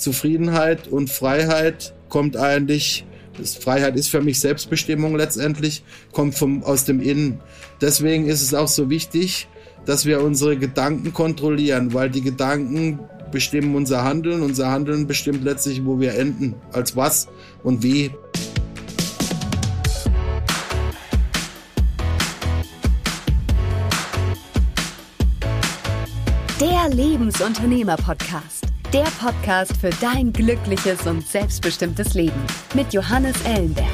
Zufriedenheit 0.00 0.88
und 0.88 1.10
Freiheit 1.10 1.94
kommt 2.08 2.36
eigentlich, 2.36 3.04
Freiheit 3.60 3.96
ist 3.96 4.08
für 4.08 4.20
mich 4.20 4.40
Selbstbestimmung 4.40 5.14
letztendlich, 5.14 5.84
kommt 6.12 6.34
vom, 6.34 6.62
aus 6.64 6.84
dem 6.84 7.00
Innen. 7.00 7.40
Deswegen 7.80 8.26
ist 8.26 8.42
es 8.42 8.54
auch 8.54 8.68
so 8.68 8.90
wichtig, 8.90 9.48
dass 9.86 10.06
wir 10.06 10.22
unsere 10.22 10.56
Gedanken 10.56 11.14
kontrollieren, 11.14 11.94
weil 11.94 12.10
die 12.10 12.22
Gedanken 12.22 12.98
bestimmen 13.30 13.74
unser 13.74 14.04
Handeln. 14.04 14.42
Unser 14.42 14.70
Handeln 14.70 15.06
bestimmt 15.06 15.44
letztlich, 15.44 15.84
wo 15.84 16.00
wir 16.00 16.14
enden, 16.14 16.54
als 16.72 16.96
was 16.96 17.28
und 17.62 17.82
wie. 17.82 18.10
Der 26.60 26.94
Lebensunternehmer-Podcast. 26.94 28.66
Der 28.92 29.04
Podcast 29.04 29.76
für 29.76 29.90
dein 30.00 30.32
glückliches 30.32 31.06
und 31.06 31.24
selbstbestimmtes 31.24 32.14
Leben 32.14 32.42
mit 32.74 32.92
Johannes 32.92 33.40
Ellenberg. 33.44 33.86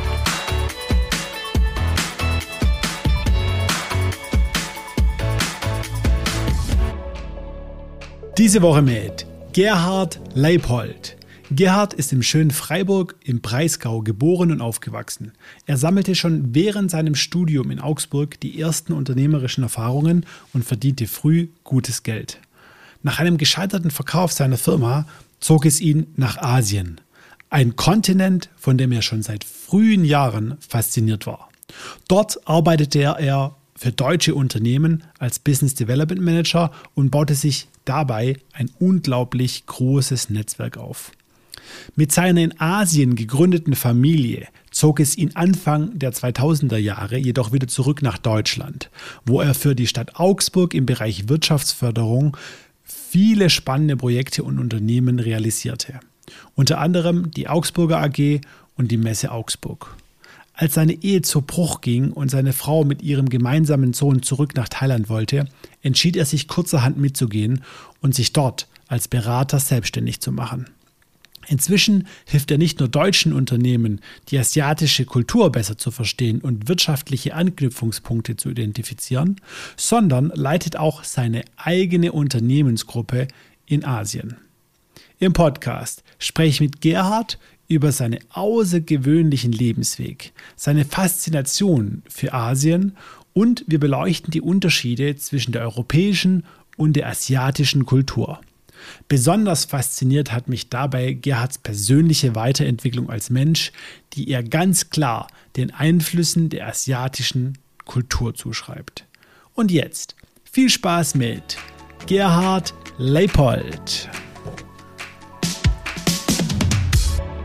Diese 8.38 8.62
Woche 8.62 8.80
mit 8.80 9.26
Gerhard 9.52 10.18
Leipold. 10.32 11.18
Gerhard 11.50 11.92
ist 11.92 12.14
im 12.14 12.22
schönen 12.22 12.50
Freiburg 12.50 13.16
im 13.22 13.42
Breisgau 13.42 14.00
geboren 14.00 14.50
und 14.50 14.62
aufgewachsen. 14.62 15.32
Er 15.66 15.76
sammelte 15.76 16.14
schon 16.14 16.54
während 16.54 16.90
seinem 16.90 17.16
Studium 17.16 17.70
in 17.70 17.80
Augsburg 17.80 18.40
die 18.40 18.58
ersten 18.58 18.94
unternehmerischen 18.94 19.62
Erfahrungen 19.62 20.24
und 20.54 20.64
verdiente 20.64 21.06
früh 21.06 21.48
gutes 21.64 22.02
Geld. 22.02 22.40
Nach 23.06 23.20
einem 23.20 23.38
gescheiterten 23.38 23.92
Verkauf 23.92 24.32
seiner 24.32 24.56
Firma 24.56 25.06
zog 25.38 25.64
es 25.64 25.80
ihn 25.80 26.08
nach 26.16 26.38
Asien, 26.38 27.00
ein 27.50 27.76
Kontinent, 27.76 28.50
von 28.56 28.78
dem 28.78 28.90
er 28.90 29.00
schon 29.00 29.22
seit 29.22 29.44
frühen 29.44 30.04
Jahren 30.04 30.56
fasziniert 30.58 31.24
war. 31.24 31.48
Dort 32.08 32.48
arbeitete 32.48 32.98
er 33.02 33.54
für 33.76 33.92
deutsche 33.92 34.34
Unternehmen 34.34 35.04
als 35.20 35.38
Business 35.38 35.76
Development 35.76 36.20
Manager 36.20 36.72
und 36.96 37.10
baute 37.10 37.36
sich 37.36 37.68
dabei 37.84 38.38
ein 38.52 38.72
unglaublich 38.80 39.66
großes 39.66 40.30
Netzwerk 40.30 40.76
auf. 40.76 41.12
Mit 41.94 42.10
seiner 42.10 42.40
in 42.40 42.60
Asien 42.60 43.14
gegründeten 43.14 43.76
Familie 43.76 44.48
zog 44.72 44.98
es 45.00 45.16
ihn 45.16 45.30
Anfang 45.34 45.96
der 45.98 46.12
2000er 46.12 46.76
Jahre 46.76 47.16
jedoch 47.16 47.52
wieder 47.52 47.68
zurück 47.68 48.02
nach 48.02 48.18
Deutschland, 48.18 48.90
wo 49.24 49.40
er 49.40 49.54
für 49.54 49.74
die 49.74 49.86
Stadt 49.86 50.16
Augsburg 50.16 50.74
im 50.74 50.86
Bereich 50.86 51.28
Wirtschaftsförderung 51.28 52.36
viele 53.08 53.50
spannende 53.50 53.96
Projekte 53.96 54.42
und 54.42 54.58
Unternehmen 54.58 55.18
realisierte. 55.18 56.00
Unter 56.54 56.78
anderem 56.78 57.30
die 57.30 57.48
Augsburger 57.48 57.98
AG 57.98 58.40
und 58.76 58.90
die 58.90 58.96
Messe 58.96 59.30
Augsburg. 59.30 59.96
Als 60.54 60.74
seine 60.74 60.94
Ehe 61.02 61.22
zu 61.22 61.42
Bruch 61.42 61.82
ging 61.82 62.12
und 62.12 62.30
seine 62.30 62.52
Frau 62.52 62.84
mit 62.84 63.02
ihrem 63.02 63.28
gemeinsamen 63.28 63.92
Sohn 63.92 64.22
zurück 64.22 64.54
nach 64.56 64.68
Thailand 64.68 65.08
wollte, 65.08 65.46
entschied 65.82 66.16
er 66.16 66.24
sich 66.24 66.48
kurzerhand 66.48 66.96
mitzugehen 66.96 67.62
und 68.00 68.14
sich 68.14 68.32
dort 68.32 68.66
als 68.88 69.06
Berater 69.06 69.60
selbstständig 69.60 70.20
zu 70.20 70.32
machen. 70.32 70.66
Inzwischen 71.48 72.08
hilft 72.26 72.50
er 72.50 72.58
nicht 72.58 72.80
nur 72.80 72.88
deutschen 72.88 73.32
Unternehmen, 73.32 74.00
die 74.28 74.38
asiatische 74.38 75.04
Kultur 75.04 75.52
besser 75.52 75.78
zu 75.78 75.90
verstehen 75.90 76.40
und 76.40 76.68
wirtschaftliche 76.68 77.34
Anknüpfungspunkte 77.34 78.36
zu 78.36 78.50
identifizieren, 78.50 79.40
sondern 79.76 80.32
leitet 80.34 80.76
auch 80.76 81.04
seine 81.04 81.44
eigene 81.56 82.12
Unternehmensgruppe 82.12 83.28
in 83.66 83.84
Asien. 83.84 84.36
Im 85.18 85.32
Podcast 85.32 86.02
spreche 86.18 86.50
ich 86.50 86.60
mit 86.60 86.80
Gerhard 86.80 87.38
über 87.68 87.92
seinen 87.92 88.18
außergewöhnlichen 88.30 89.52
Lebensweg, 89.52 90.32
seine 90.56 90.84
Faszination 90.84 92.02
für 92.08 92.32
Asien 92.32 92.96
und 93.32 93.64
wir 93.66 93.80
beleuchten 93.80 94.30
die 94.30 94.40
Unterschiede 94.40 95.16
zwischen 95.16 95.52
der 95.52 95.62
europäischen 95.62 96.44
und 96.76 96.94
der 96.94 97.08
asiatischen 97.08 97.86
Kultur. 97.86 98.40
Besonders 99.08 99.64
fasziniert 99.64 100.32
hat 100.32 100.48
mich 100.48 100.68
dabei 100.68 101.12
Gerhards 101.12 101.58
persönliche 101.58 102.34
Weiterentwicklung 102.34 103.10
als 103.10 103.30
Mensch, 103.30 103.72
die 104.14 104.30
er 104.30 104.42
ganz 104.42 104.90
klar 104.90 105.28
den 105.56 105.72
Einflüssen 105.72 106.48
der 106.48 106.68
asiatischen 106.68 107.58
Kultur 107.84 108.34
zuschreibt. 108.34 109.06
Und 109.54 109.70
jetzt 109.70 110.16
viel 110.44 110.68
Spaß 110.68 111.14
mit 111.14 111.56
Gerhard 112.06 112.74
Leipold. 112.98 114.08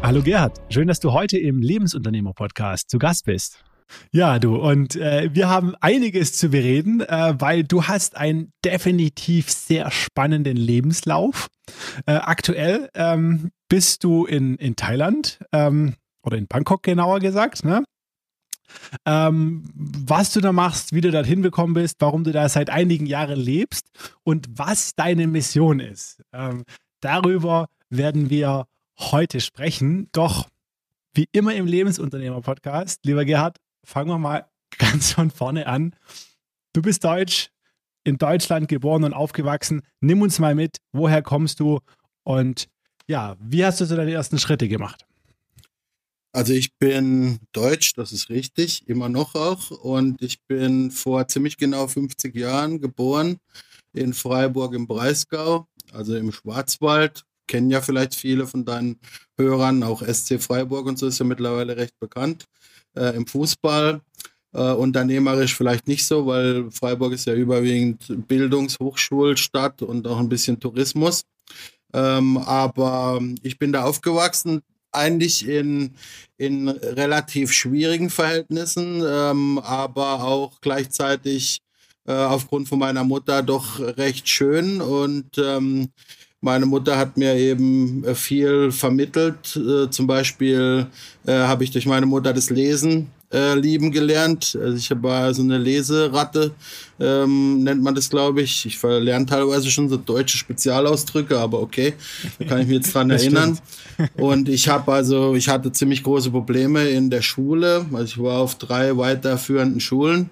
Hallo 0.03 0.21
Gerhard, 0.21 0.59
schön, 0.69 0.87
dass 0.87 0.99
du 0.99 1.13
heute 1.13 1.37
im 1.37 1.61
Lebensunternehmer-Podcast 1.61 2.89
zu 2.89 2.97
Gast 2.97 3.25
bist. 3.25 3.63
Ja, 4.11 4.39
du, 4.39 4.55
und 4.55 4.95
äh, 4.95 5.29
wir 5.33 5.49
haben 5.49 5.75
einiges 5.81 6.33
zu 6.33 6.49
bereden, 6.49 7.01
äh, 7.01 7.35
weil 7.37 7.63
du 7.63 7.85
hast 7.85 8.17
einen 8.17 8.51
definitiv 8.63 9.49
sehr 9.49 9.91
spannenden 9.91 10.57
Lebenslauf. 10.57 11.47
Äh, 12.05 12.13
aktuell 12.13 12.89
ähm, 12.95 13.51
bist 13.69 14.03
du 14.03 14.25
in, 14.25 14.55
in 14.57 14.75
Thailand 14.75 15.39
ähm, 15.51 15.95
oder 16.23 16.37
in 16.37 16.47
Bangkok 16.47 16.83
genauer 16.83 17.19
gesagt, 17.19 17.63
ne? 17.63 17.83
Ähm, 19.05 19.63
was 19.73 20.31
du 20.31 20.39
da 20.39 20.53
machst, 20.53 20.93
wie 20.93 21.01
du 21.01 21.11
dorthin 21.11 21.41
gekommen 21.41 21.73
bist, 21.73 21.97
warum 21.99 22.23
du 22.23 22.31
da 22.31 22.47
seit 22.47 22.69
einigen 22.69 23.05
Jahren 23.05 23.39
lebst 23.39 23.87
und 24.23 24.47
was 24.57 24.95
deine 24.95 25.27
Mission 25.27 25.79
ist. 25.81 26.21
Ähm, 26.31 26.63
darüber 27.01 27.67
werden 27.89 28.29
wir 28.29 28.67
heute 28.97 29.41
sprechen. 29.41 30.07
Doch 30.13 30.47
wie 31.13 31.27
immer 31.31 31.53
im 31.55 31.65
Lebensunternehmer-Podcast, 31.65 33.05
lieber 33.05 33.25
Gerhard, 33.25 33.57
fangen 33.83 34.09
wir 34.09 34.17
mal 34.17 34.49
ganz 34.77 35.13
von 35.13 35.31
vorne 35.31 35.67
an. 35.67 35.95
Du 36.73 36.81
bist 36.81 37.03
Deutsch, 37.03 37.49
in 38.03 38.17
Deutschland 38.17 38.67
geboren 38.67 39.03
und 39.03 39.13
aufgewachsen. 39.13 39.81
Nimm 39.99 40.21
uns 40.21 40.39
mal 40.39 40.55
mit, 40.55 40.77
woher 40.91 41.21
kommst 41.21 41.59
du 41.59 41.79
und 42.23 42.67
ja, 43.07 43.35
wie 43.39 43.65
hast 43.65 43.81
du 43.81 43.85
so 43.85 43.95
deine 43.95 44.11
ersten 44.11 44.39
Schritte 44.39 44.67
gemacht? 44.67 45.05
Also 46.33 46.53
ich 46.53 46.77
bin 46.77 47.39
deutsch, 47.51 47.93
das 47.95 48.13
ist 48.13 48.29
richtig, 48.29 48.87
immer 48.87 49.09
noch 49.09 49.35
auch. 49.35 49.69
Und 49.69 50.21
ich 50.21 50.41
bin 50.47 50.89
vor 50.91 51.27
ziemlich 51.27 51.57
genau 51.57 51.87
50 51.87 52.33
Jahren 52.35 52.79
geboren 52.79 53.37
in 53.91 54.13
Freiburg 54.13 54.73
im 54.73 54.87
Breisgau, 54.87 55.67
also 55.91 56.15
im 56.15 56.31
Schwarzwald. 56.31 57.23
Kennen 57.47 57.69
ja 57.69 57.81
vielleicht 57.81 58.15
viele 58.15 58.47
von 58.47 58.63
deinen 58.63 58.97
Hörern, 59.37 59.83
auch 59.83 60.01
SC 60.01 60.41
Freiburg 60.41 60.85
und 60.85 60.97
so 60.97 61.07
ist 61.07 61.19
ja 61.19 61.25
mittlerweile 61.25 61.75
recht 61.75 61.99
bekannt 61.99 62.45
äh, 62.95 63.15
im 63.15 63.27
Fußball. 63.27 64.01
Äh, 64.53 64.73
unternehmerisch 64.73 65.55
vielleicht 65.55 65.87
nicht 65.87 66.05
so, 66.05 66.25
weil 66.25 66.69
Freiburg 66.71 67.13
ist 67.13 67.25
ja 67.25 67.33
überwiegend 67.33 68.27
Bildungshochschulstadt 68.27 69.81
und 69.81 70.05
auch 70.07 70.19
ein 70.19 70.27
bisschen 70.27 70.59
Tourismus. 70.59 71.23
Ähm, 71.93 72.37
aber 72.37 73.21
ich 73.43 73.57
bin 73.57 73.71
da 73.71 73.83
aufgewachsen, 73.83 74.61
eigentlich 74.91 75.47
in, 75.47 75.95
in 76.37 76.67
relativ 76.67 77.53
schwierigen 77.53 78.09
Verhältnissen, 78.09 79.01
ähm, 79.05 79.59
aber 79.59 80.23
auch 80.23 80.59
gleichzeitig 80.59 81.61
äh, 82.05 82.13
aufgrund 82.13 82.67
von 82.67 82.79
meiner 82.79 83.03
Mutter 83.03 83.43
doch 83.43 83.79
recht 83.79 84.27
schön 84.27 84.81
und 84.81 85.37
ähm, 85.37 85.89
meine 86.41 86.65
Mutter 86.65 86.97
hat 86.97 87.17
mir 87.17 87.35
eben 87.35 88.03
äh, 88.03 88.15
viel 88.15 88.71
vermittelt. 88.71 89.55
Äh, 89.55 89.89
zum 89.89 90.07
Beispiel 90.07 90.87
äh, 91.25 91.31
habe 91.31 91.63
ich 91.63 91.71
durch 91.71 91.85
meine 91.85 92.07
Mutter 92.07 92.33
das 92.33 92.49
Lesen 92.49 93.07
lieben 93.55 93.91
gelernt. 93.91 94.59
Also 94.61 94.75
ich 94.75 94.91
war 95.01 95.33
so 95.33 95.41
eine 95.41 95.57
Leseratte, 95.57 96.51
ähm, 96.99 97.63
nennt 97.63 97.81
man 97.81 97.95
das, 97.95 98.09
glaube 98.09 98.41
ich. 98.41 98.65
Ich 98.65 98.77
verlerne 98.77 99.25
teilweise 99.25 99.71
schon 99.71 99.87
so 99.87 99.95
deutsche 99.95 100.37
Spezialausdrücke, 100.37 101.39
aber 101.39 101.61
okay, 101.61 101.93
da 102.39 102.43
kann 102.43 102.59
ich 102.59 102.67
mich 102.67 102.75
jetzt 102.79 102.93
dran 102.93 103.09
erinnern. 103.09 103.57
Und 104.17 104.49
ich 104.49 104.67
habe 104.67 104.91
also, 104.91 105.33
ich 105.33 105.47
hatte 105.47 105.71
ziemlich 105.71 106.03
große 106.03 106.29
Probleme 106.29 106.89
in 106.89 107.09
der 107.09 107.21
Schule. 107.21 107.85
Also 107.93 108.03
ich 108.03 108.21
war 108.21 108.39
auf 108.39 108.55
drei 108.55 108.97
weiterführenden 108.97 109.79
Schulen 109.79 110.29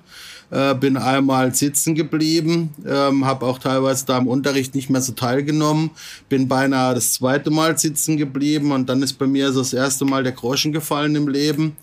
äh, 0.51 0.73
bin 0.75 0.97
einmal 0.97 1.53
sitzen 1.53 1.95
geblieben, 1.95 2.69
ähm, 2.85 3.25
habe 3.25 3.45
auch 3.45 3.59
teilweise 3.59 4.05
da 4.05 4.17
im 4.17 4.27
Unterricht 4.27 4.75
nicht 4.75 4.89
mehr 4.89 5.01
so 5.01 5.13
teilgenommen, 5.13 5.91
bin 6.27 6.47
beinahe 6.47 6.95
das 6.95 7.13
zweite 7.13 7.49
Mal 7.51 7.77
sitzen 7.77 8.17
geblieben 8.17 8.71
und 8.71 8.89
dann 8.89 9.01
ist 9.03 9.13
bei 9.13 9.27
mir 9.27 9.51
so 9.51 9.59
das 9.59 9.73
erste 9.73 10.05
Mal 10.05 10.23
der 10.23 10.33
Groschen 10.33 10.71
gefallen 10.71 11.15
im 11.15 11.27
Leben, 11.27 11.75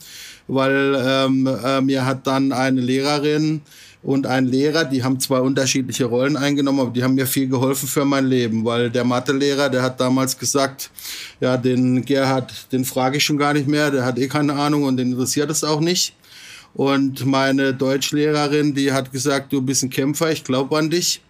weil 0.49 0.97
ähm, 0.99 1.47
äh, 1.47 1.81
mir 1.81 2.05
hat 2.05 2.27
dann 2.27 2.53
eine 2.53 2.81
Lehrerin 2.81 3.63
und 4.07 4.27
ein 4.27 4.47
Lehrer, 4.47 4.85
die 4.85 5.03
haben 5.03 5.19
zwei 5.19 5.41
unterschiedliche 5.41 6.05
Rollen 6.05 6.37
eingenommen, 6.37 6.79
aber 6.79 6.91
die 6.91 7.03
haben 7.03 7.15
mir 7.15 7.27
viel 7.27 7.49
geholfen 7.49 7.89
für 7.89 8.05
mein 8.05 8.27
Leben, 8.27 8.65
weil 8.65 8.89
der 8.89 9.03
Mathelehrer, 9.03 9.69
der 9.69 9.83
hat 9.83 10.01
damals 10.01 10.39
gesagt, 10.39 10.91
ja, 11.41 11.57
den 11.57 12.05
Gerhard, 12.05 12.71
den 12.71 12.85
frage 12.85 13.17
ich 13.17 13.25
schon 13.25 13.37
gar 13.37 13.53
nicht 13.53 13.67
mehr, 13.67 13.91
der 13.91 14.05
hat 14.05 14.19
eh 14.19 14.29
keine 14.29 14.55
Ahnung 14.55 14.85
und 14.85 14.97
den 14.97 15.11
interessiert 15.11 15.51
es 15.51 15.65
auch 15.65 15.81
nicht. 15.81 16.15
Und 16.77 17.25
meine 17.25 17.73
Deutschlehrerin, 17.73 18.75
die 18.75 18.93
hat 18.93 19.11
gesagt, 19.11 19.51
du 19.51 19.63
bist 19.63 19.83
ein 19.83 19.89
Kämpfer, 19.89 20.31
ich 20.31 20.45
glaube 20.45 20.77
an 20.77 20.91
dich. 20.91 21.23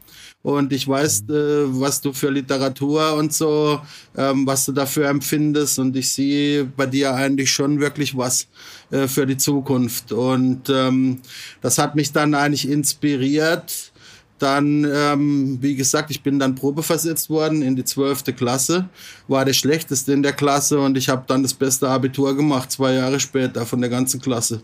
und 0.43 0.73
ich 0.73 0.87
weiß, 0.89 1.25
äh, 1.29 1.67
was 1.81 2.01
du 2.01 2.13
für 2.13 2.31
Literatur 2.31 3.15
und 3.15 3.33
so, 3.33 3.81
ähm, 4.17 4.47
was 4.47 4.65
du 4.65 4.73
dafür 4.73 5.09
empfindest 5.09 5.79
und 5.79 5.97
ich 5.97 6.13
sehe 6.13 6.65
bei 6.65 6.87
dir 6.87 7.15
eigentlich 7.15 7.51
schon 7.51 7.81
wirklich 7.81 8.17
was 8.17 8.49
äh, 8.91 9.09
für 9.09 9.27
die 9.27 9.37
Zukunft 9.37 10.13
und 10.13 10.69
ähm, 10.69 11.21
das 11.63 11.79
hat 11.79 11.95
mich 11.97 12.13
dann 12.13 12.35
eigentlich 12.35 12.69
inspiriert. 12.69 13.93
Dann, 14.39 14.85
ähm, 14.85 15.59
wie 15.63 15.77
gesagt, 15.77 16.11
ich 16.11 16.23
bin 16.23 16.39
dann 16.39 16.55
probeversetzt 16.55 17.31
worden 17.31 17.63
in 17.63 17.75
die 17.75 17.85
zwölfte 17.85 18.33
Klasse, 18.33 18.89
war 19.29 19.45
der 19.45 19.55
schlechteste 19.55 20.13
in 20.13 20.23
der 20.23 20.35
Klasse 20.35 20.79
und 20.79 20.97
ich 20.99 21.09
habe 21.09 21.25
dann 21.27 21.43
das 21.43 21.55
beste 21.55 21.89
Abitur 21.89 22.37
gemacht, 22.37 22.71
zwei 22.71 22.95
Jahre 22.95 23.19
später 23.19 23.65
von 23.65 23.81
der 23.81 23.91
ganzen 23.91 24.21
Klasse. 24.21 24.63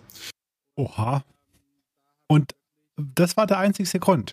Oha. 0.76 1.24
Und 2.26 2.52
das 2.96 3.36
war 3.36 3.46
der 3.46 3.58
einzigste 3.58 3.98
Grund. 3.98 4.32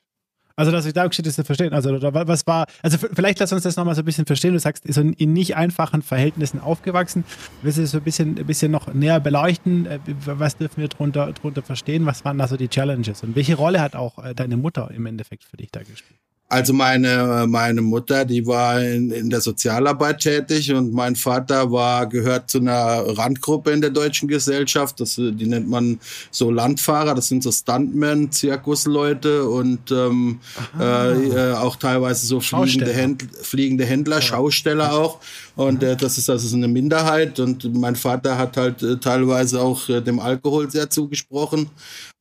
Also, 0.59 0.73
dass 0.73 0.85
ich 0.85 0.91
da 0.91 1.09
steht, 1.09 1.25
das 1.25 1.35
zu 1.35 1.45
verstehen. 1.45 1.71
Also, 1.71 2.01
was 2.01 2.45
war, 2.45 2.65
also 2.83 2.97
vielleicht 2.97 3.39
lass 3.39 3.53
uns 3.53 3.63
das 3.63 3.77
nochmal 3.77 3.95
so 3.95 4.01
ein 4.01 4.05
bisschen 4.05 4.25
verstehen. 4.25 4.51
Du 4.51 4.59
sagst, 4.59 4.83
so 4.91 4.99
in 4.99 5.31
nicht 5.31 5.55
einfachen 5.55 6.01
Verhältnissen 6.01 6.59
aufgewachsen. 6.59 7.23
Willst 7.61 7.77
du 7.77 7.83
das 7.83 7.91
so 7.91 7.99
ein 7.99 8.03
bisschen, 8.03 8.37
ein 8.37 8.45
bisschen 8.45 8.69
noch 8.69 8.93
näher 8.93 9.21
beleuchten? 9.21 9.85
Äh, 9.85 9.99
was 10.25 10.57
dürfen 10.57 10.81
wir 10.81 10.89
darunter, 10.89 11.31
darunter 11.31 11.61
verstehen? 11.61 12.05
Was 12.05 12.25
waren 12.25 12.37
da 12.37 12.47
so 12.49 12.57
die 12.57 12.67
Challenges? 12.67 13.23
Und 13.23 13.37
welche 13.37 13.55
Rolle 13.55 13.79
hat 13.79 13.95
auch 13.95 14.21
äh, 14.21 14.35
deine 14.35 14.57
Mutter 14.57 14.91
im 14.91 15.05
Endeffekt 15.05 15.45
für 15.45 15.55
dich 15.55 15.71
da 15.71 15.79
gespielt? 15.79 16.19
Also 16.51 16.73
meine, 16.73 17.45
meine 17.47 17.81
Mutter, 17.81 18.25
die 18.25 18.47
war 18.47 18.81
in, 18.81 19.11
in 19.11 19.29
der 19.29 19.39
Sozialarbeit 19.39 20.17
tätig 20.19 20.73
und 20.73 20.91
mein 20.91 21.15
Vater 21.15 21.71
war, 21.71 22.07
gehört 22.07 22.49
zu 22.49 22.57
einer 22.57 23.03
Randgruppe 23.17 23.69
in 23.69 23.81
der 23.81 23.91
deutschen 23.91 24.27
Gesellschaft. 24.27 24.99
Das, 24.99 25.13
die 25.15 25.45
nennt 25.45 25.69
man 25.69 25.99
so 26.31 26.49
Landfahrer, 26.49 27.13
das 27.13 27.27
sind 27.27 27.43
so 27.43 27.51
Stuntmen, 27.51 28.31
Zirkusleute 28.31 29.47
und 29.47 29.91
ähm, 29.91 30.39
äh, 30.79 31.51
auch 31.51 31.75
teilweise 31.75 32.25
so 32.25 32.39
fliegende, 32.39 32.93
Händler, 32.93 33.29
fliegende 33.43 33.85
Händler, 33.85 34.15
ja. 34.15 34.21
Schausteller 34.23 34.93
auch. 34.93 35.19
Und 35.55 35.83
äh, 35.83 35.95
das 35.95 36.17
ist 36.17 36.31
also 36.31 36.47
so 36.47 36.57
eine 36.57 36.67
Minderheit. 36.67 37.39
Und 37.39 37.75
mein 37.75 37.95
Vater 37.95 38.39
hat 38.39 38.57
halt 38.57 38.81
äh, 38.81 38.97
teilweise 38.97 39.61
auch 39.61 39.87
äh, 39.87 40.01
dem 40.01 40.19
Alkohol 40.19 40.71
sehr 40.71 40.89
zugesprochen. 40.89 41.69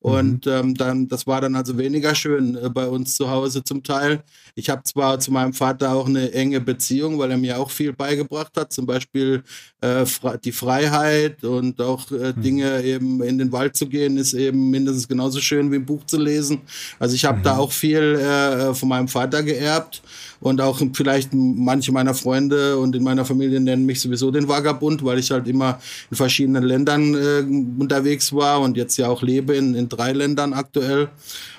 Und 0.00 0.46
mhm. 0.46 0.52
ähm, 0.52 0.74
dann, 0.74 1.08
das 1.08 1.26
war 1.26 1.40
dann 1.40 1.56
also 1.56 1.76
weniger 1.76 2.14
schön 2.14 2.56
äh, 2.56 2.70
bei 2.70 2.86
uns 2.86 3.16
zu 3.16 3.30
Hause 3.30 3.64
zum 3.64 3.82
Teil. 3.82 4.22
Ich 4.54 4.70
habe 4.70 4.84
zwar 4.84 5.18
zu 5.18 5.32
meinem 5.32 5.52
Vater 5.52 5.92
auch 5.92 6.06
eine 6.06 6.32
enge 6.32 6.60
Beziehung, 6.60 7.18
weil 7.18 7.32
er 7.32 7.38
mir 7.38 7.58
auch 7.58 7.70
viel 7.70 7.92
beigebracht 7.92 8.56
hat, 8.56 8.72
zum 8.72 8.86
Beispiel 8.86 9.42
äh, 9.80 10.04
die 10.44 10.52
Freiheit 10.52 11.44
und 11.44 11.80
auch 11.80 12.10
äh, 12.10 12.32
mhm. 12.34 12.42
Dinge 12.42 12.82
eben 12.82 13.22
in 13.22 13.38
den 13.38 13.52
Wald 13.52 13.76
zu 13.76 13.86
gehen, 13.86 14.16
ist 14.16 14.34
eben 14.34 14.70
mindestens 14.70 15.06
genauso 15.06 15.40
schön 15.40 15.70
wie 15.70 15.76
ein 15.76 15.86
Buch 15.86 16.04
zu 16.04 16.20
lesen. 16.20 16.62
Also 16.98 17.14
ich 17.14 17.25
habe 17.25 17.38
mhm. 17.38 17.42
da 17.44 17.58
auch 17.58 17.70
viel 17.70 18.16
äh, 18.16 18.75
von 18.75 18.88
meinem 18.88 19.08
Vater 19.08 19.42
geerbt 19.42 20.02
und 20.40 20.60
auch 20.60 20.80
vielleicht 20.92 21.30
manche 21.32 21.92
meiner 21.92 22.14
Freunde 22.14 22.76
und 22.78 22.94
in 22.96 23.02
meiner 23.02 23.25
Familie 23.25 23.60
nennen 23.60 23.86
mich 23.86 24.00
sowieso 24.00 24.30
den 24.30 24.48
Vagabund, 24.48 25.04
weil 25.04 25.19
ich 25.19 25.30
halt 25.30 25.46
immer 25.46 25.80
in 26.10 26.16
verschiedenen 26.16 26.64
Ländern 26.64 27.14
äh, 27.14 27.80
unterwegs 27.80 28.32
war 28.32 28.60
und 28.60 28.76
jetzt 28.76 28.96
ja 28.96 29.08
auch 29.08 29.22
lebe 29.22 29.54
in, 29.54 29.75
in 29.75 29.88
drei 29.88 30.12
Ländern 30.12 30.52
aktuell. 30.54 31.08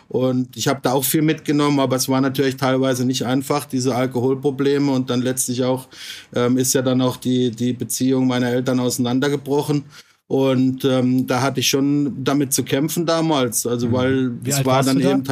Und 0.10 0.58
ich 0.58 0.68
habe 0.68 0.80
da 0.82 0.94
auch 0.94 1.04
viel 1.04 1.22
mitgenommen, 1.22 1.80
aber 1.80 1.96
es 1.96 2.10
war 2.10 2.20
natürlich 2.20 2.58
teilweise 2.58 3.06
nicht 3.06 3.26
einfach, 3.26 3.66
diese 3.66 3.96
Alkoholprobleme. 3.96 4.92
Und 4.92 5.12
dann 5.12 5.22
letztlich 5.22 5.64
auch 5.64 5.88
ähm, 6.36 6.58
ist 6.58 6.74
ja 6.74 6.82
dann 6.82 7.02
auch 7.02 7.16
die, 7.16 7.52
die 7.52 7.74
Beziehung 7.74 8.28
meiner 8.28 8.50
Eltern 8.50 8.80
auseinandergebrochen. 8.80 9.86
Und 10.28 10.84
ähm, 10.84 11.28
da 11.28 11.42
hatte 11.42 11.60
ich 11.60 11.70
schon 11.70 12.24
damit 12.24 12.54
zu 12.54 12.64
kämpfen 12.64 13.06
damals. 13.06 13.68
Also 13.68 13.88
mhm. 13.88 13.94
weil 13.94 14.32
Wie 14.44 14.50
es 14.50 14.66
war 14.66 14.84
dann 14.84 15.00
eben. 15.00 15.24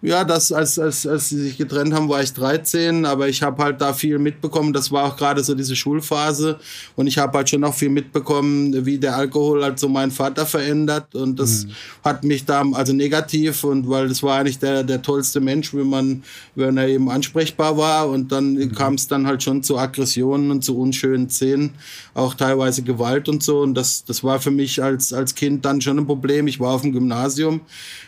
Ja, 0.00 0.22
das, 0.22 0.52
als, 0.52 0.78
als, 0.78 1.08
als 1.08 1.28
sie 1.28 1.40
sich 1.40 1.58
getrennt 1.58 1.92
haben, 1.92 2.08
war 2.08 2.22
ich 2.22 2.32
13, 2.32 3.04
aber 3.04 3.28
ich 3.28 3.42
habe 3.42 3.64
halt 3.64 3.80
da 3.80 3.92
viel 3.92 4.20
mitbekommen. 4.20 4.72
Das 4.72 4.92
war 4.92 5.04
auch 5.04 5.16
gerade 5.16 5.42
so 5.42 5.56
diese 5.56 5.74
Schulphase 5.74 6.60
und 6.94 7.08
ich 7.08 7.18
habe 7.18 7.36
halt 7.36 7.50
schon 7.50 7.64
auch 7.64 7.74
viel 7.74 7.88
mitbekommen, 7.88 8.86
wie 8.86 8.98
der 8.98 9.16
Alkohol 9.16 9.64
halt 9.64 9.80
so 9.80 9.88
meinen 9.88 10.12
Vater 10.12 10.46
verändert 10.46 11.16
und 11.16 11.40
das 11.40 11.64
mhm. 11.64 11.70
hat 12.04 12.22
mich 12.22 12.44
da 12.44 12.64
also 12.74 12.92
negativ 12.92 13.64
und 13.64 13.88
weil 13.88 14.06
das 14.06 14.22
war 14.22 14.38
eigentlich 14.38 14.60
der, 14.60 14.84
der 14.84 15.02
tollste 15.02 15.40
Mensch, 15.40 15.74
wenn 15.74 15.88
man, 15.88 16.22
wenn 16.54 16.76
er 16.76 16.86
eben 16.86 17.10
ansprechbar 17.10 17.76
war 17.76 18.08
und 18.08 18.30
dann 18.30 18.52
mhm. 18.54 18.72
kam 18.72 18.94
es 18.94 19.08
dann 19.08 19.26
halt 19.26 19.42
schon 19.42 19.64
zu 19.64 19.78
Aggressionen 19.78 20.52
und 20.52 20.62
zu 20.62 20.78
unschönen 20.78 21.28
Szenen, 21.28 21.70
auch 22.14 22.34
teilweise 22.34 22.82
Gewalt 22.82 23.28
und 23.28 23.42
so 23.42 23.62
und 23.62 23.74
das, 23.74 24.04
das 24.04 24.22
war 24.22 24.38
für 24.38 24.52
mich 24.52 24.80
als, 24.80 25.12
als 25.12 25.34
Kind 25.34 25.64
dann 25.64 25.80
schon 25.80 25.98
ein 25.98 26.06
Problem. 26.06 26.46
Ich 26.46 26.60
war 26.60 26.74
auf 26.74 26.82
dem 26.82 26.92
Gymnasium, 26.92 27.62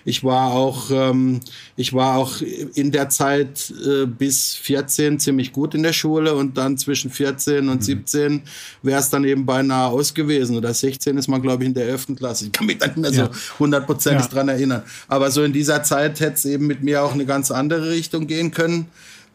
ich 0.05 0.23
war 0.23 0.53
auch, 0.53 0.91
ähm, 0.93 1.41
ich 1.81 1.95
war 1.95 2.19
auch 2.19 2.43
in 2.75 2.93
der 2.93 3.09
Zeit 3.09 3.73
äh, 3.87 4.05
bis 4.05 4.55
14 4.55 5.19
ziemlich 5.19 5.51
gut 5.51 5.75
in 5.75 5.83
der 5.83 5.95
Schule 5.95 6.35
und 6.35 6.59
dann 6.59 6.77
zwischen 6.77 7.11
14 7.11 7.71
und 7.71 7.77
mhm. 7.77 7.83
17 7.83 8.43
wäre 8.83 9.01
es 9.01 9.09
dann 9.09 9.25
eben 9.25 9.47
beinahe 9.47 9.89
aus 9.89 10.13
gewesen. 10.13 10.59
Oder 10.59 10.75
16 10.75 11.17
ist 11.17 11.29
man, 11.29 11.41
glaube 11.41 11.63
ich, 11.63 11.69
in 11.69 11.75
der 11.75 11.89
11. 11.89 12.17
Klasse. 12.17 12.47
Ich 12.47 12.53
kann 12.53 12.67
mich 12.67 12.77
da 12.77 12.87
nicht 12.87 12.99
mehr 12.99 13.11
ja. 13.13 13.25
so 13.25 13.31
hundertprozentig 13.59 14.27
ja. 14.27 14.31
dran 14.31 14.51
erinnern. 14.51 14.83
Aber 15.09 15.31
so 15.31 15.43
in 15.43 15.55
dieser 15.55 15.83
Zeit 15.83 16.21
hätte 16.21 16.35
es 16.35 16.45
eben 16.45 16.67
mit 16.67 16.83
mir 16.83 17.03
auch 17.03 17.15
eine 17.15 17.25
ganz 17.25 17.51
andere 17.51 17.91
Richtung 17.91 18.27
gehen 18.27 18.51
können. 18.51 18.87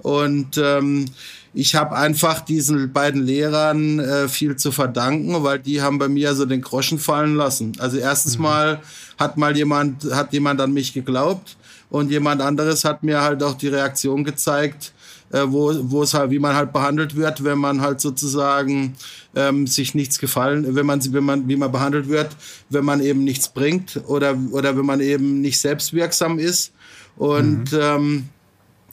Und 0.04 0.60
ähm, 0.60 1.06
ich 1.56 1.74
habe 1.74 1.96
einfach 1.96 2.42
diesen 2.42 2.94
beiden 2.94 3.26
Lehrern 3.26 3.98
äh, 4.00 4.28
viel 4.28 4.56
zu 4.56 4.72
verdanken, 4.72 5.44
weil 5.44 5.58
die 5.58 5.82
haben 5.82 5.98
bei 5.98 6.10
mir 6.10 6.36
so 6.36 6.46
den 6.46 6.62
Groschen 6.62 7.00
fallen 7.00 7.38
lassen. 7.38 7.72
Also 7.80 7.98
erstens 7.98 8.38
mhm. 8.38 8.44
mal 8.44 8.82
hat 9.18 9.36
mal 9.36 9.58
jemand, 9.58 10.04
hat 10.12 10.32
jemand 10.32 10.62
an 10.62 10.74
mich 10.74 10.94
geglaubt 10.94 11.58
und 11.90 12.12
jemand 12.12 12.42
anderes 12.42 12.84
hat 12.84 13.04
mir 13.04 13.22
halt 13.22 13.44
auch 13.44 13.56
die 13.56 13.68
Reaktion 13.68 14.24
gezeigt, 14.24 14.94
äh, 15.32 15.44
wo, 15.46 15.74
wo 15.92 16.04
es 16.04 16.14
halt, 16.14 16.32
wie 16.32 16.40
man 16.40 16.56
halt 16.56 16.74
behandelt 16.74 17.16
wird, 17.16 17.44
wenn 17.44 17.58
man 17.58 17.82
halt 17.82 18.02
sozusagen 18.02 18.96
ähm, 19.36 19.68
sich 19.68 19.96
nichts 19.96 20.20
gefallen, 20.20 20.76
wenn 20.76 20.86
man, 20.86 21.02
wenn 21.14 21.24
man, 21.24 21.48
wie 21.48 21.56
man 21.56 21.72
behandelt 21.72 22.08
wird, 22.08 22.30
wenn 22.70 22.86
man 22.86 23.02
eben 23.02 23.24
nichts 23.24 23.50
bringt 23.50 24.02
oder, 24.08 24.38
oder 24.52 24.78
wenn 24.78 24.86
man 24.86 25.02
eben 25.02 25.42
nicht 25.42 25.60
selbstwirksam 25.60 26.40
ist. 26.40 26.74
Und 27.18 27.72
mhm. 27.72 27.80
ähm, 27.82 28.30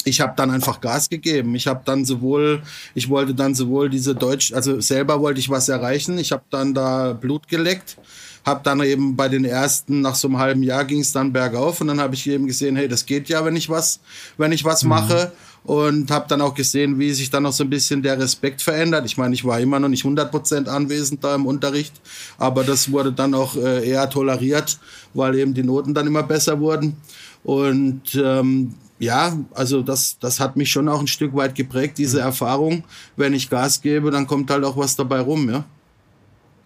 ich 0.05 0.21
habe 0.21 0.35
dann 0.37 0.51
einfach 0.51 0.81
Gas 0.81 1.09
gegeben. 1.09 1.55
Ich 1.55 1.67
habe 1.67 1.83
dann 1.85 2.05
sowohl, 2.05 2.63
ich 2.95 3.09
wollte 3.09 3.35
dann 3.35 3.55
sowohl 3.55 3.89
diese 3.89 4.15
Deutsch, 4.15 4.53
also 4.53 4.81
selber 4.81 5.21
wollte 5.21 5.41
ich 5.41 5.49
was 5.49 5.69
erreichen. 5.69 6.19
Ich 6.19 6.33
habe 6.33 6.43
dann 6.51 6.75
da 6.75 7.13
Blut 7.13 7.47
geleckt 7.49 7.97
habe 8.45 8.61
dann 8.65 8.81
eben 8.83 9.17
bei 9.17 9.29
den 9.29 9.45
ersten, 9.45 10.01
nach 10.01 10.15
so 10.15 10.29
einem 10.29 10.39
halben 10.39 10.63
Jahr 10.63 10.85
ging 10.85 11.01
es 11.01 11.13
dann 11.13 11.33
bergauf 11.33 11.81
und 11.81 11.87
dann 11.87 12.01
habe 12.01 12.15
ich 12.15 12.29
eben 12.29 12.47
gesehen, 12.47 12.77
hey, 12.77 12.89
das 12.89 13.07
geht 13.07 13.29
ja, 13.29 13.45
wenn 13.45 13.57
ich 13.57 13.69
was, 13.69 14.01
wenn 14.37 14.53
ich 14.53 14.65
was 14.65 14.83
mhm. 14.83 14.91
mache 14.91 15.33
und 15.65 16.11
habe 16.11 16.27
dann 16.29 16.41
auch 16.41 16.55
gesehen, 16.55 16.99
wie 16.99 17.13
sich 17.13 17.31
dann 17.31 17.45
noch 17.45 17.53
so 17.53 17.63
ein 17.63 17.71
bisschen 17.71 18.03
der 18.03 18.19
Respekt 18.19 18.63
verändert. 18.63 19.07
Ich 19.07 19.17
meine, 19.17 19.35
ich 19.35 19.45
war 19.45 19.61
immer 19.61 19.79
noch 19.79 19.89
nicht 19.89 20.05
100% 20.05 20.67
anwesend 20.67 21.23
da 21.23 21.35
im 21.35 21.47
Unterricht, 21.47 21.95
aber 22.39 22.65
das 22.65 22.91
wurde 22.91 23.13
dann 23.13 23.35
auch 23.35 23.57
äh, 23.57 23.89
eher 23.89 24.09
toleriert, 24.11 24.79
weil 25.15 25.37
eben 25.37 25.55
die 25.55 25.63
Noten 25.63 25.95
dann 25.95 26.07
immer 26.07 26.25
besser 26.25 26.59
wurden. 26.59 26.97
Und 27.45 28.15
ähm, 28.15 28.75
ja, 28.99 29.37
also 29.55 29.83
das, 29.83 30.19
das 30.19 30.41
hat 30.41 30.57
mich 30.57 30.71
schon 30.71 30.89
auch 30.89 31.01
ein 31.01 31.09
Stück 31.09 31.35
weit 31.35 31.55
geprägt, 31.55 31.99
diese 31.99 32.19
mhm. 32.19 32.25
Erfahrung. 32.25 32.85
Wenn 33.17 33.33
ich 33.33 33.49
Gas 33.49 33.81
gebe, 33.83 34.11
dann 34.11 34.27
kommt 34.27 34.51
halt 34.51 34.65
auch 34.65 34.77
was 34.77 34.97
dabei 34.97 35.21
rum, 35.21 35.49
ja. 35.49 35.65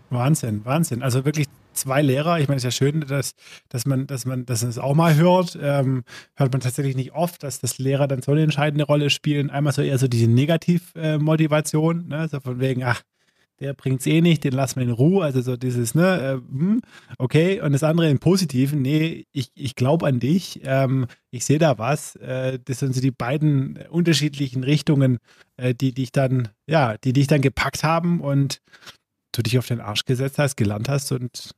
Wahnsinn, 0.09 0.61
Wahnsinn. 0.65 1.03
Also 1.03 1.25
wirklich 1.25 1.47
zwei 1.77 2.03
Lehrer. 2.03 2.41
Ich 2.41 2.49
meine, 2.49 2.57
es 2.57 2.65
ist 2.65 2.75
ja 2.75 2.87
schön, 2.87 3.01
dass, 3.03 3.35
dass 3.69 3.87
man, 3.87 4.07
dass 4.07 4.25
man, 4.25 4.47
dass 4.47 4.63
es 4.63 4.79
auch 4.79 4.95
mal 4.95 5.15
hört. 5.17 5.59
Ähm, 5.61 6.05
hört 6.35 6.53
man 6.53 6.61
tatsächlich 6.61 6.97
nicht 6.97 7.13
oft, 7.13 7.43
dass 7.43 7.61
das 7.61 7.79
Lehrer 7.79 8.09
dann 8.09 8.23
so 8.23 8.33
eine 8.33 8.43
entscheidende 8.43 8.85
Rolle 8.85 9.11
spielen. 9.11 9.51
Einmal 9.51 9.73
so 9.73 9.83
eher 9.83 9.99
so 9.99 10.09
diese 10.09 10.29
Negativmotivation, 10.29 12.09
ne? 12.09 12.29
so 12.29 12.41
von 12.41 12.61
wegen, 12.61 12.83
ach, 12.85 13.03
der 13.61 13.73
bringt 13.73 14.01
es 14.01 14.07
eh 14.07 14.21
nicht, 14.21 14.45
den 14.45 14.53
lassen 14.53 14.77
wir 14.77 14.83
in 14.83 14.93
Ruhe. 14.93 15.25
Also 15.25 15.41
so 15.41 15.57
dieses, 15.57 15.95
ne, 15.95 16.21
äh, 16.21 16.33
hm, 16.35 16.83
okay. 17.19 17.61
Und 17.61 17.73
das 17.73 17.83
andere 17.83 18.11
im 18.11 18.19
Positiven, 18.19 18.83
nee, 18.83 19.27
ich, 19.33 19.51
ich 19.55 19.75
glaube 19.75 20.07
an 20.07 20.21
dich, 20.21 20.61
ähm, 20.65 21.07
ich 21.31 21.45
sehe 21.45 21.59
da 21.59 21.79
was. 21.79 22.17
Äh, 22.17 22.59
das 22.65 22.81
sind 22.81 22.95
so 22.95 23.01
die 23.01 23.11
beiden 23.11 23.79
unterschiedlichen 23.89 24.63
Richtungen, 24.63 25.19
äh, 25.57 25.75
die 25.75 25.93
dich 25.93 26.13
dann, 26.13 26.49
ja, 26.67 26.97
die 26.99 27.13
dich 27.13 27.27
dann 27.29 27.41
gepackt 27.41 27.83
haben 27.83 28.21
und 28.21 28.61
du 29.33 29.43
dich 29.43 29.59
auf 29.59 29.67
den 29.67 29.81
Arsch 29.81 30.05
gesetzt 30.05 30.39
hast, 30.39 30.57
gelernt 30.57 30.89
hast 30.89 31.13
und 31.13 31.53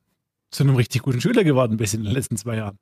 zu 0.51 0.63
einem 0.63 0.77
richtig 0.77 1.03
guten 1.03 1.21
Schüler 1.21 1.45
geworden 1.45 1.77
bist 1.77 1.95
in 1.95 2.05
den 2.05 2.13
letzten 2.13 2.37
zwei 2.37 2.57
Jahren. 2.57 2.79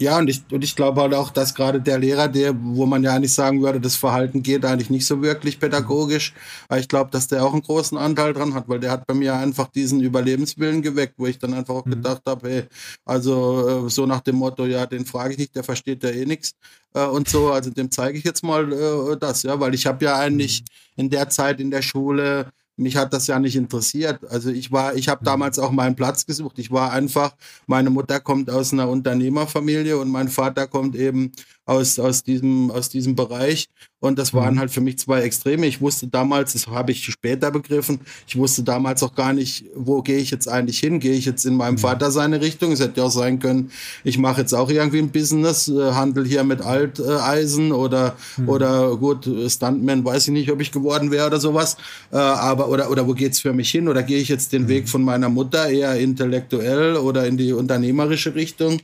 Ja, 0.00 0.16
und 0.18 0.30
ich, 0.30 0.42
und 0.52 0.62
ich 0.62 0.76
glaube 0.76 1.00
halt 1.00 1.12
auch, 1.12 1.30
dass 1.30 1.56
gerade 1.56 1.80
der 1.80 1.98
Lehrer, 1.98 2.28
der, 2.28 2.54
wo 2.56 2.86
man 2.86 3.02
ja 3.02 3.14
eigentlich 3.14 3.34
sagen 3.34 3.62
würde, 3.62 3.80
das 3.80 3.96
Verhalten 3.96 4.44
geht 4.44 4.64
eigentlich 4.64 4.90
nicht 4.90 5.04
so 5.04 5.22
wirklich 5.22 5.58
pädagogisch, 5.58 6.34
aber 6.68 6.78
ich 6.78 6.86
glaube, 6.86 7.10
dass 7.10 7.26
der 7.26 7.44
auch 7.44 7.52
einen 7.52 7.62
großen 7.62 7.98
Anteil 7.98 8.32
dran 8.32 8.54
hat, 8.54 8.68
weil 8.68 8.78
der 8.78 8.92
hat 8.92 9.08
bei 9.08 9.14
mir 9.14 9.34
einfach 9.34 9.66
diesen 9.66 10.00
Überlebenswillen 10.00 10.82
geweckt, 10.82 11.14
wo 11.16 11.26
ich 11.26 11.40
dann 11.40 11.52
einfach 11.52 11.74
auch 11.74 11.84
mhm. 11.84 11.90
gedacht 11.90 12.22
habe, 12.26 12.48
hey, 12.48 12.64
also 13.04 13.86
äh, 13.86 13.90
so 13.90 14.06
nach 14.06 14.20
dem 14.20 14.36
Motto, 14.36 14.66
ja, 14.66 14.86
den 14.86 15.04
frage 15.04 15.32
ich 15.32 15.38
nicht, 15.38 15.56
der 15.56 15.64
versteht 15.64 16.04
ja 16.04 16.10
eh 16.10 16.26
nichts 16.26 16.52
äh, 16.94 17.04
und 17.04 17.28
so, 17.28 17.50
also 17.50 17.70
dem 17.70 17.90
zeige 17.90 18.18
ich 18.18 18.24
jetzt 18.24 18.44
mal 18.44 18.72
äh, 18.72 19.16
das, 19.18 19.42
ja, 19.42 19.58
weil 19.58 19.74
ich 19.74 19.84
habe 19.86 20.04
ja 20.04 20.16
eigentlich 20.16 20.60
mhm. 20.60 21.02
in 21.02 21.10
der 21.10 21.28
Zeit 21.28 21.58
in 21.58 21.72
der 21.72 21.82
Schule 21.82 22.52
mich 22.78 22.96
hat 22.96 23.12
das 23.12 23.26
ja 23.26 23.38
nicht 23.38 23.56
interessiert. 23.56 24.20
Also 24.30 24.50
ich 24.50 24.70
war, 24.70 24.94
ich 24.94 25.08
habe 25.08 25.20
mhm. 25.22 25.26
damals 25.26 25.58
auch 25.58 25.70
meinen 25.70 25.96
Platz 25.96 26.24
gesucht. 26.24 26.58
Ich 26.58 26.70
war 26.70 26.92
einfach, 26.92 27.34
meine 27.66 27.90
Mutter 27.90 28.20
kommt 28.20 28.50
aus 28.50 28.72
einer 28.72 28.88
Unternehmerfamilie 28.88 29.98
und 29.98 30.08
mein 30.08 30.28
Vater 30.28 30.66
kommt 30.66 30.94
eben 30.94 31.32
aus, 31.68 31.98
aus, 31.98 32.24
diesem, 32.24 32.70
aus 32.70 32.88
diesem 32.88 33.14
Bereich. 33.14 33.68
Und 34.00 34.18
das 34.18 34.32
waren 34.32 34.54
mhm. 34.54 34.60
halt 34.60 34.70
für 34.70 34.80
mich 34.80 34.98
zwei 34.98 35.20
Extreme. 35.20 35.66
Ich 35.66 35.80
wusste 35.80 36.06
damals, 36.06 36.54
das 36.54 36.66
habe 36.66 36.92
ich 36.92 37.04
später 37.04 37.50
begriffen, 37.50 38.00
ich 38.26 38.36
wusste 38.36 38.62
damals 38.62 39.02
auch 39.02 39.14
gar 39.14 39.34
nicht, 39.34 39.66
wo 39.74 40.00
gehe 40.00 40.16
ich 40.16 40.30
jetzt 40.30 40.48
eigentlich 40.48 40.78
hin? 40.78 40.98
Gehe 40.98 41.12
ich 41.12 41.26
jetzt 41.26 41.44
in 41.44 41.56
meinem 41.56 41.74
mhm. 41.74 41.78
Vater 41.78 42.10
seine 42.10 42.40
Richtung? 42.40 42.72
Es 42.72 42.80
hätte 42.80 43.00
ja 43.00 43.06
auch 43.06 43.10
sein 43.10 43.38
können, 43.38 43.70
ich 44.02 44.16
mache 44.16 44.40
jetzt 44.40 44.54
auch 44.54 44.70
irgendwie 44.70 45.00
ein 45.00 45.10
Business, 45.10 45.68
äh, 45.68 45.92
handel 45.92 46.26
hier 46.26 46.42
mit 46.42 46.62
Alteisen 46.62 47.72
oder, 47.72 48.16
mhm. 48.38 48.48
oder 48.48 48.96
gut, 48.96 49.28
Stuntman 49.48 50.04
weiß 50.04 50.28
ich 50.28 50.32
nicht, 50.32 50.50
ob 50.50 50.62
ich 50.62 50.72
geworden 50.72 51.10
wäre 51.10 51.26
oder 51.26 51.40
sowas. 51.40 51.76
Äh, 52.12 52.16
aber, 52.16 52.68
oder, 52.68 52.90
oder 52.90 53.06
wo 53.06 53.12
geht's 53.12 53.40
für 53.40 53.52
mich 53.52 53.70
hin? 53.70 53.88
Oder 53.88 54.02
gehe 54.04 54.18
ich 54.18 54.28
jetzt 54.28 54.54
den 54.54 54.62
mhm. 54.62 54.68
Weg 54.68 54.88
von 54.88 55.02
meiner 55.02 55.28
Mutter 55.28 55.68
eher 55.68 55.98
intellektuell 55.98 56.96
oder 56.96 57.26
in 57.26 57.36
die 57.36 57.52
unternehmerische 57.52 58.34
Richtung? 58.34 58.80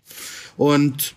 Und 0.56 1.14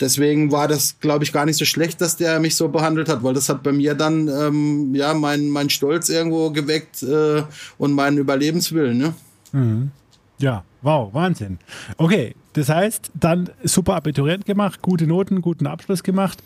deswegen 0.00 0.52
war 0.52 0.68
das, 0.68 0.98
glaube 1.00 1.24
ich, 1.24 1.32
gar 1.32 1.46
nicht 1.46 1.56
so 1.56 1.64
schlecht, 1.64 2.00
dass 2.00 2.16
der 2.16 2.40
mich 2.40 2.56
so 2.56 2.68
behandelt 2.68 3.08
hat, 3.08 3.22
weil 3.22 3.34
das 3.34 3.48
hat 3.48 3.62
bei 3.62 3.72
mir 3.72 3.94
dann 3.94 4.28
ähm, 4.28 4.94
ja 4.94 5.14
mein, 5.14 5.48
mein 5.48 5.70
Stolz 5.70 6.08
irgendwo 6.08 6.50
geweckt 6.50 7.02
äh, 7.02 7.42
und 7.78 7.92
meinen 7.92 8.18
Überlebenswillen. 8.18 8.98
Ne? 8.98 9.14
Mhm. 9.52 9.90
Ja, 10.38 10.64
wow, 10.82 11.12
Wahnsinn. 11.14 11.58
Okay, 11.96 12.34
das 12.54 12.68
heißt, 12.68 13.10
dann 13.14 13.50
super 13.62 13.94
Abiturient 13.94 14.44
gemacht, 14.46 14.82
gute 14.82 15.06
Noten, 15.06 15.42
guten 15.42 15.66
Abschluss 15.66 16.02
gemacht. 16.02 16.42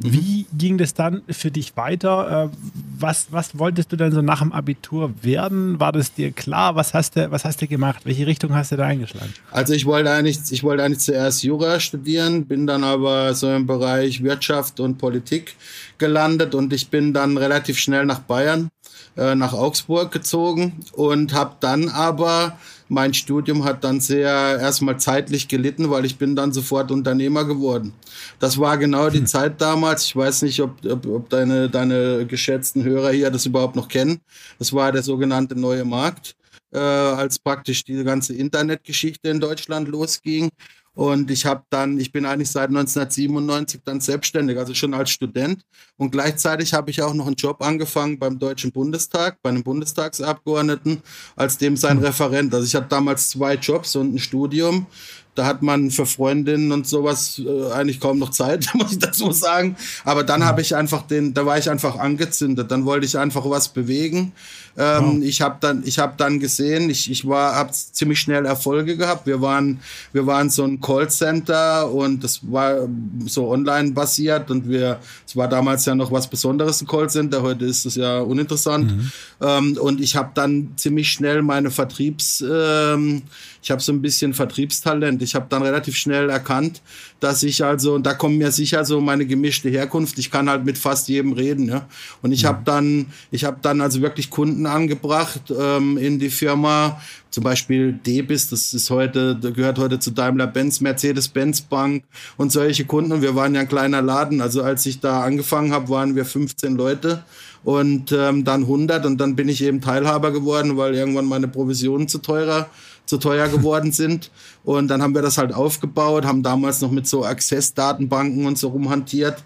Wie 0.00 0.46
ging 0.56 0.78
das 0.78 0.94
dann 0.94 1.22
für 1.28 1.50
dich 1.50 1.76
weiter? 1.76 2.50
Äh, 2.52 2.56
was, 2.98 3.28
was 3.30 3.58
wolltest 3.58 3.92
du 3.92 3.96
dann 3.96 4.12
so 4.12 4.22
nach 4.22 4.40
dem 4.40 4.52
Abitur 4.52 5.12
werden? 5.22 5.80
War 5.80 5.92
das 5.92 6.14
dir 6.14 6.32
klar? 6.32 6.76
Was 6.76 6.94
hast 6.94 7.16
du, 7.16 7.30
was 7.30 7.44
hast 7.44 7.62
du 7.62 7.66
gemacht? 7.66 8.02
Welche 8.04 8.26
Richtung 8.26 8.54
hast 8.54 8.72
du 8.72 8.76
da 8.76 8.86
eingeschlagen? 8.86 9.32
Also 9.50 9.72
ich 9.74 9.86
wollte 9.86 10.10
eigentlich, 10.10 10.38
ich 10.50 10.62
wollte 10.62 10.82
eigentlich 10.82 11.00
zuerst 11.00 11.42
Jura 11.42 11.80
studieren, 11.80 12.46
bin 12.46 12.66
dann 12.66 12.84
aber 12.84 13.34
so 13.34 13.52
im 13.52 13.66
Bereich 13.66 14.22
Wirtschaft 14.22 14.80
und 14.80 14.98
Politik 14.98 15.56
gelandet 15.98 16.54
und 16.54 16.72
ich 16.72 16.88
bin 16.88 17.12
dann 17.12 17.36
relativ 17.36 17.78
schnell 17.78 18.06
nach 18.06 18.20
Bayern, 18.20 18.70
äh, 19.16 19.34
nach 19.34 19.52
Augsburg 19.52 20.12
gezogen 20.12 20.80
und 20.92 21.34
habe 21.34 21.56
dann 21.60 21.88
aber 21.88 22.58
mein 22.90 23.14
Studium 23.14 23.64
hat 23.64 23.84
dann 23.84 24.00
sehr 24.00 24.58
erstmal 24.60 24.98
zeitlich 24.98 25.46
gelitten, 25.46 25.90
weil 25.90 26.04
ich 26.04 26.18
bin 26.18 26.34
dann 26.34 26.52
sofort 26.52 26.90
Unternehmer 26.90 27.44
geworden. 27.44 27.92
Das 28.40 28.58
war 28.58 28.76
genau 28.78 29.08
die 29.10 29.18
hm. 29.18 29.26
Zeit 29.26 29.60
damals. 29.60 30.06
Ich 30.06 30.16
weiß 30.16 30.42
nicht, 30.42 30.60
ob, 30.60 30.84
ob, 30.84 31.06
ob 31.06 31.30
deine, 31.30 31.70
deine 31.70 32.26
geschätzten 32.26 32.82
Hörer 32.82 33.12
hier 33.12 33.30
das 33.30 33.46
überhaupt 33.46 33.76
noch 33.76 33.86
kennen. 33.86 34.20
Das 34.58 34.72
war 34.72 34.90
der 34.90 35.04
sogenannte 35.04 35.54
neue 35.54 35.84
Markt, 35.84 36.34
äh, 36.72 36.78
als 36.78 37.38
praktisch 37.38 37.84
diese 37.84 38.02
ganze 38.02 38.34
Internetgeschichte 38.34 39.28
in 39.28 39.38
Deutschland 39.38 39.86
losging. 39.86 40.50
Und 40.94 41.30
ich 41.30 41.46
habe 41.46 41.62
dann, 41.70 41.98
ich 42.00 42.10
bin 42.10 42.24
eigentlich 42.24 42.50
seit 42.50 42.68
1997 42.68 43.80
dann 43.84 44.00
selbstständig, 44.00 44.58
also 44.58 44.74
schon 44.74 44.92
als 44.92 45.10
Student. 45.10 45.62
Und 45.96 46.10
gleichzeitig 46.10 46.74
habe 46.74 46.90
ich 46.90 47.00
auch 47.00 47.14
noch 47.14 47.26
einen 47.26 47.36
Job 47.36 47.62
angefangen 47.62 48.18
beim 48.18 48.38
Deutschen 48.38 48.72
Bundestag, 48.72 49.38
bei 49.40 49.50
einem 49.50 49.62
Bundestagsabgeordneten, 49.62 51.02
als 51.36 51.58
dem 51.58 51.76
sein 51.76 51.98
hm. 51.98 52.04
Referent. 52.04 52.54
Also 52.54 52.66
ich 52.66 52.74
hatte 52.74 52.88
damals 52.88 53.30
zwei 53.30 53.54
Jobs 53.54 53.94
und 53.94 54.14
ein 54.14 54.18
Studium 54.18 54.86
da 55.34 55.46
hat 55.46 55.62
man 55.62 55.90
für 55.90 56.06
Freundinnen 56.06 56.72
und 56.72 56.86
sowas 56.86 57.40
äh, 57.44 57.72
eigentlich 57.72 58.00
kaum 58.00 58.18
noch 58.18 58.30
Zeit, 58.30 58.68
muss 58.74 58.92
ich 58.92 58.98
dazu 58.98 59.30
sagen. 59.32 59.76
Aber 60.04 60.24
dann 60.24 60.44
habe 60.44 60.60
ich 60.60 60.74
einfach 60.74 61.02
den, 61.02 61.34
da 61.34 61.46
war 61.46 61.56
ich 61.56 61.70
einfach 61.70 61.96
angezündet. 61.96 62.70
Dann 62.70 62.84
wollte 62.84 63.06
ich 63.06 63.16
einfach 63.16 63.48
was 63.48 63.68
bewegen. 63.68 64.32
Ähm, 64.76 65.20
oh. 65.20 65.24
Ich 65.24 65.40
habe 65.40 65.56
dann, 65.60 65.82
ich 65.84 65.98
habe 65.98 66.14
dann 66.16 66.40
gesehen, 66.40 66.90
ich, 66.90 67.10
ich 67.10 67.26
war, 67.26 67.54
habe 67.54 67.70
ziemlich 67.72 68.20
schnell 68.20 68.44
Erfolge 68.44 68.96
gehabt. 68.96 69.26
Wir 69.26 69.40
waren, 69.40 69.80
wir 70.12 70.26
waren 70.26 70.50
so 70.50 70.64
ein 70.64 70.80
Callcenter 70.80 71.90
und 71.90 72.24
das 72.24 72.40
war 72.42 72.88
so 73.26 73.48
online 73.48 73.92
basiert 73.92 74.50
und 74.50 74.68
wir, 74.68 74.98
es 75.26 75.36
war 75.36 75.48
damals 75.48 75.84
ja 75.84 75.94
noch 75.94 76.10
was 76.10 76.28
Besonderes 76.28 76.80
ein 76.80 76.86
Callcenter. 76.86 77.42
Heute 77.42 77.66
ist 77.66 77.86
es 77.86 77.94
ja 77.94 78.20
uninteressant. 78.20 78.90
Mhm. 78.90 79.12
Ähm, 79.40 79.78
und 79.80 80.00
ich 80.00 80.16
habe 80.16 80.30
dann 80.34 80.72
ziemlich 80.76 81.10
schnell 81.10 81.42
meine 81.42 81.70
Vertriebs 81.70 82.42
ähm, 82.48 83.22
ich 83.62 83.70
habe 83.70 83.80
so 83.80 83.92
ein 83.92 84.00
bisschen 84.00 84.34
Vertriebstalent. 84.34 85.22
Ich 85.22 85.34
habe 85.34 85.46
dann 85.48 85.62
relativ 85.62 85.96
schnell 85.96 86.30
erkannt, 86.30 86.80
dass 87.20 87.42
ich 87.42 87.64
also, 87.64 87.94
und 87.94 88.06
da 88.06 88.14
kommt 88.14 88.38
mir 88.38 88.50
sicher 88.50 88.84
so 88.84 89.00
meine 89.00 89.26
gemischte 89.26 89.68
Herkunft, 89.68 90.18
ich 90.18 90.30
kann 90.30 90.48
halt 90.48 90.64
mit 90.64 90.78
fast 90.78 91.08
jedem 91.08 91.32
reden. 91.32 91.68
Ja? 91.68 91.86
Und 92.22 92.32
ich 92.32 92.42
ja. 92.42 92.50
habe 92.50 92.62
dann, 92.64 93.06
ich 93.30 93.44
habe 93.44 93.58
dann 93.60 93.80
also 93.80 94.00
wirklich 94.00 94.30
Kunden 94.30 94.66
angebracht 94.66 95.52
ähm, 95.56 95.98
in 95.98 96.18
die 96.18 96.30
Firma, 96.30 97.00
zum 97.30 97.44
Beispiel 97.44 97.92
Debis, 97.92 98.48
das 98.48 98.74
ist 98.74 98.90
heute, 98.90 99.38
gehört 99.38 99.78
heute 99.78 100.00
zu 100.00 100.10
Daimler-Benz, 100.10 100.80
Mercedes-Benz 100.80 101.60
Bank 101.60 102.02
und 102.36 102.50
solche 102.50 102.86
Kunden. 102.86 103.12
Und 103.12 103.22
wir 103.22 103.36
waren 103.36 103.54
ja 103.54 103.60
ein 103.60 103.68
kleiner 103.68 104.02
Laden. 104.02 104.40
Also 104.40 104.62
als 104.62 104.84
ich 104.86 104.98
da 104.98 105.22
angefangen 105.22 105.72
habe, 105.72 105.88
waren 105.90 106.16
wir 106.16 106.24
15 106.24 106.74
Leute 106.74 107.22
und 107.62 108.10
ähm, 108.12 108.44
dann 108.44 108.62
100 108.62 109.04
und 109.06 109.18
dann 109.18 109.36
bin 109.36 109.48
ich 109.48 109.62
eben 109.62 109.80
Teilhaber 109.80 110.32
geworden, 110.32 110.76
weil 110.76 110.94
irgendwann 110.94 111.26
meine 111.26 111.46
Provisionen 111.46 112.08
zu 112.08 112.18
teurer 112.18 112.68
zu 113.10 113.18
teuer 113.18 113.48
geworden 113.48 113.92
sind. 113.92 114.30
Und 114.64 114.88
dann 114.88 115.02
haben 115.02 115.14
wir 115.14 115.20
das 115.20 115.36
halt 115.36 115.52
aufgebaut, 115.52 116.24
haben 116.24 116.42
damals 116.42 116.80
noch 116.80 116.90
mit 116.90 117.06
so 117.06 117.24
Access-Datenbanken 117.24 118.46
und 118.46 118.56
so 118.56 118.68
rumhantiert. 118.68 119.44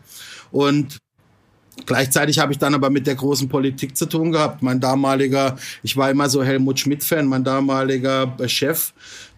Und 0.52 0.98
Gleichzeitig 1.86 2.38
habe 2.38 2.52
ich 2.52 2.58
dann 2.58 2.72
aber 2.72 2.88
mit 2.88 3.06
der 3.06 3.16
großen 3.16 3.48
Politik 3.48 3.96
zu 3.96 4.06
tun 4.06 4.30
gehabt. 4.30 4.62
Mein 4.62 4.78
damaliger, 4.78 5.56
ich 5.82 5.96
war 5.96 6.08
immer 6.08 6.28
so 6.28 6.44
Helmut 6.44 6.78
Schmidt-Fan, 6.78 7.26
mein 7.26 7.42
damaliger 7.42 8.32
Chef, 8.46 8.92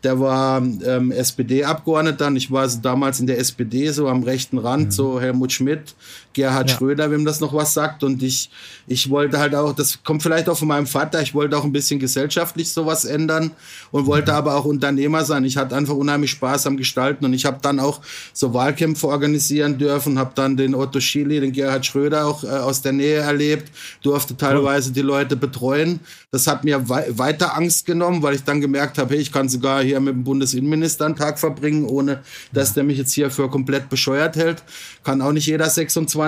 der 0.04 0.20
war 0.20 0.58
ähm, 0.58 1.10
SPD-Abgeordneter. 1.12 2.30
Ich 2.32 2.50
war 2.50 2.68
so 2.68 2.80
damals 2.80 3.20
in 3.20 3.26
der 3.26 3.38
SPD, 3.38 3.90
so 3.90 4.06
am 4.08 4.22
rechten 4.22 4.58
Rand, 4.58 4.88
mhm. 4.88 4.90
so 4.90 5.18
Helmut 5.18 5.50
Schmidt, 5.50 5.94
Gerhard 6.36 6.70
ja. 6.70 6.76
Schröder, 6.76 7.10
wem 7.10 7.24
das 7.24 7.40
noch 7.40 7.54
was 7.54 7.72
sagt. 7.72 8.04
Und 8.04 8.22
ich, 8.22 8.50
ich 8.86 9.08
wollte 9.08 9.38
halt 9.38 9.54
auch, 9.54 9.72
das 9.72 10.04
kommt 10.04 10.22
vielleicht 10.22 10.48
auch 10.48 10.58
von 10.58 10.68
meinem 10.68 10.86
Vater, 10.86 11.22
ich 11.22 11.34
wollte 11.34 11.56
auch 11.56 11.64
ein 11.64 11.72
bisschen 11.72 11.98
gesellschaftlich 11.98 12.70
sowas 12.70 13.06
ändern 13.06 13.50
und 13.90 14.06
wollte 14.06 14.32
mhm. 14.32 14.36
aber 14.36 14.54
auch 14.54 14.66
Unternehmer 14.66 15.24
sein. 15.24 15.44
Ich 15.44 15.56
hatte 15.56 15.74
einfach 15.74 15.94
unheimlich 15.94 16.30
Spaß 16.32 16.66
am 16.66 16.76
Gestalten 16.76 17.24
und 17.24 17.32
ich 17.32 17.46
habe 17.46 17.58
dann 17.62 17.80
auch 17.80 18.00
so 18.34 18.52
Wahlkämpfe 18.52 19.08
organisieren 19.08 19.78
dürfen, 19.78 20.18
habe 20.18 20.32
dann 20.34 20.56
den 20.56 20.74
Otto 20.74 21.00
Schily, 21.00 21.40
den 21.40 21.52
Gerhard 21.52 21.86
Schröder 21.86 22.26
auch 22.26 22.44
äh, 22.44 22.48
aus 22.48 22.82
der 22.82 22.92
Nähe 22.92 23.20
erlebt, 23.20 23.72
durfte 24.02 24.36
teilweise 24.36 24.92
die 24.92 25.02
Leute 25.02 25.36
betreuen. 25.36 26.00
Das 26.30 26.46
hat 26.46 26.64
mir 26.64 26.88
wei 26.88 27.06
weiter 27.08 27.56
Angst 27.56 27.86
genommen, 27.86 28.22
weil 28.22 28.34
ich 28.34 28.44
dann 28.44 28.60
gemerkt 28.60 28.98
habe, 28.98 29.14
hey, 29.14 29.22
ich 29.22 29.32
kann 29.32 29.48
sogar 29.48 29.82
hier 29.82 30.00
mit 30.00 30.12
dem 30.12 30.24
Bundesinnenminister 30.24 31.06
einen 31.06 31.16
Tag 31.16 31.38
verbringen, 31.38 31.86
ohne 31.86 32.20
dass 32.52 32.74
der 32.74 32.84
mich 32.84 32.98
jetzt 32.98 33.14
hier 33.14 33.30
für 33.30 33.48
komplett 33.48 33.88
bescheuert 33.88 34.36
hält. 34.36 34.62
Kann 35.02 35.22
auch 35.22 35.32
nicht 35.32 35.46
jeder 35.46 35.70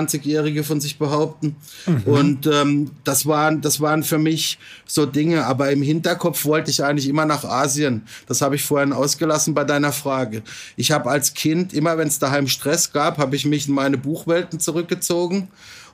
26-Jährige 0.07 0.63
von 0.63 0.81
sich 0.81 0.97
behaupten. 0.97 1.55
Mhm. 1.85 2.03
Und 2.05 2.47
ähm, 2.47 2.91
das, 3.03 3.25
waren, 3.25 3.61
das 3.61 3.81
waren 3.81 4.03
für 4.03 4.17
mich 4.17 4.59
so 4.85 5.05
Dinge. 5.05 5.45
Aber 5.45 5.71
im 5.71 5.81
Hinterkopf 5.81 6.45
wollte 6.45 6.71
ich 6.71 6.83
eigentlich 6.83 7.07
immer 7.07 7.25
nach 7.25 7.43
Asien. 7.43 8.03
Das 8.27 8.41
habe 8.41 8.55
ich 8.55 8.63
vorhin 8.63 8.93
ausgelassen 8.93 9.53
bei 9.53 9.63
deiner 9.63 9.91
Frage. 9.91 10.43
Ich 10.75 10.91
habe 10.91 11.09
als 11.09 11.33
Kind, 11.33 11.73
immer 11.73 11.97
wenn 11.97 12.07
es 12.07 12.19
daheim 12.19 12.47
Stress 12.47 12.91
gab, 12.91 13.17
habe 13.17 13.35
ich 13.35 13.45
mich 13.45 13.67
in 13.67 13.73
meine 13.73 13.97
Buchwelten 13.97 14.59
zurückgezogen 14.59 15.49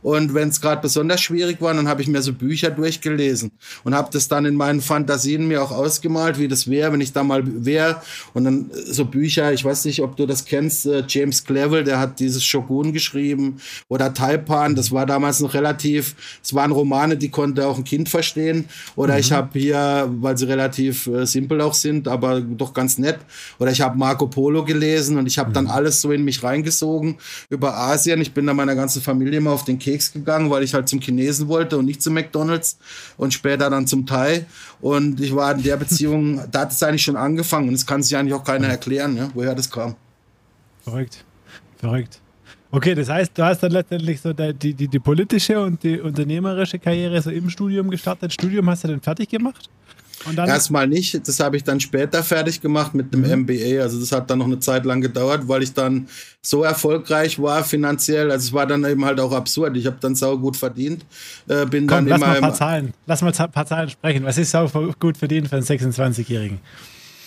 und 0.06 0.36
wenn 0.36 0.50
es 0.50 0.62
gerade 0.62 0.84
besonders 0.84 1.20
schwierig 1.20 1.60
war, 1.62 1.74
dann 1.74 1.88
habe 1.88 2.00
ich 2.00 2.08
mir 2.08 2.22
so 2.22 2.32
Bücher 2.32 2.70
durchgelesen 2.70 3.52
und 3.84 3.96
habe 3.96 4.10
das 4.14 4.28
dann 4.28 4.46
in 4.46 4.54
meinen 4.54 4.80
Fantasien 4.80 5.48
mir 5.48 5.64
auch 5.64 5.72
ausgemalt, 5.72 6.38
wie 6.38 6.48
das 6.48 6.70
wäre, 6.70 6.94
wenn 6.94 7.02
ich 7.02 7.12
da 7.12 7.24
mal 7.24 7.42
wäre. 7.66 8.00
Und 8.36 8.44
dann 8.44 8.70
äh, 8.70 8.94
so 8.94 9.06
Bücher, 9.06 9.52
ich 9.52 9.66
weiß 9.66 9.86
nicht, 9.86 10.04
ob 10.04 10.16
du 10.16 10.28
das 10.28 10.46
kennst, 10.46 10.86
äh, 10.86 11.04
James 11.08 11.44
Clevel, 11.44 11.84
der 11.84 11.98
hat 11.98 12.20
dieses 12.20 12.46
Shogun 12.46 12.94
geschrieben 12.94 13.58
oder 13.96 14.14
Taipan, 14.14 14.75
das 14.75 14.92
war 14.92 15.06
damals 15.06 15.40
noch 15.40 15.54
relativ, 15.54 16.16
es 16.44 16.54
waren 16.54 16.72
Romane, 16.72 17.18
die 17.18 17.30
konnte 17.30 17.68
auch 17.68 17.78
ein 17.78 17.84
Kind 17.84 18.10
verstehen. 18.10 18.66
Oder 18.96 19.16
mhm. 19.16 19.20
ich 19.20 19.32
habe 19.32 19.60
hier, 19.60 20.08
weil 20.20 20.38
sie 20.38 20.46
relativ 20.46 21.08
äh, 21.08 21.25
simpel 21.25 21.62
auch 21.62 21.74
sind, 21.74 22.08
aber 22.08 22.42
doch 22.42 22.74
ganz 22.74 22.98
nett. 23.00 23.18
Oder 23.60 23.72
ich 23.72 23.82
habe 23.82 23.98
Marco 23.98 24.28
Polo 24.28 24.64
gelesen 24.64 25.18
und 25.18 25.25
ich 25.25 25.40
habe 25.40 25.50
mhm. 25.50 25.54
dann 25.54 25.68
alles 25.68 26.02
so 26.02 26.12
in 26.12 26.24
mich 26.24 26.44
reingesogen 26.44 27.16
über 27.50 27.75
Asien. 27.75 28.22
Ich 28.22 28.34
bin 28.34 28.46
da 28.46 28.54
meiner 28.54 28.75
ganzen 28.75 29.02
Familie 29.02 29.40
immer 29.40 29.52
auf 29.52 29.66
den 29.66 29.80
Keks 29.80 29.96
Keks 29.96 30.12
gegangen, 30.12 30.50
weil 30.50 30.64
ich 30.64 30.74
halt 30.74 30.90
zum 30.90 31.00
Chinesen 31.00 31.48
wollte 31.48 31.78
und 31.78 31.86
nicht 31.86 32.02
zum 32.02 32.14
McDonalds 32.14 32.78
und 33.18 33.34
später 33.34 33.70
dann 33.70 33.88
zum 33.88 34.06
Thai. 34.06 34.46
Und 34.82 35.22
ich 35.22 35.34
war 35.34 35.54
in 35.54 35.64
der 35.64 35.78
Beziehung, 35.78 36.42
da 36.52 36.62
hat 36.62 36.72
es 36.72 36.84
eigentlich 36.84 37.04
schon 37.04 37.16
angefangen 37.16 37.70
und 37.70 37.75
es 37.75 37.86
kann 37.86 38.04
sich 38.04 38.16
eigentlich 38.16 38.34
auch 38.34 38.44
keiner 38.44 38.68
erklären, 38.68 39.16
ja, 39.16 39.30
woher 39.34 39.56
das 39.56 39.70
kam. 39.70 39.96
Verrückt. 40.84 41.24
Verrückt. 41.78 42.20
Okay, 42.75 42.94
das 42.94 43.08
heißt, 43.08 43.32
du 43.38 43.44
hast 43.46 43.63
dann 43.63 43.72
letztendlich 43.72 44.20
so 44.20 44.34
die, 44.34 44.74
die, 44.74 44.89
die 44.89 45.00
politische 45.00 45.62
und 45.62 45.82
die 45.82 45.98
unternehmerische 45.98 46.77
Karriere 46.77 47.22
so 47.22 47.29
im 47.29 47.50
Studium 47.50 47.89
gestartet. 47.89 48.34
Studium 48.34 48.70
hast 48.70 48.84
du 48.84 48.89
dann 48.89 49.00
fertig 49.00 49.29
gemacht? 49.29 49.70
Erstmal 50.36 50.86
nicht, 50.86 51.25
das 51.25 51.39
habe 51.39 51.55
ich 51.55 51.63
dann 51.63 51.79
später 51.79 52.22
fertig 52.22 52.60
gemacht 52.60 52.94
mit 52.94 53.13
dem 53.13 53.22
mhm. 53.22 53.44
MBA. 53.44 53.82
Also 53.82 53.98
das 53.98 54.12
hat 54.12 54.29
dann 54.29 54.39
noch 54.39 54.46
eine 54.46 54.60
Zeit 54.60 54.84
lang 54.84 55.00
gedauert, 55.00 55.48
weil 55.48 55.63
ich 55.63 55.74
dann 55.74 56.10
so 56.41 56.63
erfolgreich 56.63 57.41
war 57.41 57.63
finanziell. 57.63 58.29
Also 58.29 58.48
es 58.48 58.53
war 58.53 58.67
dann 58.67 58.84
eben 58.84 59.05
halt 59.05 59.22
auch 59.22 59.32
absurd. 59.32 59.77
Ich 59.77 59.86
habe 59.86 59.98
dann 60.01 60.15
sau 60.15 60.38
gut 60.38 60.58
verdient. 60.58 61.05
Äh, 61.48 61.65
bin 61.67 61.88
Komm, 61.88 62.08
dann 62.08 62.08
lass 62.08 62.17
immer 62.17 62.27
mal 62.27 62.36
ein 62.36 62.41
paar 62.41 62.53
Zahlen. 62.55 62.94
Lass 63.05 63.22
mal 63.22 63.32
ein 63.38 63.51
paar 63.51 63.65
Zahlen 63.65 63.89
sprechen. 63.89 64.25
Was 64.25 64.38
ist 64.38 64.51
sau 64.51 64.67
gut 65.00 65.17
verdient 65.17 65.48
für 65.48 65.55
einen 65.55 65.65
26-Jährigen? 65.65 66.60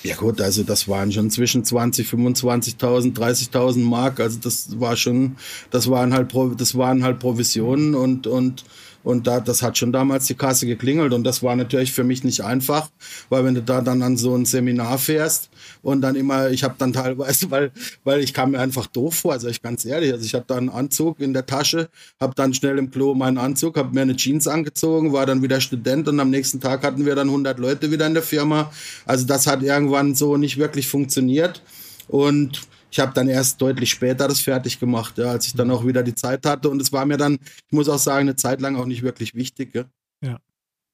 Ja 0.04 0.14
gut, 0.14 0.40
also 0.40 0.62
das 0.62 0.86
waren 0.86 1.10
schon 1.10 1.30
zwischen 1.30 1.64
20, 1.64 2.08
25.000, 2.08 3.14
30.000 3.14 3.78
Mark. 3.80 4.20
Also 4.20 4.38
das 4.40 4.78
war 4.78 4.96
schon, 4.96 5.36
das 5.70 5.90
waren 5.90 6.14
halt, 6.14 6.32
das 6.56 6.76
waren 6.76 7.02
halt 7.02 7.18
Provisionen 7.18 7.94
und 7.94 8.26
und 8.26 8.64
und 9.04 9.26
da, 9.26 9.40
das 9.40 9.62
hat 9.62 9.78
schon 9.78 9.92
damals 9.92 10.26
die 10.26 10.34
Kasse 10.34 10.66
geklingelt 10.66 11.12
und 11.12 11.24
das 11.24 11.42
war 11.42 11.56
natürlich 11.56 11.92
für 11.92 12.04
mich 12.04 12.24
nicht 12.24 12.42
einfach, 12.42 12.90
weil 13.28 13.44
wenn 13.44 13.54
du 13.54 13.62
da 13.62 13.80
dann 13.80 14.02
an 14.02 14.16
so 14.16 14.34
ein 14.34 14.44
Seminar 14.44 14.98
fährst 14.98 15.50
und 15.82 16.00
dann 16.00 16.16
immer, 16.16 16.50
ich 16.50 16.64
habe 16.64 16.74
dann 16.78 16.92
teilweise, 16.92 17.50
weil, 17.50 17.70
weil 18.04 18.20
ich 18.20 18.34
kam 18.34 18.52
mir 18.52 18.60
einfach 18.60 18.86
doof 18.86 19.14
vor, 19.14 19.32
also 19.32 19.48
ich 19.48 19.62
ganz 19.62 19.84
ehrlich, 19.84 20.12
also 20.12 20.24
ich 20.24 20.34
habe 20.34 20.44
da 20.46 20.56
einen 20.56 20.68
Anzug 20.68 21.20
in 21.20 21.32
der 21.32 21.46
Tasche, 21.46 21.88
habe 22.20 22.34
dann 22.34 22.54
schnell 22.54 22.78
im 22.78 22.90
Klo 22.90 23.14
meinen 23.14 23.38
Anzug, 23.38 23.76
habe 23.76 23.94
mir 23.94 24.02
eine 24.02 24.16
Jeans 24.16 24.46
angezogen, 24.46 25.12
war 25.12 25.26
dann 25.26 25.42
wieder 25.42 25.60
Student 25.60 26.08
und 26.08 26.20
am 26.20 26.30
nächsten 26.30 26.60
Tag 26.60 26.82
hatten 26.84 27.04
wir 27.06 27.14
dann 27.14 27.28
100 27.28 27.58
Leute 27.58 27.90
wieder 27.90 28.06
in 28.06 28.14
der 28.14 28.22
Firma. 28.22 28.70
Also 29.06 29.26
das 29.26 29.46
hat 29.46 29.62
irgendwann 29.62 30.14
so 30.14 30.36
nicht 30.36 30.58
wirklich 30.58 30.88
funktioniert 30.88 31.62
und 32.08 32.60
ich 32.90 33.00
habe 33.00 33.12
dann 33.12 33.28
erst 33.28 33.60
deutlich 33.60 33.90
später 33.90 34.28
das 34.28 34.40
fertig 34.40 34.80
gemacht, 34.80 35.18
ja, 35.18 35.30
als 35.30 35.46
ich 35.46 35.54
dann 35.54 35.70
auch 35.70 35.86
wieder 35.86 36.02
die 36.02 36.14
Zeit 36.14 36.46
hatte. 36.46 36.70
Und 36.70 36.80
es 36.80 36.92
war 36.92 37.04
mir 37.04 37.16
dann, 37.16 37.34
ich 37.34 37.72
muss 37.72 37.88
auch 37.88 37.98
sagen, 37.98 38.20
eine 38.20 38.36
Zeit 38.36 38.60
lang 38.60 38.76
auch 38.76 38.86
nicht 38.86 39.02
wirklich 39.02 39.34
wichtig. 39.34 39.74
Ja, 39.74 39.84
ja. 40.22 40.38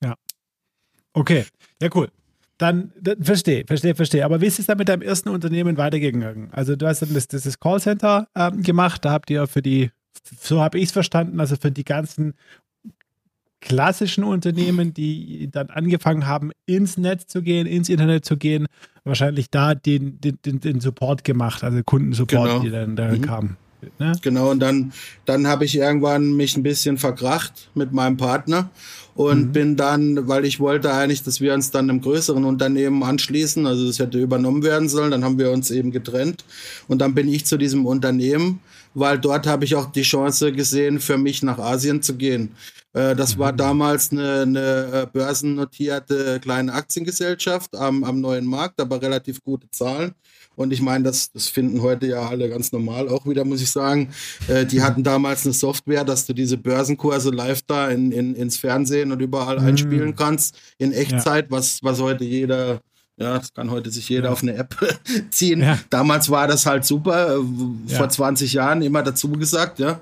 ja. 0.03 0.15
Okay, 1.13 1.45
ja, 1.81 1.89
cool. 1.95 2.11
Dann, 2.59 2.93
verstehe, 3.21 3.65
verstehe, 3.67 3.95
verstehe. 3.95 4.25
Aber 4.25 4.41
wie 4.41 4.47
ist 4.47 4.59
es 4.59 4.67
dann 4.67 4.79
mit 4.79 4.89
deinem 4.89 5.03
ersten 5.03 5.29
Unternehmen 5.29 5.77
weitergegangen? 5.77 6.51
Also 6.53 6.77
du 6.77 6.87
hast 6.87 7.03
dann 7.03 7.13
das, 7.13 7.27
das 7.27 7.59
Callcenter 7.59 8.29
ähm, 8.37 8.63
gemacht, 8.63 9.05
da 9.05 9.11
habt 9.11 9.31
ihr 9.31 9.47
für 9.47 9.63
die, 9.63 9.91
so 10.41 10.61
habe 10.61 10.79
ich 10.79 10.85
es 10.85 10.93
verstanden, 10.93 11.41
also 11.41 11.57
für 11.57 11.73
die 11.73 11.85
ganzen 11.85 12.35
klassischen 13.61 14.25
Unternehmen, 14.25 14.93
die 14.93 15.49
dann 15.51 15.71
angefangen 15.71 16.27
haben, 16.27 16.53
ins 16.67 16.99
Netz 16.99 17.27
zu 17.27 17.43
gehen, 17.43 17.67
ins 17.67 17.89
Internet 17.89 18.25
zu 18.25 18.37
gehen, 18.37 18.67
wahrscheinlich 19.05 19.51
da 19.51 19.75
den, 19.75 20.21
den, 20.21 20.39
den, 20.45 20.61
den 20.61 20.81
Support 20.81 21.25
gemacht, 21.25 21.65
also 21.65 21.83
Kundensupport, 21.83 22.49
genau. 22.49 22.63
die 22.63 22.71
dann 22.71 22.95
da 22.95 23.09
mhm. 23.09 23.23
kamen. 23.23 23.57
Ne? 23.99 24.13
Genau, 24.23 24.51
und 24.51 24.61
dann, 24.61 24.93
dann 25.25 25.47
habe 25.47 25.65
ich 25.65 25.77
irgendwann 25.77 26.35
mich 26.35 26.57
ein 26.57 26.63
bisschen 26.63 26.99
verkracht 26.99 27.71
mit 27.75 27.93
meinem 27.93 28.17
Partner 28.17 28.71
und 29.15 29.49
mhm. 29.49 29.53
bin 29.53 29.77
dann, 29.77 30.29
weil 30.29 30.45
ich 30.45 30.61
wollte 30.61 30.93
eigentlich, 30.93 31.23
dass 31.23 31.41
wir 31.41 31.55
uns 31.55 31.71
dann 31.71 31.89
einem 31.89 32.01
größeren 32.01 32.45
Unternehmen 32.45 33.03
anschließen, 33.03 33.67
also 33.67 33.89
es 33.89 33.99
hätte 33.99 34.19
übernommen 34.19 34.63
werden 34.63 34.89
sollen, 34.89 35.11
dann 35.11 35.25
haben 35.25 35.39
wir 35.39 35.51
uns 35.51 35.71
eben 35.71 35.91
getrennt 35.91 36.45
und 36.89 36.99
dann 37.01 37.15
bin 37.15 37.29
ich 37.29 37.47
zu 37.47 37.57
diesem 37.57 37.87
Unternehmen, 37.87 38.61
weil 38.95 39.19
dort 39.19 39.47
habe 39.47 39.65
ich 39.65 39.75
auch 39.75 39.91
die 39.91 40.03
Chance 40.03 40.53
gesehen, 40.53 41.01
für 41.01 41.19
mich 41.19 41.43
nach 41.43 41.59
Asien 41.59 42.03
zu 42.03 42.17
gehen. 42.17 42.55
Äh, 42.95 43.15
das 43.15 43.39
war 43.39 43.53
mhm. 43.53 43.57
damals 43.57 44.13
eine, 44.13 44.43
eine 44.43 45.03
äh, 45.03 45.07
börsennotierte 45.13 46.41
kleine 46.41 46.73
Aktiengesellschaft 46.73 47.77
am, 47.77 48.05
am 48.05 48.21
neuen 48.21 48.47
Markt, 48.47 48.81
aber 48.81 49.03
relativ 49.03 49.43
gute 49.43 49.71
Zahlen. 49.71 50.15
Und 50.57 50.73
ich 50.73 50.81
meine, 50.81 51.05
das, 51.05 51.33
das 51.33 51.49
finden 51.49 51.83
heute 51.83 52.07
ja 52.07 52.29
alle 52.29 52.49
ganz 52.49 52.73
normal 52.73 53.09
auch 53.09 53.27
wieder, 53.27 53.45
muss 53.45 53.63
ich 53.63 53.71
sagen. 53.71 54.11
Äh, 54.49 54.67
die 54.67 54.83
hatten 54.83 55.03
damals 55.03 55.45
eine 55.45 55.55
Software, 55.55 56.05
dass 56.05 56.27
du 56.27 56.33
diese 56.33 56.57
Börsenkurse 56.57 57.31
live 57.31 57.63
da 57.67 57.89
in, 57.89 58.13
in, 58.13 58.35
ins 58.35 58.57
Fernsehen 58.57 59.13
und 59.13 59.21
überall 59.21 59.61
mhm. 59.61 59.67
einspielen 59.67 60.17
kannst 60.17 60.57
in 60.79 60.93
Echtzeit, 60.93 61.47
ja. 61.47 61.51
was, 61.51 61.83
was 61.83 62.01
heute 62.01 62.25
jeder 62.25 62.81
ja, 63.17 63.39
das 63.39 63.53
kann 63.53 63.71
heute 63.71 63.91
sich 63.91 64.09
jeder 64.09 64.25
ja. 64.25 64.33
auf 64.33 64.43
eine 64.43 64.55
App 64.55 64.75
ziehen. 65.31 65.61
Ja. 65.61 65.79
Damals 65.89 66.31
war 66.31 66.49
das 66.49 66.67
halt 66.67 66.85
super, 66.85 67.37
vor 67.37 67.77
ja. 67.87 68.09
20 68.09 68.53
Jahren 68.53 68.83
immer 68.83 69.05
dazu 69.05 69.31
gesagt, 69.31 69.79
ja. 69.79 70.01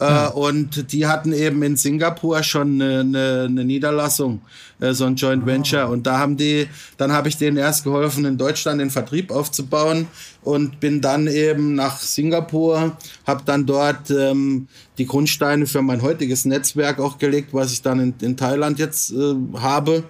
Äh, 0.00 0.28
und 0.28 0.92
die 0.92 1.06
hatten 1.06 1.32
eben 1.32 1.62
in 1.62 1.76
Singapur 1.76 2.42
schon 2.42 2.80
eine, 2.80 3.00
eine, 3.00 3.46
eine 3.48 3.64
Niederlassung, 3.64 4.40
äh, 4.80 4.92
so 4.92 5.04
ein 5.04 5.16
Joint 5.16 5.42
ah. 5.42 5.46
Venture. 5.46 5.88
Oh. 5.88 5.92
Und 5.92 6.06
da 6.06 6.18
haben 6.18 6.36
die, 6.36 6.68
dann 6.96 7.12
habe 7.12 7.28
ich 7.28 7.36
denen 7.36 7.56
erst 7.56 7.84
geholfen, 7.84 8.24
in 8.24 8.38
Deutschland 8.38 8.80
den 8.80 8.90
Vertrieb 8.90 9.30
aufzubauen 9.30 10.06
und 10.42 10.78
bin 10.80 11.00
dann 11.00 11.26
eben 11.26 11.74
nach 11.74 11.98
Singapur, 12.00 12.96
habe 13.26 13.42
dann 13.44 13.66
dort 13.66 14.10
ähm, 14.10 14.68
die 14.98 15.06
Grundsteine 15.06 15.66
für 15.66 15.82
mein 15.82 16.02
heutiges 16.02 16.44
Netzwerk 16.44 17.00
auch 17.00 17.18
gelegt, 17.18 17.48
was 17.52 17.72
ich 17.72 17.82
dann 17.82 18.00
in, 18.00 18.14
in 18.20 18.36
Thailand 18.36 18.78
jetzt 18.78 19.12
äh, 19.12 19.34
habe 19.58 20.04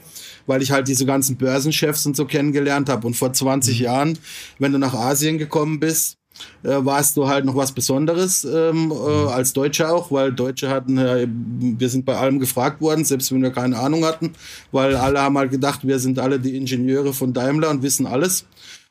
weil 0.47 0.63
ich 0.63 0.71
halt 0.71 0.89
diese 0.89 1.05
ganzen 1.05 1.37
Börsenchefs 1.37 2.07
und 2.07 2.17
so 2.17 2.25
kennengelernt 2.25 2.89
habe. 2.89 3.07
Und 3.07 3.15
vor 3.15 3.35
20 3.35 3.79
mhm. 3.79 3.85
Jahren, 3.85 4.19
wenn 4.59 4.73
du 4.73 4.79
nach 4.79 4.95
Asien 4.95 5.37
gekommen 5.37 5.79
bist, 5.79 6.18
äh, 6.63 6.77
warst 6.79 7.17
du 7.17 7.29
halt 7.29 7.45
noch 7.45 7.57
was 7.57 7.73
Besonderes 7.73 8.45
ähm, 8.45 8.93
äh, 8.93 9.31
als 9.31 9.53
Deutsche 9.53 9.89
auch, 9.89 10.11
weil 10.11 10.33
Deutsche 10.33 10.69
hatten, 10.69 10.99
äh, 10.99 11.27
wir 11.29 11.89
sind 11.89 12.05
bei 12.05 12.17
allem 12.17 12.39
gefragt 12.39 12.81
worden, 12.81 13.05
selbst 13.05 13.33
wenn 13.33 13.43
wir 13.43 13.51
keine 13.51 13.79
Ahnung 13.79 14.05
hatten, 14.05 14.33
weil 14.73 14.97
alle 14.97 15.21
haben 15.21 15.39
halt 15.39 15.51
gedacht, 15.51 15.87
wir 15.87 15.99
sind 15.99 16.19
alle 16.19 16.39
die 16.39 16.57
Ingenieure 16.57 17.13
von 17.13 17.33
Daimler 17.33 17.71
und 17.71 17.83
wissen 17.83 18.07
alles. 18.07 18.45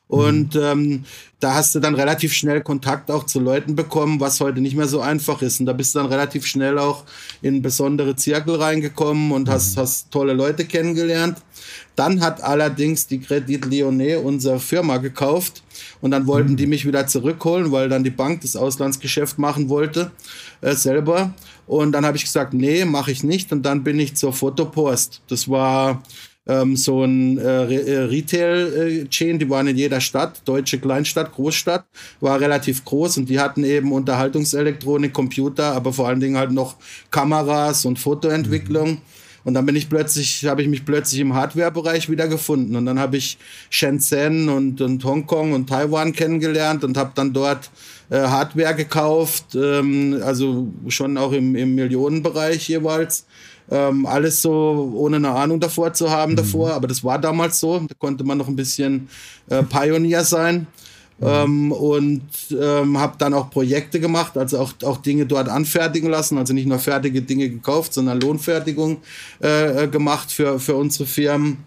Und 0.08 0.56
ähm, 0.56 1.04
da 1.38 1.54
hast 1.54 1.74
du 1.74 1.80
dann 1.80 1.94
relativ 1.94 2.32
schnell 2.32 2.62
Kontakt 2.62 3.10
auch 3.10 3.24
zu 3.24 3.40
Leuten 3.40 3.76
bekommen, 3.76 4.20
was 4.20 4.40
heute 4.40 4.60
nicht 4.62 4.74
mehr 4.74 4.88
so 4.88 5.00
einfach 5.00 5.42
ist. 5.42 5.60
Und 5.60 5.66
da 5.66 5.74
bist 5.74 5.94
du 5.94 5.98
dann 5.98 6.08
relativ 6.08 6.46
schnell 6.46 6.78
auch 6.78 7.04
in 7.42 7.60
besondere 7.60 8.16
Zirkel 8.16 8.56
reingekommen 8.56 9.32
und 9.32 9.50
hast, 9.50 9.76
mhm. 9.76 9.82
hast 9.82 10.10
tolle 10.10 10.32
Leute 10.32 10.64
kennengelernt. 10.64 11.36
Dann 11.98 12.20
hat 12.20 12.44
allerdings 12.44 13.08
die 13.08 13.18
Credit 13.18 13.64
Lyonnais 13.64 14.18
unsere 14.18 14.60
Firma 14.60 14.98
gekauft 14.98 15.64
und 16.00 16.12
dann 16.12 16.28
wollten 16.28 16.52
mhm. 16.52 16.56
die 16.56 16.68
mich 16.68 16.86
wieder 16.86 17.08
zurückholen, 17.08 17.72
weil 17.72 17.88
dann 17.88 18.04
die 18.04 18.10
Bank 18.10 18.42
das 18.42 18.54
Auslandsgeschäft 18.54 19.36
machen 19.36 19.68
wollte 19.68 20.12
äh, 20.60 20.76
selber. 20.76 21.34
Und 21.66 21.90
dann 21.90 22.06
habe 22.06 22.16
ich 22.16 22.22
gesagt, 22.22 22.54
nee, 22.54 22.84
mache 22.84 23.10
ich 23.10 23.24
nicht. 23.24 23.50
Und 23.50 23.64
dann 23.66 23.82
bin 23.82 23.98
ich 23.98 24.14
zur 24.14 24.32
Fotopost. 24.32 25.22
Das 25.28 25.48
war 25.48 26.00
ähm, 26.46 26.76
so 26.76 27.02
ein 27.02 27.36
äh, 27.36 27.74
äh, 27.74 27.98
Retail-Chain, 28.04 29.40
die 29.40 29.50
waren 29.50 29.66
in 29.66 29.76
jeder 29.76 30.00
Stadt, 30.00 30.40
deutsche 30.44 30.78
Kleinstadt, 30.78 31.32
Großstadt, 31.32 31.84
war 32.20 32.40
relativ 32.40 32.84
groß 32.84 33.18
und 33.18 33.28
die 33.28 33.40
hatten 33.40 33.64
eben 33.64 33.90
Unterhaltungselektronik, 33.90 35.12
Computer, 35.12 35.72
aber 35.72 35.92
vor 35.92 36.06
allen 36.06 36.20
Dingen 36.20 36.38
halt 36.38 36.52
noch 36.52 36.76
Kameras 37.10 37.84
und 37.84 37.98
Fotoentwicklung. 37.98 38.90
Mhm. 38.90 38.98
Und 39.48 39.54
dann 39.54 39.64
bin 39.64 39.76
ich 39.76 39.88
plötzlich, 39.88 40.44
habe 40.44 40.60
ich 40.60 40.68
mich 40.68 40.84
plötzlich 40.84 41.22
im 41.22 41.32
Hardware-Bereich 41.32 42.10
wiedergefunden. 42.10 42.76
Und 42.76 42.84
dann 42.84 42.98
habe 42.98 43.16
ich 43.16 43.38
Shenzhen 43.70 44.50
und, 44.50 44.82
und 44.82 45.02
Hongkong 45.02 45.54
und 45.54 45.70
Taiwan 45.70 46.12
kennengelernt 46.12 46.84
und 46.84 46.98
habe 46.98 47.12
dann 47.14 47.32
dort 47.32 47.70
äh, 48.10 48.18
Hardware 48.18 48.74
gekauft, 48.74 49.54
ähm, 49.54 50.20
also 50.22 50.68
schon 50.88 51.16
auch 51.16 51.32
im, 51.32 51.56
im 51.56 51.74
Millionenbereich 51.74 52.68
jeweils. 52.68 53.24
Ähm, 53.70 54.04
alles 54.04 54.42
so 54.42 54.92
ohne 54.94 55.16
eine 55.16 55.30
Ahnung 55.30 55.60
davor 55.60 55.94
zu 55.94 56.10
haben 56.10 56.32
mhm. 56.32 56.36
davor, 56.36 56.74
aber 56.74 56.86
das 56.86 57.02
war 57.02 57.18
damals 57.18 57.58
so. 57.58 57.78
Da 57.78 57.94
konnte 57.98 58.24
man 58.24 58.36
noch 58.36 58.48
ein 58.48 58.56
bisschen 58.56 59.08
äh, 59.48 59.62
Pionier 59.62 60.24
sein. 60.24 60.66
Ähm, 61.20 61.72
und 61.72 62.22
ähm, 62.50 62.98
habe 62.98 63.16
dann 63.18 63.34
auch 63.34 63.50
Projekte 63.50 63.98
gemacht, 63.98 64.38
also 64.38 64.60
auch, 64.60 64.72
auch 64.84 64.98
Dinge 64.98 65.26
dort 65.26 65.48
anfertigen 65.48 66.08
lassen, 66.10 66.38
also 66.38 66.54
nicht 66.54 66.68
nur 66.68 66.78
fertige 66.78 67.22
Dinge 67.22 67.48
gekauft, 67.48 67.92
sondern 67.92 68.20
Lohnfertigung 68.20 68.98
äh, 69.42 69.84
äh 69.84 69.88
gemacht 69.88 70.30
für, 70.30 70.60
für 70.60 70.76
unsere 70.76 71.06
Firmen. 71.06 71.58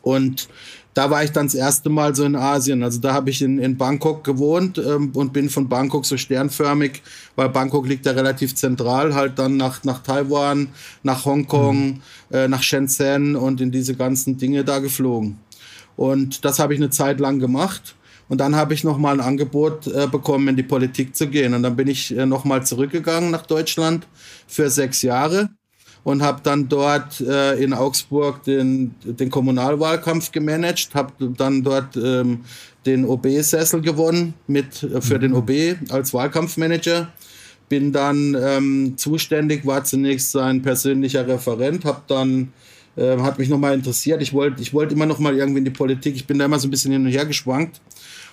Und 0.00 0.48
da 0.94 1.10
war 1.10 1.22
ich 1.22 1.30
dann 1.30 1.46
das 1.46 1.54
erste 1.54 1.88
Mal 1.88 2.16
so 2.16 2.24
in 2.24 2.34
Asien. 2.34 2.82
Also 2.82 3.00
da 3.00 3.12
habe 3.12 3.30
ich 3.30 3.42
in, 3.42 3.58
in 3.58 3.76
Bangkok 3.76 4.24
gewohnt 4.24 4.78
ähm, 4.78 5.12
und 5.14 5.32
bin 5.32 5.48
von 5.48 5.68
Bangkok 5.68 6.04
so 6.04 6.16
sternförmig, 6.16 7.02
weil 7.36 7.48
Bangkok 7.48 7.86
liegt 7.86 8.06
ja 8.06 8.12
relativ 8.12 8.54
zentral, 8.54 9.14
halt 9.14 9.38
dann 9.38 9.56
nach, 9.56 9.84
nach 9.84 10.02
Taiwan, 10.02 10.68
nach 11.02 11.24
Hongkong, 11.24 11.86
mhm. 11.86 12.00
äh, 12.32 12.48
nach 12.48 12.62
Shenzhen 12.62 13.36
und 13.36 13.60
in 13.60 13.70
diese 13.70 13.94
ganzen 13.94 14.36
Dinge 14.36 14.64
da 14.64 14.78
geflogen. 14.80 15.38
Und 15.96 16.44
das 16.44 16.58
habe 16.58 16.74
ich 16.74 16.80
eine 16.80 16.90
Zeit 16.90 17.20
lang 17.20 17.38
gemacht. 17.38 17.94
Und 18.30 18.38
dann 18.38 18.54
habe 18.54 18.74
ich 18.74 18.84
nochmal 18.84 19.14
ein 19.14 19.26
Angebot 19.26 19.88
äh, 19.88 20.06
bekommen, 20.06 20.46
in 20.46 20.56
die 20.56 20.62
Politik 20.62 21.16
zu 21.16 21.26
gehen. 21.26 21.52
Und 21.52 21.64
dann 21.64 21.74
bin 21.74 21.88
ich 21.88 22.16
äh, 22.16 22.26
nochmal 22.26 22.64
zurückgegangen 22.64 23.32
nach 23.32 23.44
Deutschland 23.44 24.06
für 24.46 24.70
sechs 24.70 25.02
Jahre 25.02 25.50
und 26.04 26.22
habe 26.22 26.40
dann 26.44 26.68
dort 26.68 27.20
äh, 27.20 27.54
in 27.54 27.72
Augsburg 27.72 28.44
den, 28.44 28.94
den 29.02 29.30
Kommunalwahlkampf 29.30 30.30
gemanagt, 30.30 30.90
habe 30.94 31.12
dann 31.36 31.64
dort 31.64 31.96
ähm, 31.96 32.42
den 32.86 33.04
OB-Sessel 33.04 33.80
gewonnen 33.80 34.34
mit, 34.46 34.84
äh, 34.84 35.00
für 35.00 35.18
den 35.18 35.34
OB 35.34 35.50
als 35.90 36.14
Wahlkampfmanager. 36.14 37.12
Bin 37.68 37.92
dann 37.92 38.36
ähm, 38.40 38.94
zuständig, 38.96 39.66
war 39.66 39.82
zunächst 39.82 40.30
sein 40.30 40.62
persönlicher 40.62 41.26
Referent, 41.26 41.84
habe 41.84 42.02
dann 42.06 42.52
äh, 42.94 43.18
hat 43.18 43.40
mich 43.40 43.48
nochmal 43.48 43.74
interessiert. 43.74 44.22
Ich 44.22 44.32
wollte 44.32 44.62
ich 44.62 44.72
wollte 44.72 44.94
immer 44.94 45.06
noch 45.06 45.18
mal 45.18 45.36
irgendwie 45.36 45.58
in 45.58 45.64
die 45.64 45.70
Politik. 45.72 46.14
Ich 46.14 46.28
bin 46.28 46.38
da 46.38 46.44
immer 46.44 46.60
so 46.60 46.68
ein 46.68 46.70
bisschen 46.70 46.92
hin 46.92 47.04
und 47.04 47.10
her 47.10 47.26
geschwankt 47.26 47.80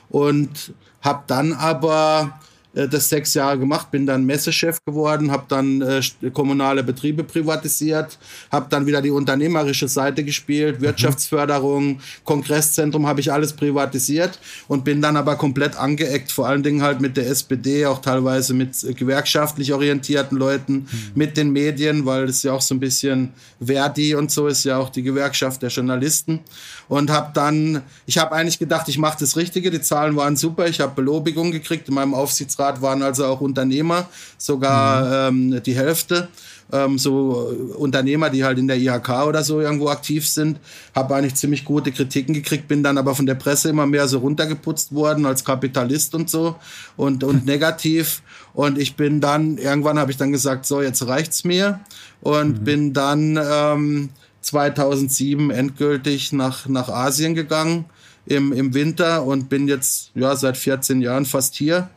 und 0.10 0.74
habe 1.02 1.24
dann 1.28 1.54
aber 1.54 2.40
äh, 2.78 2.88
das 2.88 3.10
sechs 3.10 3.34
Jahre 3.34 3.58
gemacht, 3.60 3.92
bin 3.92 4.06
dann 4.06 4.26
Messechef 4.26 4.84
geworden, 4.86 5.32
habe 5.32 5.46
dann 5.48 5.82
äh, 5.82 6.02
kommunale 6.32 6.84
Betriebe 6.84 7.24
privatisiert, 7.24 8.18
habe 8.52 8.68
dann 8.70 8.86
wieder 8.86 9.02
die 9.02 9.10
unternehmerische 9.10 9.88
Seite 9.88 10.24
gespielt, 10.24 10.80
mhm. 10.80 10.84
Wirtschaftsförderung, 10.86 12.00
Kongresszentrum 12.24 13.08
habe 13.08 13.20
ich 13.20 13.32
alles 13.32 13.54
privatisiert 13.54 14.40
und 14.68 14.84
bin 14.84 15.02
dann 15.02 15.18
aber 15.18 15.36
komplett 15.36 15.76
angeeckt, 15.76 16.32
vor 16.32 16.48
allen 16.48 16.64
Dingen 16.64 16.82
halt 16.82 17.02
mit 17.02 17.18
der 17.18 17.28
SPD, 17.28 17.86
auch 17.86 18.02
teilweise 18.02 18.54
mit 18.54 18.76
gewerkschaftlich 18.96 19.74
orientierten 19.74 20.38
Leuten, 20.38 20.74
mhm. 20.74 20.88
mit 21.16 21.38
den 21.38 21.52
Medien, 21.52 22.06
weil 22.06 22.26
es 22.26 22.44
ja 22.44 22.54
auch 22.54 22.62
so 22.62 22.76
ein 22.76 22.80
bisschen 22.80 23.34
Verdi 23.60 24.16
und 24.16 24.32
so 24.32 24.48
ist 24.48 24.64
ja 24.64 24.78
auch 24.78 24.90
die 24.90 25.04
Gewerkschaft 25.04 25.62
der 25.62 25.70
Journalisten 25.70 26.42
und 26.90 27.10
habe 27.10 27.32
dann, 27.34 27.82
ich 28.06 28.18
habe 28.18 28.34
eigentlich 28.34 28.60
gedacht, 28.60 28.88
ich 28.88 28.98
mache 28.98 29.18
das 29.20 29.36
Richtige, 29.36 29.72
die 29.72 29.82
Zahlen 29.82 30.16
waren 30.16 30.36
super, 30.36 30.68
ich 30.68 30.80
habe 30.80 30.94
Belobigung 30.96 31.52
gekriegt 31.52 31.88
in 31.88 31.96
meinem 31.96 32.14
Aufsichtsrat 32.14 32.82
waren 32.82 33.04
also 33.04 33.26
auch 33.26 33.42
Unternehmer, 33.42 34.08
sogar 34.38 35.32
mhm. 35.32 35.54
ähm, 35.54 35.64
die 35.64 35.76
Hälfte. 35.76 36.30
Ähm, 36.70 36.98
so 36.98 37.54
Unternehmer, 37.78 38.30
die 38.30 38.44
halt 38.44 38.58
in 38.58 38.68
der 38.68 38.78
IHK 38.78 39.26
oder 39.26 39.42
so 39.42 39.62
irgendwo 39.62 39.88
aktiv 39.88 40.28
sind, 40.28 40.60
habe 40.94 41.16
eigentlich 41.16 41.36
ziemlich 41.36 41.64
gute 41.64 41.94
Kritiken 41.94 42.34
gekriegt, 42.34 42.68
bin 42.68 42.84
dann 42.84 42.98
aber 42.98 43.16
von 43.16 43.26
der 43.26 43.36
Presse 43.36 43.70
immer 43.70 43.86
mehr 43.86 44.06
so 44.10 44.20
runtergeputzt 44.20 44.94
worden 44.94 45.26
als 45.26 45.46
Kapitalist 45.46 46.14
und 46.14 46.30
so 46.30 46.56
und, 46.98 47.24
und 47.24 47.46
negativ. 47.46 48.22
Und 48.54 48.78
ich 48.78 48.98
bin 48.98 49.22
dann, 49.22 49.58
irgendwann 49.58 49.98
habe 49.98 50.12
ich 50.12 50.18
dann 50.18 50.34
gesagt, 50.34 50.66
so, 50.66 50.82
jetzt 50.82 51.08
reicht's 51.08 51.46
mir 51.46 51.80
und 52.20 52.60
mhm. 52.60 52.64
bin 52.66 52.94
dann 52.94 53.40
ähm, 53.42 54.10
2007 54.48 55.52
endgültig 55.52 56.32
nach, 56.32 56.68
nach 56.68 56.88
Asien 56.88 57.36
gegangen 57.36 57.86
im, 58.26 58.54
im 58.54 58.74
Winter 58.74 59.24
und 59.26 59.50
bin 59.50 59.68
jetzt 59.68 60.12
ja 60.16 60.36
seit 60.36 60.58
14 60.58 61.02
Jahren 61.02 61.26
fast 61.26 61.56
hier 61.56 61.90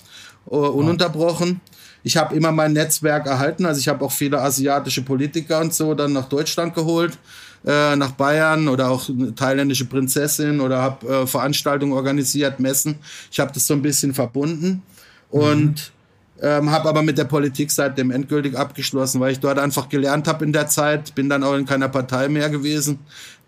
uh, 0.51 0.57
ununterbrochen. 0.57 1.61
Ich 2.03 2.17
habe 2.17 2.35
immer 2.35 2.51
mein 2.51 2.73
Netzwerk 2.73 3.27
erhalten, 3.27 3.67
also 3.67 3.79
ich 3.79 3.89
habe 3.89 4.05
auch 4.05 4.13
viele 4.13 4.41
asiatische 4.41 5.03
Politiker 5.03 5.61
und 5.61 5.75
so 5.75 5.95
dann 5.95 6.13
nach 6.13 6.29
Deutschland 6.29 6.75
geholt, 6.75 7.19
äh, 7.65 7.95
nach 7.95 8.13
Bayern 8.13 8.69
oder 8.69 8.91
auch 8.91 9.09
eine 9.09 9.35
thailändische 9.35 9.85
Prinzessin 9.85 10.61
oder 10.61 10.79
habe 10.79 11.07
äh, 11.07 11.27
Veranstaltungen 11.27 11.93
organisiert, 11.93 12.59
Messen. 12.59 12.97
Ich 13.31 13.39
habe 13.39 13.53
das 13.53 13.67
so 13.67 13.75
ein 13.75 13.83
bisschen 13.83 14.15
verbunden 14.15 14.83
und 15.31 15.71
mhm 15.71 16.00
ähm, 16.43 16.71
habe 16.71 16.89
aber 16.89 17.03
mit 17.03 17.19
der 17.19 17.25
Politik 17.25 17.71
seitdem 17.71 18.11
endgültig 18.11 18.57
abgeschlossen, 18.57 19.21
weil 19.21 19.33
ich 19.33 19.41
dort 19.41 19.59
einfach 19.59 19.89
gelernt 19.89 20.27
habe 20.27 20.45
in 20.45 20.53
der 20.53 20.69
Zeit, 20.69 21.15
bin 21.15 21.29
dann 21.29 21.45
auch 21.45 21.55
in 21.55 21.67
keiner 21.67 21.89
Partei 21.89 22.29
mehr 22.29 22.49
gewesen 22.49 22.99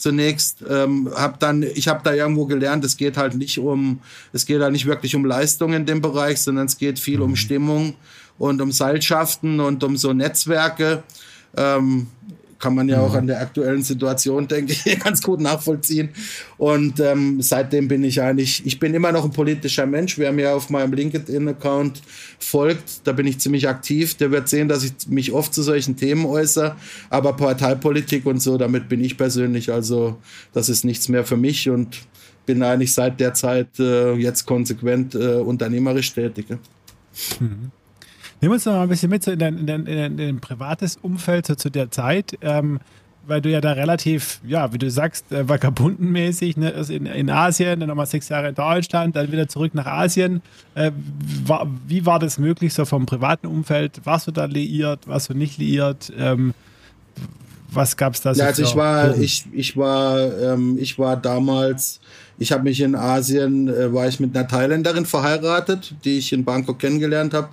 zunächst, 0.03 0.65
ähm, 0.69 1.09
habe 1.15 1.37
dann, 1.39 1.63
ich 1.63 1.87
habe 1.87 2.01
da 2.03 2.13
irgendwo 2.13 2.47
gelernt, 2.47 2.85
es 2.85 2.97
geht 2.97 3.17
halt 3.17 3.35
nicht 3.35 3.59
um, 3.59 4.01
es 4.33 4.47
geht 4.47 4.61
halt 4.61 4.73
nicht 4.73 4.87
wirklich 4.87 5.15
um 5.15 5.25
Leistung 5.25 5.73
in 5.73 5.87
dem 5.87 6.01
Bereich, 6.01 6.41
sondern 6.43 6.67
es 6.67 6.77
geht 6.77 6.99
viel 6.99 7.23
um 7.23 7.31
mhm. 7.31 7.37
Stimmung 7.37 7.95
und 8.37 8.61
um 8.61 8.73
Seilschaften 8.73 9.61
und 9.61 9.85
um 9.85 9.97
so 9.97 10.13
Netzwerke. 10.13 11.05
Ähm, 11.57 12.09
kann 12.63 12.77
man 12.77 12.89
ja 12.89 13.01
auch 13.01 13.15
an 13.15 13.27
der 13.27 13.41
aktuellen 13.41 13.83
Situation, 13.83 14.47
denke 14.47 14.73
ich, 14.73 14.99
ganz 15.05 15.21
gut 15.21 15.41
nachvollziehen. 15.41 16.11
Und 16.59 17.01
ähm, 17.01 17.43
seitdem 17.43 17.89
bin 17.89 18.05
ich 18.05 18.23
eigentlich, 18.23 18.65
ich 18.65 18.79
bin 18.79 18.95
immer 18.95 19.11
noch 19.11 19.25
ein 19.25 19.33
politischer 19.33 19.85
Mensch. 19.85 20.17
Wer 20.17 20.33
mir 20.33 20.55
auf 20.55 20.71
meinem 20.71 20.93
LinkedIn-Account 20.93 22.01
folgt, 22.39 23.01
da 23.05 23.13
bin 23.13 23.27
ich 23.27 23.41
ziemlich 23.41 23.69
aktiv. 23.69 24.15
Der 24.15 24.31
wird 24.31 24.49
sehen, 24.49 24.69
dass 24.69 24.85
ich 24.85 24.93
mich 25.09 25.33
oft 25.33 25.53
zu 25.53 25.63
solchen 25.63 25.97
Themen 25.97 26.25
äußere. 26.25 26.77
Aber 27.11 27.33
Parteipolitik 27.33 28.27
und 28.27 28.41
so, 28.41 28.57
damit 28.57 28.89
bin 28.89 29.03
ich 29.03 29.19
persönlich. 29.19 29.73
Also 29.73 30.19
das 30.53 30.69
ist 30.69 30.85
nichts 30.85 31.09
mehr 31.09 31.25
für 31.25 31.37
mich 31.37 31.69
und 31.69 31.99
bin 32.47 32.63
eigentlich 32.63 32.95
seit 32.95 33.19
der 33.19 33.35
Zeit 33.35 33.81
äh, 33.81 34.15
jetzt 34.15 34.47
konsequent 34.47 35.17
äh, 35.17 35.35
unternehmerisch 35.35 36.13
tätig. 36.13 36.47
Mhm. 37.41 37.73
Nimm 38.43 38.51
uns 38.51 38.67
noch 38.67 38.73
mal 38.73 38.83
ein 38.83 38.89
bisschen 38.89 39.09
mit 39.09 39.23
so 39.23 39.31
in 39.31 39.39
dein, 39.39 39.57
in 39.57 39.67
dein, 39.69 39.87
in 39.87 40.17
dein 40.17 40.41
privates 40.41 40.97
Umfeld 41.01 41.47
so 41.47 41.55
zu 41.55 41.71
der 41.71 41.93
Zeit, 41.93 42.37
ähm, 42.41 42.81
weil 43.25 43.41
du 43.41 43.49
ja 43.49 43.61
da 43.61 43.71
relativ, 43.71 44.41
ja, 44.45 44.73
wie 44.73 44.79
du 44.79 44.91
sagst, 44.91 45.31
äh, 45.31 45.49
vagabundenmäßig 45.49 46.57
ne, 46.57 46.75
also 46.75 46.93
in, 46.93 47.07
in 47.07 47.31
Asien, 47.31 47.79
dann 47.79 47.89
nochmal 47.89 48.07
sechs 48.07 48.29
Jahre 48.31 48.49
in 48.49 48.57
Deutschland, 48.57 49.15
dann 49.15 49.31
wieder 49.31 49.47
zurück 49.47 49.77
nach 49.77 49.87
Asien. 49.87 50.43
Äh, 50.75 50.91
war, 51.47 51.69
wie 51.87 52.05
war 52.05 52.19
das 52.19 52.39
möglich 52.39 52.75
so 52.75 52.85
vom 52.85 53.07
privaten 53.07 53.47
Umfeld? 53.47 54.01
Warst 54.03 54.27
du 54.27 54.33
da 54.33 54.47
liiert, 54.47 55.07
warst 55.07 55.31
du 55.31 55.35
nicht 55.35 55.59
liiert? 55.59 56.13
Ähm, 56.19 56.53
was 57.71 57.97
gab 57.97 58.15
es 58.15 58.23
da? 58.23 58.33
Ja, 58.33 58.47
also 58.47 58.65
ich 58.65 58.75
war, 58.75 59.17
ich, 59.19 59.47
ich 59.53 59.77
war, 59.77 60.19
ähm, 60.19 60.79
ich 60.81 60.99
war 60.99 61.17
damals 61.17 62.01
ich 62.39 62.51
habe 62.51 62.65
mich 62.65 62.81
in 62.81 62.97
Asien, 62.97 63.69
äh, 63.69 63.93
war 63.93 64.09
ich 64.09 64.19
mit 64.19 64.37
einer 64.37 64.49
Thailänderin 64.49 65.07
verheiratet, 65.07 65.95
die 66.05 66.19
ich 66.19 66.33
in 66.33 66.45
Bangkok 66.45 66.81
kennengelernt 66.81 67.35
habe 67.35 67.51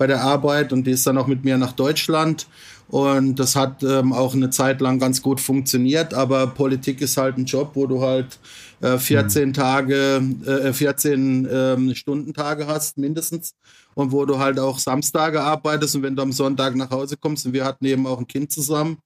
bei 0.00 0.06
der 0.06 0.22
Arbeit 0.22 0.72
und 0.72 0.86
die 0.86 0.92
ist 0.92 1.06
dann 1.06 1.18
auch 1.18 1.26
mit 1.26 1.44
mir 1.44 1.58
nach 1.58 1.72
Deutschland. 1.72 2.46
Und 2.88 3.38
das 3.38 3.54
hat 3.54 3.82
ähm, 3.82 4.14
auch 4.14 4.34
eine 4.34 4.48
Zeit 4.48 4.80
lang 4.80 4.98
ganz 4.98 5.20
gut 5.20 5.42
funktioniert, 5.42 6.14
aber 6.14 6.46
Politik 6.46 7.02
ist 7.02 7.18
halt 7.18 7.36
ein 7.36 7.44
Job, 7.44 7.72
wo 7.74 7.86
du 7.86 8.00
halt 8.00 8.38
äh, 8.80 8.96
14 8.96 9.48
mhm. 9.48 9.52
Tage, 9.52 10.22
äh, 10.46 10.72
14 10.72 11.46
ähm, 11.52 11.94
Stundentage 11.94 12.66
hast, 12.66 12.96
mindestens. 12.96 13.54
Und 13.92 14.10
wo 14.10 14.24
du 14.24 14.38
halt 14.38 14.58
auch 14.58 14.78
Samstage 14.78 15.42
arbeitest 15.42 15.96
und 15.96 16.02
wenn 16.02 16.16
du 16.16 16.22
am 16.22 16.32
Sonntag 16.32 16.74
nach 16.76 16.90
Hause 16.90 17.18
kommst 17.18 17.44
und 17.44 17.52
wir 17.52 17.66
hatten 17.66 17.84
eben 17.84 18.06
auch 18.06 18.18
ein 18.18 18.26
Kind 18.26 18.50
zusammen, 18.50 18.96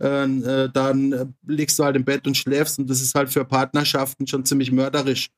ähm, 0.00 0.44
äh, 0.44 0.68
dann 0.72 1.12
äh, 1.12 1.26
liegst 1.48 1.76
du 1.80 1.84
halt 1.84 1.96
im 1.96 2.04
Bett 2.04 2.28
und 2.28 2.36
schläfst 2.36 2.78
und 2.78 2.88
das 2.88 3.00
ist 3.00 3.16
halt 3.16 3.28
für 3.28 3.44
Partnerschaften 3.44 4.28
schon 4.28 4.44
ziemlich 4.44 4.70
mörderisch. 4.70 5.30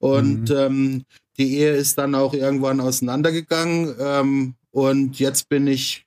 Und 0.00 0.50
mhm. 0.50 0.56
ähm, 0.56 1.04
die 1.38 1.58
Ehe 1.58 1.70
ist 1.76 1.96
dann 1.96 2.16
auch 2.16 2.34
irgendwann 2.34 2.80
auseinandergegangen 2.80 3.94
ähm, 4.00 4.54
und 4.74 5.20
jetzt 5.20 5.48
bin 5.48 5.68
ich 5.68 6.04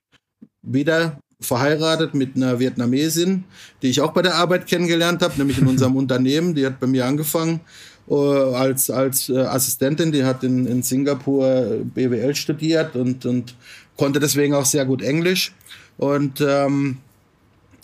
wieder 0.62 1.19
verheiratet 1.39 2.13
mit 2.13 2.36
einer 2.36 2.60
Vietnamesin, 2.60 3.45
die 3.82 3.88
ich 3.88 4.01
auch 4.01 4.12
bei 4.12 4.21
der 4.21 4.36
Arbeit 4.36 4.67
kennengelernt 4.67 5.21
habe, 5.21 5.38
nämlich 5.38 5.60
in 5.60 5.67
unserem 5.67 5.95
Unternehmen. 6.03 6.53
Die 6.53 6.65
hat 6.65 6.77
bei 6.77 6.88
mir 6.88 7.06
angefangen 7.06 7.62
äh, 8.10 8.13
als, 8.13 8.89
als 8.89 9.30
äh, 9.30 9.38
Assistentin. 9.38 10.12
Die 10.12 10.25
hat 10.25 10.43
in, 10.43 10.67
in 10.67 10.84
Singapur 10.84 11.77
BWL 11.93 12.36
studiert 12.36 12.97
und, 12.97 13.25
und 13.25 13.56
konnte 13.95 14.19
deswegen 14.19 14.53
auch 14.53 14.65
sehr 14.65 14.84
gut 14.86 15.01
Englisch. 15.01 15.53
Und 15.97 16.41
ähm, 16.41 16.97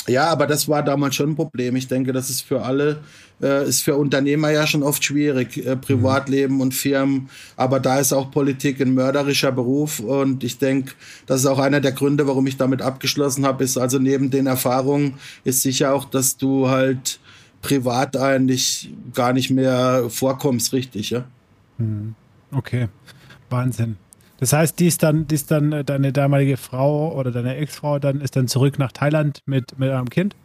ja, 0.05 0.25
aber 0.25 0.47
das 0.47 0.67
war 0.67 0.83
damals 0.83 1.15
schon 1.15 1.29
ein 1.29 1.35
Problem. 1.37 1.77
Ich 1.77 1.87
denke, 1.87 2.11
das 2.11 2.29
ist 2.29 2.41
für 2.41 2.61
alle, 2.61 2.99
äh, 3.43 3.67
ist 3.67 3.83
für 3.83 3.95
Unternehmer 3.95 4.49
ja 4.49 4.65
schon 4.65 4.81
oft 4.81 5.03
schwierig, 5.03 5.63
äh, 5.65 5.75
Privatleben 5.75 6.61
und 6.61 6.73
Firmen. 6.73 7.29
Aber 7.57 7.79
da 7.79 7.99
ist 7.99 8.13
auch 8.13 8.31
Politik 8.31 8.81
ein 8.81 8.93
mörderischer 8.93 9.51
Beruf. 9.51 9.99
Und 9.99 10.43
ich 10.43 10.57
denke, 10.57 10.93
das 11.25 11.41
ist 11.41 11.45
auch 11.45 11.59
einer 11.59 11.81
der 11.81 11.91
Gründe, 11.91 12.25
warum 12.27 12.47
ich 12.47 12.57
damit 12.57 12.81
abgeschlossen 12.81 13.45
habe, 13.45 13.63
ist 13.63 13.77
also 13.77 13.99
neben 13.99 14.31
den 14.31 14.47
Erfahrungen 14.47 15.15
ist 15.43 15.61
sicher 15.61 15.93
auch, 15.93 16.05
dass 16.05 16.37
du 16.37 16.69
halt 16.69 17.19
privat 17.61 18.17
eigentlich 18.17 18.93
gar 19.13 19.33
nicht 19.33 19.49
mehr 19.49 20.05
vorkommst, 20.09 20.73
richtig, 20.73 21.09
ja. 21.09 21.25
Hm. 21.77 22.15
Okay, 22.51 22.87
Wahnsinn. 23.49 23.97
Das 24.39 24.51
heißt, 24.53 24.79
die 24.79 24.87
ist 24.87 25.03
dann, 25.03 25.27
die 25.27 25.35
ist 25.35 25.51
dann 25.51 25.71
äh, 25.71 25.83
deine 25.83 26.11
damalige 26.11 26.57
Frau 26.57 27.15
oder 27.17 27.31
deine 27.31 27.55
Ex-Frau 27.55 27.99
dann 27.99 28.19
ist 28.19 28.35
dann 28.35 28.47
zurück 28.47 28.77
nach 28.77 28.91
Thailand 28.91 29.39
mit, 29.45 29.79
mit 29.79 29.89
einem 29.89 30.09
Kind? 30.09 30.35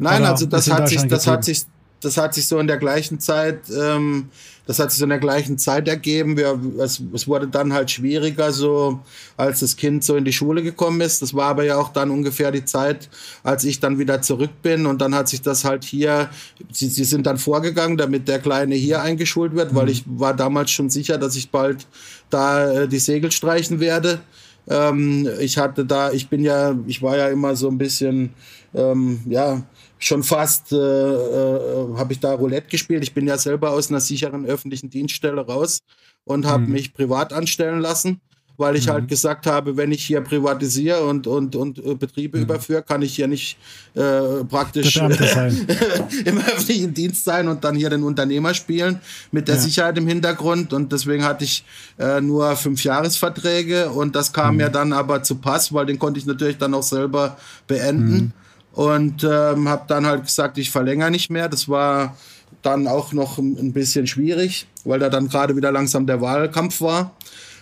Nein, 0.00 0.22
oder 0.22 0.30
also 0.30 0.46
das 0.46 0.70
hat 0.70 0.88
sich, 0.88 1.02
das 1.06 1.26
hat 1.26 1.44
sich, 1.44 1.62
das 2.00 2.16
hat 2.16 2.34
sich 2.34 2.46
so 2.46 2.58
in 2.58 2.66
der 2.66 2.76
gleichen 2.76 3.18
Zeit, 3.18 3.62
ähm, 3.76 4.28
das 4.66 4.78
hat 4.78 4.90
sich 4.90 4.98
so 4.98 5.04
in 5.04 5.10
der 5.10 5.18
gleichen 5.18 5.58
Zeit 5.58 5.88
ergeben. 5.88 6.36
Wir, 6.36 6.60
es, 6.78 7.02
es 7.14 7.26
wurde 7.26 7.48
dann 7.48 7.72
halt 7.72 7.90
schwieriger, 7.90 8.52
so 8.52 9.00
als 9.36 9.60
das 9.60 9.76
Kind 9.76 10.04
so 10.04 10.14
in 10.14 10.24
die 10.24 10.32
Schule 10.32 10.62
gekommen 10.62 11.00
ist. 11.00 11.22
Das 11.22 11.34
war 11.34 11.46
aber 11.46 11.64
ja 11.64 11.76
auch 11.76 11.88
dann 11.88 12.10
ungefähr 12.10 12.52
die 12.52 12.64
Zeit, 12.64 13.08
als 13.42 13.64
ich 13.64 13.80
dann 13.80 13.98
wieder 13.98 14.20
zurück 14.20 14.50
bin. 14.62 14.86
Und 14.86 15.00
dann 15.00 15.14
hat 15.14 15.28
sich 15.28 15.40
das 15.40 15.64
halt 15.64 15.84
hier, 15.84 16.28
sie, 16.70 16.88
sie 16.88 17.04
sind 17.04 17.26
dann 17.26 17.38
vorgegangen, 17.38 17.96
damit 17.96 18.28
der 18.28 18.40
Kleine 18.40 18.74
hier 18.74 19.00
eingeschult 19.00 19.54
wird, 19.54 19.72
mhm. 19.72 19.76
weil 19.76 19.88
ich 19.88 20.04
war 20.06 20.34
damals 20.36 20.70
schon 20.70 20.90
sicher, 20.90 21.16
dass 21.16 21.34
ich 21.34 21.50
bald 21.50 21.86
da 22.30 22.70
äh, 22.70 22.88
die 22.88 22.98
Segel 22.98 23.32
streichen 23.32 23.80
werde. 23.80 24.20
Ähm, 24.68 25.28
ich 25.40 25.56
hatte 25.56 25.86
da, 25.86 26.12
ich 26.12 26.28
bin 26.28 26.44
ja, 26.44 26.76
ich 26.86 27.02
war 27.02 27.16
ja 27.16 27.28
immer 27.28 27.56
so 27.56 27.68
ein 27.68 27.78
bisschen, 27.78 28.34
ähm, 28.74 29.20
ja, 29.26 29.62
schon 29.98 30.22
fast 30.22 30.72
äh, 30.72 30.76
äh, 30.76 31.96
habe 31.96 32.12
ich 32.12 32.20
da 32.20 32.32
Roulette 32.32 32.68
gespielt. 32.68 33.02
Ich 33.02 33.14
bin 33.14 33.26
ja 33.26 33.38
selber 33.38 33.70
aus 33.70 33.90
einer 33.90 34.00
sicheren 34.00 34.46
öffentlichen 34.46 34.90
Dienststelle 34.90 35.40
raus 35.40 35.80
und 36.24 36.46
habe 36.46 36.64
mhm. 36.64 36.72
mich 36.72 36.94
privat 36.94 37.32
anstellen 37.32 37.80
lassen, 37.80 38.20
weil 38.56 38.76
ich 38.76 38.86
halt 38.88 38.96
mhm. 38.96 39.00
halt 39.02 39.08
gesagt 39.10 39.46
habe, 39.46 39.76
wenn 39.76 39.90
ich 39.90 40.04
hier 40.04 40.20
privatisiere 40.20 41.04
und, 41.04 41.26
und, 41.26 41.56
und 41.56 41.78
äh, 41.78 41.94
Betriebe 41.94 42.38
mhm. 42.38 42.44
überführe, 42.44 42.82
kann 42.82 43.02
ich 43.02 43.16
hier 43.16 43.26
nicht 43.26 43.56
äh, 43.94 44.44
praktisch 44.44 44.96
im 44.96 46.38
öffentlichen 46.38 46.94
Dienst 46.94 47.24
sein 47.24 47.48
und 47.48 47.64
dann 47.64 47.74
hier 47.74 47.90
den 47.90 48.04
Unternehmer 48.04 48.54
spielen 48.54 49.00
mit 49.32 49.48
der 49.48 49.56
ja. 49.56 49.60
Sicherheit 49.60 49.98
im 49.98 50.06
Hintergrund. 50.06 50.72
Und 50.72 50.92
deswegen 50.92 51.24
hatte 51.24 51.44
ich 51.44 51.64
äh, 51.98 52.20
nur 52.20 52.54
fünf 52.56 52.84
Jahresverträge 52.84 53.90
und 53.90 54.14
das 54.14 54.32
kam 54.32 54.52
mhm. 54.52 54.56
mir 54.58 54.68
dann 54.68 54.92
aber 54.92 55.22
zu 55.22 55.36
Pass, 55.36 55.72
weil 55.72 55.86
den 55.86 55.98
konnte 55.98 56.20
ich 56.20 56.26
natürlich 56.26 56.58
dann 56.58 56.74
auch 56.74 56.82
selber 56.82 57.36
beenden. 57.66 58.32
Und 58.78 59.24
ähm, 59.24 59.68
habe 59.68 59.86
dann 59.88 60.06
halt 60.06 60.22
gesagt, 60.22 60.56
ich 60.56 60.70
verlängere 60.70 61.10
nicht 61.10 61.30
mehr. 61.30 61.48
Das 61.48 61.68
war 61.68 62.16
dann 62.62 62.86
auch 62.86 63.12
noch 63.12 63.36
ein 63.38 63.72
bisschen 63.72 64.06
schwierig, 64.06 64.68
weil 64.84 65.00
da 65.00 65.08
dann 65.08 65.28
gerade 65.28 65.56
wieder 65.56 65.72
langsam 65.72 66.06
der 66.06 66.20
Wahlkampf 66.20 66.80
war. 66.80 67.10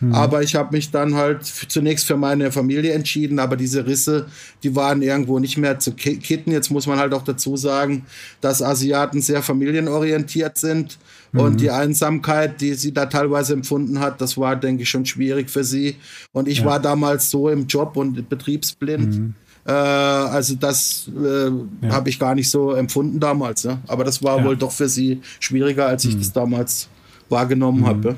Mhm. 0.01 0.13
Aber 0.15 0.43
ich 0.43 0.55
habe 0.57 0.77
mich 0.77 0.91
dann 0.91 1.15
halt 1.15 1.47
zunächst 1.47 2.07
für 2.07 2.19
meine 2.19 2.53
Familie 2.53 2.93
entschieden, 2.93 3.39
aber 3.39 3.57
diese 3.57 3.87
Risse, 3.87 4.27
die 4.63 4.77
waren 4.77 5.01
irgendwo 5.01 5.39
nicht 5.39 5.57
mehr 5.57 5.79
zu 5.79 5.93
kitten. 5.93 6.53
Jetzt 6.53 6.71
muss 6.71 6.87
man 6.87 6.99
halt 6.99 7.15
auch 7.15 7.25
dazu 7.25 7.57
sagen, 7.57 8.05
dass 8.43 8.61
Asiaten 8.61 9.23
sehr 9.23 9.43
familienorientiert 9.43 10.59
sind. 10.59 10.99
Mhm. 11.33 11.41
Und 11.41 11.61
die 11.63 11.71
Einsamkeit, 11.71 12.61
die 12.61 12.75
sie 12.75 12.93
da 12.93 13.07
teilweise 13.07 13.55
empfunden 13.55 14.01
hat, 14.01 14.21
das 14.21 14.37
war, 14.37 14.55
denke 14.55 14.83
ich, 14.83 14.91
schon 14.91 15.07
schwierig 15.07 15.49
für 15.49 15.65
sie. 15.65 15.97
Und 16.33 16.47
ich 16.47 16.59
ja. 16.59 16.67
war 16.67 16.79
damals 16.79 17.31
so 17.31 17.49
im 17.49 17.67
Job 17.67 17.97
und 17.97 18.29
betriebsblind. 18.29 19.15
Mhm. 19.15 19.35
Äh, 19.67 19.73
also 19.73 20.55
das 20.55 21.11
äh, 21.17 21.51
ja. 21.87 21.93
habe 21.93 22.09
ich 22.09 22.19
gar 22.19 22.35
nicht 22.35 22.51
so 22.51 22.73
empfunden 22.73 23.19
damals. 23.19 23.65
Ne? 23.65 23.79
Aber 23.89 24.05
das 24.05 24.23
war 24.23 24.39
ja. 24.39 24.45
wohl 24.45 24.57
doch 24.57 24.73
für 24.73 24.89
sie 24.89 25.21
schwieriger, 25.41 25.87
als 25.87 26.05
ich 26.05 26.15
mhm. 26.15 26.19
das 26.19 26.33
damals 26.33 26.89
wahrgenommen 27.29 27.81
mhm. 27.81 27.87
habe. 27.87 28.17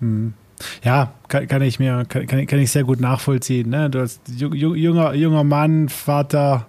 Mhm. 0.00 0.34
Ja, 0.82 1.12
kann, 1.28 1.46
kann, 1.48 1.62
ich 1.62 1.78
mir, 1.78 2.04
kann, 2.08 2.26
kann 2.26 2.58
ich 2.58 2.70
sehr 2.70 2.84
gut 2.84 3.00
nachvollziehen. 3.00 3.68
Ne? 3.68 3.90
Du 3.90 4.00
hast 4.00 4.20
junger, 4.28 5.14
junger 5.14 5.44
Mann, 5.44 5.88
Vater, 5.88 6.66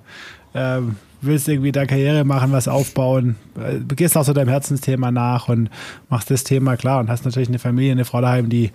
ähm, 0.53 0.95
willst 1.21 1.47
irgendwie 1.47 1.71
da 1.71 1.85
Karriere 1.85 2.23
machen, 2.23 2.51
was 2.51 2.67
aufbauen, 2.67 3.35
äh, 3.59 3.79
gehst 3.95 4.17
auch 4.17 4.23
so 4.23 4.33
deinem 4.33 4.49
Herzensthema 4.49 5.11
nach 5.11 5.49
und 5.49 5.69
machst 6.09 6.29
das 6.29 6.43
Thema 6.43 6.77
klar 6.77 6.99
und 6.99 7.09
hast 7.09 7.25
natürlich 7.25 7.49
eine 7.49 7.59
Familie, 7.59 7.91
eine 7.91 8.05
Frau 8.05 8.21
daheim, 8.21 8.49
die 8.49 8.71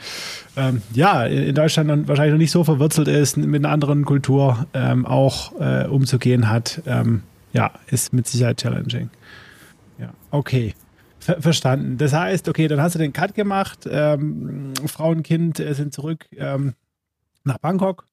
ähm, 0.56 0.82
ja 0.92 1.24
in 1.24 1.54
Deutschland 1.54 2.08
wahrscheinlich 2.08 2.32
noch 2.32 2.38
nicht 2.38 2.50
so 2.50 2.64
verwurzelt 2.64 3.08
ist, 3.08 3.36
mit 3.36 3.64
einer 3.64 3.72
anderen 3.72 4.04
Kultur 4.04 4.66
ähm, 4.74 5.06
auch 5.06 5.52
äh, 5.60 5.86
umzugehen 5.86 6.48
hat. 6.48 6.82
Ähm, 6.86 7.22
ja, 7.52 7.70
ist 7.86 8.12
mit 8.12 8.26
Sicherheit 8.26 8.58
challenging. 8.58 9.10
Ja, 9.98 10.10
okay. 10.30 10.74
Ver 11.20 11.40
verstanden. 11.40 11.98
Das 11.98 12.12
heißt, 12.12 12.48
okay, 12.48 12.66
dann 12.66 12.80
hast 12.80 12.96
du 12.96 12.98
den 12.98 13.12
Cut 13.12 13.34
gemacht, 13.34 13.88
ähm, 13.88 14.72
Frau 14.86 15.10
und 15.10 15.22
Kind 15.22 15.60
äh, 15.60 15.72
sind 15.74 15.94
zurück 15.94 16.26
ähm, 16.36 16.74
nach 17.44 17.58
Bangkok 17.58 18.06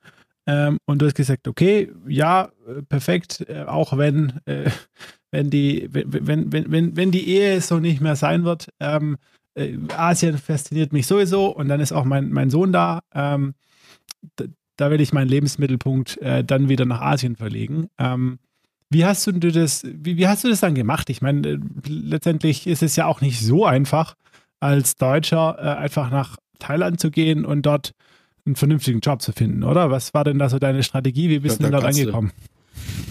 ähm, 0.49 0.79
und 0.85 0.99
du 0.99 1.05
hast 1.05 1.13
gesagt, 1.13 1.47
okay, 1.47 1.91
ja, 2.07 2.49
äh, 2.67 2.81
perfekt, 2.81 3.45
äh, 3.47 3.65
auch 3.65 3.95
wenn, 3.97 4.39
äh, 4.45 4.71
wenn, 5.31 5.51
die, 5.51 5.88
wenn, 5.91 6.51
wenn, 6.51 6.71
wenn, 6.71 6.97
wenn 6.97 7.12
die 7.12 7.29
Ehe 7.29 7.62
so 7.62 7.79
nicht 7.79 8.01
mehr 8.01 8.15
sein 8.15 8.43
wird. 8.45 8.69
Ähm, 8.79 9.17
äh, 9.53 9.77
Asien 9.95 10.39
fasziniert 10.39 10.91
mich 10.91 11.05
sowieso 11.05 11.55
und 11.55 11.67
dann 11.67 11.79
ist 11.79 11.91
auch 11.91 12.03
mein, 12.03 12.31
mein 12.31 12.49
Sohn 12.49 12.71
da. 12.71 13.01
Ähm, 13.13 13.53
da, 14.38 14.45
da 14.77 14.89
will 14.89 15.01
ich 15.01 15.13
meinen 15.13 15.29
Lebensmittelpunkt 15.29 16.17
äh, 16.17 16.43
dann 16.43 16.67
wieder 16.67 16.85
nach 16.85 17.01
Asien 17.01 17.35
verlegen. 17.35 17.89
Ähm, 17.99 18.39
wie 18.89 19.05
hast 19.05 19.27
du 19.27 19.33
das, 19.33 19.83
wie, 19.85 20.17
wie 20.17 20.27
hast 20.27 20.43
du 20.43 20.49
das 20.49 20.62
dann 20.62 20.73
gemacht? 20.73 21.12
Ich 21.12 21.21
meine, 21.21 21.47
äh, 21.47 21.59
letztendlich 21.88 22.65
ist 22.65 22.81
es 22.81 22.95
ja 22.95 23.05
auch 23.05 23.21
nicht 23.21 23.39
so 23.39 23.67
einfach, 23.67 24.15
als 24.59 24.95
Deutscher 24.95 25.77
einfach 25.77 26.12
nach 26.12 26.35
Thailand 26.57 26.99
zu 26.99 27.12
gehen 27.12 27.45
und 27.45 27.62
dort 27.62 27.93
einen 28.49 28.55
vernünftigen 28.55 28.99
Job 28.99 29.21
zu 29.21 29.31
finden, 29.31 29.63
oder? 29.63 29.91
Was 29.91 30.13
war 30.13 30.23
denn 30.23 30.39
da 30.39 30.49
so 30.49 30.59
deine 30.59 30.83
Strategie? 30.83 31.29
Wie 31.29 31.39
bist 31.39 31.59
ja, 31.59 31.67
du 31.67 31.71
denn 31.71 31.71
dort 31.73 31.85
angekommen? 31.85 32.31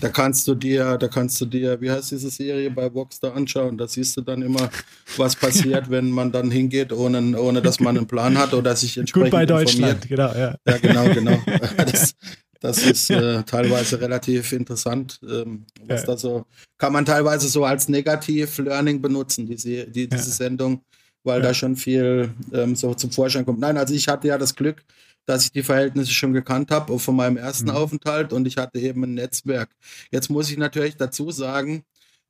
Da 0.00 0.08
kannst 0.08 0.46
du 0.46 0.54
dir, 0.54 0.96
da 0.96 1.08
kannst 1.08 1.40
du 1.40 1.46
dir, 1.46 1.80
wie 1.80 1.90
heißt 1.90 2.12
diese 2.12 2.30
Serie 2.30 2.70
bei 2.70 2.92
Vox 2.92 3.18
da 3.20 3.32
anschauen? 3.32 3.76
Da 3.76 3.88
siehst 3.88 4.16
du 4.16 4.20
dann 4.20 4.42
immer, 4.42 4.70
was 5.16 5.34
passiert, 5.34 5.90
wenn 5.90 6.10
man 6.10 6.30
dann 6.30 6.50
hingeht, 6.50 6.92
ohne, 6.92 7.38
ohne 7.38 7.62
dass 7.62 7.80
man 7.80 7.96
einen 7.96 8.06
Plan 8.06 8.38
hat 8.38 8.54
oder 8.54 8.76
sich 8.76 8.96
entsprechend 8.96 9.30
Gut 9.30 9.38
bei 9.38 9.46
Deutschland, 9.46 10.04
informiert. 10.04 10.08
genau, 10.08 10.34
ja. 10.34 10.56
Ja, 10.66 10.78
genau, 10.78 11.14
genau. 11.14 11.38
Das, 11.90 12.14
das 12.60 12.78
ist 12.82 13.10
äh, 13.10 13.42
teilweise 13.44 14.00
relativ 14.00 14.52
interessant. 14.52 15.20
Ähm, 15.22 15.64
was 15.86 16.02
ja. 16.02 16.06
da 16.06 16.16
so, 16.16 16.46
kann 16.76 16.92
man 16.92 17.04
teilweise 17.04 17.48
so 17.48 17.64
als 17.64 17.88
Negativ-Learning 17.88 19.00
benutzen, 19.00 19.46
diese, 19.46 19.86
die, 19.86 20.08
diese 20.08 20.28
ja. 20.28 20.34
Sendung, 20.34 20.82
weil 21.24 21.40
ja. 21.40 21.48
da 21.48 21.54
schon 21.54 21.76
viel 21.76 22.30
ähm, 22.52 22.74
so 22.74 22.94
zum 22.94 23.10
Vorschein 23.10 23.44
kommt. 23.44 23.60
Nein, 23.60 23.76
also 23.76 23.94
ich 23.94 24.08
hatte 24.08 24.28
ja 24.28 24.38
das 24.38 24.54
Glück, 24.54 24.84
dass 25.28 25.44
ich 25.44 25.52
die 25.52 25.62
Verhältnisse 25.62 26.10
schon 26.10 26.32
gekannt 26.32 26.70
habe 26.70 26.98
von 26.98 27.14
meinem 27.14 27.36
ersten 27.36 27.66
mhm. 27.68 27.76
Aufenthalt 27.76 28.32
und 28.32 28.46
ich 28.46 28.56
hatte 28.56 28.78
eben 28.80 29.04
ein 29.04 29.12
Netzwerk. 29.12 29.68
Jetzt 30.10 30.30
muss 30.30 30.50
ich 30.50 30.56
natürlich 30.56 30.96
dazu 30.96 31.30
sagen, 31.30 31.84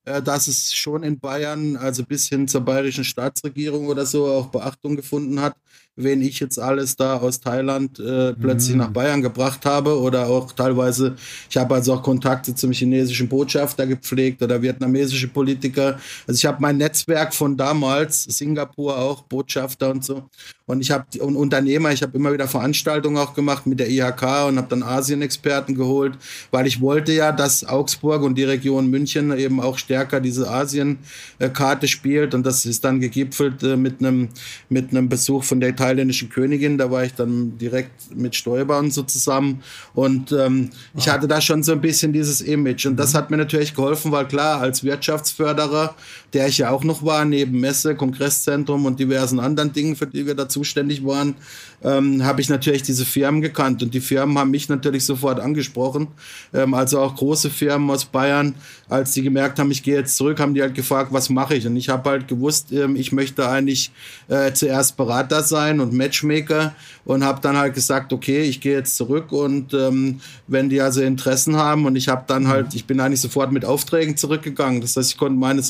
äh, 0.05 0.21
dass 0.21 0.49
es 0.49 0.75
schon 0.75 1.05
in 1.05 1.21
Bayern, 1.21 1.77
also 1.77 2.05
bis 2.05 2.29
hin 2.29 2.49
zur 2.49 2.63
bayerischen 2.63 3.05
Staatsregierung 3.05 3.87
oder 3.87 4.05
so, 4.05 4.27
auch 4.27 4.49
Beachtung 4.49 4.97
gefunden 4.97 5.41
hat, 5.41 5.57
wen 5.99 6.23
ich 6.23 6.41
jetzt 6.41 6.59
alles 6.59 6.97
da 6.97 7.19
aus 7.19 7.41
Thailand 7.41 7.99
äh, 7.99 8.33
plötzlich 8.33 8.75
mhm. 8.75 8.83
nach 8.83 8.91
Bayern 8.91 9.21
gebracht 9.21 9.67
habe 9.67 9.99
oder 10.01 10.29
auch 10.29 10.53
teilweise, 10.53 11.17
ich 11.51 11.57
habe 11.57 11.75
also 11.75 11.95
auch 11.95 12.03
Kontakte 12.03 12.55
zum 12.55 12.73
chinesischen 12.73 13.29
Botschafter 13.29 13.87
gepflegt 13.87 14.43
oder 14.43 14.63
vietnamesische 14.63 15.29
Politiker. 15.29 15.99
Also 16.27 16.39
ich 16.39 16.47
habe 16.47 16.59
mein 16.61 16.77
Netzwerk 16.77 17.35
von 17.35 17.57
damals, 17.57 18.25
Singapur 18.25 18.97
auch, 18.97 19.23
Botschafter 19.23 19.91
und 19.91 20.05
so. 20.05 20.25
Und 20.69 20.83
ich 20.83 20.91
habe 20.91 21.07
und 21.21 21.35
Unternehmer, 21.35 21.93
ich 21.93 22.03
habe 22.03 22.17
immer 22.17 22.31
wieder 22.31 22.47
Veranstaltungen 22.47 23.17
auch 23.17 23.33
gemacht 23.33 23.67
mit 23.67 23.81
der 23.81 23.89
IHK 23.89 24.49
und 24.49 24.59
habe 24.59 24.67
dann 24.69 24.83
Asien-Experten 24.83 25.75
geholt, 25.75 26.19
weil 26.51 26.67
ich 26.67 26.83
wollte 26.83 27.13
ja, 27.13 27.33
dass 27.33 27.65
Augsburg 27.65 28.23
und 28.23 28.37
die 28.37 28.45
Region 28.45 28.91
München 28.91 29.37
eben 29.37 29.61
auch 29.61 29.79
stärker 29.79 30.21
diese 30.21 30.51
Asien-Karte 30.51 31.89
spielt 31.89 32.35
und 32.35 32.45
das 32.45 32.67
ist 32.67 32.85
dann 32.85 33.01
gegipfelt 33.01 33.63
äh, 33.63 33.77
mit 33.77 34.01
einem 34.01 34.29
mit 34.69 34.91
einem 34.91 35.09
Besuch 35.09 35.43
von 35.43 35.59
der 35.59 35.71
thailändischen 35.89 36.29
Königin. 36.29 36.79
Da 36.79 36.91
war 36.91 37.05
ich 37.05 37.15
dann 37.15 37.59
direkt 37.59 38.15
mit 38.15 38.37
Stoiber 38.37 38.79
und 38.79 38.93
so 38.93 39.03
zusammen. 39.03 39.63
Und 39.95 40.33
ähm, 40.33 40.71
ich 40.97 41.09
hatte 41.09 41.29
da 41.29 41.41
schon 41.41 41.63
so 41.63 41.73
ein 41.73 41.81
bisschen 41.81 42.13
dieses 42.13 42.41
Image. 42.41 42.87
Und 42.87 42.97
das 42.97 43.13
mhm. 43.13 43.19
hat 43.19 43.31
mir 43.31 43.37
natürlich 43.37 43.75
geholfen, 43.75 44.13
weil 44.13 44.27
klar, 44.27 44.61
als 44.61 44.85
Wirtschaftsförderer, 44.85 45.95
der 46.33 46.49
ich 46.49 46.59
ja 46.59 46.71
auch 46.71 46.85
noch 46.85 47.05
war, 47.05 47.25
neben 47.25 47.59
Messe, 47.61 47.95
Kongresszentrum 47.95 48.85
und 48.85 49.01
diversen 49.01 49.41
anderen 49.41 49.73
Dingen, 49.73 49.97
für 49.97 50.07
die 50.07 50.27
wir 50.27 50.35
da 50.35 50.49
zuständig 50.49 51.05
waren, 51.05 51.35
ähm, 51.83 52.25
habe 52.25 52.41
ich 52.41 52.49
natürlich 52.49 52.83
diese 52.83 53.05
Firmen 53.05 53.41
gekannt. 53.41 53.83
Und 53.83 53.95
die 53.95 54.01
Firmen 54.01 54.37
haben 54.37 54.51
mich 54.51 54.69
natürlich 54.69 55.05
sofort 55.05 55.41
angesprochen. 55.41 56.09
Ähm, 56.53 56.75
also 56.75 57.01
auch 57.01 57.15
große 57.15 57.51
Firmen 57.51 57.89
aus 57.91 58.05
Bayern, 58.05 58.55
als 58.89 59.13
die 59.13 59.23
gemerkt 59.23 59.59
haben, 59.59 59.71
ich 59.71 59.83
gehe 59.83 59.97
jetzt 59.97 60.17
zurück, 60.17 60.41
haben 60.41 60.55
die 60.55 60.63
halt 60.63 60.75
gefragt, 60.75 61.13
was 61.13 61.31
mache 61.31 61.55
ich? 61.55 61.67
Und 61.67 61.77
ich 61.77 61.89
habe 61.89 62.11
halt 62.11 62.29
gewusst, 62.29 62.73
ähm, 62.73 62.97
ich 62.97 63.13
möchte 63.13 63.49
eigentlich 63.49 63.91
äh, 64.29 64.53
zuerst 64.53 64.97
Berater 64.97 65.43
sein 65.43 65.81
und 65.81 65.93
Matchmaker 65.93 66.75
und 67.05 67.25
habe 67.25 67.41
dann 67.41 67.57
halt 67.57 67.75
gesagt, 67.75 68.13
okay, 68.13 68.43
ich 68.43 68.61
gehe 68.61 68.75
jetzt 68.75 68.97
zurück 68.97 69.33
und 69.33 69.73
ähm, 69.73 70.21
wenn 70.47 70.69
die 70.69 70.81
also 70.81 71.01
Interessen 71.01 71.57
haben 71.57 71.87
und 71.87 71.97
ich 71.97 72.09
habe 72.09 72.25
dann 72.27 72.49
halt, 72.49 72.75
ich 72.75 72.85
bin 72.85 73.01
eigentlich 73.01 73.21
sofort 73.21 73.53
mit 73.53 73.65
Aufträgen 73.65 74.17
zurückgegangen. 74.17 74.81
Das 74.81 74.97
heißt, 74.97 75.13
ich 75.13 75.17
konnte 75.17 75.39
meine 75.39 75.63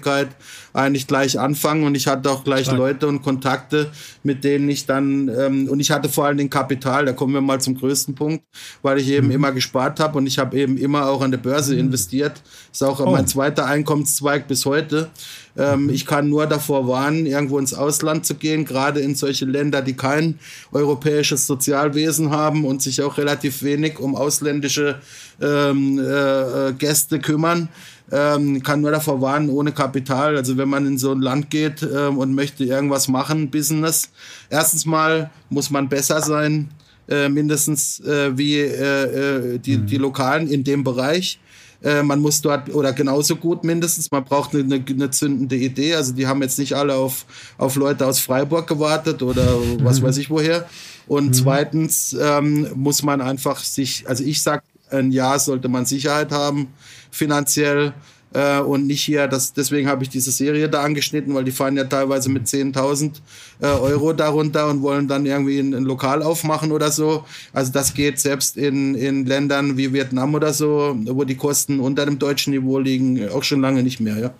Selbstständigkeit 0.00 0.28
eigentlich 0.72 1.06
gleich 1.08 1.38
anfangen 1.38 1.82
und 1.84 1.96
ich 1.96 2.06
hatte 2.06 2.30
auch 2.30 2.44
gleich 2.44 2.66
Stark. 2.66 2.78
Leute 2.78 3.08
und 3.08 3.22
Kontakte, 3.22 3.90
mit 4.22 4.44
denen 4.44 4.68
ich 4.68 4.86
dann 4.86 5.28
ähm, 5.28 5.68
und 5.68 5.80
ich 5.80 5.90
hatte 5.90 6.08
vor 6.08 6.26
allem 6.26 6.38
den 6.38 6.50
Kapital. 6.50 7.06
Da 7.06 7.12
kommen 7.12 7.34
wir 7.34 7.40
mal 7.40 7.60
zum 7.60 7.76
größten 7.76 8.14
Punkt, 8.14 8.44
weil 8.82 8.98
ich 8.98 9.08
eben 9.08 9.26
mhm. 9.28 9.32
immer 9.32 9.52
gespart 9.52 9.98
habe 9.98 10.18
und 10.18 10.26
ich 10.26 10.38
habe 10.38 10.56
eben 10.56 10.76
immer 10.76 11.08
auch 11.08 11.22
an 11.22 11.32
der 11.32 11.38
Börse 11.38 11.74
mhm. 11.74 11.80
investiert. 11.80 12.40
Ist 12.72 12.84
auch 12.84 13.00
oh. 13.00 13.10
mein 13.10 13.26
zweiter 13.26 13.66
Einkommenszweig 13.66 14.46
bis 14.46 14.64
heute. 14.64 15.10
Ähm, 15.58 15.84
mhm. 15.84 15.90
Ich 15.90 16.06
kann 16.06 16.28
nur 16.28 16.46
davor 16.46 16.86
warnen, 16.86 17.26
irgendwo 17.26 17.58
ins 17.58 17.74
Ausland 17.74 18.24
zu 18.24 18.36
gehen, 18.36 18.64
gerade 18.64 19.00
in 19.00 19.16
solche 19.16 19.46
Länder, 19.46 19.82
die 19.82 19.94
kein 19.94 20.38
europäisches 20.70 21.48
Sozialwesen 21.48 22.30
haben 22.30 22.64
und 22.64 22.80
sich 22.80 23.02
auch 23.02 23.18
relativ 23.18 23.64
wenig 23.64 23.98
um 23.98 24.14
ausländische 24.14 25.00
ähm, 25.40 25.98
äh, 25.98 26.68
äh 26.68 26.72
Gäste 26.74 27.18
kümmern 27.18 27.68
ähm, 28.12 28.62
kann 28.62 28.80
nur 28.80 28.90
davor 28.90 29.20
warnen, 29.20 29.50
ohne 29.50 29.72
Kapital. 29.72 30.36
Also 30.36 30.56
wenn 30.56 30.68
man 30.68 30.86
in 30.86 30.98
so 30.98 31.12
ein 31.12 31.20
Land 31.20 31.50
geht 31.50 31.82
ähm, 31.82 32.18
und 32.18 32.34
möchte 32.34 32.64
irgendwas 32.64 33.08
machen, 33.08 33.50
Business, 33.50 34.10
erstens 34.48 34.86
mal 34.86 35.30
muss 35.48 35.70
man 35.70 35.88
besser 35.88 36.20
sein, 36.22 36.70
äh, 37.08 37.28
mindestens 37.28 38.00
äh, 38.00 38.36
wie 38.36 38.58
äh, 38.58 39.54
äh 39.54 39.58
die, 39.58 39.78
mhm. 39.78 39.86
die 39.86 39.96
Lokalen 39.96 40.48
in 40.48 40.64
dem 40.64 40.84
Bereich. 40.84 41.38
Äh, 41.82 42.02
man 42.02 42.20
muss 42.20 42.42
dort, 42.42 42.74
oder 42.74 42.92
genauso 42.92 43.36
gut 43.36 43.64
mindestens, 43.64 44.10
man 44.10 44.24
braucht 44.24 44.54
eine, 44.54 44.84
eine, 44.86 45.10
zündende 45.10 45.56
Idee. 45.56 45.94
Also 45.94 46.12
die 46.12 46.26
haben 46.26 46.42
jetzt 46.42 46.58
nicht 46.58 46.74
alle 46.74 46.94
auf, 46.94 47.24
auf 47.56 47.76
Leute 47.76 48.06
aus 48.06 48.20
Freiburg 48.20 48.66
gewartet 48.66 49.22
oder 49.22 49.46
was 49.82 50.00
mhm. 50.00 50.06
weiß 50.06 50.18
ich 50.18 50.30
woher. 50.30 50.68
Und 51.06 51.28
mhm. 51.28 51.32
zweitens 51.32 52.16
ähm, 52.20 52.68
muss 52.74 53.02
man 53.02 53.20
einfach 53.20 53.60
sich, 53.60 54.04
also 54.08 54.24
ich 54.24 54.42
sag, 54.42 54.62
ein 54.90 55.12
Jahr 55.12 55.38
sollte 55.38 55.68
man 55.68 55.86
Sicherheit 55.86 56.32
haben 56.32 56.68
finanziell 57.10 57.92
äh, 58.32 58.60
und 58.60 58.86
nicht 58.86 59.02
hier, 59.02 59.26
das, 59.26 59.52
deswegen 59.52 59.88
habe 59.88 60.04
ich 60.04 60.08
diese 60.08 60.30
Serie 60.30 60.68
da 60.68 60.82
angeschnitten, 60.82 61.34
weil 61.34 61.44
die 61.44 61.50
fahren 61.50 61.76
ja 61.76 61.84
teilweise 61.84 62.30
mit 62.30 62.46
10.000 62.46 63.20
äh, 63.60 63.66
Euro 63.66 64.12
darunter 64.12 64.68
und 64.68 64.82
wollen 64.82 65.08
dann 65.08 65.26
irgendwie 65.26 65.58
ein, 65.58 65.74
ein, 65.74 65.82
Lokal 65.82 66.22
aufmachen 66.22 66.70
oder 66.70 66.90
so. 66.92 67.24
Also 67.52 67.72
das 67.72 67.92
geht 67.92 68.20
selbst 68.20 68.56
in, 68.56 68.94
in 68.94 69.26
Ländern 69.26 69.76
wie 69.76 69.92
Vietnam 69.92 70.34
oder 70.34 70.52
so, 70.52 70.96
wo 71.06 71.24
die 71.24 71.34
Kosten 71.34 71.80
unter 71.80 72.04
dem 72.04 72.18
deutschen 72.18 72.52
Niveau 72.52 72.78
liegen, 72.78 73.28
auch 73.30 73.42
schon 73.42 73.60
lange 73.60 73.82
nicht 73.82 74.00
mehr, 74.00 74.18
ja. 74.18 74.30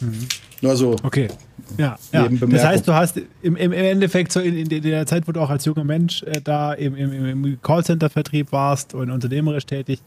Mhm. 0.00 0.28
Nur 0.60 0.76
so. 0.76 0.96
Okay. 1.02 1.28
Ja, 1.76 1.98
ja. 2.12 2.28
das 2.28 2.64
heißt, 2.64 2.88
du 2.88 2.94
hast 2.94 3.20
im, 3.42 3.56
im 3.56 3.72
Endeffekt 3.72 4.32
so 4.32 4.40
in, 4.40 4.56
in, 4.56 4.82
der 4.82 5.06
Zeit, 5.06 5.28
wo 5.28 5.32
du 5.32 5.40
auch 5.40 5.50
als 5.50 5.64
junger 5.64 5.84
Mensch 5.84 6.22
äh, 6.22 6.40
da 6.42 6.72
im, 6.72 6.96
im, 6.96 7.44
im 7.44 7.62
Callcenter-Vertrieb 7.62 8.52
warst 8.52 8.94
und 8.94 9.10
unternehmerisch 9.10 9.66
tätig 9.66 10.00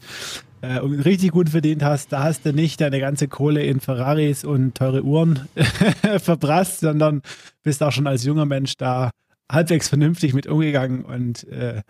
äh, 0.62 0.80
und 0.80 1.00
richtig 1.00 1.32
gut 1.32 1.50
verdient 1.50 1.82
hast, 1.82 2.12
da 2.12 2.22
hast 2.22 2.46
du 2.46 2.52
nicht 2.52 2.80
deine 2.80 3.00
ganze 3.00 3.28
Kohle 3.28 3.62
in 3.64 3.80
Ferraris 3.80 4.44
und 4.44 4.74
teure 4.74 5.02
Uhren 5.02 5.48
verprasst, 6.22 6.80
sondern 6.80 7.22
bist 7.62 7.82
auch 7.82 7.92
schon 7.92 8.06
als 8.06 8.24
junger 8.24 8.46
Mensch 8.46 8.76
da 8.76 9.10
halbwegs 9.50 9.88
vernünftig 9.88 10.32
mit 10.32 10.46
umgegangen 10.46 11.04
und 11.04 11.46
äh, 11.48 11.82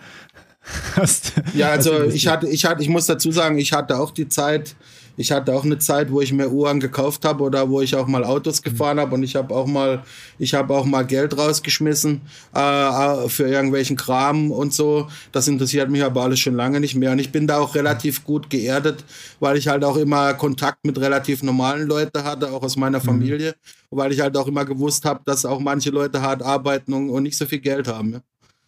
hast. 0.97 1.35
Ja, 1.55 1.71
also 1.71 2.05
ich 2.05 2.27
hatte, 2.27 2.49
ich 2.49 2.65
hatte, 2.65 2.83
ich 2.83 2.89
muss 2.89 3.07
dazu 3.07 3.31
sagen, 3.31 3.59
ich 3.59 3.73
hatte 3.73 3.99
auch 3.99 4.11
die 4.11 4.29
Zeit, 4.29 4.75
ich 5.17 5.33
hatte 5.33 5.55
auch 5.55 5.65
eine 5.65 5.79
Zeit, 5.79 6.11
wo 6.11 6.21
ich 6.21 6.33
mir 6.33 6.51
Uhren 6.51 6.81
gekauft 6.81 7.25
habe 7.25 7.45
oder 7.45 7.69
wo 7.69 7.81
ich 7.81 7.95
auch 7.95 8.07
mal 8.07 8.25
Autos 8.25 8.61
mhm. 8.61 8.71
gefahren 8.71 9.01
habe 9.01 9.15
und 9.15 9.23
ich 9.23 9.37
habe 9.37 9.55
auch 9.55 9.67
mal, 9.67 10.03
ich 10.39 10.55
habe 10.55 10.75
auch 10.75 10.85
mal 10.85 11.05
Geld 11.05 11.37
rausgeschmissen 11.37 12.21
äh, 12.55 12.61
äh, 12.61 13.29
für 13.29 13.49
irgendwelchen 13.49 13.97
Kram 13.97 14.51
und 14.51 14.73
so. 14.73 15.09
Das 15.33 15.49
interessiert 15.49 15.91
mich 15.91 16.03
aber 16.03 16.23
alles 16.23 16.41
schon 16.41 16.55
lange 16.55 16.81
nicht 16.81 16.95
mehr 16.95 17.13
und 17.13 17.19
ich 17.19 17.33
bin 17.33 17.47
da 17.47 17.59
auch 17.59 17.75
relativ 17.75 18.25
gut 18.25 18.51
geerdet, 18.51 19.05
weil 19.41 19.57
ich 19.57 19.69
halt 19.69 19.85
auch 19.85 19.97
immer 19.97 20.35
Kontakt 20.35 20.85
mit 20.85 20.99
relativ 20.99 21.43
normalen 21.43 21.87
Leuten 21.87 22.25
hatte, 22.25 22.51
auch 22.51 22.63
aus 22.63 22.77
meiner 22.77 22.99
mhm. 22.99 23.05
Familie, 23.05 23.55
mhm. 23.91 23.97
weil 23.97 24.13
ich 24.13 24.21
halt 24.21 24.37
auch 24.37 24.47
immer 24.47 24.65
gewusst 24.65 25.05
habe, 25.05 25.21
dass 25.25 25.45
auch 25.45 25.61
manche 25.61 25.91
Leute 25.91 26.23
hart 26.23 26.43
arbeiten 26.43 26.93
und, 26.93 27.11
und 27.11 27.23
nicht 27.25 27.37
so 27.37 27.47
viel 27.47 27.61
Geld 27.61 27.89
haben. 27.89 28.15
Ja. 28.15 28.21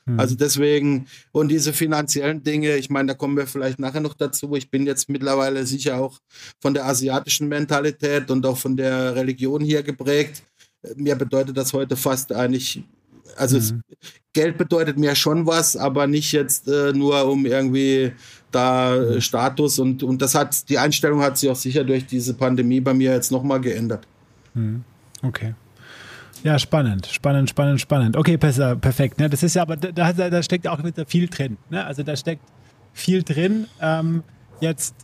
Mhm. 0.06 0.20
Also 0.20 0.34
deswegen, 0.34 1.06
und 1.32 1.48
diese 1.48 1.72
finanziellen 1.72 2.42
Dinge, 2.42 2.76
ich 2.76 2.90
meine, 2.90 3.08
da 3.08 3.14
kommen 3.14 3.36
wir 3.36 3.46
vielleicht 3.46 3.78
nachher 3.78 4.00
noch 4.00 4.14
dazu. 4.14 4.54
Ich 4.54 4.70
bin 4.70 4.86
jetzt 4.86 5.08
mittlerweile 5.08 5.64
sicher 5.66 6.00
auch 6.00 6.18
von 6.60 6.74
der 6.74 6.86
asiatischen 6.86 7.48
Mentalität 7.48 8.30
und 8.30 8.44
auch 8.44 8.58
von 8.58 8.76
der 8.76 9.14
Religion 9.14 9.62
hier 9.62 9.82
geprägt. 9.82 10.42
Mir 10.96 11.16
bedeutet 11.16 11.56
das 11.56 11.72
heute 11.72 11.96
fast 11.96 12.32
eigentlich, 12.32 12.82
also 13.36 13.56
mhm. 13.56 13.62
es, 13.62 13.74
Geld 14.34 14.58
bedeutet 14.58 14.98
mir 14.98 15.14
schon 15.14 15.46
was, 15.46 15.76
aber 15.76 16.06
nicht 16.06 16.32
jetzt 16.32 16.68
äh, 16.68 16.92
nur 16.92 17.24
um 17.26 17.46
irgendwie 17.46 18.12
da 18.50 18.96
äh, 18.96 19.20
Status 19.20 19.78
und, 19.78 20.02
und 20.02 20.20
das 20.20 20.34
hat, 20.34 20.68
die 20.68 20.78
Einstellung 20.78 21.22
hat 21.22 21.38
sich 21.38 21.48
auch 21.48 21.56
sicher 21.56 21.84
durch 21.84 22.04
diese 22.06 22.34
Pandemie 22.34 22.80
bei 22.80 22.92
mir 22.92 23.12
jetzt 23.12 23.32
nochmal 23.32 23.60
geändert. 23.60 24.06
Mhm. 24.52 24.84
Okay. 25.22 25.54
Ja, 26.44 26.58
spannend, 26.58 27.06
spannend, 27.06 27.48
spannend, 27.48 27.80
spannend. 27.80 28.16
Okay, 28.18 28.36
besser, 28.36 28.76
perfekt. 28.76 29.18
Ne? 29.18 29.30
Das 29.30 29.42
ist 29.42 29.54
ja, 29.54 29.62
aber 29.62 29.78
da, 29.78 30.12
da, 30.12 30.28
da 30.28 30.42
steckt 30.42 30.68
auch 30.68 30.84
wieder 30.84 31.06
viel 31.06 31.26
drin. 31.26 31.56
Ne? 31.70 31.82
Also 31.82 32.02
da 32.02 32.14
steckt 32.16 32.42
viel 32.92 33.22
drin. 33.22 33.66
Ähm, 33.80 34.22
jetzt, 34.60 34.94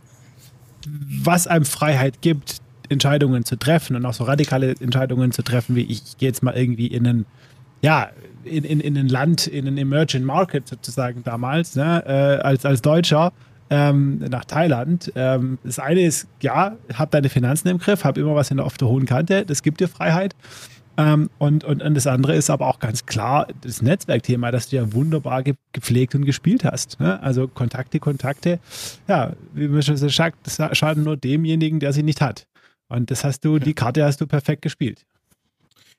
was 0.87 1.47
einem 1.47 1.65
Freiheit 1.65 2.21
gibt, 2.21 2.57
Entscheidungen 2.89 3.43
zu 3.43 3.57
treffen 3.57 3.95
und 3.95 4.05
auch 4.05 4.13
so 4.13 4.23
radikale 4.25 4.75
Entscheidungen 4.79 5.31
zu 5.31 5.41
treffen, 5.41 5.75
wie 5.75 5.81
ich 5.81 6.15
gehe 6.19 6.29
jetzt 6.29 6.43
mal 6.43 6.55
irgendwie 6.55 6.85
in 6.85 7.07
ein, 7.07 7.25
ja, 7.81 8.11
in, 8.43 8.63
in, 8.63 8.79
in 8.79 8.95
ein 8.95 9.09
Land, 9.09 9.47
in 9.47 9.67
ein 9.67 9.79
Emerging 9.79 10.23
Market 10.23 10.67
sozusagen 10.67 11.23
damals, 11.23 11.75
ne? 11.75 12.03
äh, 12.05 12.43
als, 12.43 12.65
als 12.65 12.83
Deutscher. 12.83 13.33
Ähm, 13.73 14.19
nach 14.29 14.43
Thailand. 14.43 15.13
Ähm, 15.15 15.57
das 15.63 15.79
eine 15.79 16.01
ist, 16.01 16.27
ja, 16.41 16.75
hab 16.93 17.09
deine 17.11 17.29
Finanzen 17.29 17.69
im 17.69 17.77
Griff, 17.77 18.03
hab 18.03 18.17
immer 18.17 18.35
was 18.35 18.51
in 18.51 18.57
der, 18.57 18.65
auf 18.65 18.77
der 18.77 18.89
hohen 18.89 19.05
Kante, 19.05 19.45
das 19.45 19.63
gibt 19.63 19.79
dir 19.79 19.87
Freiheit. 19.87 20.35
Ähm, 20.97 21.29
und, 21.37 21.63
und, 21.63 21.81
und 21.81 21.93
das 21.93 22.07
andere 22.07 22.35
ist 22.35 22.49
aber 22.49 22.67
auch 22.67 22.79
ganz 22.79 23.05
klar 23.05 23.47
das 23.61 23.81
Netzwerkthema, 23.81 24.51
das 24.51 24.69
du 24.69 24.75
ja 24.75 24.93
wunderbar 24.93 25.43
ge 25.43 25.55
gepflegt 25.71 26.15
und 26.15 26.25
gespielt 26.25 26.65
hast. 26.65 26.99
Ne? 26.99 27.21
Also 27.21 27.47
Kontakte, 27.47 27.99
Kontakte, 27.99 28.59
ja, 29.07 29.33
wie 29.53 29.67
man 29.67 29.81
schon 29.81 29.97
sagt, 29.97 30.37
das 30.43 30.77
schaden 30.77 31.03
nur 31.03 31.17
demjenigen, 31.17 31.79
der 31.79 31.93
sie 31.93 32.03
nicht 32.03 32.21
hat. 32.21 32.45
Und 32.89 33.09
das 33.09 33.23
hast 33.23 33.45
du, 33.45 33.57
die 33.57 33.73
Karte 33.73 34.03
hast 34.03 34.19
du 34.19 34.27
perfekt 34.27 34.61
gespielt. 34.61 35.05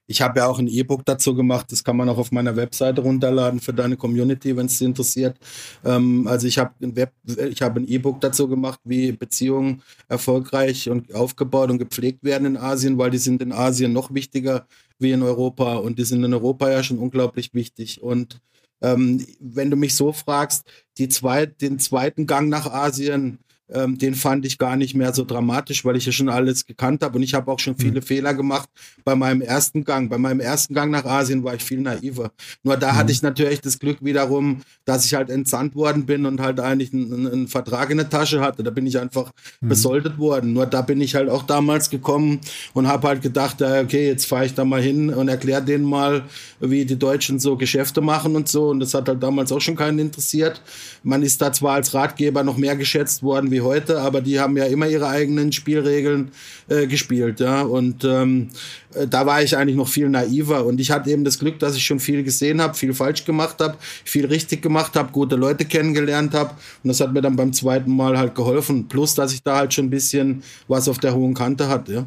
Ich 0.06 0.20
habe 0.20 0.40
ja 0.40 0.46
auch 0.46 0.58
ein 0.58 0.68
E-Book 0.68 1.04
dazu 1.04 1.34
gemacht, 1.34 1.70
das 1.70 1.84
kann 1.84 1.96
man 1.96 2.08
auch 2.08 2.18
auf 2.18 2.32
meiner 2.32 2.56
Webseite 2.56 3.00
runterladen 3.02 3.60
für 3.60 3.72
deine 3.72 3.96
Community, 3.96 4.56
wenn 4.56 4.66
es 4.66 4.78
dich 4.78 4.86
interessiert. 4.86 5.38
Ähm, 5.84 6.26
also 6.26 6.46
ich 6.46 6.58
habe 6.58 6.72
ein 6.82 6.96
Web, 6.96 7.12
ich 7.24 7.62
habe 7.62 7.80
ein 7.80 7.88
E-Book 7.88 8.20
dazu 8.20 8.48
gemacht, 8.48 8.80
wie 8.84 9.12
Beziehungen 9.12 9.82
erfolgreich 10.08 10.90
und 10.90 11.14
aufgebaut 11.14 11.70
und 11.70 11.78
gepflegt 11.78 12.24
werden 12.24 12.46
in 12.46 12.56
Asien, 12.56 12.98
weil 12.98 13.10
die 13.10 13.18
sind 13.18 13.42
in 13.42 13.52
Asien 13.52 13.92
noch 13.92 14.12
wichtiger 14.12 14.66
wie 14.98 15.12
in 15.12 15.22
Europa 15.22 15.76
und 15.76 15.98
die 15.98 16.04
sind 16.04 16.24
in 16.24 16.34
Europa 16.34 16.70
ja 16.70 16.82
schon 16.82 16.98
unglaublich 16.98 17.54
wichtig. 17.54 18.02
Und 18.02 18.40
ähm, 18.82 19.24
wenn 19.40 19.70
du 19.70 19.76
mich 19.76 19.94
so 19.94 20.12
fragst, 20.12 20.64
die 20.98 21.08
zweit, 21.08 21.60
den 21.60 21.78
zweiten 21.78 22.26
Gang 22.26 22.48
nach 22.48 22.66
Asien, 22.66 23.38
ähm, 23.70 23.98
den 23.98 24.14
fand 24.14 24.44
ich 24.44 24.58
gar 24.58 24.76
nicht 24.76 24.94
mehr 24.94 25.12
so 25.14 25.24
dramatisch, 25.24 25.84
weil 25.84 25.96
ich 25.96 26.06
ja 26.06 26.12
schon 26.12 26.28
alles 26.28 26.66
gekannt 26.66 27.02
habe 27.02 27.16
und 27.16 27.22
ich 27.22 27.34
habe 27.34 27.50
auch 27.50 27.58
schon 27.58 27.76
viele 27.76 28.00
mhm. 28.00 28.04
Fehler 28.04 28.34
gemacht 28.34 28.68
bei 29.04 29.14
meinem 29.14 29.40
ersten 29.40 29.84
Gang. 29.84 30.08
Bei 30.08 30.18
meinem 30.18 30.40
ersten 30.40 30.74
Gang 30.74 30.90
nach 30.90 31.04
Asien 31.04 31.44
war 31.44 31.54
ich 31.54 31.62
viel 31.62 31.80
naiver. 31.80 32.32
Nur 32.62 32.76
da 32.76 32.92
mhm. 32.92 32.96
hatte 32.96 33.12
ich 33.12 33.22
natürlich 33.22 33.60
das 33.60 33.78
Glück 33.78 33.98
wiederum, 34.02 34.62
dass 34.84 35.04
ich 35.04 35.14
halt 35.14 35.30
entsandt 35.30 35.74
worden 35.74 36.06
bin 36.06 36.26
und 36.26 36.40
halt 36.40 36.60
eigentlich 36.60 36.92
einen, 36.92 37.26
einen 37.26 37.48
Vertrag 37.48 37.90
in 37.90 37.98
der 37.98 38.10
Tasche 38.10 38.40
hatte. 38.40 38.62
Da 38.62 38.70
bin 38.70 38.86
ich 38.86 38.98
einfach 38.98 39.30
mhm. 39.60 39.68
besoldet 39.68 40.18
worden. 40.18 40.52
Nur 40.52 40.66
da 40.66 40.82
bin 40.82 41.00
ich 41.00 41.14
halt 41.14 41.28
auch 41.28 41.44
damals 41.44 41.90
gekommen 41.90 42.40
und 42.74 42.88
habe 42.88 43.08
halt 43.08 43.22
gedacht, 43.22 43.62
okay, 43.62 44.08
jetzt 44.08 44.26
fahre 44.26 44.46
ich 44.46 44.54
da 44.54 44.64
mal 44.64 44.82
hin 44.82 45.10
und 45.10 45.28
erkläre 45.28 45.62
denen 45.62 45.84
mal, 45.84 46.24
wie 46.60 46.84
die 46.84 46.98
Deutschen 46.98 47.38
so 47.38 47.56
Geschäfte 47.56 48.00
machen 48.00 48.36
und 48.36 48.48
so. 48.48 48.68
Und 48.68 48.80
das 48.80 48.94
hat 48.94 49.08
halt 49.08 49.22
damals 49.22 49.52
auch 49.52 49.60
schon 49.60 49.76
keinen 49.76 49.98
interessiert. 49.98 50.60
Man 51.02 51.22
ist 51.22 51.40
da 51.40 51.52
zwar 51.52 51.74
als 51.74 51.94
Ratgeber 51.94 52.42
noch 52.42 52.56
mehr 52.56 52.76
geschätzt 52.76 53.22
worden 53.22 53.50
wie 53.50 53.61
heute, 53.62 54.00
aber 54.00 54.20
die 54.20 54.40
haben 54.40 54.56
ja 54.56 54.64
immer 54.64 54.86
ihre 54.86 55.08
eigenen 55.08 55.52
Spielregeln 55.52 56.32
äh, 56.68 56.86
gespielt, 56.86 57.40
ja. 57.40 57.62
Und 57.62 58.04
ähm, 58.04 58.48
äh, 58.94 59.06
da 59.06 59.26
war 59.26 59.42
ich 59.42 59.56
eigentlich 59.56 59.76
noch 59.76 59.88
viel 59.88 60.08
naiver 60.08 60.64
und 60.64 60.80
ich 60.80 60.90
hatte 60.90 61.10
eben 61.10 61.24
das 61.24 61.38
Glück, 61.38 61.58
dass 61.58 61.76
ich 61.76 61.84
schon 61.84 62.00
viel 62.00 62.22
gesehen 62.22 62.60
habe, 62.60 62.74
viel 62.74 62.94
falsch 62.94 63.24
gemacht 63.24 63.60
habe, 63.60 63.76
viel 63.80 64.26
richtig 64.26 64.62
gemacht 64.62 64.96
habe, 64.96 65.12
gute 65.12 65.36
Leute 65.36 65.64
kennengelernt 65.64 66.34
habe 66.34 66.50
und 66.82 66.88
das 66.88 67.00
hat 67.00 67.12
mir 67.12 67.22
dann 67.22 67.36
beim 67.36 67.52
zweiten 67.52 67.94
Mal 67.94 68.18
halt 68.18 68.34
geholfen. 68.34 68.88
Plus, 68.88 69.14
dass 69.14 69.32
ich 69.32 69.42
da 69.42 69.56
halt 69.56 69.74
schon 69.74 69.86
ein 69.86 69.90
bisschen 69.90 70.42
was 70.68 70.88
auf 70.88 70.98
der 70.98 71.14
hohen 71.14 71.34
Kante 71.34 71.68
hatte. 71.68 72.06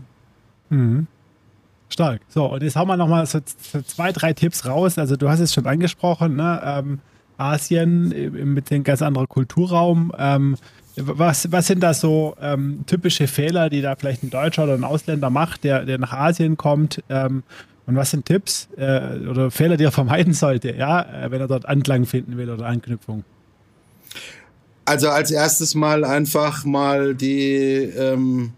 Mhm. 0.69 1.07
Stark. 1.89 2.21
So, 2.29 2.45
und 2.45 2.63
jetzt 2.63 2.75
haben 2.75 2.87
wir 2.87 2.97
nochmal 2.97 3.25
so 3.25 3.39
zwei, 3.39 4.11
drei 4.11 4.33
Tipps 4.33 4.65
raus. 4.65 4.97
Also 4.97 5.15
du 5.15 5.29
hast 5.29 5.39
es 5.39 5.53
schon 5.53 5.65
angesprochen, 5.67 6.35
ne? 6.35 6.61
Ähm, 6.63 6.99
Asien 7.37 8.11
äh, 8.11 8.29
mit 8.29 8.69
dem 8.69 8.83
ganz 8.83 9.01
anderen 9.01 9.27
Kulturraum. 9.27 10.11
Ähm, 10.17 10.57
was, 10.97 11.51
was 11.51 11.67
sind 11.67 11.81
da 11.81 11.93
so 11.93 12.35
ähm, 12.41 12.83
typische 12.85 13.27
Fehler, 13.27 13.69
die 13.69 13.81
da 13.81 13.95
vielleicht 13.95 14.23
ein 14.23 14.29
Deutscher 14.29 14.63
oder 14.63 14.73
ein 14.73 14.83
Ausländer 14.83 15.29
macht, 15.29 15.63
der, 15.63 15.85
der 15.85 15.97
nach 15.97 16.13
Asien 16.13 16.57
kommt? 16.57 17.03
Ähm, 17.09 17.43
und 17.87 17.95
was 17.95 18.11
sind 18.11 18.25
Tipps 18.25 18.67
äh, 18.77 19.19
oder 19.27 19.51
Fehler, 19.51 19.77
die 19.77 19.83
er 19.83 19.91
vermeiden 19.91 20.33
sollte, 20.33 20.73
ja, 20.75 21.01
äh, 21.01 21.31
wenn 21.31 21.41
er 21.41 21.47
dort 21.47 21.67
Anklang 21.67 22.05
finden 22.05 22.37
will 22.37 22.49
oder 22.49 22.65
Anknüpfung? 22.65 23.23
Also 24.85 25.09
als 25.09 25.31
erstes 25.31 25.75
mal 25.75 26.03
einfach 26.03 26.63
mal 26.65 27.15
die, 27.15 27.91
ähm, 27.97 28.53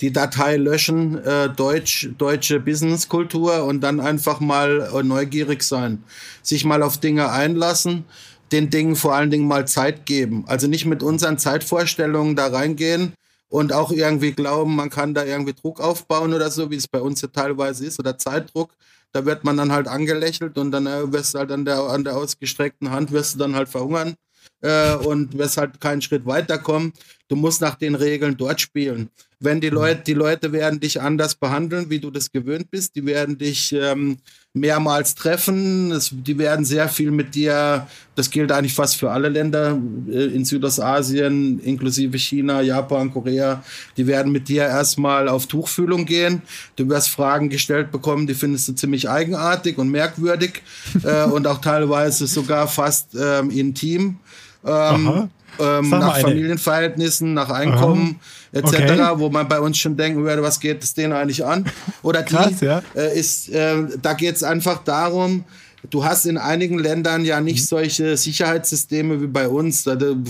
die 0.00 0.12
Datei 0.12 0.56
löschen, 0.56 1.22
äh, 1.22 1.48
Deutsch, 1.50 2.10
deutsche 2.18 2.60
Businesskultur 2.60 3.64
und 3.64 3.80
dann 3.80 4.00
einfach 4.00 4.40
mal 4.40 4.90
äh, 4.94 5.02
neugierig 5.02 5.62
sein, 5.62 6.02
sich 6.42 6.64
mal 6.64 6.82
auf 6.82 6.98
Dinge 6.98 7.30
einlassen 7.30 8.04
den 8.52 8.70
Dingen 8.70 8.96
vor 8.96 9.14
allen 9.14 9.30
Dingen 9.30 9.46
mal 9.46 9.66
Zeit 9.66 10.06
geben. 10.06 10.44
Also 10.46 10.66
nicht 10.66 10.86
mit 10.86 11.02
unseren 11.02 11.38
Zeitvorstellungen 11.38 12.36
da 12.36 12.48
reingehen 12.48 13.12
und 13.48 13.72
auch 13.72 13.92
irgendwie 13.92 14.32
glauben, 14.32 14.76
man 14.76 14.90
kann 14.90 15.14
da 15.14 15.24
irgendwie 15.24 15.54
Druck 15.54 15.80
aufbauen 15.80 16.34
oder 16.34 16.50
so, 16.50 16.70
wie 16.70 16.76
es 16.76 16.88
bei 16.88 17.00
uns 17.00 17.22
ja 17.22 17.28
teilweise 17.28 17.86
ist, 17.86 17.98
oder 17.98 18.18
Zeitdruck. 18.18 18.70
Da 19.12 19.24
wird 19.24 19.44
man 19.44 19.56
dann 19.56 19.72
halt 19.72 19.88
angelächelt 19.88 20.58
und 20.58 20.72
dann 20.72 20.86
äh, 20.86 21.12
wirst 21.12 21.34
du 21.34 21.38
halt 21.38 21.50
an 21.50 21.64
der, 21.64 21.78
an 21.78 22.04
der 22.04 22.16
ausgestreckten 22.16 22.90
Hand 22.90 23.12
wirst 23.12 23.34
du 23.34 23.38
dann 23.38 23.54
halt 23.54 23.68
verhungern 23.68 24.14
äh, 24.60 24.94
und 24.94 25.38
wirst 25.38 25.56
halt 25.56 25.80
keinen 25.80 26.02
Schritt 26.02 26.26
weiterkommen. 26.26 26.92
Du 27.28 27.36
musst 27.36 27.60
nach 27.60 27.76
den 27.76 27.94
Regeln 27.94 28.36
dort 28.36 28.60
spielen. 28.60 29.10
Wenn 29.38 29.60
die 29.60 29.68
Leute, 29.68 30.02
die 30.02 30.14
Leute 30.14 30.52
werden 30.52 30.80
dich 30.80 31.00
anders 31.00 31.34
behandeln, 31.34 31.90
wie 31.90 32.00
du 32.00 32.10
das 32.10 32.30
gewöhnt 32.30 32.70
bist. 32.70 32.96
Die 32.96 33.04
werden 33.04 33.36
dich 33.38 33.72
ähm, 33.72 34.18
mehrmals 34.56 35.14
treffen. 35.14 35.92
Es, 35.92 36.10
die 36.12 36.38
werden 36.38 36.64
sehr 36.64 36.88
viel 36.88 37.10
mit 37.10 37.34
dir, 37.34 37.86
das 38.14 38.30
gilt 38.30 38.50
eigentlich 38.50 38.74
fast 38.74 38.96
für 38.96 39.10
alle 39.10 39.28
Länder 39.28 39.78
äh, 40.08 40.24
in 40.24 40.44
Südostasien, 40.44 41.60
inklusive 41.60 42.18
China, 42.18 42.62
Japan, 42.62 43.12
Korea. 43.12 43.62
Die 43.96 44.06
werden 44.06 44.32
mit 44.32 44.48
dir 44.48 44.62
erstmal 44.62 45.28
auf 45.28 45.46
Tuchfühlung 45.46 46.06
gehen. 46.06 46.42
Du 46.76 46.88
wirst 46.88 47.10
Fragen 47.10 47.50
gestellt 47.50 47.92
bekommen, 47.92 48.26
die 48.26 48.34
findest 48.34 48.68
du 48.68 48.72
ziemlich 48.72 49.08
eigenartig 49.10 49.76
und 49.76 49.90
merkwürdig 49.90 50.62
äh, 51.04 51.24
und 51.24 51.46
auch 51.46 51.60
teilweise 51.60 52.26
sogar 52.26 52.66
fast 52.66 53.14
ähm, 53.14 53.50
intim. 53.50 54.16
Ähm, 54.64 55.28
ähm, 55.58 55.88
nach 55.90 56.18
Familienverhältnissen, 56.18 57.32
nach 57.34 57.50
Einkommen 57.50 58.18
Aha. 58.20 58.45
Etc., 58.52 58.74
okay. 58.74 59.12
wo 59.16 59.28
man 59.30 59.48
bei 59.48 59.60
uns 59.60 59.78
schon 59.78 59.96
denken 59.96 60.24
würde, 60.24 60.42
was 60.42 60.60
geht 60.60 60.82
es 60.82 60.94
denen 60.94 61.12
eigentlich 61.12 61.44
an? 61.44 61.64
Oder 62.02 62.22
die 62.22 62.34
Krass, 62.34 62.60
ja. 62.60 62.82
äh, 62.94 63.18
ist, 63.18 63.48
äh, 63.50 63.84
da 64.00 64.14
geht 64.14 64.36
es 64.36 64.42
einfach 64.42 64.82
darum, 64.84 65.44
du 65.90 66.04
hast 66.04 66.26
in 66.26 66.38
einigen 66.38 66.78
Ländern 66.78 67.24
ja 67.24 67.40
nicht 67.40 67.60
mhm. 67.60 67.66
solche 67.66 68.16
Sicherheitssysteme 68.16 69.20
wie 69.20 69.26
bei 69.26 69.48
uns, 69.48 69.84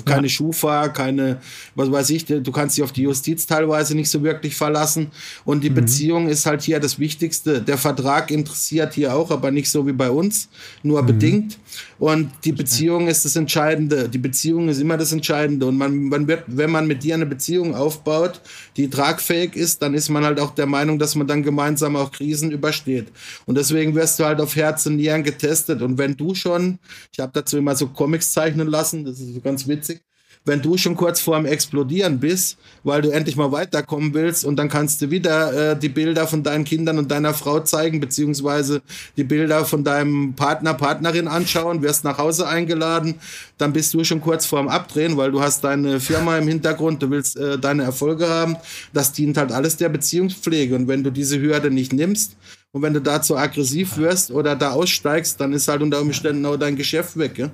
keine 0.05 0.27
ja. 0.27 0.29
Schufa, 0.29 0.89
keine, 0.89 1.39
was 1.75 1.91
weiß 1.91 2.11
ich, 2.11 2.25
du 2.27 2.53
kannst 2.53 2.77
dich 2.77 2.85
auf 2.85 2.93
die 2.93 3.03
Justiz 3.03 3.47
teilweise 3.47 3.95
nicht 3.95 4.11
so 4.11 4.23
wirklich 4.23 4.57
verlassen 4.57 5.09
und 5.45 5.63
die 5.63 5.71
mhm. 5.71 5.75
Beziehung 5.75 6.29
ist 6.29 6.47
halt 6.47 6.63
hier 6.63 6.81
das 6.81 6.99
Wichtigste. 6.99 7.61
Der 7.61 7.79
Vertrag 7.79 8.31
interessiert 8.31 8.95
hier 8.95 9.15
auch, 9.15 9.31
aber 9.31 9.51
nicht 9.51 9.71
so 9.71 9.87
wie 9.87 9.93
bei 9.93 10.11
uns, 10.11 10.49
nur 10.83 11.03
mhm. 11.03 11.07
bedingt. 11.07 11.59
Und 11.99 12.31
die 12.45 12.53
Beziehung 12.53 13.09
ist 13.09 13.25
das 13.25 13.37
Entscheidende. 13.37 14.09
Die 14.09 14.19
Beziehung 14.19 14.69
ist 14.69 14.81
immer 14.81 14.97
das 14.97 15.13
Entscheidende. 15.13 15.67
Und 15.67 15.77
man, 15.79 16.05
man 16.05 16.29
wird, 16.29 16.45
wenn 16.47 16.71
man 16.71 16.87
mit 16.87 17.03
dir 17.03 17.15
eine 17.15 17.27
Beziehung 17.27 17.75
aufbaut, 17.75 18.41
die 18.77 18.91
tragfähig 18.91 19.57
ist, 19.57 19.81
dann 19.83 19.95
ist 19.95 20.09
man 20.11 20.25
halt 20.25 20.39
auch 20.39 20.51
der 20.51 20.67
Meinung, 20.67 20.99
dass 20.99 21.15
man 21.15 21.27
dann 21.27 21.43
gemeinsam 21.43 21.97
auch 21.97 22.13
Krisen 22.13 22.51
übersteht. 22.51 23.09
Und 23.47 23.57
deswegen 23.57 23.95
wirst 23.95 24.19
du 24.19 24.25
halt 24.25 24.41
auf 24.41 24.57
Herz 24.57 24.85
und 24.87 24.97
Nieren 24.97 25.23
getestet. 25.23 25.81
Und 25.81 25.97
wenn 25.97 26.17
du 26.17 26.35
schon, 26.35 26.79
ich 27.13 27.21
habe 27.21 27.33
dazu 27.35 27.57
immer 27.57 27.75
so 27.75 27.89
Comics 27.89 28.33
zeichnen 28.33 28.69
lassen, 28.69 29.05
das 29.05 29.19
ist 29.21 29.35
so 29.35 29.41
ganz 29.41 29.67
witzig, 29.67 30.03
wenn 30.47 30.63
du 30.63 30.79
schon 30.79 30.97
kurz 30.97 31.21
vorm 31.21 31.45
Explodieren 31.45 32.19
bist, 32.19 32.57
weil 32.85 33.03
du 33.03 33.11
endlich 33.11 33.37
mal 33.37 33.53
weiterkommen 33.53 34.15
willst 34.15 34.45
und 34.45 34.57
dann 34.57 34.69
kannst 34.69 35.03
du 35.03 35.11
wieder 35.11 35.73
äh, 35.73 35.79
die 35.79 35.89
Bilder 35.89 36.27
von 36.27 36.43
deinen 36.43 36.65
Kindern 36.65 36.99
und 36.99 37.11
deiner 37.11 37.35
Frau 37.35 37.61
zeigen, 37.61 38.01
beziehungsweise 38.01 38.81
die 39.17 39.25
Bilder 39.25 39.65
von 39.65 39.85
deinem 39.85 40.35
Partner, 40.35 40.73
Partnerin 40.75 41.29
anschauen, 41.29 41.83
wirst 41.83 42.05
nach 42.05 42.19
Hause 42.19 42.47
eingeladen, 42.49 43.17
dann 43.59 43.73
bist 43.73 43.93
du 43.93 44.05
schon 44.05 44.21
kurz 44.21 44.47
vorm 44.47 44.69
Abdrehen, 44.69 45.17
weil 45.17 45.33
du 45.33 45.41
hast 45.41 45.65
deine 45.65 46.01
Firma 46.01 46.39
im 46.39 46.49
Hintergrund, 46.49 47.03
du 47.03 47.11
willst 47.11 47.37
äh, 47.37 47.59
deine 47.59 47.83
Erfolge 47.83 48.29
haben. 48.29 48.57
Das 48.93 49.13
dient 49.13 49.37
halt 49.37 49.53
alles 49.53 49.77
der 49.77 49.89
Beziehungspflege. 49.89 50.77
Und 50.77 50.89
wenn 50.89 51.03
du 51.03 51.11
diese 51.11 51.41
Hürde 51.41 51.71
nicht 51.71 51.93
nimmst, 51.93 52.37
und 52.73 52.83
wenn 52.83 52.93
du 52.93 53.01
dazu 53.01 53.39
aggressiv 53.39 53.97
wirst 53.97 54.31
oder 54.31 54.55
da 54.55 54.73
aussteigst, 54.73 55.41
dann 55.41 55.55
ist 55.55 55.67
halt 55.67 55.81
unter 55.81 55.99
Umständen 55.99 56.45
auch 56.45 56.59
dein 56.59 56.77
Geschäft 56.77 57.17
weg. 57.17 57.39
Ja? 57.39 57.51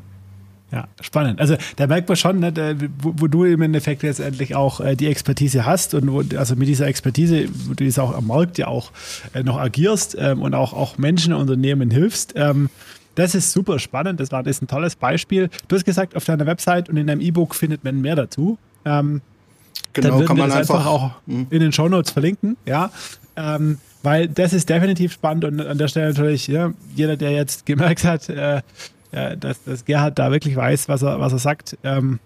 Ja, 0.72 0.88
spannend. 1.02 1.38
Also 1.38 1.56
da 1.76 1.86
merkt 1.86 2.08
man 2.08 2.16
schon, 2.16 2.40
ne, 2.40 2.76
wo, 2.98 3.12
wo, 3.18 3.26
du 3.26 3.44
im 3.44 3.60
Endeffekt 3.60 4.02
letztendlich 4.02 4.54
auch 4.54 4.80
äh, 4.80 4.96
die 4.96 5.06
Expertise 5.06 5.66
hast 5.66 5.92
und 5.92 6.10
wo, 6.10 6.22
also 6.38 6.56
mit 6.56 6.66
dieser 6.66 6.86
Expertise, 6.86 7.46
wo 7.66 7.74
du 7.74 7.84
jetzt 7.84 8.00
auch 8.00 8.16
am 8.16 8.26
Markt 8.26 8.56
ja 8.56 8.68
auch 8.68 8.90
äh, 9.34 9.42
noch 9.42 9.58
agierst 9.58 10.16
ähm, 10.18 10.40
und 10.40 10.54
auch, 10.54 10.72
auch 10.72 10.96
Menschen, 10.96 11.34
Unternehmen 11.34 11.90
hilfst. 11.90 12.32
Ähm, 12.36 12.70
das 13.16 13.34
ist 13.34 13.52
super 13.52 13.78
spannend. 13.78 14.18
Das 14.18 14.32
war 14.32 14.42
das 14.42 14.56
ist 14.56 14.62
ein 14.62 14.66
tolles 14.66 14.96
Beispiel. 14.96 15.50
Du 15.68 15.76
hast 15.76 15.84
gesagt, 15.84 16.16
auf 16.16 16.24
deiner 16.24 16.46
Website 16.46 16.88
und 16.88 16.96
in 16.96 17.06
deinem 17.06 17.20
E-Book 17.20 17.54
findet 17.54 17.84
man 17.84 18.00
mehr 18.00 18.16
dazu. 18.16 18.56
Ähm, 18.86 19.20
genau, 19.92 20.18
dann 20.18 20.26
kann 20.26 20.38
man 20.38 20.50
einfach, 20.50 20.76
einfach 20.76 20.86
auch 20.86 21.10
mh. 21.26 21.46
in 21.50 21.60
den 21.60 21.72
Show 21.72 21.90
Notes 21.90 22.12
verlinken. 22.12 22.56
Ja, 22.64 22.90
ähm, 23.36 23.76
weil 24.02 24.28
das 24.28 24.54
ist 24.54 24.70
definitiv 24.70 25.12
spannend 25.12 25.44
und 25.44 25.60
an 25.60 25.76
der 25.76 25.88
Stelle 25.88 26.08
natürlich 26.08 26.48
ja, 26.48 26.72
jeder, 26.96 27.16
der 27.18 27.32
jetzt 27.32 27.66
gemerkt 27.66 28.04
hat, 28.04 28.30
äh, 28.30 28.62
äh, 29.12 29.36
dass, 29.36 29.62
dass 29.64 29.84
Gerhard 29.84 30.18
da 30.18 30.30
wirklich 30.30 30.56
weiß, 30.56 30.88
was 30.88 31.02
er, 31.02 31.20
was 31.20 31.32
er 31.32 31.38
sagt. 31.38 31.78
Ähm, 31.84 32.18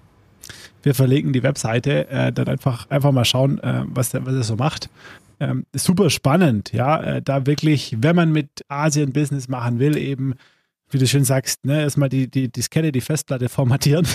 wir 0.83 0.95
verlinken 0.95 1.33
die 1.33 1.43
Webseite, 1.43 2.09
äh, 2.09 2.33
dann 2.33 2.49
einfach, 2.49 2.89
einfach 2.91 3.13
mal 3.13 3.25
schauen, 3.25 3.59
äh, 3.59 3.83
was, 3.87 4.11
der, 4.11 4.25
was 4.25 4.35
er 4.35 4.43
so 4.45 4.57
macht. 4.57 4.89
Ähm, 5.39 5.67
super 5.75 6.09
spannend, 6.09 6.73
ja, 6.73 7.03
äh, 7.03 7.23
da 7.23 7.45
wirklich, 7.45 7.97
wenn 8.01 8.17
man 8.17 8.33
mit 8.33 8.49
Asien 8.69 9.13
Business 9.13 9.49
machen 9.49 9.81
will, 9.81 9.99
eben, 9.99 10.35
wie 10.91 10.99
du 10.99 11.07
schön 11.07 11.25
sagst, 11.25 11.65
ne, 11.65 11.83
erstmal 11.83 12.09
die, 12.09 12.31
die 12.31 12.51
Diskette, 12.51 12.93
die 12.93 13.01
Festplatte 13.01 13.49
formatieren 13.49 14.07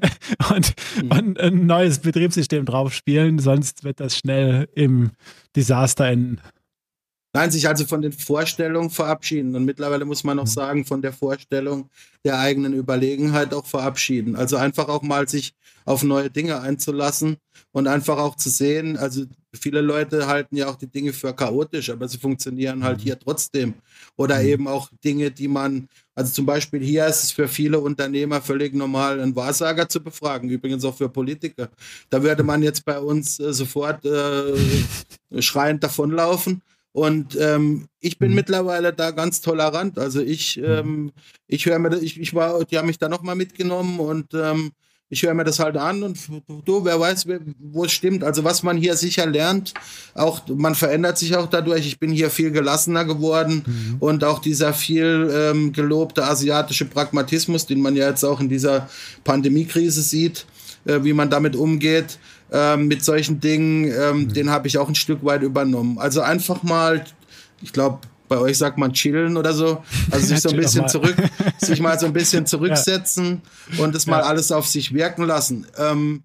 und, 0.54 0.74
mhm. 1.00 1.10
und 1.10 1.40
ein 1.40 1.66
neues 1.66 2.00
Betriebssystem 2.00 2.66
drauf 2.66 2.92
spielen, 2.92 3.38
sonst 3.38 3.84
wird 3.84 4.00
das 4.00 4.18
schnell 4.18 4.68
im 4.74 5.12
Desaster 5.54 6.06
enden. 6.06 6.40
Nein, 7.36 7.50
sich 7.50 7.68
also 7.68 7.84
von 7.84 8.00
den 8.00 8.12
Vorstellungen 8.12 8.88
verabschieden. 8.88 9.54
Und 9.54 9.66
mittlerweile 9.66 10.06
muss 10.06 10.24
man 10.24 10.38
auch 10.38 10.44
mhm. 10.44 10.48
sagen, 10.48 10.84
von 10.86 11.02
der 11.02 11.12
Vorstellung 11.12 11.90
der 12.24 12.38
eigenen 12.38 12.72
Überlegenheit 12.72 13.52
auch 13.52 13.66
verabschieden. 13.66 14.36
Also 14.36 14.56
einfach 14.56 14.88
auch 14.88 15.02
mal 15.02 15.28
sich 15.28 15.52
auf 15.84 16.02
neue 16.02 16.30
Dinge 16.30 16.62
einzulassen 16.62 17.36
und 17.72 17.88
einfach 17.88 18.16
auch 18.16 18.36
zu 18.36 18.48
sehen, 18.48 18.96
also 18.96 19.26
viele 19.52 19.82
Leute 19.82 20.26
halten 20.26 20.56
ja 20.56 20.66
auch 20.66 20.76
die 20.76 20.86
Dinge 20.86 21.12
für 21.12 21.34
chaotisch, 21.34 21.90
aber 21.90 22.08
sie 22.08 22.16
funktionieren 22.16 22.82
halt 22.82 23.00
mhm. 23.00 23.02
hier 23.02 23.18
trotzdem. 23.18 23.74
Oder 24.16 24.40
mhm. 24.40 24.48
eben 24.48 24.68
auch 24.68 24.88
Dinge, 25.04 25.30
die 25.30 25.48
man, 25.48 25.90
also 26.14 26.32
zum 26.32 26.46
Beispiel 26.46 26.82
hier 26.82 27.06
ist 27.06 27.24
es 27.24 27.32
für 27.32 27.48
viele 27.48 27.78
Unternehmer 27.80 28.40
völlig 28.40 28.72
normal, 28.72 29.20
einen 29.20 29.36
Wahrsager 29.36 29.86
zu 29.90 30.02
befragen, 30.02 30.48
übrigens 30.48 30.86
auch 30.86 30.96
für 30.96 31.10
Politiker. 31.10 31.68
Da 32.08 32.22
würde 32.22 32.42
man 32.42 32.62
jetzt 32.62 32.82
bei 32.86 32.98
uns 32.98 33.38
äh, 33.38 33.52
sofort 33.52 34.06
äh, 34.06 34.54
schreiend 35.38 35.84
davonlaufen. 35.84 36.62
Und 36.96 37.36
ähm, 37.38 37.88
ich 38.00 38.18
bin 38.18 38.30
mhm. 38.30 38.36
mittlerweile 38.36 38.90
da 38.90 39.10
ganz 39.10 39.42
tolerant. 39.42 39.98
Also 39.98 40.22
ich, 40.22 40.56
mhm. 40.56 40.64
ähm, 40.64 41.12
ich 41.46 41.66
höre 41.66 41.78
mir, 41.78 41.90
das, 41.90 42.00
ich, 42.00 42.18
ich 42.18 42.32
war, 42.32 42.64
die 42.64 42.78
haben 42.78 42.86
mich 42.86 42.98
da 42.98 43.10
nochmal 43.10 43.36
mitgenommen 43.36 44.00
und 44.00 44.32
ähm, 44.32 44.70
ich 45.10 45.22
höre 45.22 45.34
mir 45.34 45.44
das 45.44 45.58
halt 45.58 45.76
an 45.76 46.02
und 46.02 46.18
du, 46.64 46.86
wer 46.86 46.98
weiß, 46.98 47.26
wo 47.58 47.84
es 47.84 47.92
stimmt. 47.92 48.24
Also 48.24 48.44
was 48.44 48.62
man 48.62 48.78
hier 48.78 48.96
sicher 48.96 49.26
lernt, 49.26 49.74
auch 50.14 50.40
man 50.48 50.74
verändert 50.74 51.18
sich 51.18 51.36
auch 51.36 51.50
dadurch. 51.50 51.86
Ich 51.86 51.98
bin 51.98 52.12
hier 52.12 52.30
viel 52.30 52.50
gelassener 52.50 53.04
geworden 53.04 53.62
mhm. 53.66 53.96
und 54.00 54.24
auch 54.24 54.38
dieser 54.38 54.72
viel 54.72 55.30
ähm, 55.34 55.74
gelobte 55.74 56.24
asiatische 56.24 56.86
Pragmatismus, 56.86 57.66
den 57.66 57.82
man 57.82 57.94
ja 57.94 58.08
jetzt 58.08 58.24
auch 58.24 58.40
in 58.40 58.48
dieser 58.48 58.88
Pandemiekrise 59.22 60.00
sieht, 60.00 60.46
äh, 60.86 61.04
wie 61.04 61.12
man 61.12 61.28
damit 61.28 61.56
umgeht 61.56 62.18
ähm, 62.52 62.88
mit 62.88 63.04
solchen 63.04 63.40
Dingen, 63.40 63.84
ähm, 63.84 64.18
mhm. 64.18 64.32
den 64.32 64.50
habe 64.50 64.68
ich 64.68 64.78
auch 64.78 64.88
ein 64.88 64.94
Stück 64.94 65.24
weit 65.24 65.42
übernommen. 65.42 65.98
Also 65.98 66.20
einfach 66.20 66.62
mal, 66.62 67.04
ich 67.62 67.72
glaube, 67.72 68.00
bei 68.28 68.38
euch 68.38 68.58
sagt 68.58 68.78
man 68.78 68.92
chillen 68.92 69.36
oder 69.36 69.52
so. 69.52 69.82
Also 70.10 70.26
sich 70.26 70.40
so 70.40 70.50
ein 70.50 70.56
bisschen 70.56 70.88
zurück, 70.88 71.16
sich 71.58 71.80
mal 71.80 71.98
so 71.98 72.06
ein 72.06 72.12
bisschen 72.12 72.46
zurücksetzen 72.46 73.42
ja. 73.76 73.84
und 73.84 73.94
das 73.94 74.06
mal 74.06 74.20
ja. 74.20 74.26
alles 74.26 74.52
auf 74.52 74.66
sich 74.66 74.92
wirken 74.92 75.24
lassen. 75.24 75.66
Ähm, 75.78 76.22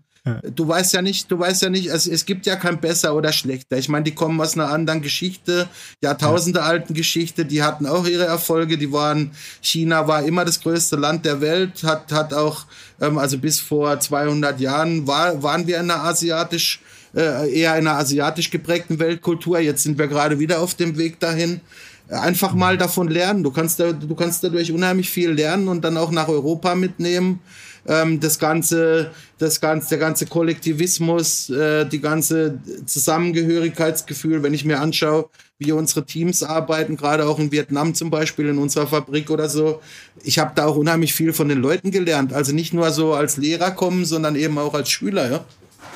Du 0.56 0.68
weißt 0.68 0.94
ja 0.94 1.02
nicht, 1.02 1.32
du 1.32 1.40
weißt 1.40 1.64
ja 1.64 1.72
nicht, 1.72 1.88
es, 1.88 2.06
es 2.06 2.26
gibt 2.28 2.46
ja 2.46 2.56
kein 2.56 2.80
besser 2.80 3.16
oder 3.16 3.34
schlechter. 3.34 3.80
Ich 3.80 3.90
meine, 3.90 4.04
die 4.04 4.14
kommen 4.14 4.40
aus 4.40 4.54
einer 4.54 4.70
anderen 4.70 5.02
Geschichte, 5.02 5.68
Jahrtausende 6.04 6.62
alten 6.62 6.94
Geschichte, 6.94 7.44
die 7.44 7.64
hatten 7.64 7.88
auch 7.88 8.06
ihre 8.06 8.26
Erfolge, 8.26 8.78
die 8.78 8.92
waren, 8.92 9.32
China 9.62 10.08
war 10.08 10.24
immer 10.24 10.46
das 10.46 10.62
größte 10.62 10.96
Land 10.96 11.26
der 11.26 11.42
Welt, 11.42 11.84
hat, 11.84 12.12
hat 12.12 12.36
auch, 12.36 12.66
ähm, 13.00 13.18
also 13.18 13.40
bis 13.40 13.60
vor 13.60 14.00
200 14.00 14.60
Jahren 14.60 15.08
war, 15.08 15.42
waren 15.42 15.66
wir 15.66 15.80
in 15.80 15.90
einer 15.90 16.04
asiatisch, 16.04 16.82
äh, 17.16 17.52
eher 17.52 17.76
in 17.80 17.88
einer 17.88 17.98
asiatisch 17.98 18.52
geprägten 18.52 19.00
Weltkultur. 19.00 19.58
Jetzt 19.58 19.82
sind 19.82 19.98
wir 19.98 20.08
gerade 20.08 20.38
wieder 20.38 20.60
auf 20.60 20.76
dem 20.76 21.00
Weg 21.00 21.20
dahin 21.20 21.62
einfach 22.10 22.54
mal 22.54 22.78
davon 22.78 23.08
lernen. 23.08 23.42
Du 23.44 23.52
kannst, 23.52 23.80
da, 23.80 23.92
du 23.92 24.16
kannst 24.16 24.44
dadurch 24.44 24.72
unheimlich 24.72 25.10
viel 25.10 25.32
lernen 25.32 25.68
und 25.68 25.84
dann 25.84 25.98
auch 25.98 26.12
nach 26.12 26.28
Europa 26.28 26.76
mitnehmen 26.76 27.40
ähm, 27.88 28.20
das 28.20 28.40
ganze, 28.40 29.12
das 29.38 29.60
ganze, 29.62 29.90
der 29.90 29.98
ganze 29.98 30.26
Kollektivismus, 30.26 31.50
äh, 31.50 31.86
die 31.86 32.00
ganze 32.00 32.60
Zusammengehörigkeitsgefühl, 32.86 34.44
wenn 34.44 34.54
ich 34.54 34.66
mir 34.66 34.80
anschaue, 34.80 35.30
wie 35.58 35.72
unsere 35.72 36.06
Teams 36.06 36.42
arbeiten, 36.44 36.98
gerade 36.98 37.28
auch 37.28 37.38
in 37.38 37.52
Vietnam 37.52 37.94
zum 37.94 38.10
Beispiel, 38.10 38.48
in 38.48 38.58
unserer 38.58 38.88
Fabrik 38.88 39.30
oder 39.30 39.48
so. 39.48 39.82
Ich 40.24 40.40
habe 40.40 40.52
da 40.56 40.66
auch 40.66 40.76
unheimlich 40.76 41.14
viel 41.14 41.34
von 41.34 41.50
den 41.50 41.60
Leuten 41.60 41.92
gelernt. 41.92 42.34
Also 42.34 42.54
nicht 42.54 42.74
nur 42.74 42.90
so 42.92 43.14
als 43.14 43.38
Lehrer 43.38 43.72
kommen, 43.72 44.06
sondern 44.06 44.36
eben 44.36 44.58
auch 44.58 44.74
als 44.74 44.90
Schüler, 44.90 45.32
ja. 45.32 45.46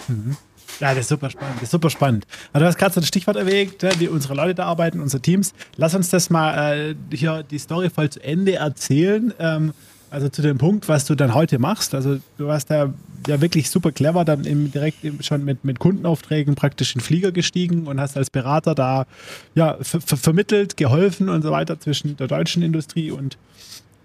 Mhm. 0.07 0.37
Ja, 0.79 0.89
das 0.89 1.01
ist 1.01 1.09
super 1.09 1.29
spannend. 1.29 1.55
Das 1.55 1.63
ist 1.63 1.71
super 1.71 1.89
spannend. 1.89 2.27
Also 2.51 2.63
du 2.63 2.67
hast 2.67 2.77
gerade 2.77 2.93
so 2.93 2.99
ein 2.99 3.05
Stichwort 3.05 3.37
erwähnt, 3.37 3.75
wie 3.97 4.07
unsere 4.07 4.35
Leute 4.35 4.55
da 4.55 4.65
arbeiten, 4.65 4.99
unsere 4.99 5.21
Teams. 5.21 5.53
Lass 5.77 5.95
uns 5.95 6.09
das 6.09 6.29
mal 6.29 6.95
äh, 7.11 7.15
hier 7.15 7.43
die 7.43 7.57
Story 7.57 7.89
voll 7.89 8.09
zu 8.09 8.21
Ende 8.21 8.55
erzählen. 8.55 9.33
Ähm, 9.39 9.73
also 10.15 10.29
zu 10.29 10.41
dem 10.41 10.57
Punkt, 10.57 10.87
was 10.87 11.03
du 11.03 11.13
dann 11.13 11.33
heute 11.33 11.59
machst. 11.59 11.93
Also 11.93 12.19
du 12.37 12.47
warst 12.47 12.71
da 12.71 12.93
ja 13.27 13.41
wirklich 13.41 13.69
super 13.69 13.91
clever, 13.91 14.23
dann 14.23 14.45
eben 14.45 14.71
direkt 14.71 15.03
eben 15.03 15.21
schon 15.21 15.43
mit, 15.43 15.65
mit 15.65 15.79
Kundenaufträgen 15.79 16.55
praktisch 16.55 16.95
in 16.95 17.01
Flieger 17.01 17.33
gestiegen 17.33 17.85
und 17.85 17.99
hast 17.99 18.15
als 18.15 18.29
Berater 18.29 18.75
da 18.75 19.07
ja 19.55 19.77
vermittelt, 19.81 20.77
geholfen 20.77 21.27
und 21.27 21.41
so 21.41 21.51
weiter 21.51 21.81
zwischen 21.81 22.15
der 22.15 22.27
deutschen 22.27 22.63
Industrie 22.63 23.11
und 23.11 23.37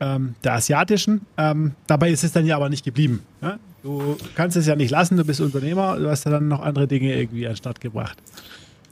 ähm, 0.01 0.35
der 0.43 0.55
asiatischen. 0.55 1.21
Ähm, 1.39 1.77
dabei 1.87 2.11
ist 2.11 2.25
es 2.25 2.33
dann 2.33 2.45
ja 2.45 2.57
aber 2.57 2.71
nicht 2.71 2.85
geblieben. 2.85 3.23
Ja? 3.41 3.61
Du 3.85 4.17
kannst 4.35 4.57
es 4.57 4.67
ja 4.67 4.75
nicht 4.75 4.91
lassen, 4.91 5.17
du 5.17 5.25
bist 5.25 5.41
Unternehmer, 5.41 5.97
du 5.97 6.11
hast 6.11 6.25
ja 6.25 6.33
dann 6.33 6.49
noch 6.49 6.61
andere 6.61 6.89
Dinge 6.89 7.15
irgendwie 7.15 7.47
an 7.47 7.53
den 7.53 7.57
Start 7.57 7.81
gebracht. 7.81 8.19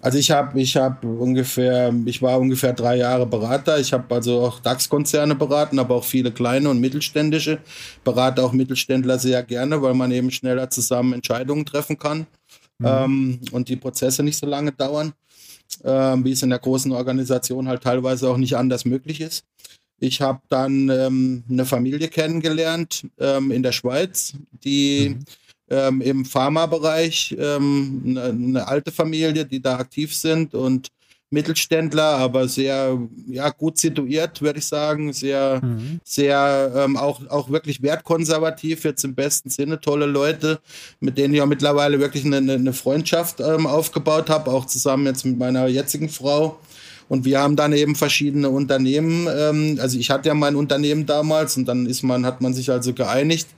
Also 0.00 0.18
ich 0.18 0.30
habe 0.30 0.60
ich 0.60 0.76
hab 0.76 1.04
ungefähr, 1.04 1.92
ich 2.04 2.22
war 2.22 2.38
ungefähr 2.38 2.72
drei 2.72 2.96
Jahre 2.96 3.26
Berater. 3.26 3.80
Ich 3.80 3.92
habe 3.92 4.14
also 4.14 4.40
auch 4.40 4.60
DAX-Konzerne 4.60 5.34
beraten, 5.34 5.78
aber 5.78 5.96
auch 5.96 6.04
viele 6.04 6.30
kleine 6.30 6.70
und 6.70 6.80
mittelständische. 6.80 7.58
Berate 8.04 8.44
auch 8.44 8.52
Mittelständler 8.52 9.18
sehr 9.18 9.42
gerne, 9.42 9.82
weil 9.82 9.94
man 9.94 10.12
eben 10.12 10.30
schneller 10.30 10.70
zusammen 10.70 11.14
Entscheidungen 11.14 11.66
treffen 11.66 11.98
kann 11.98 12.26
mhm. 12.78 12.86
ähm, 12.86 13.40
und 13.50 13.68
die 13.68 13.76
Prozesse 13.76 14.22
nicht 14.22 14.38
so 14.38 14.46
lange 14.46 14.70
dauern, 14.70 15.14
ähm, 15.82 16.24
wie 16.24 16.32
es 16.32 16.42
in 16.42 16.50
der 16.50 16.60
großen 16.60 16.92
Organisation 16.92 17.66
halt 17.66 17.82
teilweise 17.82 18.30
auch 18.30 18.36
nicht 18.36 18.56
anders 18.56 18.84
möglich 18.84 19.20
ist. 19.20 19.44
Ich 20.00 20.20
habe 20.20 20.40
dann 20.48 20.88
ähm, 20.90 21.42
eine 21.50 21.66
Familie 21.66 22.06
kennengelernt 22.06 23.04
ähm, 23.18 23.50
in 23.50 23.64
der 23.64 23.72
Schweiz, 23.72 24.34
die 24.62 25.16
mhm 25.16 25.24
ähm, 25.70 26.00
im 26.00 26.24
Pharmabereich, 26.24 27.36
ähm, 27.38 28.02
eine, 28.06 28.22
eine, 28.22 28.68
alte 28.68 28.90
Familie, 28.92 29.44
die 29.44 29.60
da 29.60 29.76
aktiv 29.76 30.14
sind 30.14 30.54
und 30.54 30.88
Mittelständler, 31.30 32.16
aber 32.16 32.48
sehr 32.48 32.98
ja, 33.28 33.50
gut 33.50 33.76
situiert, 33.76 34.40
würde 34.40 34.60
ich 34.60 34.66
sagen, 34.66 35.12
sehr, 35.12 35.60
mhm. 35.62 36.00
sehr 36.02 36.72
ähm, 36.74 36.96
auch, 36.96 37.20
auch 37.28 37.50
wirklich 37.50 37.82
wertkonservativ, 37.82 38.84
jetzt 38.84 39.04
im 39.04 39.14
besten 39.14 39.50
Sinne, 39.50 39.78
tolle 39.78 40.06
Leute, 40.06 40.58
mit 41.00 41.18
denen 41.18 41.34
ich 41.34 41.42
auch 41.42 41.46
mittlerweile 41.46 42.00
wirklich 42.00 42.24
eine, 42.24 42.38
eine 42.38 42.72
Freundschaft 42.72 43.40
ähm, 43.40 43.66
aufgebaut 43.66 44.30
habe, 44.30 44.50
auch 44.50 44.64
zusammen 44.64 45.04
jetzt 45.04 45.26
mit 45.26 45.38
meiner 45.38 45.66
jetzigen 45.66 46.08
Frau. 46.08 46.58
Und 47.08 47.24
wir 47.24 47.40
haben 47.40 47.56
dann 47.56 47.72
eben 47.72 47.94
verschiedene 47.94 48.50
Unternehmen. 48.50 49.26
Ähm, 49.34 49.78
also 49.80 49.98
ich 49.98 50.10
hatte 50.10 50.28
ja 50.28 50.34
mein 50.34 50.56
Unternehmen 50.56 51.06
damals 51.06 51.56
und 51.56 51.66
dann 51.66 51.86
ist 51.86 52.02
man, 52.02 52.26
hat 52.26 52.40
man 52.40 52.52
sich 52.52 52.70
also 52.70 52.92
geeinigt. 52.92 53.48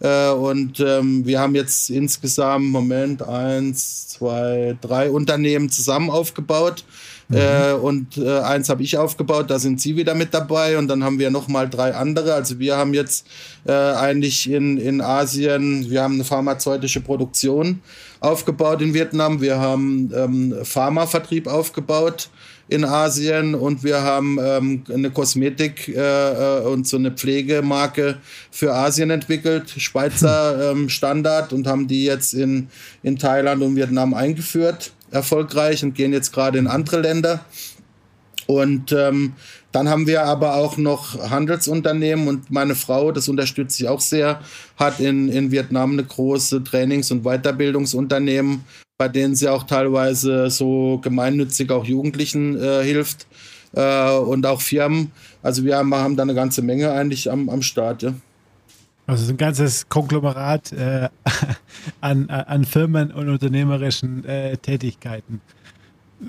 Äh, 0.00 0.30
und 0.30 0.80
ähm, 0.80 1.26
wir 1.26 1.40
haben 1.40 1.54
jetzt 1.54 1.90
insgesamt, 1.90 2.66
Moment, 2.66 3.22
eins, 3.22 4.08
zwei, 4.08 4.76
drei 4.80 5.10
Unternehmen 5.10 5.70
zusammen 5.70 6.10
aufgebaut. 6.10 6.84
Mhm. 7.30 7.36
Äh, 7.36 7.72
und 7.74 8.16
äh, 8.16 8.40
eins 8.40 8.68
habe 8.68 8.82
ich 8.82 8.98
aufgebaut, 8.98 9.50
da 9.50 9.58
sind 9.58 9.80
sie 9.80 9.96
wieder 9.96 10.14
mit 10.14 10.34
dabei 10.34 10.78
und 10.78 10.88
dann 10.88 11.04
haben 11.04 11.18
wir 11.18 11.30
nochmal 11.30 11.68
drei 11.68 11.94
andere. 11.94 12.34
Also 12.34 12.58
wir 12.58 12.76
haben 12.76 12.92
jetzt 12.92 13.26
äh, 13.66 13.72
eigentlich 13.72 14.50
in, 14.50 14.78
in 14.78 15.00
Asien, 15.00 15.88
wir 15.90 16.02
haben 16.02 16.14
eine 16.14 16.24
pharmazeutische 16.24 17.00
Produktion 17.00 17.80
aufgebaut 18.18 18.82
in 18.82 18.94
Vietnam, 18.94 19.40
wir 19.40 19.58
haben 19.58 20.12
ähm, 20.14 20.54
Pharmavertrieb 20.64 21.46
aufgebaut 21.46 22.30
in 22.70 22.84
Asien 22.84 23.56
und 23.56 23.82
wir 23.82 24.02
haben 24.02 24.38
ähm, 24.40 24.84
eine 24.94 25.10
Kosmetik 25.10 25.88
äh, 25.88 26.60
äh, 26.60 26.62
und 26.62 26.86
so 26.86 26.96
eine 26.96 27.10
Pflegemarke 27.10 28.18
für 28.52 28.72
Asien 28.72 29.10
entwickelt, 29.10 29.70
Schweizer 29.76 30.70
ähm, 30.70 30.88
Standard 30.88 31.52
und 31.52 31.66
haben 31.66 31.88
die 31.88 32.04
jetzt 32.04 32.32
in, 32.32 32.68
in 33.02 33.18
Thailand 33.18 33.60
und 33.62 33.74
Vietnam 33.74 34.14
eingeführt, 34.14 34.92
erfolgreich 35.10 35.82
und 35.82 35.96
gehen 35.96 36.12
jetzt 36.12 36.32
gerade 36.32 36.58
in 36.58 36.68
andere 36.68 37.00
Länder. 37.00 37.44
Und 38.46 38.92
ähm, 38.92 39.32
dann 39.72 39.88
haben 39.88 40.06
wir 40.06 40.24
aber 40.24 40.54
auch 40.54 40.76
noch 40.76 41.28
Handelsunternehmen 41.28 42.28
und 42.28 42.52
meine 42.52 42.76
Frau, 42.76 43.10
das 43.10 43.28
unterstütze 43.28 43.82
ich 43.82 43.88
auch 43.88 44.00
sehr, 44.00 44.40
hat 44.76 45.00
in, 45.00 45.28
in 45.28 45.50
Vietnam 45.50 45.92
eine 45.92 46.04
große 46.04 46.62
Trainings- 46.62 47.10
und 47.10 47.24
Weiterbildungsunternehmen 47.24 48.64
bei 49.00 49.08
denen 49.08 49.34
sie 49.34 49.48
auch 49.48 49.62
teilweise 49.62 50.50
so 50.50 50.98
gemeinnützig 51.02 51.70
auch 51.70 51.86
Jugendlichen 51.86 52.62
äh, 52.62 52.82
hilft 52.84 53.26
äh, 53.72 54.10
und 54.10 54.44
auch 54.44 54.60
Firmen. 54.60 55.10
Also 55.42 55.64
wir 55.64 55.78
haben, 55.78 55.94
haben 55.94 56.16
da 56.16 56.22
eine 56.22 56.34
ganze 56.34 56.60
Menge 56.60 56.92
eigentlich 56.92 57.30
am, 57.30 57.48
am 57.48 57.62
Start. 57.62 58.02
Ja. 58.02 58.12
Also 59.06 59.32
ein 59.32 59.38
ganzes 59.38 59.88
Konglomerat 59.88 60.72
äh, 60.72 61.08
an, 62.02 62.28
an 62.28 62.66
Firmen 62.66 63.10
und 63.10 63.30
unternehmerischen 63.30 64.22
äh, 64.26 64.58
Tätigkeiten. 64.58 65.40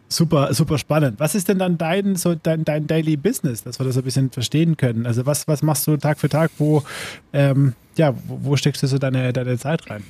Super, 0.08 0.54
super 0.54 0.78
spannend. 0.78 1.20
Was 1.20 1.36
ist 1.36 1.50
denn 1.50 1.60
dann 1.60 1.78
dein, 1.78 2.16
so 2.16 2.36
dein, 2.36 2.64
dein 2.64 2.88
Daily 2.88 3.18
Business, 3.18 3.64
dass 3.64 3.82
wir 3.82 3.86
das 3.86 3.98
ein 3.98 4.04
bisschen 4.04 4.32
verstehen 4.32 4.78
können? 4.78 5.06
Also 5.06 5.26
was, 5.26 5.46
was 5.46 5.62
machst 5.62 5.86
du 5.88 5.98
Tag 5.98 6.20
für 6.20 6.30
Tag? 6.30 6.52
Wo, 6.58 6.84
ähm, 7.34 7.74
ja, 7.98 8.16
wo, 8.30 8.40
wo 8.44 8.56
steckst 8.56 8.82
du 8.82 8.88
so 8.88 8.98
deine, 8.98 9.34
deine 9.34 9.58
Zeit 9.58 9.90
rein? 9.90 10.06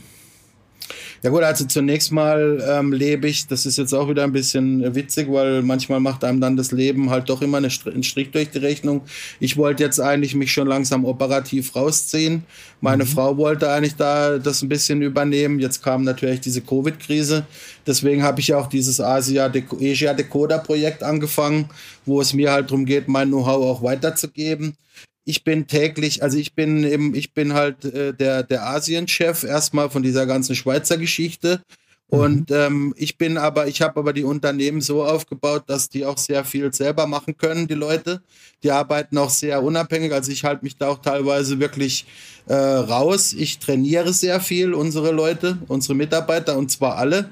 Ja 1.23 1.29
gut, 1.29 1.43
also 1.43 1.65
zunächst 1.65 2.11
mal 2.11 2.63
ähm, 2.67 2.93
lebe 2.93 3.27
ich, 3.27 3.45
das 3.45 3.67
ist 3.67 3.77
jetzt 3.77 3.93
auch 3.93 4.09
wieder 4.09 4.23
ein 4.23 4.31
bisschen 4.31 4.95
witzig, 4.95 5.31
weil 5.31 5.61
manchmal 5.61 5.99
macht 5.99 6.23
einem 6.23 6.41
dann 6.41 6.57
das 6.57 6.71
Leben 6.71 7.11
halt 7.11 7.29
doch 7.29 7.43
immer 7.43 7.57
eine, 7.57 7.69
einen 7.85 8.01
Strich 8.01 8.31
durch 8.31 8.49
die 8.49 8.57
Rechnung. 8.57 9.01
Ich 9.39 9.55
wollte 9.55 9.83
jetzt 9.83 9.99
eigentlich 9.99 10.33
mich 10.33 10.51
schon 10.51 10.67
langsam 10.67 11.05
operativ 11.05 11.75
rausziehen. 11.75 12.43
Meine 12.79 13.03
mhm. 13.03 13.09
Frau 13.09 13.37
wollte 13.37 13.69
eigentlich 13.69 13.95
da 13.95 14.39
das 14.39 14.63
ein 14.63 14.69
bisschen 14.69 15.03
übernehmen. 15.03 15.59
Jetzt 15.59 15.83
kam 15.83 16.03
natürlich 16.03 16.41
diese 16.41 16.61
Covid-Krise. 16.61 17.45
Deswegen 17.85 18.23
habe 18.23 18.39
ich 18.39 18.55
auch 18.55 18.65
dieses 18.65 18.99
Asia, 18.99 19.47
Deco 19.47 19.77
Asia 19.79 20.15
Decoder 20.15 20.57
Projekt 20.57 21.03
angefangen, 21.03 21.69
wo 22.03 22.19
es 22.19 22.33
mir 22.33 22.51
halt 22.51 22.71
darum 22.71 22.83
geht, 22.85 23.07
mein 23.07 23.27
Know-how 23.27 23.63
auch 23.63 23.83
weiterzugeben 23.83 24.75
ich 25.23 25.43
bin 25.43 25.67
täglich, 25.67 26.23
also 26.23 26.37
ich 26.37 26.55
bin 26.55 26.83
eben, 26.83 27.13
ich 27.13 27.33
bin 27.33 27.53
halt 27.53 27.85
äh, 27.85 28.13
der, 28.13 28.43
der 28.43 28.65
Asien-Chef 28.67 29.43
erstmal 29.43 29.89
von 29.89 30.03
dieser 30.03 30.25
ganzen 30.25 30.55
Schweizer 30.55 30.97
Geschichte. 30.97 31.61
Mhm. 32.09 32.19
Und 32.19 32.51
ähm, 32.51 32.93
ich 32.97 33.17
bin 33.17 33.37
aber, 33.37 33.67
ich 33.67 33.81
habe 33.81 33.99
aber 33.99 34.13
die 34.13 34.23
Unternehmen 34.23 34.81
so 34.81 35.03
aufgebaut, 35.03 35.63
dass 35.67 35.89
die 35.89 36.05
auch 36.05 36.17
sehr 36.17 36.43
viel 36.43 36.73
selber 36.73 37.05
machen 37.05 37.37
können, 37.37 37.67
die 37.67 37.75
Leute. 37.75 38.21
Die 38.63 38.71
arbeiten 38.71 39.17
auch 39.17 39.29
sehr 39.29 39.63
unabhängig. 39.63 40.11
Also 40.11 40.31
ich 40.31 40.43
halte 40.43 40.63
mich 40.63 40.77
da 40.77 40.89
auch 40.89 40.99
teilweise 40.99 41.59
wirklich 41.59 42.05
äh, 42.47 42.53
raus. 42.55 43.33
Ich 43.33 43.59
trainiere 43.59 44.13
sehr 44.13 44.39
viel 44.41 44.73
unsere 44.73 45.11
Leute, 45.11 45.59
unsere 45.67 45.93
Mitarbeiter 45.95 46.57
und 46.57 46.71
zwar 46.71 46.97
alle. 46.97 47.29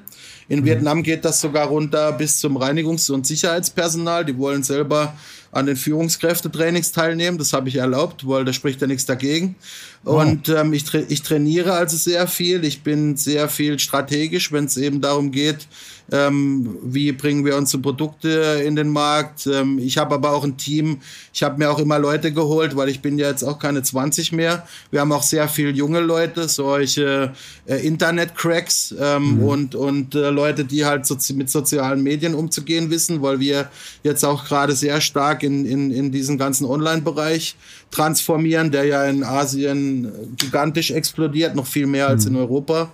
In 0.48 0.60
mhm. 0.60 0.64
Vietnam 0.64 1.02
geht 1.02 1.24
das 1.24 1.40
sogar 1.40 1.66
runter 1.66 2.12
bis 2.12 2.38
zum 2.38 2.56
Reinigungs- 2.56 3.10
und 3.10 3.26
Sicherheitspersonal. 3.26 4.24
Die 4.24 4.38
wollen 4.38 4.62
selber 4.62 5.14
an 5.52 5.66
den 5.66 5.76
Führungskräftetrainings 5.76 6.92
teilnehmen. 6.92 7.38
Das 7.38 7.52
habe 7.52 7.68
ich 7.68 7.76
erlaubt, 7.76 8.26
weil 8.26 8.44
da 8.44 8.52
spricht 8.52 8.80
ja 8.80 8.86
nichts 8.86 9.06
dagegen. 9.06 9.56
Und 10.04 10.48
ähm, 10.48 10.72
ich, 10.72 10.84
tra 10.84 10.98
ich 11.08 11.22
trainiere 11.22 11.72
also 11.72 11.96
sehr 11.96 12.26
viel. 12.28 12.64
Ich 12.64 12.82
bin 12.82 13.16
sehr 13.16 13.48
viel 13.48 13.78
strategisch, 13.78 14.52
wenn 14.52 14.64
es 14.64 14.76
eben 14.76 15.00
darum 15.00 15.32
geht, 15.32 15.66
ähm, 16.12 16.76
wie 16.82 17.12
bringen 17.12 17.44
wir 17.44 17.56
unsere 17.56 17.82
Produkte 17.82 18.62
in 18.64 18.76
den 18.76 18.88
Markt. 18.88 19.46
Ähm, 19.46 19.78
ich 19.78 19.98
habe 19.98 20.14
aber 20.14 20.32
auch 20.32 20.44
ein 20.44 20.56
Team. 20.56 20.98
Ich 21.32 21.42
habe 21.42 21.58
mir 21.58 21.70
auch 21.70 21.78
immer 21.78 21.98
Leute 21.98 22.32
geholt, 22.32 22.76
weil 22.76 22.88
ich 22.88 23.00
bin 23.00 23.18
ja 23.18 23.28
jetzt 23.28 23.44
auch 23.44 23.58
keine 23.58 23.82
20 23.82 24.32
mehr. 24.32 24.66
Wir 24.90 25.00
haben 25.00 25.12
auch 25.12 25.22
sehr 25.22 25.48
viele 25.48 25.70
junge 25.70 26.00
Leute, 26.00 26.48
solche 26.48 27.32
äh, 27.66 27.86
Internet-Cracks 27.86 28.94
ähm, 28.98 29.36
mhm. 29.36 29.42
und, 29.44 29.74
und 29.74 30.14
äh, 30.14 30.30
Leute, 30.30 30.64
die 30.64 30.84
halt 30.84 31.06
so 31.06 31.16
mit 31.34 31.50
sozialen 31.50 32.02
Medien 32.02 32.34
umzugehen 32.34 32.90
wissen, 32.90 33.22
weil 33.22 33.40
wir 33.40 33.70
jetzt 34.02 34.24
auch 34.24 34.44
gerade 34.44 34.74
sehr 34.74 35.00
stark 35.00 35.42
in, 35.42 35.64
in, 35.64 35.90
in 35.90 36.10
diesen 36.10 36.38
ganzen 36.38 36.64
Online-Bereich 36.64 37.56
transformieren, 37.90 38.70
der 38.70 38.84
ja 38.84 39.04
in 39.04 39.22
Asien 39.22 40.36
gigantisch 40.36 40.90
explodiert, 40.90 41.54
noch 41.54 41.66
viel 41.66 41.86
mehr 41.86 42.08
als 42.08 42.24
mhm. 42.26 42.34
in 42.34 42.40
Europa. 42.40 42.90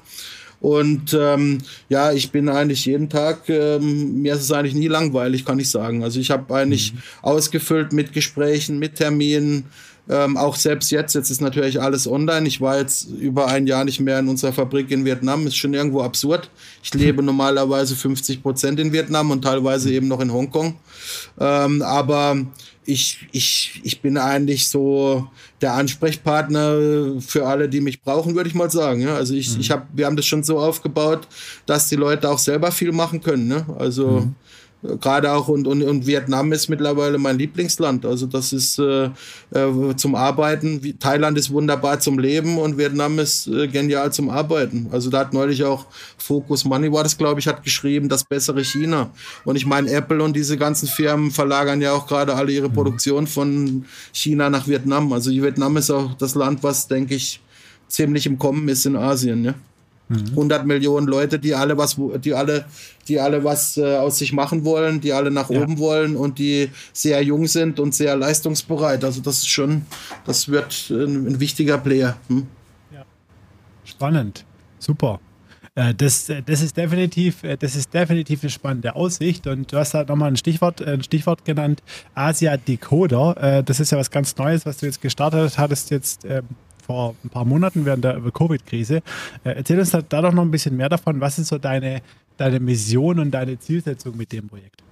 Und 0.66 1.16
ähm, 1.16 1.58
ja, 1.88 2.10
ich 2.10 2.32
bin 2.32 2.48
eigentlich 2.48 2.86
jeden 2.86 3.08
Tag, 3.08 3.48
ähm, 3.48 4.20
mir 4.20 4.34
ist 4.34 4.42
es 4.42 4.50
eigentlich 4.50 4.74
nie 4.74 4.88
langweilig, 4.88 5.44
kann 5.44 5.60
ich 5.60 5.70
sagen. 5.70 6.02
Also 6.02 6.18
ich 6.18 6.32
habe 6.32 6.52
eigentlich 6.52 6.92
mhm. 6.92 6.98
ausgefüllt 7.22 7.92
mit 7.92 8.12
Gesprächen, 8.12 8.80
mit 8.80 8.96
Terminen. 8.96 9.66
Ähm, 10.08 10.36
auch 10.36 10.56
selbst 10.56 10.90
jetzt, 10.90 11.14
jetzt 11.14 11.30
ist 11.30 11.40
natürlich 11.40 11.80
alles 11.80 12.08
online. 12.08 12.48
Ich 12.48 12.60
war 12.60 12.80
jetzt 12.80 13.08
über 13.10 13.46
ein 13.46 13.68
Jahr 13.68 13.84
nicht 13.84 14.00
mehr 14.00 14.18
in 14.18 14.26
unserer 14.26 14.52
Fabrik 14.52 14.90
in 14.90 15.04
Vietnam. 15.04 15.46
Ist 15.46 15.54
schon 15.54 15.72
irgendwo 15.72 16.02
absurd. 16.02 16.50
Ich 16.82 16.92
lebe 16.94 17.22
normalerweise 17.22 17.94
50 17.94 18.42
Prozent 18.42 18.80
in 18.80 18.92
Vietnam 18.92 19.30
und 19.30 19.42
teilweise 19.42 19.92
eben 19.92 20.08
noch 20.08 20.18
in 20.18 20.32
Hongkong. 20.32 20.74
Ähm, 21.38 21.80
aber 21.82 22.44
ich, 22.86 23.26
ich, 23.32 23.80
ich 23.82 24.00
bin 24.00 24.16
eigentlich 24.16 24.68
so 24.68 25.28
der 25.60 25.74
Ansprechpartner 25.74 27.20
für 27.20 27.46
alle, 27.46 27.68
die 27.68 27.80
mich 27.80 28.02
brauchen, 28.02 28.34
würde 28.34 28.48
ich 28.48 28.54
mal 28.54 28.70
sagen. 28.70 29.02
Ja, 29.02 29.16
also 29.16 29.34
ich, 29.34 29.54
mhm. 29.54 29.60
ich 29.60 29.70
hab, 29.70 29.88
wir 29.92 30.06
haben 30.06 30.16
das 30.16 30.26
schon 30.26 30.42
so 30.42 30.58
aufgebaut, 30.58 31.26
dass 31.66 31.88
die 31.88 31.96
Leute 31.96 32.30
auch 32.30 32.38
selber 32.38 32.70
viel 32.70 32.92
machen 32.92 33.20
können. 33.20 33.48
Ne? 33.48 33.66
Also 33.78 34.20
mhm 34.20 34.34
gerade 35.00 35.32
auch 35.32 35.48
und, 35.48 35.66
und, 35.66 35.82
und 35.82 36.06
Vietnam 36.06 36.52
ist 36.52 36.68
mittlerweile 36.68 37.18
mein 37.18 37.38
Lieblingsland. 37.38 38.06
Also 38.06 38.26
das 38.26 38.52
ist 38.52 38.78
äh, 38.78 39.10
äh, 39.50 39.96
zum 39.96 40.14
Arbeiten. 40.14 40.98
Thailand 40.98 41.38
ist 41.38 41.50
wunderbar 41.50 42.00
zum 42.00 42.18
Leben 42.18 42.58
und 42.58 42.78
Vietnam 42.78 43.18
ist 43.18 43.46
äh, 43.48 43.68
genial 43.68 44.12
zum 44.12 44.30
Arbeiten. 44.30 44.88
Also 44.92 45.10
da 45.10 45.20
hat 45.20 45.32
neulich 45.32 45.64
auch 45.64 45.86
Focus 46.18 46.64
Money 46.64 46.92
war 46.92 47.02
das, 47.02 47.18
glaube 47.18 47.40
ich, 47.40 47.46
hat 47.46 47.62
geschrieben, 47.62 48.08
das 48.08 48.24
bessere 48.24 48.64
China. 48.64 49.10
Und 49.44 49.56
ich 49.56 49.66
meine, 49.66 49.90
Apple 49.90 50.22
und 50.22 50.34
diese 50.34 50.56
ganzen 50.56 50.88
Firmen 50.88 51.30
verlagern 51.30 51.80
ja 51.80 51.92
auch 51.92 52.06
gerade 52.06 52.34
alle 52.34 52.52
ihre 52.52 52.70
Produktion 52.70 53.26
von 53.26 53.84
China 54.12 54.50
nach 54.50 54.66
Vietnam. 54.66 55.12
Also 55.12 55.30
Vietnam 55.30 55.76
ist 55.76 55.90
auch 55.90 56.14
das 56.14 56.34
Land, 56.34 56.62
was, 56.62 56.88
denke 56.88 57.14
ich, 57.14 57.40
ziemlich 57.88 58.26
im 58.26 58.38
Kommen 58.38 58.68
ist 58.68 58.86
in 58.86 58.96
Asien. 58.96 59.44
Ja. 59.44 59.54
100 60.08 60.62
mhm. 60.62 60.68
Millionen 60.68 61.06
Leute, 61.06 61.38
die 61.38 61.54
alle 61.54 61.76
was, 61.76 61.96
die 62.22 62.34
alle, 62.34 62.64
die 63.08 63.18
alle 63.18 63.42
was 63.42 63.76
äh, 63.76 63.96
aus 63.96 64.18
sich 64.18 64.32
machen 64.32 64.64
wollen, 64.64 65.00
die 65.00 65.12
alle 65.12 65.30
nach 65.30 65.50
ja. 65.50 65.60
oben 65.60 65.78
wollen 65.78 66.16
und 66.16 66.38
die 66.38 66.70
sehr 66.92 67.22
jung 67.22 67.46
sind 67.46 67.80
und 67.80 67.94
sehr 67.94 68.16
leistungsbereit. 68.16 69.04
Also 69.04 69.20
das 69.20 69.38
ist 69.38 69.48
schon, 69.48 69.82
das 70.24 70.48
wird 70.48 70.90
ein, 70.90 71.26
ein 71.26 71.40
wichtiger 71.40 71.78
Player. 71.78 72.16
Hm? 72.28 72.46
Ja. 72.92 73.04
Spannend, 73.84 74.44
super. 74.78 75.18
Äh, 75.74 75.94
das, 75.94 76.32
das, 76.46 76.62
ist 76.62 76.76
definitiv, 76.76 77.44
äh, 77.44 77.56
das 77.56 77.76
ist 77.76 77.92
definitiv 77.92 78.42
eine 78.42 78.50
spannende 78.50 78.96
Aussicht. 78.96 79.46
Und 79.46 79.72
du 79.72 79.76
hast 79.76 79.92
da 79.92 80.04
nochmal 80.04 80.30
ein 80.30 80.36
Stichwort, 80.36 80.82
ein 80.82 81.02
Stichwort 81.02 81.44
genannt, 81.44 81.82
Asia 82.14 82.56
Decoder. 82.56 83.36
Äh, 83.58 83.62
das 83.62 83.78
ist 83.78 83.92
ja 83.92 83.98
was 83.98 84.10
ganz 84.10 84.36
Neues, 84.36 84.66
was 84.66 84.78
du 84.78 84.86
jetzt 84.86 85.00
gestartet 85.00 85.58
hattest, 85.58 85.90
jetzt 85.90 86.24
ähm, 86.24 86.44
vor 86.86 87.14
ein 87.24 87.30
paar 87.30 87.44
Monaten 87.44 87.84
während 87.84 88.04
der 88.04 88.20
Covid-Krise. 88.20 88.96
Äh, 89.44 89.50
erzähl 89.56 89.78
uns 89.78 89.90
da, 89.90 90.00
doch 90.00 90.32
noch 90.32 90.42
ein 90.42 90.50
bisschen 90.50 90.76
mehr 90.76 90.88
davon. 90.88 91.20
Was 91.20 91.38
ist 91.38 91.48
so 91.48 91.58
deine, 91.58 92.00
deine 92.36 92.60
Mission 92.60 93.18
und 93.18 93.30
deine 93.32 93.58
Zielsetzung 93.58 94.16
mit 94.16 94.32
dem 94.32 94.48
Projekt? 94.48 94.82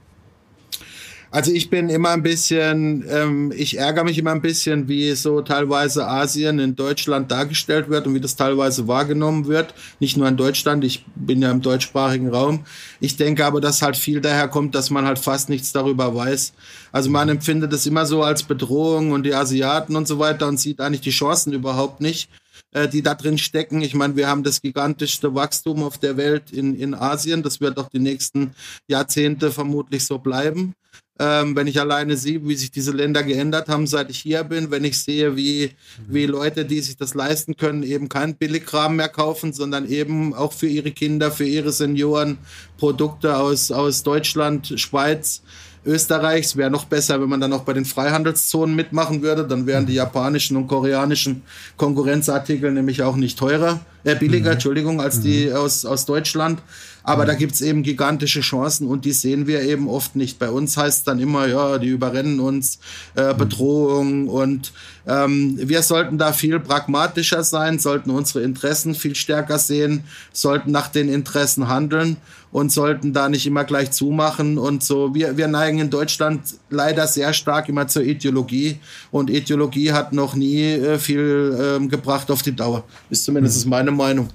Also 1.35 1.51
ich 1.51 1.69
bin 1.69 1.89
immer 1.89 2.11
ein 2.11 2.23
bisschen, 2.23 3.05
ähm, 3.11 3.53
ich 3.57 3.77
ärgere 3.77 4.05
mich 4.05 4.19
immer 4.19 4.31
ein 4.31 4.41
bisschen, 4.41 4.87
wie 4.87 5.17
so 5.17 5.41
teilweise 5.41 6.07
Asien 6.07 6.61
in 6.61 6.77
Deutschland 6.77 7.29
dargestellt 7.29 7.91
wird 7.91 8.07
und 8.07 8.15
wie 8.15 8.21
das 8.21 8.37
teilweise 8.37 8.87
wahrgenommen 8.87 9.49
wird. 9.49 9.75
Nicht 9.99 10.17
nur 10.17 10.29
in 10.29 10.37
Deutschland, 10.37 10.85
ich 10.85 11.05
bin 11.17 11.43
ja 11.43 11.51
im 11.51 11.61
deutschsprachigen 11.61 12.29
Raum. 12.29 12.65
Ich 13.01 13.17
denke 13.17 13.45
aber, 13.45 13.61
dass 13.61 13.83
halt 13.83 13.97
viel 13.97 14.21
daher 14.21 14.47
kommt, 14.47 14.77
dass 14.77 14.91
man 14.91 15.07
halt 15.07 15.19
fast 15.19 15.49
nichts 15.49 15.73
darüber 15.73 16.15
weiß. 16.15 16.53
Also 16.93 17.11
man 17.11 17.29
empfindet 17.29 17.73
es 17.73 17.85
immer 17.85 18.07
so 18.07 18.23
als 18.23 18.45
Bedrohung 18.45 19.11
und 19.11 19.25
die 19.25 19.35
Asiaten 19.35 19.97
und 19.97 20.07
so 20.07 20.21
weiter 20.21 20.47
und 20.47 20.61
sieht 20.61 20.81
eigentlich 20.81 21.01
die 21.01 21.11
Chancen 21.11 21.53
überhaupt 21.53 22.01
nicht 22.01 22.31
äh, 22.71 22.87
die 22.89 23.03
da 23.03 23.17
drin 23.17 23.39
stecken. 23.39 23.83
Ich 23.83 23.95
meine, 23.95 24.15
wir 24.15 24.29
haben 24.29 24.45
das 24.45 24.63
gigantischste 24.63 25.35
Wachstum 25.35 25.83
auf 25.83 25.99
der 25.99 26.17
Welt 26.17 26.53
in, 26.53 26.77
in 26.77 26.95
Asien. 26.95 27.43
Das 27.43 27.61
wird 27.61 27.77
auch 27.79 27.89
die 27.89 27.99
nächsten 27.99 28.55
Jahrzehnte 28.87 29.51
vermutlich 29.51 30.05
so 30.05 30.19
bleiben. 30.19 30.75
Ähm, 31.21 31.55
wenn 31.55 31.69
ich 31.69 31.79
alleine 31.79 32.17
sehe, 32.17 32.45
wie 32.47 32.57
sich 32.57 32.73
diese 32.73 32.91
Länder 32.91 33.23
geändert 33.23 33.69
haben, 33.69 33.87
seit 33.87 34.11
ich 34.11 34.19
hier 34.19 34.43
bin, 34.43 34.73
wenn 34.73 34.83
ich 34.83 34.99
sehe, 34.99 35.37
wie, 35.37 35.71
wie 36.09 36.27
Leute, 36.27 36.65
die 36.65 36.81
sich 36.81 36.97
das 36.97 37.15
leisten 37.15 37.57
können, 37.57 37.85
eben 37.85 38.09
kein 38.09 38.35
Billigrahmen 38.35 38.97
mehr 38.97 39.09
kaufen, 39.09 39.53
sondern 39.53 39.89
eben 39.89 40.35
auch 40.35 40.53
für 40.53 40.67
ihre 40.67 40.91
Kinder, 40.91 41.31
für 41.31 41.45
ihre 41.45 41.71
Senioren 41.71 42.39
Produkte 42.79 43.37
aus, 43.37 43.71
aus 43.71 44.03
Deutschland, 44.03 44.73
Schweiz, 44.81 45.43
Österreichs. 45.85 46.57
Wäre 46.57 46.71
noch 46.71 46.85
besser, 46.85 47.21
wenn 47.21 47.29
man 47.29 47.41
dann 47.41 47.53
auch 47.53 47.63
bei 47.63 47.73
den 47.73 47.85
Freihandelszonen 47.85 48.75
mitmachen 48.75 49.23
würde. 49.23 49.47
Dann 49.47 49.67
wären 49.67 49.87
die 49.87 49.95
japanischen 49.95 50.57
und 50.57 50.67
koreanischen 50.67 51.43
Konkurrenzartikel 51.77 52.73
nämlich 52.73 53.03
auch 53.03 53.17
nicht 53.17 53.39
teurer, 53.39 53.81
äh, 54.05 54.15
billiger, 54.15 54.51
mhm. 54.51 54.55
Entschuldigung, 54.55 55.01
als 55.01 55.21
die 55.21 55.47
mhm. 55.47 55.57
aus, 55.57 55.85
aus 55.85 56.07
Deutschland. 56.07 56.61
Aber 57.03 57.25
mhm. 57.25 57.29
da 57.29 57.35
gibt's 57.35 57.61
eben 57.61 57.83
gigantische 57.83 58.41
Chancen 58.41 58.87
und 58.89 59.05
die 59.05 59.13
sehen 59.13 59.47
wir 59.47 59.63
eben 59.63 59.89
oft 59.89 60.17
nicht. 60.17 60.39
Bei 60.39 60.51
uns 60.51 60.77
heißt 60.77 61.07
dann 61.07 61.19
immer, 61.19 61.47
ja, 61.47 61.79
die 61.79 61.89
überrennen 61.89 62.41
uns, 62.41 62.79
äh, 63.15 63.35
Bedrohung 63.35 64.29
und 64.29 64.73
ähm, 65.07 65.59
wir 65.61 65.83
sollten 65.83 66.17
da 66.17 66.33
viel 66.33 66.59
pragmatischer 66.61 67.45
sein, 67.45 67.79
sollten 67.79 68.11
unsere 68.11 68.43
Interessen 68.43 68.95
viel 68.95 69.15
stärker 69.15 69.59
sehen, 69.59 70.05
sollten 70.33 70.71
nach 70.71 70.89
den 70.89 71.11
Interessen 71.11 71.69
handeln 71.69 72.17
und 72.55 72.71
sollten 72.71 73.13
da 73.13 73.29
nicht 73.29 73.49
immer 73.49 73.65
gleich 73.65 73.91
zumachen 73.91 74.59
und 74.59 74.85
so. 74.85 75.13
Wir, 75.13 75.37
wir 75.37 75.49
neigen 75.49 75.81
in 75.81 75.91
Deutschland 75.91 76.41
leider 76.71 77.09
sehr 77.09 77.33
stark 77.33 77.69
immer 77.69 77.89
zur 77.89 78.05
Ideologie 78.05 78.79
und 79.11 79.29
Ideologie 79.29 79.91
hat 79.91 80.13
noch 80.13 80.37
nie 80.37 80.63
äh, 80.63 81.01
viel 81.01 81.59
ähm, 81.61 81.89
gebracht 81.89 82.31
auf 82.31 82.43
die 82.43 82.55
Dauer. 82.55 82.85
Ist 83.11 83.25
zumindest 83.25 83.65
mhm. 83.65 83.71
meine 83.71 83.91
Meinung. 83.91 84.29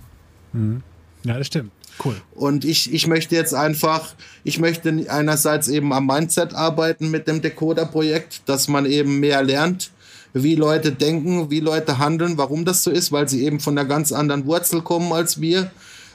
Mhm. 0.51 0.83
Ja, 1.23 1.37
das 1.37 1.47
stimmt. 1.47 1.71
Cool. 2.03 2.17
Und 2.35 2.65
ich, 2.65 2.93
ich 2.93 3.07
möchte 3.07 3.37
jetzt 3.37 3.53
einfach, 3.53 4.13
ich 4.43 4.59
möchte 4.59 5.05
einerseits 5.07 5.69
eben 5.69 5.93
am 5.93 6.05
Mindset 6.05 6.53
arbeiten 6.53 7.11
mit 7.11 7.25
dem 7.25 7.41
Decoder-Projekt, 7.41 8.41
dass 8.47 8.67
man 8.67 8.85
eben 8.85 9.21
mehr 9.21 9.43
lernt, 9.43 9.91
wie 10.33 10.55
Leute 10.55 10.91
denken, 10.91 11.49
wie 11.51 11.61
Leute 11.61 11.99
handeln, 11.99 12.37
warum 12.37 12.65
das 12.65 12.83
so 12.83 12.91
ist, 12.91 13.13
weil 13.13 13.29
sie 13.29 13.45
eben 13.45 13.61
von 13.61 13.77
einer 13.77 13.87
ganz 13.87 14.11
anderen 14.11 14.45
Wurzel 14.45 14.81
kommen 14.81 15.13
als 15.13 15.39
wir. 15.39 15.71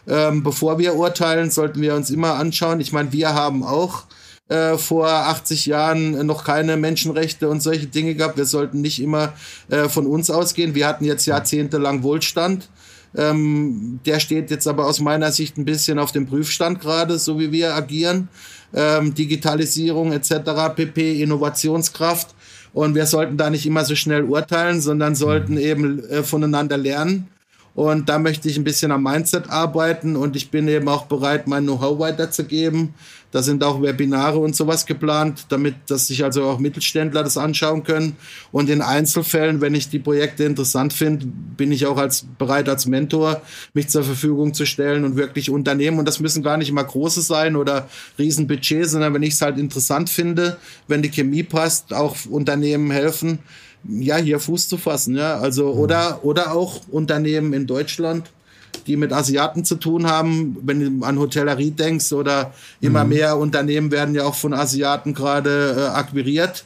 Ähm, 0.07 0.43
bevor 0.43 0.79
wir 0.79 0.95
urteilen, 0.95 1.51
sollten 1.51 1.81
wir 1.81 1.95
uns 1.95 2.11
immer 2.11 2.35
anschauen. 2.35 2.81
Ich 2.81 2.93
meine, 2.93 3.13
wir 3.13 3.35
haben 3.35 3.63
auch 3.63 4.05
äh, 4.49 4.77
vor 4.77 5.09
80 5.09 5.67
Jahren 5.67 6.27
noch 6.27 6.45
keine 6.45 6.77
Menschenrechte 6.77 7.49
und 7.49 7.63
solche 7.63 7.87
Dinge 7.87 8.15
gehabt. 8.15 8.37
Wir 8.37 8.45
sollten 8.45 8.81
nicht 8.81 9.01
immer 9.01 9.33
äh, 9.71 9.89
von 9.89 10.07
uns 10.07 10.31
ausgehen. 10.31 10.75
Wir 10.75 10.87
hatten 10.87 11.05
jetzt 11.05 11.27
jahrzehntelang 11.27 12.03
Wohlstand. 12.03 12.69
Ähm, 13.17 14.01
der 14.05 14.21
steht 14.21 14.51
jetzt 14.51 14.67
aber 14.67 14.87
aus 14.87 15.01
meiner 15.01 15.33
Sicht 15.33 15.57
ein 15.57 15.65
bisschen 15.65 15.99
auf 15.99 16.13
dem 16.13 16.27
Prüfstand 16.27 16.81
gerade, 16.81 17.19
so 17.19 17.39
wie 17.39 17.53
wir 17.53 17.75
agieren. 17.75 18.29
Ähm, 18.75 19.15
Digitalisierung 19.15 20.13
etc., 20.13 20.35
PP, 20.75 21.23
Innovationskraft. 21.23 22.35
Und 22.73 22.97
wir 22.97 23.07
sollten 23.07 23.37
da 23.37 23.51
nicht 23.51 23.67
immer 23.67 23.85
so 23.85 23.95
schnell 23.95 24.25
urteilen, 24.25 24.81
sondern 24.81 25.15
sollten 25.15 25.57
eben 25.57 26.05
äh, 26.11 26.25
voneinander 26.25 26.77
lernen 26.77 27.29
und 27.75 28.09
da 28.09 28.21
möchte 28.21 28.49
ich 28.49 28.57
ein 28.57 28.65
bisschen 28.65 28.93
am 28.93 29.03
Mindset 29.03 29.51
arbeiten 29.51 30.15
und 30.15 30.37
ich 30.37 30.51
bin 30.51 30.69
eben 30.69 30.89
auch 30.89 31.07
bereit, 31.07 31.49
mein 31.49 31.65
Know-how 31.65 31.99
weiterzugeben. 31.99 32.95
Da 33.33 33.43
sind 33.43 33.65
auch 33.65 33.83
Webinare 33.83 34.39
und 34.39 34.55
sowas 34.55 34.87
geplant, 34.87 35.47
damit, 35.49 35.75
dass 35.89 36.07
sich 36.07 36.23
also 36.23 36.45
auch 36.45 36.61
Mittelständler 36.61 37.25
das 37.25 37.37
anschauen 37.37 37.83
können. 37.83 38.15
Und 38.53 38.71
in 38.71 38.81
Einzelfällen, 38.81 39.61
wenn 39.61 39.75
ich 39.75 39.89
die 39.89 39.99
Projekte 39.99 40.45
interessant 40.45 40.93
finde, 40.93 41.27
bin 41.27 41.73
ich 41.73 41.85
auch 41.87 41.97
als 41.97 42.25
bereit 42.39 42.69
als 42.69 42.87
Mentor, 42.87 43.43
mich 43.73 43.89
zur 43.89 44.05
Verfügung 44.05 44.55
zu 44.55 44.67
stellen 44.67 45.05
und 45.05 45.17
wirklich 45.17 45.51
Unternehmen. 45.51 45.99
Und 45.99 46.07
das 46.07 46.21
müssen 46.21 46.45
gar 46.45 46.57
nicht 46.59 46.69
immer 46.69 46.85
große 46.85 47.23
sein 47.23 47.57
oder 47.57 47.89
Riesenbudget, 48.21 48.89
sondern 48.89 49.13
wenn 49.15 49.25
ich 49.25 49.35
es 49.35 49.43
halt 49.43 49.59
interessant 49.59 50.11
finde, 50.11 50.59
wenn 50.87 51.03
die 51.03 51.11
Chemie 51.11 51.43
passt, 51.43 51.93
auch 51.93 52.15
Unternehmen 52.31 52.93
helfen 52.93 53.41
ja, 53.89 54.17
hier 54.17 54.41
Fuß 54.41 54.69
zu 54.69 54.77
fassen, 54.77 55.17
ja. 55.17 55.39
Also, 55.39 55.73
mhm. 55.73 55.81
oder, 55.81 56.25
oder 56.25 56.53
auch 56.53 56.81
Unternehmen 56.91 57.53
in 57.53 57.67
Deutschland, 57.67 58.31
die 58.87 58.97
mit 58.97 59.13
Asiaten 59.13 59.65
zu 59.65 59.77
tun 59.77 60.07
haben, 60.07 60.57
wenn 60.63 61.01
du 61.01 61.07
an 61.07 61.19
Hotellerie 61.19 61.71
denkst 61.71 62.13
oder 62.13 62.53
immer 62.81 63.05
mhm. 63.05 63.11
mehr 63.11 63.39
Unternehmen 63.39 63.91
werden 63.91 64.15
ja 64.15 64.25
auch 64.25 64.35
von 64.35 64.53
Asiaten 64.53 65.15
gerade 65.15 65.77
äh, 65.79 65.97
akquiriert, 65.97 66.65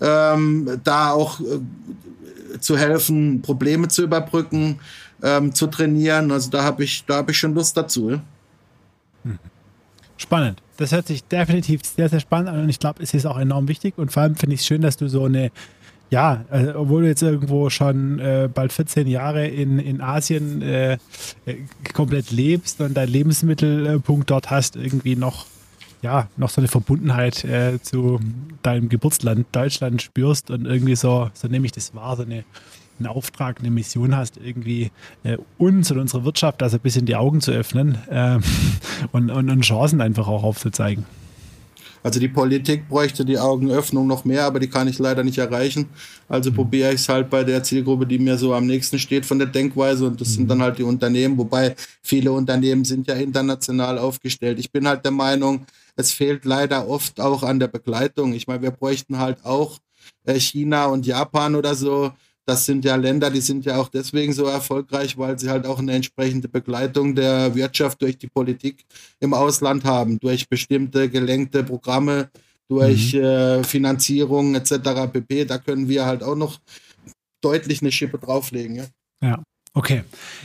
ähm, 0.00 0.80
da 0.84 1.12
auch 1.12 1.40
äh, 1.40 2.58
zu 2.60 2.78
helfen, 2.78 3.42
Probleme 3.42 3.88
zu 3.88 4.02
überbrücken, 4.02 4.80
ähm, 5.22 5.54
zu 5.54 5.66
trainieren. 5.66 6.30
Also 6.30 6.50
da 6.50 6.62
habe 6.62 6.84
ich, 6.84 7.04
da 7.06 7.16
habe 7.16 7.32
ich 7.32 7.38
schon 7.38 7.54
Lust 7.54 7.76
dazu. 7.76 8.10
Ja? 8.10 8.20
Mhm. 9.24 9.38
Spannend. 10.16 10.62
Das 10.76 10.92
hört 10.92 11.08
sich 11.08 11.24
definitiv 11.24 11.80
sehr, 11.84 12.08
sehr 12.08 12.20
spannend 12.20 12.50
an 12.50 12.60
und 12.60 12.68
ich 12.68 12.78
glaube, 12.78 13.02
es 13.02 13.12
ist 13.12 13.26
auch 13.26 13.38
enorm 13.38 13.66
wichtig 13.66 13.94
und 13.96 14.12
vor 14.12 14.22
allem 14.22 14.36
finde 14.36 14.54
ich 14.54 14.60
es 14.60 14.66
schön, 14.66 14.80
dass 14.80 14.96
du 14.96 15.08
so 15.08 15.24
eine 15.24 15.50
ja, 16.10 16.44
äh, 16.50 16.68
obwohl 16.68 17.02
du 17.02 17.08
jetzt 17.08 17.22
irgendwo 17.22 17.68
schon 17.70 18.18
äh, 18.18 18.48
bald 18.52 18.72
14 18.72 19.06
Jahre 19.06 19.46
in, 19.46 19.78
in 19.78 20.00
Asien 20.00 20.62
äh, 20.62 20.94
äh, 20.94 20.98
komplett 21.92 22.30
lebst 22.30 22.80
und 22.80 22.94
deinen 22.96 23.12
Lebensmittelpunkt 23.12 24.30
dort 24.30 24.50
hast, 24.50 24.76
irgendwie 24.76 25.16
noch, 25.16 25.46
ja, 26.00 26.28
noch 26.36 26.48
so 26.48 26.60
eine 26.60 26.68
Verbundenheit 26.68 27.44
äh, 27.44 27.80
zu 27.82 28.20
deinem 28.62 28.88
Geburtsland 28.88 29.46
Deutschland 29.52 30.00
spürst 30.00 30.50
und 30.50 30.64
irgendwie 30.64 30.96
so, 30.96 31.30
so 31.34 31.48
nehme 31.48 31.66
ich 31.66 31.72
das 31.72 31.94
wahr, 31.94 32.16
so 32.16 32.22
eine, 32.22 32.44
einen 32.98 33.06
Auftrag, 33.06 33.60
eine 33.60 33.70
Mission 33.70 34.16
hast, 34.16 34.38
irgendwie 34.38 34.90
äh, 35.24 35.36
uns 35.58 35.90
und 35.90 35.98
unsere 35.98 36.24
Wirtschaft 36.24 36.62
also 36.62 36.78
ein 36.78 36.82
bisschen 36.82 37.04
die 37.04 37.16
Augen 37.16 37.42
zu 37.42 37.52
öffnen 37.52 37.98
ähm, 38.10 38.42
und, 39.12 39.30
und, 39.30 39.50
und 39.50 39.60
Chancen 39.60 40.00
einfach 40.00 40.26
auch 40.26 40.42
aufzuzeigen. 40.42 41.04
Also 42.02 42.20
die 42.20 42.28
Politik 42.28 42.88
bräuchte 42.88 43.24
die 43.24 43.38
Augenöffnung 43.38 44.06
noch 44.06 44.24
mehr, 44.24 44.44
aber 44.44 44.60
die 44.60 44.68
kann 44.68 44.88
ich 44.88 44.98
leider 44.98 45.24
nicht 45.24 45.38
erreichen. 45.38 45.88
Also 46.28 46.50
mhm. 46.50 46.54
probiere 46.54 46.90
ich 46.90 47.00
es 47.00 47.08
halt 47.08 47.30
bei 47.30 47.44
der 47.44 47.62
Zielgruppe, 47.62 48.06
die 48.06 48.18
mir 48.18 48.38
so 48.38 48.54
am 48.54 48.66
nächsten 48.66 48.98
steht 48.98 49.26
von 49.26 49.38
der 49.38 49.48
Denkweise 49.48 50.06
und 50.06 50.20
das 50.20 50.34
sind 50.34 50.48
dann 50.48 50.62
halt 50.62 50.78
die 50.78 50.82
Unternehmen, 50.82 51.38
wobei 51.38 51.74
viele 52.02 52.32
Unternehmen 52.32 52.84
sind 52.84 53.06
ja 53.08 53.14
international 53.14 53.98
aufgestellt. 53.98 54.58
Ich 54.58 54.70
bin 54.70 54.86
halt 54.86 55.04
der 55.04 55.12
Meinung, 55.12 55.66
es 55.96 56.12
fehlt 56.12 56.44
leider 56.44 56.88
oft 56.88 57.20
auch 57.20 57.42
an 57.42 57.58
der 57.58 57.68
Begleitung. 57.68 58.32
Ich 58.32 58.46
meine, 58.46 58.62
wir 58.62 58.70
bräuchten 58.70 59.18
halt 59.18 59.44
auch 59.44 59.78
äh, 60.24 60.38
China 60.38 60.86
und 60.86 61.06
Japan 61.06 61.54
oder 61.54 61.74
so, 61.74 62.12
das 62.48 62.64
sind 62.64 62.82
ja 62.86 62.96
Länder, 62.96 63.30
die 63.30 63.42
sind 63.42 63.66
ja 63.66 63.76
auch 63.76 63.88
deswegen 63.88 64.32
so 64.32 64.46
erfolgreich, 64.46 65.18
weil 65.18 65.38
sie 65.38 65.50
halt 65.50 65.66
auch 65.66 65.80
eine 65.80 65.92
entsprechende 65.92 66.48
Begleitung 66.48 67.14
der 67.14 67.54
Wirtschaft 67.54 68.00
durch 68.00 68.16
die 68.16 68.26
Politik 68.26 68.86
im 69.20 69.34
Ausland 69.34 69.84
haben, 69.84 70.18
durch 70.18 70.48
bestimmte 70.48 71.10
gelenkte 71.10 71.62
Programme, 71.62 72.30
durch 72.66 73.12
mhm. 73.12 73.20
äh, 73.20 73.64
Finanzierung 73.64 74.54
etc. 74.54 74.72
pp. 75.12 75.44
Da 75.44 75.58
können 75.58 75.88
wir 75.90 76.06
halt 76.06 76.22
auch 76.22 76.36
noch 76.36 76.58
deutlich 77.42 77.82
eine 77.82 77.92
Schippe 77.92 78.16
drauflegen. 78.18 78.76
Ja. 78.76 78.84
ja. 79.22 79.42
Okay, 79.74 80.02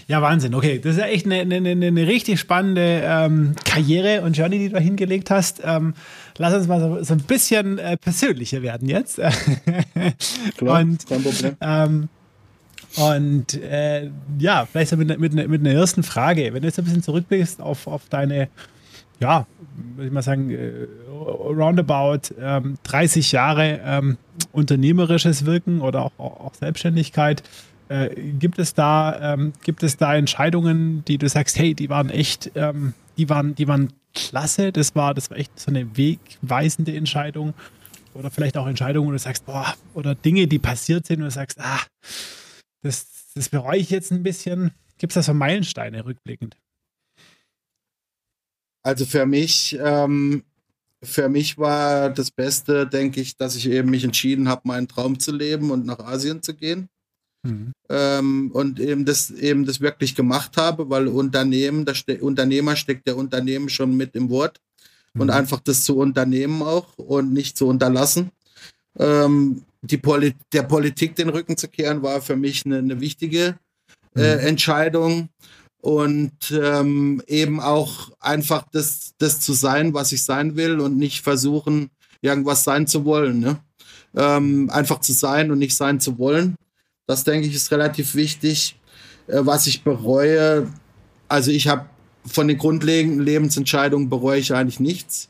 ja, 0.07 0.21
Wahnsinn. 0.21 0.53
Okay, 0.53 0.79
das 0.79 0.95
ist 0.95 0.99
ja 0.99 1.07
echt 1.07 1.25
eine, 1.25 1.39
eine, 1.39 1.69
eine 1.69 2.07
richtig 2.07 2.37
spannende 2.37 3.01
ähm, 3.05 3.55
Karriere 3.63 4.23
und 4.23 4.37
Journey, 4.37 4.59
die 4.59 4.69
du 4.69 4.77
hingelegt 4.77 5.31
hast. 5.31 5.61
Ähm, 5.63 5.93
lass 6.37 6.53
uns 6.53 6.67
mal 6.67 6.79
so, 6.79 7.03
so 7.03 7.13
ein 7.13 7.21
bisschen 7.21 7.77
äh, 7.77 7.97
persönlicher 7.97 8.61
werden 8.61 8.87
jetzt. 8.89 9.15
Klar, 10.57 10.81
und, 10.81 11.07
kein 11.07 11.23
Problem. 11.23 11.55
Ähm, 11.61 12.09
und 12.97 13.55
äh, 13.55 14.09
ja, 14.37 14.65
vielleicht 14.65 14.91
so 14.91 14.97
mit, 14.97 15.19
mit, 15.19 15.33
mit 15.33 15.61
einer 15.61 15.71
ersten 15.71 16.03
Frage. 16.03 16.53
Wenn 16.53 16.61
du 16.61 16.67
jetzt 16.67 16.77
ein 16.77 16.85
bisschen 16.85 17.01
zurückblickst 17.01 17.61
auf, 17.61 17.87
auf 17.87 18.03
deine, 18.09 18.49
ja, 19.19 19.47
würde 19.95 20.07
ich 20.07 20.13
mal 20.13 20.21
sagen, 20.21 20.51
äh, 20.51 20.87
roundabout 21.09 22.35
30 22.83 23.33
ähm, 23.33 23.35
Jahre 23.35 23.79
ähm, 23.83 24.17
unternehmerisches 24.51 25.45
Wirken 25.45 25.81
oder 25.81 26.03
auch, 26.03 26.19
auch 26.19 26.53
Selbstständigkeit, 26.53 27.41
äh, 27.89 28.09
gibt 28.39 28.59
es 28.59 28.73
da, 28.73 29.33
ähm, 29.33 29.53
gibt 29.63 29.83
es 29.83 29.97
da 29.97 30.15
Entscheidungen, 30.15 31.03
die 31.05 31.17
du 31.17 31.27
sagst, 31.27 31.57
hey, 31.57 31.73
die 31.73 31.89
waren 31.89 32.09
echt, 32.09 32.51
ähm, 32.55 32.93
die 33.17 33.29
waren, 33.29 33.55
die 33.55 33.67
waren 33.67 33.89
klasse, 34.13 34.71
das 34.71 34.95
war, 34.95 35.13
das 35.13 35.29
war 35.29 35.37
echt 35.37 35.57
so 35.59 35.71
eine 35.71 35.97
wegweisende 35.97 36.95
Entscheidung. 36.95 37.53
Oder 38.13 38.29
vielleicht 38.29 38.57
auch 38.57 38.67
Entscheidungen, 38.67 39.07
wo 39.07 39.11
du 39.11 39.19
sagst, 39.19 39.45
boah, 39.45 39.73
oder 39.93 40.13
Dinge, 40.13 40.47
die 40.47 40.59
passiert 40.59 41.07
sind 41.07 41.19
und 41.19 41.25
du 41.25 41.31
sagst, 41.31 41.59
ah, 41.59 41.81
das, 42.83 43.31
das 43.33 43.49
bereue 43.49 43.77
ich 43.77 43.89
jetzt 43.89 44.11
ein 44.11 44.23
bisschen. 44.23 44.71
Gibt 44.97 45.11
es 45.11 45.15
da 45.15 45.23
so 45.23 45.33
Meilensteine 45.33 46.05
rückblickend? 46.05 46.57
Also 48.83 49.05
für 49.05 49.25
mich, 49.25 49.77
ähm, 49.81 50.43
für 51.01 51.29
mich 51.29 51.57
war 51.57 52.09
das 52.09 52.31
Beste, 52.31 52.85
denke 52.85 53.21
ich, 53.21 53.35
dass 53.35 53.55
ich 53.55 53.67
eben 53.69 53.89
mich 53.89 54.03
entschieden 54.03 54.47
habe, 54.47 54.61
meinen 54.65 54.87
Traum 54.87 55.19
zu 55.19 55.31
leben 55.31 55.71
und 55.71 55.85
nach 55.85 55.99
Asien 55.99 56.43
zu 56.43 56.53
gehen. 56.53 56.89
Mhm. 57.43 57.73
Ähm, 57.89 58.51
und 58.53 58.79
eben 58.79 59.05
das, 59.05 59.29
eben 59.29 59.65
das 59.65 59.81
wirklich 59.81 60.15
gemacht 60.15 60.57
habe, 60.57 60.89
weil 60.89 61.07
Unternehmen, 61.07 61.85
das 61.85 61.97
ste 61.99 62.17
Unternehmer 62.19 62.75
steckt 62.75 63.05
der 63.07 63.17
Unternehmen 63.17 63.69
schon 63.69 63.95
mit 63.95 64.15
im 64.15 64.29
Wort 64.29 64.61
mhm. 65.13 65.21
und 65.21 65.29
einfach 65.29 65.59
das 65.59 65.83
zu 65.83 65.97
unternehmen 65.97 66.61
auch 66.61 66.97
und 66.97 67.33
nicht 67.33 67.57
zu 67.57 67.67
unterlassen. 67.67 68.31
Ähm, 68.97 69.63
die 69.81 69.97
Poli 69.97 70.35
der 70.53 70.63
Politik 70.63 71.15
den 71.15 71.29
Rücken 71.29 71.57
zu 71.57 71.67
kehren, 71.67 72.01
war 72.01 72.21
für 72.21 72.37
mich 72.37 72.65
eine, 72.65 72.77
eine 72.77 73.01
wichtige 73.01 73.57
äh, 74.15 74.35
mhm. 74.35 74.47
Entscheidung 74.47 75.29
und 75.81 76.51
ähm, 76.51 77.21
eben 77.27 77.59
auch 77.59 78.11
einfach 78.21 78.63
das, 78.71 79.15
das 79.17 79.41
zu 79.41 79.51
sein, 79.51 79.93
was 79.93 80.13
ich 80.13 80.23
sein 80.23 80.55
will 80.55 80.79
und 80.79 80.95
nicht 80.95 81.21
versuchen, 81.21 81.89
irgendwas 82.21 82.63
sein 82.63 82.87
zu 82.87 83.03
wollen. 83.03 83.41
Ne? 83.41 83.59
Ähm, 84.15 84.69
einfach 84.69 85.01
zu 85.01 85.11
sein 85.11 85.51
und 85.51 85.59
nicht 85.59 85.75
sein 85.75 85.99
zu 85.99 86.17
wollen. 86.17 86.55
Das 87.05 87.25
denke 87.25 87.47
ich 87.47 87.55
ist 87.55 87.69
relativ 87.71 88.15
wichtig. 88.15 88.79
Äh, 89.27 89.39
was 89.41 89.67
ich 89.67 89.83
bereue, 89.83 90.67
also 91.27 91.51
ich 91.51 91.67
habe 91.67 91.85
von 92.25 92.47
den 92.47 92.57
grundlegenden 92.57 93.25
Lebensentscheidungen 93.25 94.09
bereue 94.09 94.39
ich 94.39 94.53
eigentlich 94.53 94.79
nichts, 94.79 95.27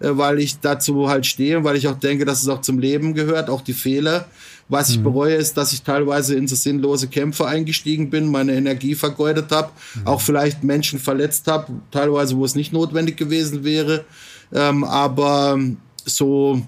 äh, 0.00 0.10
weil 0.10 0.38
ich 0.38 0.60
dazu 0.60 1.08
halt 1.08 1.24
stehe, 1.24 1.64
weil 1.64 1.76
ich 1.76 1.88
auch 1.88 1.98
denke, 1.98 2.26
dass 2.26 2.42
es 2.42 2.48
auch 2.48 2.60
zum 2.60 2.78
Leben 2.78 3.14
gehört, 3.14 3.48
auch 3.48 3.62
die 3.62 3.72
Fehler. 3.72 4.28
Was 4.68 4.90
ich 4.90 4.98
mhm. 4.98 5.04
bereue, 5.04 5.34
ist, 5.34 5.56
dass 5.56 5.72
ich 5.72 5.82
teilweise 5.82 6.34
in 6.34 6.46
so 6.46 6.56
sinnlose 6.56 7.08
Kämpfe 7.08 7.46
eingestiegen 7.46 8.10
bin, 8.10 8.30
meine 8.30 8.52
Energie 8.54 8.94
vergeudet 8.94 9.50
habe, 9.50 9.70
mhm. 9.94 10.06
auch 10.06 10.20
vielleicht 10.20 10.62
Menschen 10.62 10.98
verletzt 10.98 11.46
habe, 11.46 11.72
teilweise, 11.90 12.36
wo 12.36 12.44
es 12.44 12.54
nicht 12.54 12.74
notwendig 12.74 13.16
gewesen 13.16 13.64
wäre. 13.64 14.04
Ähm, 14.52 14.84
aber 14.84 15.58
so 16.04 16.62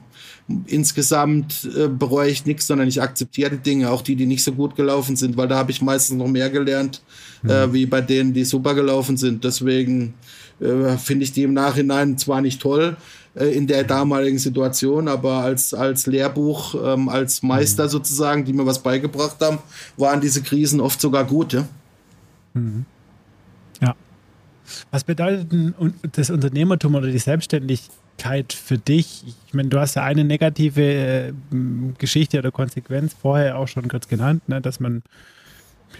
insgesamt 0.66 1.68
äh, 1.76 1.88
bereue 1.88 2.30
ich 2.30 2.46
nichts, 2.46 2.66
sondern 2.66 2.86
ich 2.86 3.02
akzeptiere 3.02 3.50
die 3.50 3.62
Dinge, 3.62 3.90
auch 3.90 4.02
die, 4.02 4.14
die 4.14 4.26
nicht 4.26 4.44
so 4.44 4.52
gut 4.52 4.76
gelaufen 4.76 5.16
sind, 5.16 5.36
weil 5.36 5.48
da 5.48 5.56
habe 5.56 5.72
ich 5.72 5.82
meistens 5.82 6.18
noch 6.18 6.28
mehr 6.28 6.50
gelernt, 6.50 7.02
mhm. 7.42 7.50
äh, 7.50 7.72
wie 7.72 7.86
bei 7.86 8.00
denen, 8.00 8.32
die 8.32 8.44
super 8.44 8.74
gelaufen 8.74 9.16
sind. 9.16 9.42
Deswegen 9.42 10.14
äh, 10.60 10.96
finde 10.98 11.24
ich 11.24 11.32
die 11.32 11.42
im 11.42 11.52
Nachhinein 11.52 12.16
zwar 12.16 12.40
nicht 12.40 12.62
toll 12.62 12.96
äh, 13.34 13.46
in 13.46 13.66
der 13.66 13.82
damaligen 13.82 14.38
Situation, 14.38 15.08
aber 15.08 15.38
als, 15.38 15.74
als 15.74 16.06
Lehrbuch, 16.06 16.76
ähm, 16.80 17.08
als 17.08 17.42
Meister 17.42 17.84
mhm. 17.84 17.90
sozusagen, 17.90 18.44
die 18.44 18.52
mir 18.52 18.66
was 18.66 18.80
beigebracht 18.80 19.38
haben, 19.40 19.58
waren 19.96 20.20
diese 20.20 20.42
Krisen 20.42 20.80
oft 20.80 21.00
sogar 21.00 21.24
gut. 21.24 21.54
Ja. 21.54 21.66
Mhm. 22.54 22.84
ja. 23.82 23.96
Was 24.92 25.02
bedeutet 25.02 25.48
das 26.12 26.30
Unternehmertum 26.30 26.94
oder 26.94 27.08
die 27.08 27.18
Selbstständigkeit 27.18 27.90
für 28.52 28.78
dich? 28.78 29.24
Ich 29.46 29.54
meine, 29.54 29.68
du 29.68 29.78
hast 29.78 29.94
ja 29.94 30.02
eine 30.02 30.24
negative 30.24 30.82
äh, 30.82 31.32
Geschichte 31.98 32.38
oder 32.38 32.50
Konsequenz 32.50 33.14
vorher 33.14 33.58
auch 33.58 33.68
schon 33.68 33.88
kurz 33.88 34.08
genannt, 34.08 34.48
ne, 34.48 34.60
dass 34.60 34.80
man 34.80 35.02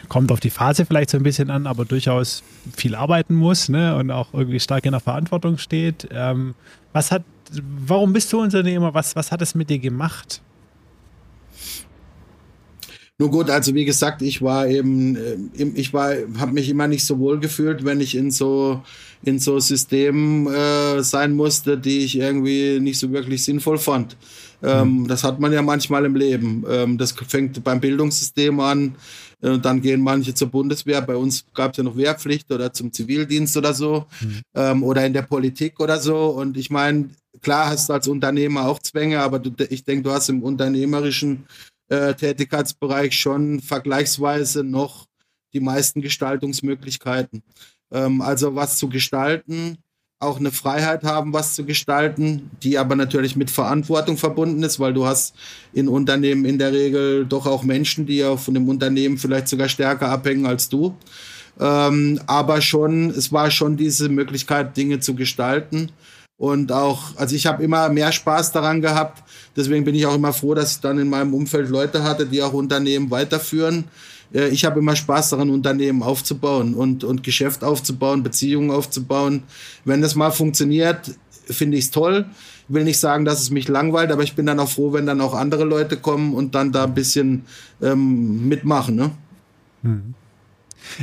kommt 0.08 0.32
auf 0.32 0.40
die 0.40 0.50
Phase 0.50 0.84
vielleicht 0.84 1.10
so 1.10 1.16
ein 1.16 1.22
bisschen 1.22 1.50
an, 1.50 1.66
aber 1.66 1.84
durchaus 1.84 2.42
viel 2.76 2.94
arbeiten 2.94 3.34
muss 3.34 3.68
ne, 3.68 3.96
und 3.96 4.10
auch 4.10 4.32
irgendwie 4.32 4.60
stark 4.60 4.84
in 4.84 4.92
der 4.92 5.00
Verantwortung 5.00 5.58
steht. 5.58 6.08
Ähm, 6.10 6.54
was 6.92 7.10
hat, 7.10 7.22
warum 7.86 8.12
bist 8.12 8.32
du 8.32 8.40
Unternehmer? 8.40 8.94
Was, 8.94 9.16
was 9.16 9.32
hat 9.32 9.42
es 9.42 9.54
mit 9.54 9.70
dir 9.70 9.78
gemacht? 9.78 10.40
Nur 13.18 13.30
gut, 13.30 13.48
also 13.48 13.74
wie 13.74 13.86
gesagt, 13.86 14.20
ich 14.20 14.42
war 14.42 14.68
eben, 14.68 15.16
äh, 15.16 15.64
ich 15.74 15.94
war, 15.94 16.14
habe 16.38 16.52
mich 16.52 16.68
immer 16.68 16.86
nicht 16.86 17.04
so 17.04 17.18
wohl 17.18 17.40
gefühlt, 17.40 17.84
wenn 17.84 18.00
ich 18.00 18.14
in 18.14 18.30
so 18.30 18.82
in 19.22 19.38
so 19.38 19.58
Systemen 19.58 20.46
äh, 20.46 21.02
sein 21.02 21.34
musste, 21.34 21.78
die 21.78 22.00
ich 22.00 22.18
irgendwie 22.18 22.78
nicht 22.80 22.98
so 22.98 23.10
wirklich 23.12 23.42
sinnvoll 23.42 23.78
fand. 23.78 24.16
Ähm, 24.62 25.00
mhm. 25.00 25.08
Das 25.08 25.24
hat 25.24 25.40
man 25.40 25.52
ja 25.52 25.62
manchmal 25.62 26.04
im 26.04 26.14
Leben. 26.14 26.64
Ähm, 26.68 26.98
das 26.98 27.12
fängt 27.12 27.62
beim 27.64 27.80
Bildungssystem 27.80 28.60
an. 28.60 28.94
Äh, 29.42 29.58
dann 29.58 29.80
gehen 29.80 30.00
manche 30.00 30.34
zur 30.34 30.48
Bundeswehr. 30.48 31.00
Bei 31.02 31.16
uns 31.16 31.44
gab 31.54 31.72
es 31.72 31.78
ja 31.78 31.84
noch 31.84 31.96
Wehrpflicht 31.96 32.50
oder 32.52 32.72
zum 32.72 32.92
Zivildienst 32.92 33.56
oder 33.56 33.74
so. 33.74 34.06
Mhm. 34.20 34.42
Ähm, 34.54 34.82
oder 34.82 35.06
in 35.06 35.12
der 35.12 35.22
Politik 35.22 35.80
oder 35.80 35.98
so. 35.98 36.26
Und 36.26 36.56
ich 36.56 36.70
meine, 36.70 37.10
klar 37.42 37.70
hast 37.70 37.88
du 37.88 37.94
als 37.94 38.08
Unternehmer 38.08 38.66
auch 38.66 38.78
Zwänge, 38.78 39.20
aber 39.20 39.38
du, 39.38 39.50
ich 39.70 39.84
denke, 39.84 40.04
du 40.04 40.10
hast 40.12 40.28
im 40.28 40.42
unternehmerischen 40.42 41.46
äh, 41.88 42.14
Tätigkeitsbereich 42.14 43.18
schon 43.18 43.60
vergleichsweise 43.60 44.64
noch 44.64 45.06
die 45.52 45.60
meisten 45.60 46.02
Gestaltungsmöglichkeiten. 46.02 47.42
Ähm, 47.90 48.20
also 48.20 48.54
was 48.54 48.78
zu 48.78 48.88
gestalten, 48.88 49.78
auch 50.18 50.38
eine 50.38 50.50
Freiheit 50.50 51.04
haben, 51.04 51.32
was 51.32 51.54
zu 51.54 51.64
gestalten, 51.64 52.50
die 52.62 52.78
aber 52.78 52.96
natürlich 52.96 53.36
mit 53.36 53.50
Verantwortung 53.50 54.16
verbunden 54.16 54.62
ist, 54.62 54.80
weil 54.80 54.94
du 54.94 55.06
hast 55.06 55.34
in 55.74 55.88
Unternehmen 55.88 56.46
in 56.46 56.58
der 56.58 56.72
Regel 56.72 57.26
doch 57.26 57.46
auch 57.46 57.62
Menschen, 57.62 58.06
die 58.06 58.18
ja 58.18 58.36
von 58.36 58.54
dem 58.54 58.68
Unternehmen 58.68 59.18
vielleicht 59.18 59.48
sogar 59.48 59.68
stärker 59.68 60.08
abhängen 60.08 60.46
als 60.46 60.68
du. 60.68 60.96
Ähm, 61.60 62.20
aber 62.26 62.60
schon, 62.60 63.10
es 63.10 63.32
war 63.32 63.50
schon 63.50 63.76
diese 63.76 64.08
Möglichkeit, 64.08 64.76
Dinge 64.76 65.00
zu 65.00 65.14
gestalten. 65.14 65.92
Und 66.38 66.70
auch, 66.70 67.16
also 67.16 67.34
ich 67.34 67.46
habe 67.46 67.62
immer 67.62 67.88
mehr 67.88 68.12
Spaß 68.12 68.52
daran 68.52 68.82
gehabt. 68.82 69.22
Deswegen 69.56 69.84
bin 69.84 69.94
ich 69.94 70.04
auch 70.04 70.14
immer 70.14 70.34
froh, 70.34 70.54
dass 70.54 70.72
ich 70.72 70.80
dann 70.80 70.98
in 70.98 71.08
meinem 71.08 71.32
Umfeld 71.32 71.70
Leute 71.70 72.02
hatte, 72.02 72.26
die 72.26 72.42
auch 72.42 72.52
Unternehmen 72.52 73.10
weiterführen 73.10 73.84
äh, 74.34 74.48
ich 74.48 74.64
habe 74.64 74.80
immer 74.80 74.96
Spaß 74.96 75.30
daran, 75.30 75.50
Unternehmen 75.50 76.02
aufzubauen 76.02 76.74
und, 76.74 77.04
und 77.04 77.22
Geschäft 77.22 77.64
aufzubauen, 77.64 78.22
Beziehungen 78.22 78.70
aufzubauen. 78.70 79.42
Wenn 79.84 80.02
das 80.02 80.14
mal 80.14 80.30
funktioniert, 80.30 81.12
finde 81.46 81.76
ich 81.76 81.84
es 81.84 81.90
toll. 81.90 82.26
Ich 82.68 82.74
will 82.74 82.84
nicht 82.84 82.98
sagen, 82.98 83.24
dass 83.24 83.40
es 83.40 83.50
mich 83.50 83.68
langweilt, 83.68 84.10
aber 84.10 84.24
ich 84.24 84.34
bin 84.34 84.46
dann 84.46 84.58
auch 84.58 84.68
froh, 84.68 84.92
wenn 84.92 85.06
dann 85.06 85.20
auch 85.20 85.34
andere 85.34 85.64
Leute 85.64 85.96
kommen 85.96 86.34
und 86.34 86.54
dann 86.54 86.72
da 86.72 86.84
ein 86.84 86.94
bisschen 86.94 87.44
ähm, 87.80 88.48
mitmachen. 88.48 88.96
Ne? 88.96 89.10
Mhm. 89.82 90.14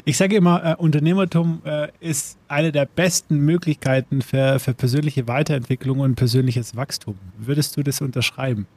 Ich 0.05 0.17
sage 0.17 0.35
immer, 0.35 0.63
äh, 0.63 0.75
Unternehmertum 0.75 1.61
äh, 1.65 1.87
ist 1.99 2.37
eine 2.47 2.71
der 2.71 2.85
besten 2.85 3.37
Möglichkeiten 3.37 4.21
für, 4.21 4.59
für 4.59 4.73
persönliche 4.73 5.27
Weiterentwicklung 5.27 5.99
und 5.99 6.15
persönliches 6.15 6.75
Wachstum. 6.75 7.15
Würdest 7.37 7.77
du 7.77 7.83
das 7.83 8.01
unterschreiben? 8.01 8.67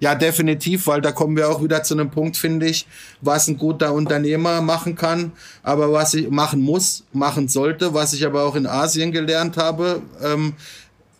Ja, 0.00 0.14
definitiv, 0.14 0.86
weil 0.86 1.00
da 1.00 1.10
kommen 1.10 1.36
wir 1.36 1.48
auch 1.50 1.62
wieder 1.62 1.82
zu 1.82 1.94
einem 1.94 2.10
Punkt, 2.10 2.36
finde 2.36 2.66
ich, 2.66 2.86
was 3.20 3.48
ein 3.48 3.58
guter 3.58 3.92
Unternehmer 3.92 4.60
machen 4.60 4.94
kann, 4.94 5.32
aber 5.62 5.92
was 5.92 6.14
ich 6.14 6.30
machen 6.30 6.60
muss, 6.60 7.04
machen 7.12 7.48
sollte, 7.48 7.94
was 7.94 8.12
ich 8.12 8.24
aber 8.24 8.44
auch 8.44 8.54
in 8.54 8.66
Asien 8.66 9.10
gelernt 9.10 9.56
habe, 9.56 10.02
ähm, 10.22 10.54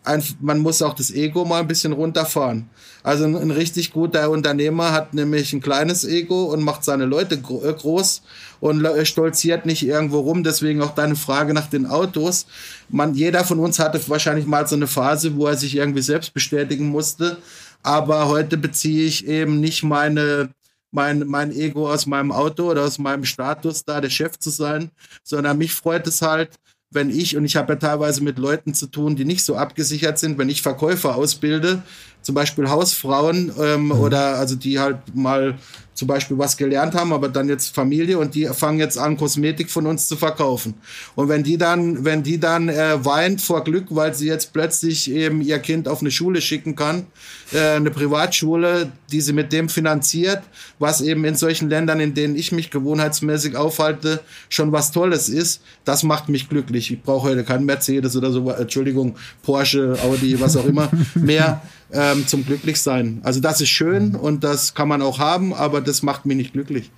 ein, 0.08 0.22
man 0.40 0.58
muss 0.58 0.82
auch 0.82 0.94
das 0.94 1.10
Ego 1.10 1.44
mal 1.44 1.60
ein 1.60 1.68
bisschen 1.68 1.92
runterfahren. 1.92 2.68
Also 3.02 3.24
ein, 3.24 3.36
ein, 3.36 3.50
richtig 3.50 3.92
guter 3.92 4.30
Unternehmer 4.30 4.92
hat 4.92 5.14
nämlich 5.14 5.52
ein 5.52 5.60
kleines 5.60 6.04
Ego 6.04 6.44
und 6.44 6.62
macht 6.62 6.84
seine 6.84 7.04
Leute 7.04 7.40
gro 7.40 7.64
äh, 7.64 7.72
groß 7.72 8.22
und 8.60 8.84
stolziert 9.04 9.66
nicht 9.66 9.86
irgendwo 9.86 10.20
rum. 10.20 10.42
Deswegen 10.42 10.82
auch 10.82 10.94
deine 10.94 11.14
Frage 11.14 11.54
nach 11.54 11.68
den 11.68 11.86
Autos. 11.86 12.46
Man, 12.88 13.14
jeder 13.14 13.44
von 13.44 13.60
uns 13.60 13.78
hatte 13.78 14.00
wahrscheinlich 14.08 14.46
mal 14.46 14.66
so 14.66 14.74
eine 14.74 14.88
Phase, 14.88 15.36
wo 15.36 15.46
er 15.46 15.56
sich 15.56 15.76
irgendwie 15.76 16.02
selbst 16.02 16.34
bestätigen 16.34 16.88
musste 16.88 17.38
aber 17.82 18.28
heute 18.28 18.56
beziehe 18.56 19.06
ich 19.06 19.26
eben 19.26 19.60
nicht 19.60 19.82
meine, 19.82 20.50
mein, 20.90 21.26
mein 21.26 21.52
Ego 21.52 21.90
aus 21.90 22.06
meinem 22.06 22.32
Auto 22.32 22.70
oder 22.70 22.84
aus 22.84 22.98
meinem 22.98 23.24
Status, 23.24 23.84
da 23.84 24.00
der 24.00 24.10
Chef 24.10 24.38
zu 24.38 24.50
sein, 24.50 24.90
sondern 25.22 25.58
mich 25.58 25.72
freut 25.72 26.06
es 26.06 26.22
halt, 26.22 26.50
wenn 26.90 27.10
ich, 27.10 27.36
und 27.36 27.44
ich 27.44 27.56
habe 27.56 27.74
ja 27.74 27.78
teilweise 27.78 28.22
mit 28.22 28.38
Leuten 28.38 28.72
zu 28.74 28.86
tun, 28.86 29.14
die 29.16 29.24
nicht 29.24 29.44
so 29.44 29.56
abgesichert 29.56 30.18
sind, 30.18 30.38
wenn 30.38 30.48
ich 30.48 30.62
Verkäufer 30.62 31.16
ausbilde, 31.16 31.82
zum 32.28 32.34
Beispiel 32.34 32.68
Hausfrauen 32.68 33.50
ähm, 33.58 33.86
mhm. 33.86 33.92
oder 33.92 34.36
also 34.36 34.54
die 34.54 34.78
halt 34.78 34.98
mal 35.14 35.54
zum 35.94 36.06
Beispiel 36.06 36.36
was 36.36 36.58
gelernt 36.58 36.94
haben, 36.94 37.12
aber 37.14 37.30
dann 37.30 37.48
jetzt 37.48 37.74
Familie 37.74 38.18
und 38.18 38.34
die 38.34 38.44
fangen 38.46 38.78
jetzt 38.78 38.98
an, 38.98 39.16
Kosmetik 39.16 39.70
von 39.70 39.86
uns 39.86 40.06
zu 40.06 40.14
verkaufen. 40.14 40.74
Und 41.16 41.28
wenn 41.28 41.42
die 41.42 41.56
dann, 41.56 42.04
wenn 42.04 42.22
die 42.22 42.38
dann 42.38 42.68
äh, 42.68 43.02
weint 43.02 43.40
vor 43.40 43.64
Glück, 43.64 43.86
weil 43.88 44.14
sie 44.14 44.26
jetzt 44.26 44.52
plötzlich 44.52 45.10
eben 45.10 45.40
ihr 45.40 45.58
Kind 45.58 45.88
auf 45.88 46.00
eine 46.00 46.10
Schule 46.10 46.42
schicken 46.42 46.76
kann, 46.76 47.06
äh, 47.52 47.76
eine 47.76 47.90
Privatschule, 47.90 48.92
die 49.10 49.22
sie 49.22 49.32
mit 49.32 49.52
dem 49.52 49.70
finanziert, 49.70 50.42
was 50.78 51.00
eben 51.00 51.24
in 51.24 51.34
solchen 51.34 51.70
Ländern, 51.70 51.98
in 51.98 52.12
denen 52.12 52.36
ich 52.36 52.52
mich 52.52 52.70
gewohnheitsmäßig 52.70 53.56
aufhalte, 53.56 54.20
schon 54.50 54.70
was 54.70 54.92
Tolles 54.92 55.30
ist, 55.30 55.62
das 55.86 56.02
macht 56.02 56.28
mich 56.28 56.50
glücklich. 56.50 56.92
Ich 56.92 57.02
brauche 57.02 57.30
heute 57.30 57.42
keinen 57.42 57.64
Mercedes 57.64 58.14
oder 58.14 58.30
so, 58.30 58.50
Entschuldigung, 58.50 59.16
Porsche, 59.42 59.96
Audi, 60.04 60.38
was 60.38 60.58
auch 60.58 60.66
immer 60.66 60.90
mehr 61.14 61.62
ähm, 61.92 62.26
zum 62.26 62.44
Glücklichsein. 62.44 63.20
Also 63.22 63.40
das 63.40 63.60
ist 63.60 63.70
schön 63.70 64.14
und 64.14 64.44
das 64.44 64.74
kann 64.74 64.88
man 64.88 65.02
auch 65.02 65.18
haben, 65.18 65.54
aber 65.54 65.80
das 65.80 66.02
macht 66.02 66.26
mich 66.26 66.36
nicht 66.36 66.52
glücklich. 66.52 66.90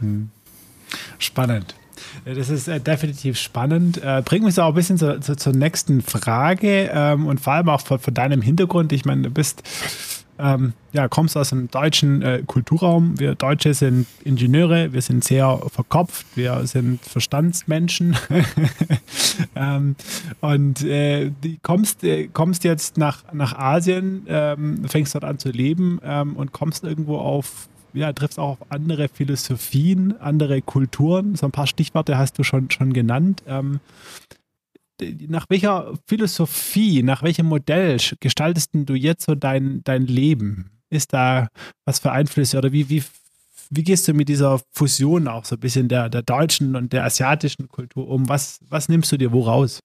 Hm. 0.00 0.30
Spannend. 1.18 1.74
Das 2.24 2.48
ist 2.48 2.68
äh, 2.68 2.80
definitiv 2.80 3.38
spannend. 3.38 4.02
Äh, 4.02 4.22
bringt 4.24 4.44
mich 4.44 4.54
so 4.54 4.62
auch 4.62 4.68
ein 4.68 4.74
bisschen 4.74 4.98
zu, 4.98 5.20
zu, 5.20 5.36
zur 5.36 5.52
nächsten 5.52 6.02
Frage 6.02 6.90
ähm, 6.92 7.26
und 7.26 7.40
vor 7.40 7.54
allem 7.54 7.68
auch 7.68 7.80
von, 7.80 7.98
von, 7.98 8.14
deinem 8.14 8.42
Hintergrund. 8.42 8.92
Ich 8.92 9.04
meine, 9.04 9.22
du 9.22 9.30
bist 9.30 9.62
ähm, 10.38 10.74
ja, 10.92 11.08
kommst 11.08 11.36
aus 11.36 11.50
dem 11.50 11.70
deutschen 11.70 12.22
äh, 12.22 12.42
Kulturraum. 12.46 13.18
Wir 13.18 13.34
Deutsche 13.34 13.74
sind 13.74 14.06
Ingenieure, 14.24 14.92
wir 14.92 15.02
sind 15.02 15.24
sehr 15.24 15.60
verkopft, 15.72 16.26
wir 16.34 16.66
sind 16.66 17.00
Verstandsmenschen. 17.02 18.16
ähm, 19.56 19.96
und 20.40 20.84
äh, 20.84 21.32
kommst, 21.62 22.04
äh, 22.04 22.28
kommst 22.28 22.64
jetzt 22.64 22.98
nach, 22.98 23.24
nach 23.32 23.56
Asien, 23.58 24.24
ähm, 24.28 24.84
fängst 24.88 25.14
dort 25.14 25.24
an 25.24 25.38
zu 25.38 25.50
leben 25.50 26.00
ähm, 26.02 26.36
und 26.36 26.52
kommst 26.52 26.84
irgendwo 26.84 27.18
auf, 27.18 27.68
ja, 27.92 28.12
triffst 28.12 28.38
auch 28.38 28.60
auf 28.60 28.70
andere 28.70 29.08
Philosophien, 29.08 30.20
andere 30.20 30.60
Kulturen. 30.62 31.34
So 31.34 31.46
ein 31.46 31.52
paar 31.52 31.66
Stichworte 31.66 32.18
hast 32.18 32.38
du 32.38 32.42
schon, 32.42 32.70
schon 32.70 32.92
genannt. 32.92 33.42
Nach 35.28 35.46
welcher 35.48 35.94
Philosophie, 36.06 37.02
nach 37.02 37.22
welchem 37.22 37.46
Modell 37.46 37.98
gestaltest 38.20 38.70
du 38.72 38.94
jetzt 38.94 39.26
so 39.26 39.34
dein, 39.34 39.82
dein 39.84 40.06
Leben? 40.06 40.70
Ist 40.88 41.12
da 41.12 41.48
was 41.84 41.98
für 41.98 42.12
Einflüsse 42.12 42.58
oder 42.58 42.72
wie, 42.72 42.88
wie, 42.88 43.02
wie 43.70 43.82
gehst 43.82 44.08
du 44.08 44.14
mit 44.14 44.28
dieser 44.28 44.60
Fusion 44.72 45.28
auch 45.28 45.44
so 45.44 45.56
ein 45.56 45.60
bisschen 45.60 45.88
der, 45.88 46.08
der 46.08 46.22
deutschen 46.22 46.76
und 46.76 46.92
der 46.92 47.04
asiatischen 47.04 47.68
Kultur 47.68 48.08
um? 48.08 48.28
Was, 48.28 48.60
was 48.68 48.88
nimmst 48.88 49.12
du 49.12 49.16
dir 49.16 49.32
woraus? 49.32 49.80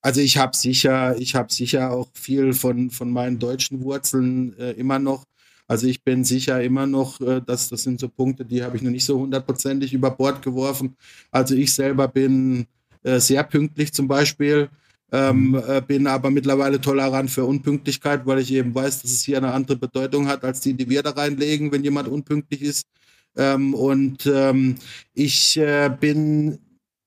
Also 0.00 0.20
ich 0.20 0.36
habe 0.36 0.54
sicher, 0.54 1.16
ich 1.18 1.34
habe 1.34 1.52
sicher 1.52 1.90
auch 1.90 2.08
viel 2.12 2.52
von, 2.52 2.90
von 2.90 3.10
meinen 3.10 3.38
deutschen 3.38 3.82
Wurzeln 3.82 4.56
äh, 4.58 4.72
immer 4.72 4.98
noch. 4.98 5.24
Also 5.66 5.86
ich 5.86 6.04
bin 6.04 6.24
sicher 6.24 6.62
immer 6.62 6.86
noch, 6.86 7.20
äh, 7.22 7.40
dass 7.40 7.70
das 7.70 7.84
sind 7.84 7.98
so 7.98 8.08
Punkte, 8.08 8.44
die 8.44 8.62
habe 8.62 8.76
ich 8.76 8.82
noch 8.82 8.90
nicht 8.90 9.04
so 9.04 9.18
hundertprozentig 9.18 9.94
über 9.94 10.10
Bord 10.10 10.42
geworfen. 10.42 10.94
Also 11.30 11.54
ich 11.54 11.72
selber 11.72 12.06
bin 12.06 12.66
äh, 13.04 13.20
sehr 13.20 13.44
pünktlich 13.44 13.92
zum 13.92 14.08
Beispiel. 14.08 14.68
Ähm, 15.12 15.50
mhm. 15.50 15.62
äh, 15.68 15.80
bin 15.86 16.06
aber 16.08 16.30
mittlerweile 16.30 16.80
tolerant 16.80 17.30
für 17.30 17.44
Unpünktlichkeit, 17.44 18.26
weil 18.26 18.40
ich 18.40 18.52
eben 18.52 18.74
weiß, 18.74 19.02
dass 19.02 19.12
es 19.12 19.22
hier 19.22 19.36
eine 19.36 19.52
andere 19.52 19.76
Bedeutung 19.76 20.26
hat, 20.26 20.42
als 20.42 20.60
die, 20.60 20.74
die 20.74 20.88
wir 20.88 21.04
da 21.04 21.10
reinlegen, 21.10 21.70
wenn 21.70 21.84
jemand 21.84 22.08
unpünktlich 22.08 22.62
ist. 22.62 22.88
Ähm, 23.36 23.74
und 23.74 24.26
ähm, 24.26 24.76
ich 25.12 25.56
äh, 25.56 25.88
bin 26.00 26.58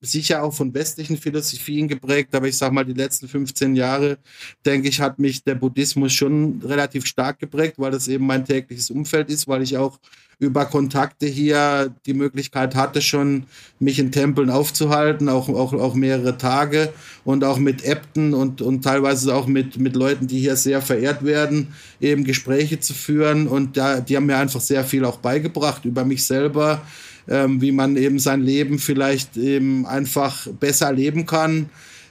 sicher 0.01 0.43
auch 0.43 0.53
von 0.53 0.73
westlichen 0.73 1.17
Philosophien 1.17 1.87
geprägt, 1.87 2.35
aber 2.35 2.47
ich 2.47 2.57
sage 2.57 2.73
mal, 2.73 2.85
die 2.85 2.93
letzten 2.93 3.27
15 3.27 3.75
Jahre, 3.75 4.17
denke 4.65 4.89
ich, 4.89 5.01
hat 5.01 5.19
mich 5.19 5.43
der 5.43 5.55
Buddhismus 5.55 6.13
schon 6.13 6.61
relativ 6.63 7.05
stark 7.05 7.39
geprägt, 7.39 7.75
weil 7.77 7.91
das 7.91 8.07
eben 8.07 8.25
mein 8.25 8.45
tägliches 8.45 8.91
Umfeld 8.91 9.29
ist, 9.29 9.47
weil 9.47 9.63
ich 9.63 9.77
auch 9.77 9.99
über 10.39 10.65
Kontakte 10.65 11.25
hier 11.25 11.95
die 12.05 12.13
Möglichkeit 12.13 12.75
hatte, 12.75 13.01
schon 13.01 13.45
mich 13.79 13.97
in 13.97 14.11
Tempeln 14.11 14.51
aufzuhalten, 14.51 15.29
auch, 15.29 15.49
auch, 15.49 15.73
auch 15.73 15.95
mehrere 15.95 16.37
Tage 16.37 16.93
und 17.23 17.43
auch 17.43 17.57
mit 17.57 17.83
Äbten 17.83 18.35
und, 18.35 18.61
und 18.61 18.83
teilweise 18.83 19.33
auch 19.33 19.47
mit, 19.47 19.79
mit 19.79 19.95
Leuten, 19.95 20.27
die 20.27 20.39
hier 20.39 20.55
sehr 20.55 20.83
verehrt 20.83 21.25
werden, 21.25 21.73
eben 21.99 22.23
Gespräche 22.23 22.79
zu 22.79 22.93
führen. 22.93 23.47
Und 23.47 23.77
da, 23.77 23.99
die 23.99 24.15
haben 24.15 24.27
mir 24.27 24.37
einfach 24.37 24.61
sehr 24.61 24.83
viel 24.83 25.05
auch 25.05 25.17
beigebracht 25.17 25.85
über 25.85 26.05
mich 26.05 26.23
selber, 26.23 26.83
ähm, 27.27 27.61
wie 27.61 27.71
man 27.71 27.97
eben 27.97 28.19
sein 28.19 28.41
Leben 28.41 28.79
vielleicht 28.79 29.37
eben 29.37 29.85
einfach 29.85 30.47
besser 30.59 30.91
leben 30.91 31.25
kann. 31.25 31.69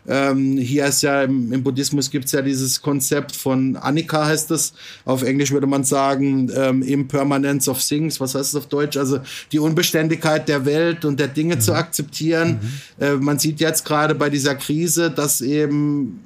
Ähm, 0.08 0.56
hier 0.58 0.86
ist 0.86 1.02
ja 1.02 1.24
im, 1.24 1.52
im 1.52 1.62
Buddhismus 1.62 2.10
gibt 2.10 2.26
es 2.26 2.32
ja 2.32 2.42
dieses 2.42 2.80
Konzept 2.80 3.34
von 3.34 3.76
Anika 3.76 4.26
heißt 4.26 4.50
es. 4.52 4.72
Auf 5.04 5.22
Englisch 5.22 5.50
würde 5.50 5.66
man 5.66 5.84
sagen 5.84 6.50
ähm, 6.54 6.82
Impermanence 6.82 7.68
of 7.68 7.82
Things. 7.82 8.20
Was 8.20 8.34
heißt 8.34 8.50
es 8.50 8.54
auf 8.54 8.66
Deutsch? 8.66 8.96
Also 8.96 9.20
die 9.50 9.58
Unbeständigkeit 9.58 10.48
der 10.48 10.64
Welt 10.64 11.04
und 11.04 11.18
der 11.18 11.28
Dinge 11.28 11.56
mhm. 11.56 11.60
zu 11.60 11.74
akzeptieren. 11.74 12.60
Mhm. 12.98 13.04
Äh, 13.04 13.14
man 13.14 13.38
sieht 13.38 13.60
jetzt 13.60 13.84
gerade 13.84 14.14
bei 14.14 14.30
dieser 14.30 14.54
Krise, 14.54 15.10
dass 15.10 15.40
eben 15.40 16.20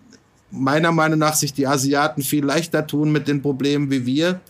meiner 0.50 0.92
Meinung 0.92 1.18
nach 1.18 1.34
sich 1.34 1.54
die 1.54 1.66
Asiaten 1.66 2.22
viel 2.22 2.44
leichter 2.44 2.86
tun 2.86 3.12
mit 3.12 3.28
den 3.28 3.40
Problemen 3.40 3.90
wie 3.90 4.04
wir 4.04 4.40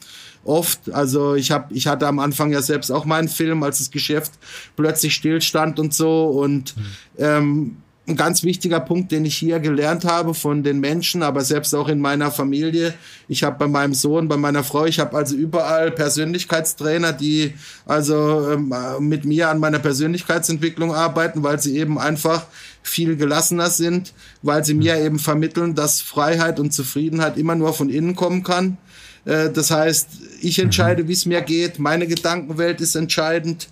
oft. 0.45 0.93
Also 0.93 1.35
ich 1.35 1.51
habe, 1.51 1.73
ich 1.75 1.87
hatte 1.87 2.07
am 2.07 2.19
Anfang 2.19 2.53
ja 2.53 2.63
selbst 2.63 2.91
auch 2.91 3.05
meinen 3.05 3.29
Film, 3.29 3.63
als 3.63 3.79
das 3.79 3.91
Geschäft 3.91 4.33
plötzlich 4.77 5.15
stillstand 5.15 5.79
und 5.79 5.95
so. 5.95 6.27
Und 6.29 6.77
mhm. 6.77 6.83
ähm, 7.19 7.77
ein 8.11 8.17
ganz 8.17 8.43
wichtiger 8.43 8.81
Punkt, 8.81 9.13
den 9.13 9.25
ich 9.25 9.37
hier 9.37 9.61
gelernt 9.61 10.05
habe 10.05 10.35
von 10.35 10.63
den 10.63 10.81
Menschen, 10.81 11.23
aber 11.23 11.43
selbst 11.43 11.75
auch 11.75 11.89
in 11.89 12.01
meiner 12.01 12.31
Familie. 12.31 12.95
Ich 13.29 13.45
habe 13.45 13.57
bei 13.59 13.69
meinem 13.69 13.95
Sohn, 13.95 14.27
bei 14.27 14.37
meiner 14.37 14.65
Frau, 14.65 14.85
ich 14.87 14.99
habe 14.99 15.17
also 15.17 15.37
überall 15.37 15.91
Persönlichkeitstrainer, 15.93 17.13
die 17.13 17.55
also 17.87 18.51
ähm, 18.51 18.75
mit 19.01 19.25
mir 19.25 19.49
an 19.49 19.59
meiner 19.61 19.79
Persönlichkeitsentwicklung 19.79 20.93
arbeiten, 20.93 21.43
weil 21.43 21.61
sie 21.61 21.79
eben 21.79 21.99
einfach 21.99 22.47
viel 22.83 23.17
gelassener 23.17 23.71
sind, 23.71 24.13
weil 24.43 24.65
sie 24.65 24.75
mir 24.75 24.97
eben 24.99 25.19
vermitteln, 25.19 25.75
dass 25.75 26.01
Freiheit 26.01 26.59
und 26.59 26.73
Zufriedenheit 26.73 27.37
immer 27.37 27.55
nur 27.55 27.75
von 27.75 27.91
innen 27.91 28.17
kommen 28.17 28.43
kann 28.43 28.79
das 29.25 29.71
heißt, 29.71 30.09
ich 30.41 30.59
entscheide, 30.59 31.07
wie 31.09 31.13
es 31.13 31.27
mir 31.27 31.43
geht. 31.43 31.79
Meine 31.79 32.07
Gedankenwelt 32.07 32.81
ist 32.81 32.95
entscheidend 32.95 33.69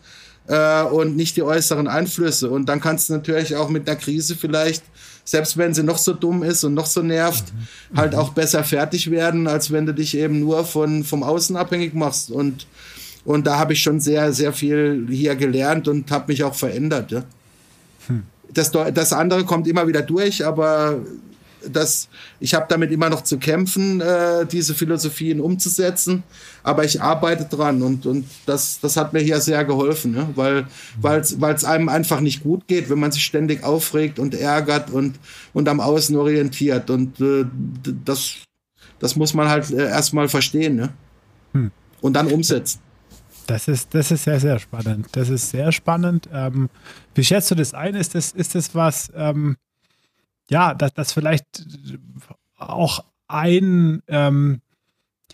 äh, 0.47 0.83
und 0.83 1.17
nicht 1.17 1.37
die 1.37 1.43
äußeren 1.43 1.89
Einflüsse. 1.89 2.51
Und 2.51 2.69
dann 2.69 2.81
kannst 2.81 3.09
du 3.09 3.15
natürlich 3.15 3.57
auch 3.57 3.69
mit 3.69 3.89
einer 3.89 3.99
Krise 3.99 4.35
vielleicht, 4.35 4.83
selbst 5.25 5.57
wenn 5.57 5.75
sie 5.75 5.83
noch 5.83 5.99
so 5.99 6.15
dumm 6.15 6.43
ist 6.43 6.65
und 6.65 6.75
noch 6.75 6.87
so 6.87 7.03
nervt, 7.03 7.53
mhm. 7.53 7.99
halt 7.99 8.15
auch 8.15 8.31
besser 8.31 8.65
fertig 8.65 9.11
werden, 9.11 9.47
als 9.47 9.71
wenn 9.71 9.87
du 9.87 9.93
dich 9.93 10.17
eben 10.17 10.41
nur 10.41 10.65
von, 10.65 11.05
vom 11.05 11.23
Außen 11.23 11.57
abhängig 11.57 11.95
machst. 11.95 12.31
Und, 12.31 12.67
und 13.25 13.47
da 13.47 13.59
habe 13.59 13.75
ich 13.75 13.83
schon 13.83 14.01
sehr, 14.01 14.33
sehr 14.33 14.53
viel 14.53 15.07
hier 15.11 15.37
gelernt 15.37 15.87
und 15.89 16.11
habe 16.11 16.33
mich 16.33 16.45
auch 16.45 16.55
verändert. 16.55 17.11
Ja. 17.13 17.25
Hm. 18.07 18.23
Das, 18.53 18.71
das 18.71 19.13
andere 19.13 19.45
kommt 19.45 19.69
immer 19.69 19.87
wieder 19.87 20.01
durch, 20.01 20.45
aber 20.45 21.01
das, 21.67 22.09
ich 22.41 22.55
habe 22.55 22.67
damit 22.69 22.91
immer 22.91 23.09
noch 23.09 23.23
zu 23.23 23.39
kämpfen, 23.39 24.01
äh, 24.01 24.47
diese 24.47 24.75
Philosophien 24.75 25.41
umzusetzen, 25.41 26.23
aber 26.63 26.85
ich 26.85 27.01
arbeite 27.01 27.45
dran 27.45 27.83
und, 27.83 28.07
und 28.07 28.27
das, 28.47 28.81
das 28.81 28.97
hat 28.97 29.13
mir 29.13 29.21
hier 29.21 29.41
sehr 29.41 29.65
geholfen, 29.65 30.13
ne? 30.13 30.29
weil 30.35 31.21
es 31.21 31.65
einem 31.65 31.89
einfach 31.89 32.21
nicht 32.21 32.43
gut 32.43 32.67
geht, 32.67 32.91
wenn 32.91 32.99
man 32.99 33.13
sich 33.13 33.25
ständig 33.25 33.65
aufregt 33.65 34.19
und 34.19 34.35
ärgert 34.35 34.91
und, 34.91 35.19
und 35.53 35.69
am 35.69 35.81
Außen 35.81 36.17
orientiert 36.17 36.91
und 36.91 37.21
äh, 37.21 37.45
das, 38.05 38.35
das 38.99 39.17
muss 39.17 39.35
man 39.35 39.49
halt 39.49 39.71
äh, 39.71 39.89
erstmal 39.89 40.29
verstehen 40.29 40.77
ne? 40.77 40.93
Hm. 41.53 41.71
und 42.01 42.15
dann 42.15 42.29
umsetzen. 42.29 42.81
Das 43.49 43.67
ist, 43.67 43.95
das 43.95 44.11
ist 44.11 44.25
sehr, 44.25 44.39
sehr 44.41 44.59
spannend. 44.59 45.07
Das 45.13 45.31
ist 45.31 45.49
sehr 45.49 45.73
spannend. 45.73 46.29
Ähm, 46.31 46.69
wie 47.15 47.25
schätzt 47.25 47.51
du 47.51 47.55
das 47.55 47.73
ein? 47.73 47.95
Ist 47.95 48.15
das, 48.15 48.33
ist 48.33 48.55
das 48.55 48.75
was, 48.75 49.11
ähm, 49.17 49.57
ja, 50.51 50.75
dass 50.75 50.95
das 50.95 51.13
vielleicht 51.13 51.67
auch 52.57 53.05
ein, 53.29 54.03
ähm, 54.09 54.61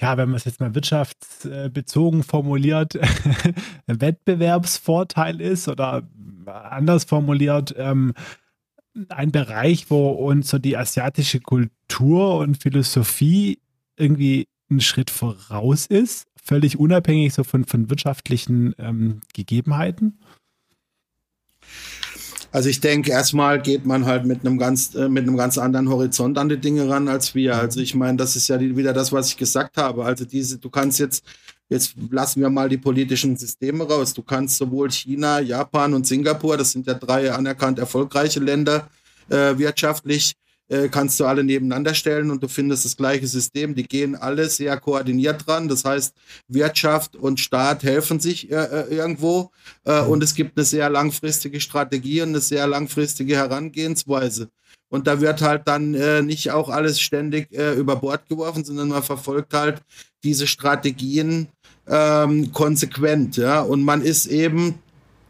ja, 0.01 0.17
wenn 0.17 0.29
man 0.29 0.37
es 0.37 0.45
jetzt 0.45 0.61
mal 0.61 0.75
wirtschaftsbezogen 0.75 2.23
formuliert, 2.25 2.95
Wettbewerbsvorteil 3.87 5.41
ist 5.41 5.69
oder 5.69 6.09
anders 6.47 7.05
formuliert, 7.05 7.75
ähm, 7.79 8.15
ein 9.09 9.33
Bereich, 9.33 9.91
wo 9.91 10.11
uns 10.11 10.51
so 10.51 10.59
die 10.59 10.77
asiatische 10.77 11.41
Kultur 11.41 12.39
und 12.39 12.63
Philosophie 12.63 13.61
irgendwie 13.97 14.49
einen 14.71 14.81
Schritt 14.81 15.11
voraus 15.11 15.87
ist, 15.87 16.27
völlig 16.43 16.79
unabhängig 16.79 17.35
so 17.35 17.45
von, 17.45 17.65
von 17.65 17.91
wirtschaftlichen 17.91 18.75
ähm, 18.79 19.21
Gegebenheiten? 19.33 20.19
Also 22.55 22.69
ich 22.69 22.79
denke, 22.79 23.11
erstmal 23.11 23.61
geht 23.61 23.85
man 23.85 24.07
halt 24.07 24.27
mit 24.27 24.47
einem 24.47 24.59
ganz, 24.59 24.95
äh, 24.95 25.09
mit 25.09 25.27
einem 25.27 25.37
ganz 25.37 25.59
anderen 25.59 25.89
Horizont 25.89 26.39
an 26.39 26.49
die 26.49 26.57
Dinge 26.57 26.89
ran 26.89 27.09
als 27.09 27.35
wir. 27.35 27.57
Also 27.57 27.81
ich 27.81 27.97
meine, 27.97 28.17
das 28.17 28.37
ist 28.37 28.47
ja 28.47 28.57
die, 28.57 28.77
wieder 28.77 28.93
das, 28.93 29.11
was 29.11 29.27
ich 29.31 29.37
gesagt 29.37 29.77
habe. 29.77 30.05
Also 30.05 30.25
diese, 30.25 30.59
du 30.59 30.71
kannst 30.71 31.01
jetzt, 31.01 31.25
jetzt 31.69 31.97
lassen 32.13 32.43
wir 32.43 32.51
mal 32.51 32.69
die 32.69 32.79
politischen 32.79 33.37
Systeme 33.37 33.83
raus. 33.83 34.15
Du 34.15 34.23
kannst 34.23 34.57
sowohl 34.57 34.89
China, 34.93 35.41
Japan 35.41 35.95
und 35.95 36.07
Singapur, 36.07 36.57
das 36.57 36.71
sind 36.71 36.87
ja 36.87 36.95
drei 36.95 37.33
anerkannt 37.33 37.81
erfolgreiche 37.81 38.39
Länder 38.39 38.89
äh, 39.31 39.59
wirtschaftlich, 39.59 40.35
äh, 40.69 40.89
kannst 40.89 41.21
du 41.21 41.27
alle 41.27 41.45
nebeneinander 41.45 41.95
stellen 41.95 42.31
und 42.31 42.43
du 42.43 42.49
findest 42.49 42.85
das 42.85 42.97
gleiche 42.97 43.27
System. 43.27 43.75
Die 43.75 43.85
gehen 43.85 44.17
alle 44.17 44.49
sehr 44.49 44.79
koordiniert 44.79 45.47
dran. 45.47 45.69
Das 45.69 45.85
heißt, 45.85 46.15
Wirtschaft 46.49 47.17
und 47.17 47.41
Staat 47.41 47.83
helfen 47.83 48.21
sich 48.21 48.51
äh, 48.51 48.55
äh 48.55 48.95
irgendwo 48.95 49.51
äh, 49.85 50.01
und 50.01 50.23
es 50.23 50.35
gibt 50.35 50.57
eine 50.57 50.65
sehr 50.65 50.89
langfristige 50.91 51.61
Strategie 51.61 52.23
und 52.23 52.31
eine 52.31 52.41
sehr 52.41 52.67
langfristige 52.67 53.37
Herangehensweise. 53.37 54.49
Und 54.89 55.07
da 55.07 55.21
wird 55.21 55.43
halt 55.43 55.67
dann 55.67 55.95
äh, 55.95 56.23
nicht 56.23 56.51
auch 56.53 56.69
alles 56.69 57.01
ständig 57.01 57.53
äh, 57.53 57.75
über 57.75 57.97
Bord 57.97 58.29
geworfen, 58.29 58.65
sondern 58.65 58.89
man 58.89 59.03
verfolgt 59.03 59.53
halt 59.53 59.83
diese 60.23 60.47
Strategien 60.47 61.49
ähm, 61.89 62.53
konsequent. 62.53 63.37
Ja? 63.37 63.61
Und 63.61 63.83
man 63.83 64.03
ist 64.03 64.27
eben, 64.27 64.77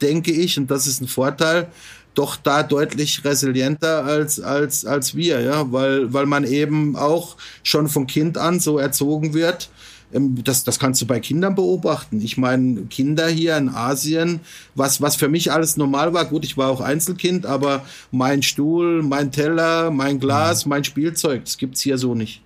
denke 0.03 0.33
ich, 0.33 0.59
und 0.59 0.71
das 0.71 0.87
ist 0.87 1.01
ein 1.01 1.09
Vorteil, 1.09 1.69
doch 2.15 2.37
da 2.37 2.63
deutlich 2.63 3.25
resilienter 3.25 4.05
als, 4.05 4.41
als, 4.41 4.85
als 4.85 5.15
wir, 5.15 5.41
ja, 5.41 5.73
weil, 5.73 6.13
weil 6.13 6.27
man 6.27 6.45
eben 6.45 6.97
auch 6.97 7.37
schon 7.63 7.89
von 7.89 8.07
Kind 8.07 8.39
an 8.39 8.61
so 8.61 8.79
erzogen 8.79 9.35
wird. 9.35 9.69
Ähm, 10.13 10.43
das, 10.45 10.65
das 10.65 10.79
kannst 10.79 11.03
du 11.03 11.07
bei 11.07 11.19
Kindern 11.19 11.57
beobachten. 11.57 12.21
Ich 12.21 12.39
meine, 12.39 12.83
Kinder 12.83 13.27
hier 13.29 13.57
in 13.57 13.69
Asien, 13.69 14.41
was, 14.75 15.03
was 15.03 15.17
für 15.17 15.29
mich 15.29 15.51
alles 15.53 15.77
normal 15.77 16.15
war, 16.15 16.25
gut, 16.25 16.45
ich 16.45 16.57
war 16.57 16.71
auch 16.71 16.81
Einzelkind, 16.81 17.47
aber 17.47 17.85
mein 18.13 18.43
Stuhl, 18.43 19.03
mein 19.03 19.33
Teller, 19.33 19.91
mein 19.91 20.21
Glas, 20.21 20.67
mein 20.67 20.85
Spielzeug, 20.85 21.45
das 21.45 21.59
gibt's 21.59 21.81
hier 21.81 21.99
so 21.99 22.15
nicht. 22.15 22.44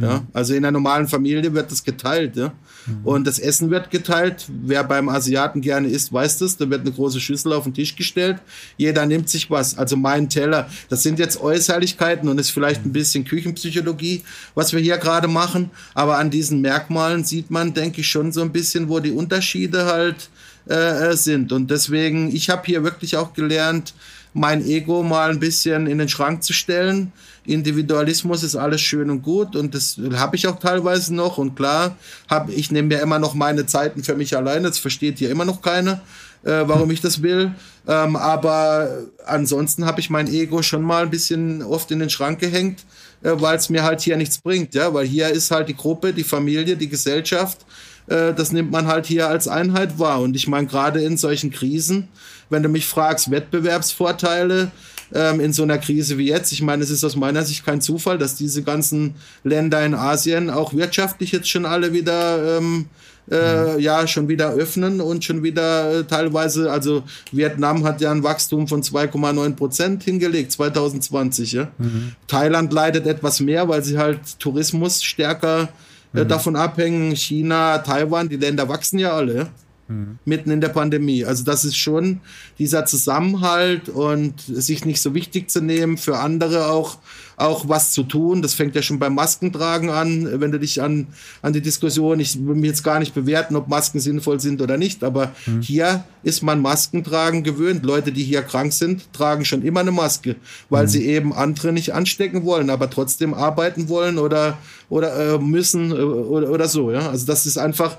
Ja, 0.00 0.26
also 0.32 0.54
in 0.54 0.64
einer 0.64 0.72
normalen 0.72 1.08
Familie 1.08 1.52
wird 1.52 1.70
das 1.70 1.84
geteilt. 1.84 2.36
Ja? 2.36 2.52
Mhm. 2.86 3.00
Und 3.04 3.26
das 3.26 3.38
Essen 3.38 3.70
wird 3.70 3.90
geteilt. 3.90 4.46
Wer 4.62 4.84
beim 4.84 5.08
Asiaten 5.08 5.60
gerne 5.60 5.88
isst, 5.88 6.12
weiß 6.12 6.38
das. 6.38 6.56
Da 6.56 6.68
wird 6.70 6.82
eine 6.82 6.92
große 6.92 7.20
Schüssel 7.20 7.52
auf 7.52 7.64
den 7.64 7.74
Tisch 7.74 7.96
gestellt. 7.96 8.38
Jeder 8.76 9.04
nimmt 9.06 9.28
sich 9.28 9.50
was. 9.50 9.76
Also 9.76 9.96
mein 9.96 10.28
Teller. 10.28 10.68
Das 10.88 11.02
sind 11.02 11.18
jetzt 11.18 11.40
Äußerlichkeiten 11.40 12.28
und 12.28 12.38
ist 12.38 12.50
vielleicht 12.50 12.84
ein 12.84 12.92
bisschen 12.92 13.24
Küchenpsychologie, 13.24 14.22
was 14.54 14.72
wir 14.72 14.80
hier 14.80 14.98
gerade 14.98 15.28
machen. 15.28 15.70
Aber 15.94 16.18
an 16.18 16.30
diesen 16.30 16.60
Merkmalen 16.60 17.24
sieht 17.24 17.50
man, 17.50 17.74
denke 17.74 18.00
ich, 18.00 18.08
schon 18.08 18.32
so 18.32 18.42
ein 18.42 18.52
bisschen, 18.52 18.88
wo 18.88 19.00
die 19.00 19.12
Unterschiede 19.12 19.86
halt 19.86 20.30
äh, 20.68 21.10
äh 21.10 21.16
sind. 21.16 21.52
Und 21.52 21.70
deswegen, 21.70 22.34
ich 22.34 22.48
habe 22.48 22.62
hier 22.64 22.82
wirklich 22.84 23.16
auch 23.16 23.34
gelernt, 23.34 23.94
mein 24.32 24.64
Ego 24.64 25.02
mal 25.02 25.30
ein 25.30 25.40
bisschen 25.40 25.86
in 25.86 25.98
den 25.98 26.08
Schrank 26.08 26.42
zu 26.42 26.52
stellen. 26.52 27.12
Individualismus 27.44 28.42
ist 28.42 28.56
alles 28.56 28.80
schön 28.80 29.10
und 29.10 29.22
gut 29.22 29.56
und 29.56 29.74
das 29.74 29.98
habe 30.14 30.36
ich 30.36 30.46
auch 30.46 30.58
teilweise 30.58 31.14
noch 31.14 31.38
und 31.38 31.56
klar, 31.56 31.96
hab, 32.28 32.50
ich 32.50 32.70
nehme 32.70 32.94
ja 32.94 33.00
immer 33.00 33.18
noch 33.18 33.34
meine 33.34 33.66
Zeiten 33.66 34.02
für 34.02 34.14
mich 34.14 34.36
alleine, 34.36 34.68
das 34.68 34.78
versteht 34.78 35.18
hier 35.18 35.30
immer 35.30 35.44
noch 35.44 35.62
keiner, 35.62 36.02
äh, 36.42 36.62
warum 36.66 36.90
ich 36.90 37.00
das 37.00 37.22
will, 37.22 37.52
ähm, 37.88 38.16
aber 38.16 39.04
ansonsten 39.26 39.86
habe 39.86 40.00
ich 40.00 40.10
mein 40.10 40.28
Ego 40.28 40.62
schon 40.62 40.82
mal 40.82 41.04
ein 41.04 41.10
bisschen 41.10 41.62
oft 41.62 41.90
in 41.90 41.98
den 41.98 42.10
Schrank 42.10 42.40
gehängt, 42.40 42.84
äh, 43.22 43.32
weil 43.34 43.56
es 43.56 43.68
mir 43.68 43.82
halt 43.82 44.00
hier 44.00 44.16
nichts 44.16 44.38
bringt, 44.38 44.74
ja, 44.74 44.92
weil 44.92 45.06
hier 45.06 45.28
ist 45.28 45.50
halt 45.50 45.68
die 45.68 45.76
Gruppe, 45.76 46.12
die 46.12 46.24
Familie, 46.24 46.76
die 46.76 46.88
Gesellschaft, 46.88 47.64
äh, 48.06 48.34
das 48.34 48.52
nimmt 48.52 48.70
man 48.70 48.86
halt 48.86 49.06
hier 49.06 49.28
als 49.28 49.48
Einheit 49.48 49.98
wahr. 49.98 50.20
Und 50.20 50.36
ich 50.36 50.48
meine 50.48 50.66
gerade 50.66 51.00
in 51.00 51.16
solchen 51.16 51.50
Krisen, 51.50 52.08
wenn 52.50 52.62
du 52.62 52.68
mich 52.68 52.86
fragst, 52.86 53.30
Wettbewerbsvorteile, 53.30 54.70
ähm, 55.14 55.40
in 55.40 55.52
so 55.52 55.62
einer 55.62 55.78
Krise 55.78 56.18
wie 56.18 56.28
jetzt. 56.28 56.52
Ich 56.52 56.62
meine, 56.62 56.82
es 56.82 56.90
ist 56.90 57.04
aus 57.04 57.16
meiner 57.16 57.42
Sicht 57.44 57.64
kein 57.64 57.80
Zufall, 57.80 58.18
dass 58.18 58.36
diese 58.36 58.62
ganzen 58.62 59.14
Länder 59.44 59.84
in 59.84 59.94
Asien 59.94 60.50
auch 60.50 60.74
wirtschaftlich 60.74 61.32
jetzt 61.32 61.48
schon 61.48 61.66
alle 61.66 61.92
wieder 61.92 62.58
ähm, 62.58 62.86
äh, 63.30 63.74
mhm. 63.74 63.80
ja 63.80 64.06
schon 64.06 64.28
wieder 64.28 64.52
öffnen 64.52 65.00
und 65.00 65.24
schon 65.24 65.42
wieder 65.42 66.00
äh, 66.00 66.04
teilweise, 66.04 66.70
also 66.70 67.04
Vietnam 67.30 67.84
hat 67.84 68.00
ja 68.00 68.10
ein 68.10 68.22
Wachstum 68.22 68.66
von 68.66 68.82
2,9 68.82 69.54
Prozent 69.54 70.02
hingelegt 70.02 70.52
2020. 70.52 71.52
Ja? 71.52 71.68
Mhm. 71.78 72.12
Thailand 72.26 72.72
leidet 72.72 73.06
etwas 73.06 73.40
mehr, 73.40 73.68
weil 73.68 73.84
sie 73.84 73.98
halt 73.98 74.38
Tourismus 74.38 75.02
stärker 75.02 75.68
äh, 76.12 76.24
mhm. 76.24 76.28
davon 76.28 76.56
abhängen. 76.56 77.14
China, 77.14 77.78
Taiwan, 77.78 78.28
die 78.28 78.36
Länder 78.36 78.68
wachsen 78.68 78.98
ja 78.98 79.12
alle. 79.12 79.36
Ja? 79.36 79.48
Mhm. 79.90 80.18
mitten 80.24 80.50
in 80.50 80.60
der 80.60 80.68
Pandemie. 80.68 81.24
Also 81.24 81.44
das 81.44 81.64
ist 81.64 81.76
schon 81.76 82.20
dieser 82.58 82.86
Zusammenhalt 82.86 83.88
und 83.88 84.40
sich 84.40 84.84
nicht 84.84 85.02
so 85.02 85.14
wichtig 85.14 85.50
zu 85.50 85.60
nehmen, 85.60 85.98
für 85.98 86.18
andere 86.18 86.68
auch 86.68 86.98
auch 87.40 87.68
was 87.68 87.92
zu 87.92 88.02
tun. 88.02 88.42
Das 88.42 88.54
fängt 88.54 88.74
ja 88.74 88.82
schon 88.82 88.98
beim 88.98 89.14
Maskentragen 89.14 89.90
an, 89.90 90.40
wenn 90.40 90.52
du 90.52 90.58
dich 90.58 90.82
an, 90.82 91.06
an 91.42 91.52
die 91.52 91.60
Diskussion, 91.60 92.20
ich 92.20 92.36
will 92.44 92.54
mir 92.54 92.68
jetzt 92.68 92.84
gar 92.84 92.98
nicht 92.98 93.14
bewerten, 93.14 93.56
ob 93.56 93.68
Masken 93.68 94.00
sinnvoll 94.00 94.40
sind 94.40 94.60
oder 94.60 94.76
nicht, 94.76 95.02
aber 95.02 95.32
mhm. 95.46 95.62
hier 95.62 96.04
ist 96.22 96.42
man 96.42 96.60
Maskentragen 96.60 97.42
gewöhnt. 97.42 97.84
Leute, 97.84 98.12
die 98.12 98.22
hier 98.22 98.42
krank 98.42 98.72
sind, 98.72 99.12
tragen 99.12 99.44
schon 99.44 99.62
immer 99.62 99.80
eine 99.80 99.92
Maske, 99.92 100.36
weil 100.68 100.84
mhm. 100.84 100.88
sie 100.88 101.06
eben 101.06 101.32
andere 101.32 101.72
nicht 101.72 101.94
anstecken 101.94 102.44
wollen, 102.44 102.68
aber 102.68 102.90
trotzdem 102.90 103.32
arbeiten 103.32 103.88
wollen 103.88 104.18
oder, 104.18 104.58
oder 104.88 105.34
äh, 105.34 105.38
müssen 105.38 105.92
äh, 105.92 105.94
oder, 105.94 106.50
oder 106.50 106.68
so. 106.68 106.90
Ja? 106.92 107.08
Also 107.08 107.26
das 107.26 107.46
ist 107.46 107.56
einfach 107.56 107.96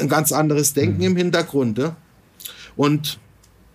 ein 0.00 0.08
ganz 0.08 0.32
anderes 0.32 0.74
Denken 0.74 0.98
mhm. 0.98 1.04
im 1.04 1.16
Hintergrund. 1.16 1.78
Ja? 1.78 1.96
Und 2.76 3.18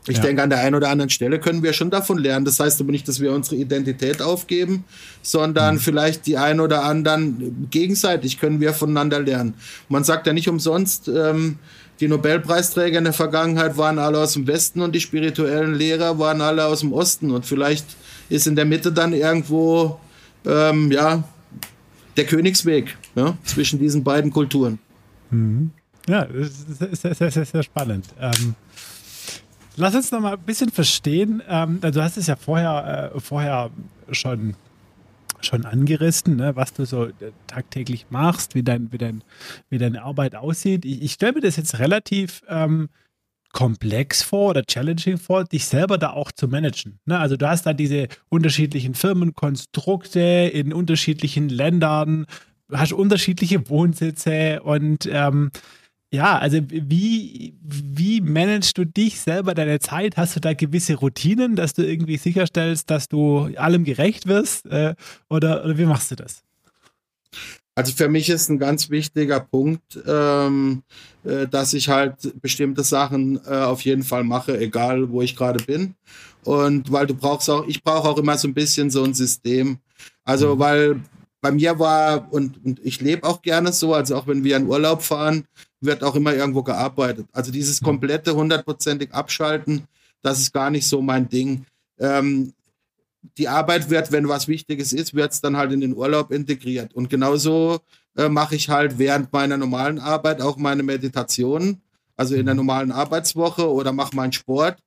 ich 0.08 0.18
ja. 0.18 0.24
denke, 0.24 0.41
an 0.41 0.50
der 0.50 0.60
einen 0.60 0.76
oder 0.76 0.89
anderen 0.89 1.10
Stelle 1.10 1.39
können 1.39 1.62
wir 1.62 1.74
schon 1.74 1.89
davon 1.89 2.18
lernen. 2.18 2.45
Das 2.45 2.60
heißt 2.60 2.80
aber 2.80 2.91
nicht, 2.91 3.08
dass 3.08 3.20
wir 3.20 3.32
unsere 3.34 3.58
Identität 3.58 4.22
aufgeben, 4.22 4.86
sondern 5.22 5.76
mhm. 5.76 5.80
vielleicht 5.80 6.26
die 6.26 6.38
ein 6.38 6.60
oder 6.60 6.84
anderen 6.84 7.68
gegenseitig 7.70 8.39
können 8.39 8.60
wir 8.60 8.74
voneinander 8.74 9.20
lernen. 9.20 9.56
Man 9.89 10.04
sagt 10.04 10.26
ja 10.26 10.34
nicht 10.34 10.47
umsonst, 10.47 11.10
ähm, 11.10 11.60
die 12.00 12.08
Nobelpreisträger 12.08 12.97
in 12.97 13.04
der 13.04 13.14
Vergangenheit 13.14 13.78
waren 13.78 14.00
alle 14.00 14.20
aus 14.20 14.34
dem 14.34 14.47
Westen 14.47 14.82
und 14.82 14.95
die 14.95 15.02
spirituellen 15.02 15.76
Lehrer 15.76 16.18
waren 16.18 16.39
alle 16.41 16.66
aus 16.66 16.80
dem 16.80 16.93
Osten. 16.93 17.32
Und 17.32 17.45
vielleicht 17.45 17.86
ist 18.30 18.47
in 18.47 18.56
der 18.56 18.66
Mitte 18.66 18.93
dann 18.93 19.12
irgendwo 19.12 20.00
ähm, 20.45 20.91
ja, 20.91 21.24
der 22.16 22.26
Königsweg 22.26 22.97
ja, 23.16 23.38
zwischen 23.43 23.80
diesen 23.80 24.06
beiden 24.06 24.32
Kulturen. 24.32 24.80
Mhm. 25.30 25.72
Ja, 26.08 26.26
das 26.26 26.89
ist 26.91 27.02
sehr, 27.02 27.16
sehr, 27.16 27.32
sehr, 27.32 27.45
sehr 27.45 27.64
spannend. 27.64 28.06
Ähm 28.20 28.56
Lass 29.80 29.95
uns 29.95 30.11
noch 30.11 30.19
mal 30.19 30.34
ein 30.34 30.41
bisschen 30.41 30.71
verstehen. 30.71 31.41
Ähm, 31.47 31.80
du 31.80 32.03
hast 32.03 32.17
es 32.17 32.27
ja 32.27 32.36
vorher, 32.36 33.13
äh, 33.15 33.19
vorher 33.21 33.69
schon, 34.11 34.55
schon 35.39 35.65
angerissen, 35.65 36.36
ne, 36.36 36.53
was 36.57 36.73
du 36.73 36.86
so 36.86 37.05
äh, 37.05 37.13
tagtäglich 37.47 38.07
machst, 38.09 38.55
wie, 38.55 38.63
dein, 38.63 38.91
wie, 38.91 38.97
dein, 38.97 39.23
wie 39.69 39.77
deine 39.77 40.03
Arbeit 40.03 40.36
aussieht. 40.36 40.84
Ich, 40.84 41.01
ich 41.01 41.13
stelle 41.13 41.32
mir 41.32 41.39
das 41.39 41.55
jetzt 41.55 41.80
relativ 41.80 42.41
ähm, 42.49 42.89
komplex 43.53 44.21
vor 44.21 44.49
oder 44.49 44.63
challenging 44.65 45.17
vor, 45.17 45.45
dich 45.45 45.65
selber 45.65 45.97
da 45.97 46.09
auch 46.09 46.34
zu 46.34 46.49
managen. 46.49 46.99
Ne? 47.05 47.17
Also 47.17 47.38
du 47.38 47.47
hast 47.47 47.65
da 47.65 47.71
diese 47.71 48.09
unterschiedlichen 48.27 48.95
Firmenkonstrukte 48.95 50.19
in 50.19 50.73
unterschiedlichen 50.73 51.47
Ländern, 51.47 52.25
hast 52.69 52.91
unterschiedliche 52.91 53.69
Wohnsitze 53.69 54.61
und 54.61 55.07
ähm, 55.09 55.51
ja, 56.12 56.39
also 56.39 56.60
wie, 56.70 57.55
wie 57.62 58.22
managst 58.22 58.78
du 58.78 58.86
dich 58.86 59.20
selber, 59.20 59.53
deine 59.53 59.80
Zeit? 59.80 60.18
Hast 60.18 60.36
du 60.36 60.39
da 60.39 60.53
gewisse 60.53 60.95
Routinen, 60.95 61.55
dass 61.55 61.74
du 61.74 61.86
irgendwie 61.86 62.18
sicherstellst, 62.18 62.89
dass 62.89 63.07
du 63.07 63.51
allem 63.57 63.84
gerecht 63.84 64.28
wirst? 64.28 64.66
Äh, 64.66 64.95
oder, 65.30 65.64
oder 65.64 65.78
wie 65.78 65.86
machst 65.86 66.10
du 66.12 66.16
das? 66.16 66.43
Also 67.76 67.93
für 67.93 68.10
mich 68.10 68.28
ist 68.28 68.49
ein 68.49 68.60
ganz 68.60 68.89
wichtiger 68.89 69.39
Punkt, 69.39 69.99
ähm, 70.05 70.84
äh, 71.24 71.47
dass 71.47 71.74
ich 71.74 71.88
halt 71.89 72.41
bestimmte 72.41 72.84
Sachen 72.84 73.39
äh, 73.45 73.55
auf 73.55 73.82
jeden 73.82 74.03
Fall 74.03 74.24
mache, 74.24 74.60
egal 74.60 75.12
wo 75.12 75.22
ich 75.22 75.36
gerade 75.36 75.64
bin. 75.64 75.93
Und 76.43 76.91
weil 76.91 77.07
du 77.07 77.14
brauchst 77.14 77.49
auch, 77.49 77.68
ich 77.68 77.84
brauche 77.84 78.10
auch 78.10 78.18
immer 78.18 78.38
so 78.38 78.47
ein 78.47 78.53
bisschen 78.53 78.89
so 78.89 79.03
ein 79.03 79.14
System. 79.14 79.78
Also 80.26 80.55
mhm. 80.55 80.60
weil 80.60 81.01
bei 81.42 81.52
mir 81.52 81.80
war, 81.80 82.32
und, 82.32 82.64
und 82.66 82.80
ich 82.84 83.02
lebe 83.02 83.28
auch 83.28 83.42
gerne 83.42 83.72
so, 83.72 83.94
also 83.94 84.16
auch 84.16 84.28
wenn 84.28 84.44
wir 84.44 84.58
in 84.58 84.68
Urlaub 84.68 85.02
fahren, 85.02 85.46
wird 85.82 86.04
auch 86.04 86.16
immer 86.16 86.34
irgendwo 86.34 86.64
gearbeitet. 86.64 87.28
Also 87.32 87.52
dieses 87.52 87.82
komplette 87.82 88.36
hundertprozentig 88.36 89.14
Abschalten, 89.14 89.88
das 90.22 90.40
ist 90.40 90.54
gar 90.54 90.70
nicht 90.70 90.88
so 90.88 91.02
mein 91.02 91.30
Ding. 91.30 91.66
Ähm, 92.00 92.54
die 93.38 93.48
Arbeit 93.48 93.90
wird, 93.90 94.12
wenn 94.12 94.28
was 94.28 94.48
Wichtiges 94.48 94.94
ist, 94.94 95.14
wird 95.14 95.32
es 95.32 95.42
dann 95.42 95.58
halt 95.58 95.72
in 95.72 95.82
den 95.82 95.96
Urlaub 95.96 96.32
integriert. 96.32 96.94
Und 96.94 97.10
genauso 97.10 97.80
äh, 98.18 98.30
mache 98.30 98.56
ich 98.56 98.70
halt 98.70 98.98
während 98.98 99.32
meiner 99.32 99.58
normalen 99.58 100.00
Arbeit 100.00 100.42
auch 100.42 100.58
meine 100.58 100.84
Meditationen, 100.84 101.82
also 102.16 102.36
in 102.36 102.46
der 102.46 102.56
normalen 102.56 102.92
Arbeitswoche 102.92 103.72
oder 103.72 103.94
mache 103.94 104.16
meinen 104.16 104.34
Sport. 104.34 104.78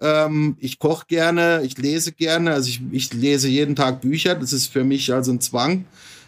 Ähm, 0.00 0.56
ich 0.60 0.78
koche 0.78 1.06
gerne, 1.08 1.62
ich 1.64 1.76
lese 1.78 2.12
gerne, 2.12 2.52
also 2.52 2.68
ich, 2.68 2.80
ich 2.90 3.12
lese 3.12 3.48
jeden 3.48 3.76
Tag 3.76 4.00
Bücher, 4.00 4.34
das 4.34 4.52
ist 4.52 4.68
für 4.68 4.84
mich 4.84 5.12
also 5.12 5.32
ein 5.32 5.40
Zwang 5.40 5.84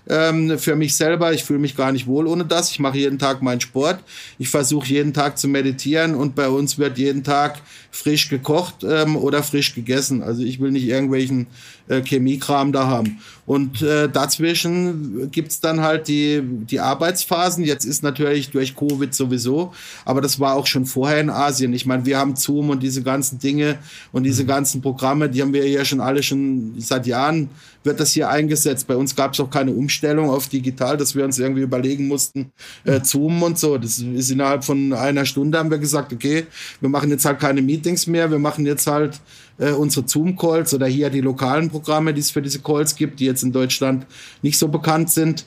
ähm, 0.08 0.58
für 0.58 0.76
mich 0.76 0.96
selber. 0.96 1.32
Ich 1.32 1.44
fühle 1.44 1.58
mich 1.58 1.76
gar 1.76 1.92
nicht 1.92 2.06
wohl 2.06 2.26
ohne 2.26 2.44
das. 2.44 2.70
Ich 2.70 2.78
mache 2.78 2.98
jeden 2.98 3.18
Tag 3.18 3.42
meinen 3.42 3.60
Sport. 3.60 4.00
Ich 4.38 4.48
versuche 4.48 4.86
jeden 4.86 5.12
Tag 5.12 5.38
zu 5.38 5.48
meditieren 5.48 6.14
und 6.14 6.34
bei 6.34 6.48
uns 6.48 6.78
wird 6.78 6.98
jeden 6.98 7.24
Tag 7.24 7.60
frisch 7.90 8.28
gekocht 8.28 8.84
ähm, 8.84 9.16
oder 9.16 9.42
frisch 9.42 9.74
gegessen. 9.74 10.22
Also 10.22 10.42
ich 10.42 10.60
will 10.60 10.72
nicht 10.72 10.86
irgendwelchen 10.86 11.46
äh, 11.88 12.02
Chemiekram 12.02 12.72
da 12.72 12.86
haben. 12.86 13.18
Und 13.44 13.82
äh, 13.82 14.08
dazwischen 14.08 15.30
gibt's 15.32 15.60
dann 15.60 15.80
halt 15.80 16.06
die, 16.08 16.40
die 16.42 16.78
Arbeitsphasen. 16.78 17.64
Jetzt 17.64 17.84
ist 17.84 18.02
natürlich 18.02 18.50
durch 18.50 18.76
Covid 18.76 19.12
sowieso, 19.12 19.72
aber 20.04 20.20
das 20.20 20.38
war 20.38 20.54
auch 20.54 20.66
schon 20.66 20.86
vorher 20.86 21.20
in 21.20 21.28
Asien. 21.28 21.72
Ich 21.72 21.84
meine, 21.84 22.06
wir 22.06 22.18
haben 22.18 22.36
Zoom 22.36 22.70
und 22.70 22.82
diese 22.82 23.02
ganzen 23.02 23.40
Dinge 23.40 23.78
und 24.12 24.22
diese 24.22 24.44
mhm. 24.44 24.48
ganzen 24.48 24.80
Programme, 24.80 25.28
die 25.28 25.42
haben 25.42 25.52
wir 25.52 25.68
ja 25.68 25.84
schon 25.84 26.00
alle 26.00 26.22
schon 26.22 26.74
seit 26.78 27.06
Jahren 27.06 27.50
wird 27.84 28.00
das 28.00 28.12
hier 28.12 28.28
eingesetzt. 28.28 28.86
Bei 28.86 28.96
uns 28.96 29.16
gab 29.16 29.34
es 29.34 29.40
auch 29.40 29.50
keine 29.50 29.72
Umstellung 29.72 30.30
auf 30.30 30.48
digital, 30.48 30.96
dass 30.96 31.14
wir 31.14 31.24
uns 31.24 31.38
irgendwie 31.38 31.62
überlegen 31.62 32.08
mussten, 32.08 32.52
äh, 32.84 33.00
Zoom 33.02 33.42
und 33.42 33.58
so. 33.58 33.78
Das 33.78 33.98
ist 33.98 34.30
innerhalb 34.30 34.64
von 34.64 34.92
einer 34.92 35.24
Stunde 35.24 35.58
haben 35.58 35.70
wir 35.70 35.78
gesagt, 35.78 36.12
okay, 36.12 36.46
wir 36.80 36.88
machen 36.88 37.10
jetzt 37.10 37.24
halt 37.24 37.40
keine 37.40 37.62
Meetings 37.62 38.06
mehr, 38.06 38.30
wir 38.30 38.38
machen 38.38 38.66
jetzt 38.66 38.86
halt 38.86 39.20
äh, 39.58 39.70
unsere 39.70 40.06
Zoom-Calls 40.06 40.74
oder 40.74 40.86
hier 40.86 41.10
die 41.10 41.20
lokalen 41.20 41.70
Programme, 41.70 42.14
die 42.14 42.20
es 42.20 42.30
für 42.30 42.42
diese 42.42 42.60
Calls 42.60 42.94
gibt, 42.94 43.20
die 43.20 43.26
jetzt 43.26 43.42
in 43.42 43.52
Deutschland 43.52 44.06
nicht 44.42 44.58
so 44.58 44.68
bekannt 44.68 45.10
sind. 45.10 45.44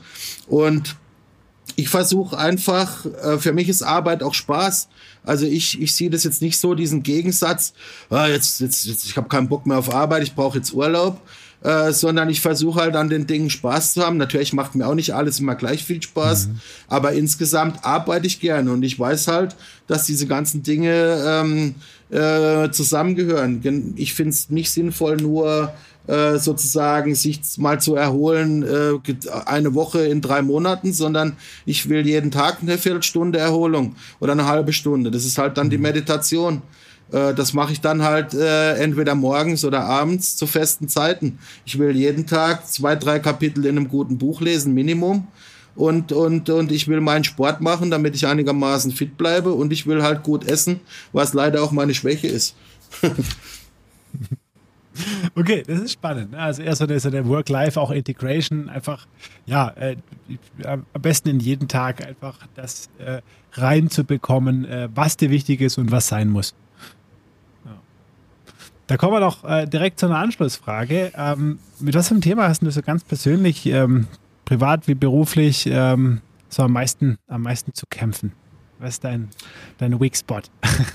Und 0.47 0.95
ich 1.75 1.89
versuche 1.89 2.37
einfach, 2.37 3.05
äh, 3.05 3.37
für 3.37 3.53
mich 3.53 3.69
ist 3.69 3.81
Arbeit 3.81 4.23
auch 4.23 4.33
Spaß. 4.33 4.87
Also 5.23 5.45
ich, 5.45 5.81
ich 5.81 5.95
sehe 5.95 6.09
das 6.09 6.23
jetzt 6.23 6.41
nicht 6.41 6.59
so, 6.59 6.75
diesen 6.75 7.03
Gegensatz, 7.03 7.73
ah, 8.09 8.27
jetzt, 8.27 8.61
jetzt, 8.61 8.85
jetzt, 8.85 9.05
ich 9.05 9.17
habe 9.17 9.27
keinen 9.27 9.49
Bock 9.49 9.65
mehr 9.65 9.77
auf 9.77 9.93
Arbeit, 9.93 10.23
ich 10.23 10.35
brauche 10.35 10.57
jetzt 10.57 10.73
Urlaub. 10.73 11.19
Äh, 11.65 11.93
sondern 11.93 12.29
ich 12.29 12.41
versuche 12.41 12.79
halt 12.79 12.95
an 12.95 13.09
den 13.09 13.25
Dingen 13.25 13.49
Spaß 13.49 13.93
zu 13.93 14.05
haben. 14.05 14.17
Natürlich 14.17 14.53
macht 14.53 14.75
mir 14.75 14.85
auch 14.85 14.93
nicht 14.93 15.15
alles 15.15 15.39
immer 15.39 15.55
gleich 15.55 15.83
viel 15.83 15.99
Spaß, 15.99 16.47
mhm. 16.47 16.59
aber 16.87 17.13
insgesamt 17.13 17.83
arbeite 17.83 18.27
ich 18.27 18.39
gerne 18.39 18.71
und 18.71 18.83
ich 18.83 18.99
weiß 18.99 19.27
halt, 19.29 19.55
dass 19.87 20.05
diese 20.05 20.27
ganzen 20.27 20.61
Dinge 20.61 21.23
ähm, 21.25 21.73
äh, 22.09 22.69
zusammengehören. 22.71 23.93
Ich 23.95 24.13
finde 24.13 24.31
es 24.31 24.49
nicht 24.49 24.71
sinnvoll, 24.71 25.17
nur 25.17 25.73
äh, 26.07 26.37
sozusagen 26.37 27.15
sich 27.15 27.41
mal 27.57 27.81
zu 27.81 27.95
erholen, 27.95 28.63
äh, 28.63 29.15
eine 29.45 29.73
Woche 29.73 30.05
in 30.05 30.21
drei 30.21 30.43
Monaten, 30.43 30.93
sondern 30.93 31.35
ich 31.65 31.89
will 31.89 32.05
jeden 32.05 32.29
Tag 32.29 32.57
eine 32.61 32.77
Viertelstunde 32.77 33.39
Erholung 33.39 33.95
oder 34.19 34.33
eine 34.33 34.45
halbe 34.45 34.71
Stunde. 34.71 35.09
Das 35.09 35.25
ist 35.25 35.37
halt 35.37 35.57
dann 35.57 35.69
die 35.69 35.77
mhm. 35.77 35.83
Meditation. 35.83 36.61
Äh, 37.11 37.33
das 37.33 37.53
mache 37.53 37.73
ich 37.73 37.81
dann 37.81 38.03
halt 38.03 38.35
äh, 38.35 38.75
entweder 38.75 39.15
morgens 39.15 39.65
oder 39.65 39.83
abends 39.83 40.35
zu 40.35 40.45
festen 40.45 40.87
Zeiten. 40.89 41.39
Ich 41.65 41.79
will 41.79 41.95
jeden 41.95 42.27
Tag 42.27 42.67
zwei, 42.67 42.95
drei 42.95 43.19
Kapitel 43.19 43.65
in 43.65 43.77
einem 43.77 43.87
guten 43.87 44.17
Buch 44.17 44.41
lesen, 44.41 44.73
Minimum. 44.73 45.27
Und, 45.75 46.11
und, 46.11 46.49
und 46.49 46.71
ich 46.71 46.87
will 46.87 47.01
meinen 47.01 47.23
Sport 47.23 47.61
machen, 47.61 47.91
damit 47.91 48.15
ich 48.15 48.25
einigermaßen 48.25 48.91
fit 48.91 49.17
bleibe. 49.17 49.53
Und 49.53 49.73
ich 49.73 49.85
will 49.87 50.03
halt 50.03 50.23
gut 50.23 50.45
essen, 50.45 50.79
was 51.11 51.33
leider 51.33 51.61
auch 51.61 51.71
meine 51.71 51.93
Schwäche 51.93 52.27
ist. 52.27 52.55
Okay, 55.35 55.63
das 55.65 55.79
ist 55.81 55.91
spannend. 55.93 56.31
Ne? 56.31 56.39
Also 56.39 56.63
so 56.73 56.85
eine, 56.85 56.99
so 56.99 57.09
eine 57.09 57.27
Work-Life, 57.27 57.79
auch 57.79 57.91
Integration, 57.91 58.69
einfach, 58.69 59.07
ja, 59.45 59.69
äh, 59.71 59.97
am 60.63 60.85
besten 61.01 61.29
in 61.29 61.39
jeden 61.39 61.67
Tag 61.67 62.05
einfach 62.05 62.39
das 62.55 62.89
äh, 62.99 63.21
reinzubekommen, 63.53 64.65
äh, 64.65 64.89
was 64.93 65.17
dir 65.17 65.29
wichtig 65.29 65.61
ist 65.61 65.77
und 65.77 65.91
was 65.91 66.07
sein 66.07 66.29
muss. 66.29 66.55
Ja. 67.65 67.71
Da 68.87 68.97
kommen 68.97 69.13
wir 69.13 69.19
doch 69.19 69.43
äh, 69.43 69.65
direkt 69.65 69.99
zu 69.99 70.05
einer 70.05 70.17
Anschlussfrage. 70.17 71.11
Ähm, 71.15 71.59
mit 71.79 71.95
was 71.95 72.07
für 72.07 72.13
einem 72.13 72.21
Thema 72.21 72.47
hast 72.47 72.61
du 72.61 72.71
so 72.71 72.81
ganz 72.81 73.03
persönlich, 73.03 73.65
ähm, 73.65 74.07
privat 74.45 74.87
wie 74.87 74.95
beruflich, 74.95 75.67
ähm, 75.69 76.21
so 76.49 76.63
am 76.63 76.73
meisten, 76.73 77.17
am 77.27 77.41
meisten 77.41 77.73
zu 77.73 77.85
kämpfen? 77.89 78.31
Was 78.77 78.95
ist 78.95 79.05
dein, 79.05 79.29
dein 79.77 79.99
Weak 80.01 80.17
Spot? 80.17 80.41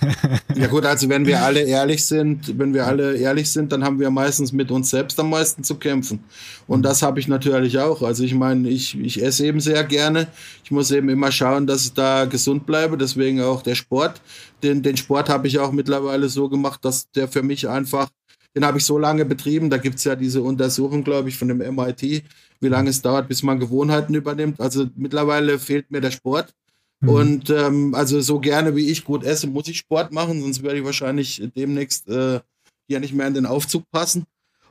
ja 0.55 0.67
gut, 0.67 0.85
also 0.85 1.09
wenn 1.09 1.27
wir 1.27 1.43
alle 1.43 1.63
ehrlich 1.63 2.05
sind, 2.05 2.59
wenn 2.59 2.75
wir 2.75 2.87
alle 2.87 3.17
ehrlich 3.17 3.51
sind, 3.51 3.73
dann 3.73 3.83
haben 3.83 3.99
wir 3.99 4.11
meistens 4.11 4.53
mit 4.53 4.71
uns 4.71 4.91
selbst 4.91 5.19
am 5.19 5.31
meisten 5.31 5.65
zu 5.65 5.77
kämpfen. 5.77 6.23
Und 6.67 6.83
das 6.83 7.01
habe 7.01 7.21
ich 7.21 7.27
natürlich 7.27 7.79
auch. 7.79 8.03
Also 8.03 8.23
ich 8.23 8.35
meine, 8.35 8.69
ich, 8.69 9.01
ich 9.01 9.23
esse 9.23 9.47
eben 9.47 9.61
sehr 9.61 9.83
gerne. 9.85 10.29
Ich 10.63 10.71
muss 10.71 10.91
eben 10.91 11.09
immer 11.09 11.33
schauen, 11.33 11.67
dass 11.67 11.87
ich 11.87 11.95
da 11.95 12.27
gesund 12.27 12.67
bleibe. 12.67 12.99
Deswegen 12.99 13.41
auch 13.41 13.63
der 13.63 13.75
Sport. 13.75 14.21
Den, 14.63 14.83
den 14.83 14.99
Sport 14.99 15.31
habe 15.31 15.49
ich 15.49 15.59
auch 15.59 15.73
mittlerweile 15.73 16.29
so 16.29 16.51
gemacht, 16.51 16.85
dass 16.85 17.11
der 17.13 17.29
für 17.29 17.43
mich 17.43 17.67
einfach, 17.67 18.11
den 18.55 18.65
habe 18.65 18.79
ich 18.79 18.85
so 18.85 18.99
lange 18.99 19.25
betrieben. 19.25 19.71
Da 19.71 19.77
gibt 19.77 19.97
es 19.97 20.05
ja 20.05 20.17
diese 20.17 20.43
Untersuchung, 20.43 21.05
glaube 21.05 21.29
ich, 21.29 21.37
von 21.37 21.49
dem 21.49 21.59
MIT, 21.59 22.25
wie 22.61 22.69
lange 22.69 22.91
es 22.91 23.03
dauert, 23.03 23.29
bis 23.29 23.43
man 23.43 23.61
Gewohnheiten 23.61 24.15
übernimmt. 24.15 24.61
Also 24.61 24.87
mittlerweile 24.97 25.59
fehlt 25.59 25.91
mir 25.91 26.01
der 26.01 26.11
Sport. 26.11 26.53
Mhm. 27.01 27.09
Und 27.09 27.51
ähm, 27.51 27.95
also 27.95 28.21
so 28.21 28.41
gerne 28.41 28.75
wie 28.77 28.89
ich 28.91 29.05
gut 29.05 29.25
esse, 29.25 29.47
muss 29.47 29.69
ich 29.69 29.79
Sport 29.79 30.13
machen, 30.13 30.41
sonst 30.41 30.63
werde 30.63 30.79
ich 30.79 30.85
wahrscheinlich 30.85 31.43
demnächst 31.57 32.09
äh, 32.09 32.41
hier 32.89 33.01
nicht 33.01 33.15
mehr 33.15 33.27
in 33.27 33.35
den 33.35 33.47
Aufzug 33.47 33.91
passen. 33.91 34.25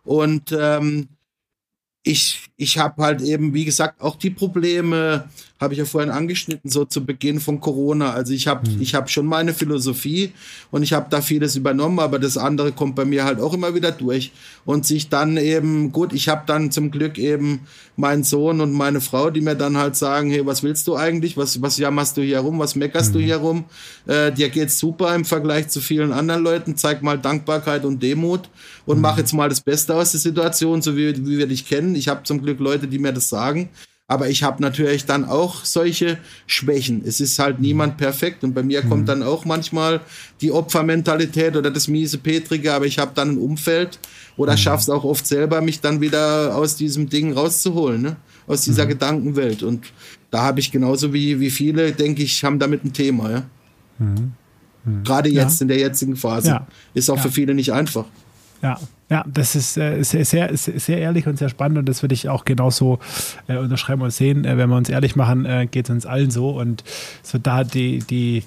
Und 0.04 0.56
ähm, 0.58 1.08
ich, 2.04 2.50
ich 2.56 2.78
habe 2.78 3.04
halt 3.04 3.22
eben, 3.22 3.54
wie 3.54 3.66
gesagt, 3.66 4.02
auch 4.02 4.16
die 4.16 4.30
Probleme, 4.30 5.30
habe 5.60 5.74
ich 5.74 5.80
ja 5.80 5.86
vorhin 5.86 6.10
angeschnitten, 6.10 6.70
so 6.70 6.86
zu 6.86 7.05
Beginn 7.05 7.39
von 7.41 7.60
Corona. 7.60 8.12
Also 8.12 8.34
ich 8.34 8.47
habe 8.47 8.70
mhm. 8.70 8.82
ich 8.82 8.95
hab 8.95 9.10
schon 9.10 9.26
meine 9.26 9.53
Philosophie 9.53 10.32
und 10.72 10.84
ich 10.84 10.93
habe 10.93 11.07
da 11.10 11.22
vieles 11.22 11.57
übernommen, 11.57 11.99
aber 11.99 12.18
das 12.18 12.38
andere 12.38 12.72
kommt 12.72 12.95
bei 12.95 13.03
mir 13.03 13.26
halt 13.26 13.41
auch 13.41 13.53
immer 13.53 13.76
wieder 13.76 13.91
durch. 13.91 14.32
Und 14.66 14.86
sich 14.86 15.10
dann 15.10 15.36
eben, 15.36 15.91
gut, 15.91 16.14
ich 16.14 16.30
habe 16.30 16.43
dann 16.45 16.72
zum 16.72 16.91
Glück 16.91 17.18
eben 17.18 17.62
meinen 17.97 18.24
Sohn 18.24 18.62
und 18.62 18.72
meine 18.72 19.01
Frau, 19.01 19.30
die 19.30 19.41
mir 19.41 19.55
dann 19.55 19.76
halt 19.76 19.97
sagen, 19.97 20.30
hey, 20.30 20.45
was 20.45 20.64
willst 20.64 20.88
du 20.88 20.95
eigentlich? 20.95 21.36
Was, 21.36 21.62
was 21.62 21.78
jammerst 21.78 22.16
du 22.16 22.22
hier 22.22 22.39
rum? 22.39 22.60
Was 22.60 22.76
meckerst 22.76 23.10
mhm. 23.10 23.14
du 23.14 23.20
hier 23.20 23.38
rum? 23.38 23.66
Äh, 24.07 24.32
dir 24.32 24.49
geht's 24.49 24.80
super 24.80 25.14
im 25.14 25.26
Vergleich 25.26 25.68
zu 25.68 25.82
vielen 25.82 26.14
anderen 26.14 26.41
Leuten. 26.41 26.78
Zeig 26.78 27.01
mal 27.03 27.18
Dankbarkeit 27.18 27.84
und 27.84 28.01
Demut 28.01 28.49
und 28.86 28.97
mhm. 28.97 29.01
mach 29.01 29.18
jetzt 29.18 29.34
mal 29.34 29.49
das 29.49 29.60
Beste 29.60 29.93
aus 29.93 30.12
der 30.12 30.22
Situation, 30.22 30.82
so 30.82 30.95
wie, 30.95 31.18
wie 31.28 31.38
wir 31.38 31.47
dich 31.47 31.68
kennen. 31.68 31.95
Ich 31.95 32.07
habe 32.07 32.24
zum 32.24 32.41
Glück 32.41 32.60
Leute, 32.60 32.88
die 32.88 32.99
mir 32.99 33.12
das 33.12 33.28
sagen. 33.28 33.70
Aber 34.10 34.28
ich 34.28 34.41
habe 34.41 34.60
natürlich 34.60 35.05
dann 35.05 35.24
auch 35.24 35.64
solche 35.64 36.18
Schwächen. 36.47 37.03
Es 37.05 37.20
ist 37.20 37.38
halt 37.38 37.60
niemand 37.60 37.97
perfekt 37.97 38.43
und 38.43 38.55
bei 38.55 38.64
mir 38.64 38.84
mhm. 38.84 38.89
kommt 38.89 39.10
dann 39.10 39.22
auch 39.22 39.45
manchmal 39.45 40.01
die 40.41 40.51
Opfermentalität 40.51 41.55
oder 41.55 41.70
das 41.70 41.88
miese 41.88 42.18
Petrige, 42.18 42.74
aber 42.74 42.88
ich 42.88 42.97
habe 42.97 43.12
dann 43.14 43.34
ein 43.34 43.38
Umfeld 43.38 43.99
oder 44.36 44.53
mhm. 44.53 44.57
schaff's 44.57 44.89
auch 44.89 45.03
oft 45.03 45.28
selber, 45.28 45.62
mich 45.62 45.80
dann 45.80 46.01
wieder 46.01 46.55
aus 46.55 46.76
diesem 46.76 47.07
Ding 47.07 47.34
rauszuholen, 47.34 48.01
ne? 48.01 48.16
aus 48.47 48.64
dieser 48.64 48.86
mhm. 48.86 48.89
Gedankenwelt. 48.89 49.62
Und 49.62 49.86
da 50.32 50.41
habe 50.41 50.60
ich 50.60 50.72
genauso 50.72 51.14
wie, 51.14 51.39
wie 51.39 51.51
viele, 51.51 51.91
denke 51.91 52.24
ich, 52.24 52.43
haben 52.43 52.57
damit 52.57 52.84
ein 52.84 52.93
Thema. 52.93 53.30
Ja? 53.30 53.43
Mhm. 53.99 54.34
Mhm. 54.86 55.03
Gerade 55.03 55.30
jetzt 55.30 55.60
ja. 55.60 55.66
in 55.66 55.68
der 55.68 55.78
jetzigen 55.78 56.16
Phase. 56.16 56.47
Ja. 56.47 56.68
Ist 56.95 57.12
auch 57.12 57.18
ja. 57.18 57.22
für 57.22 57.32
viele 57.32 57.53
nicht 57.53 57.74
einfach. 57.74 58.05
Ja, 58.62 58.78
ja, 59.10 59.26
das 59.28 59.55
ist 59.55 59.78
äh, 59.78 60.03
sehr, 60.03 60.24
sehr, 60.24 60.55
sehr 60.55 60.97
ehrlich 60.99 61.26
und 61.26 61.39
sehr 61.39 61.49
spannend 61.49 61.80
und 61.80 61.89
das 61.89 62.03
würde 62.03 62.14
ich 62.14 62.30
auch 62.30 62.45
genauso 62.45 62.99
äh, 63.47 63.57
unterschreiben 63.57 64.01
und 64.01 64.12
sehen. 64.12 64.45
Äh, 64.45 64.57
wenn 64.57 64.70
wir 64.70 64.76
uns 64.76 64.89
ehrlich 64.89 65.16
machen, 65.16 65.45
äh, 65.45 65.68
geht 65.70 65.86
es 65.86 65.89
uns 65.89 66.05
allen 66.05 66.30
so 66.30 66.51
und 66.51 66.84
so 67.24 67.39
da 67.39 67.64
die, 67.64 67.99
die, 67.99 68.43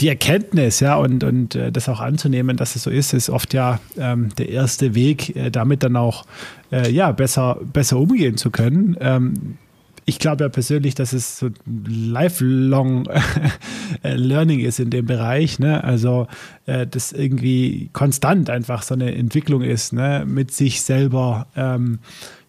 die 0.00 0.08
Erkenntnis, 0.08 0.80
ja, 0.80 0.96
und, 0.96 1.22
und 1.22 1.54
äh, 1.54 1.70
das 1.70 1.88
auch 1.88 2.00
anzunehmen, 2.00 2.56
dass 2.56 2.76
es 2.76 2.84
so 2.84 2.90
ist, 2.90 3.12
ist 3.12 3.28
oft 3.28 3.52
ja 3.52 3.78
ähm, 3.98 4.30
der 4.38 4.48
erste 4.48 4.94
Weg, 4.94 5.36
äh, 5.36 5.50
damit 5.50 5.82
dann 5.82 5.96
auch 5.96 6.24
äh, 6.72 6.90
ja, 6.90 7.12
besser, 7.12 7.58
besser 7.72 7.98
umgehen 7.98 8.38
zu 8.38 8.50
können. 8.50 8.96
Ähm, 9.00 9.58
ich 10.04 10.18
glaube 10.18 10.44
ja 10.44 10.48
persönlich, 10.48 10.94
dass 10.94 11.12
es 11.12 11.38
so 11.38 11.50
lifelong 11.66 13.08
Learning 14.02 14.60
ist 14.60 14.80
in 14.80 14.90
dem 14.90 15.06
Bereich. 15.06 15.58
Ne? 15.58 15.82
Also, 15.84 16.26
äh, 16.66 16.86
das 16.86 17.12
irgendwie 17.12 17.90
konstant 17.92 18.50
einfach 18.50 18.82
so 18.82 18.94
eine 18.94 19.14
Entwicklung 19.14 19.62
ist, 19.62 19.92
ne? 19.92 20.24
mit 20.26 20.50
sich 20.52 20.82
selber. 20.82 21.46
Ähm, 21.56 21.98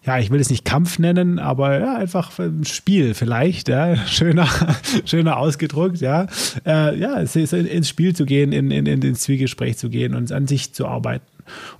ja, 0.04 0.18
ich 0.18 0.30
will 0.30 0.40
es 0.40 0.50
nicht 0.50 0.64
Kampf 0.64 0.98
nennen, 0.98 1.38
aber 1.38 1.78
ja, 1.78 1.96
einfach 1.96 2.36
ein 2.38 2.64
Spiel 2.64 3.14
vielleicht, 3.14 3.68
ja, 3.68 3.96
schöner, 4.06 4.48
schöner 5.04 5.36
ausgedrückt, 5.36 6.00
ja, 6.00 6.26
äh, 6.66 6.98
ja, 6.98 7.18
ins 7.18 7.88
Spiel 7.88 8.14
zu 8.14 8.24
gehen, 8.24 8.52
in, 8.52 8.70
in, 8.70 8.86
in 8.86 9.02
ins 9.02 9.20
Zwiegespräch 9.20 9.78
zu 9.78 9.90
gehen 9.90 10.14
und 10.14 10.32
an 10.32 10.46
sich 10.46 10.72
zu 10.74 10.86
arbeiten. 10.86 11.26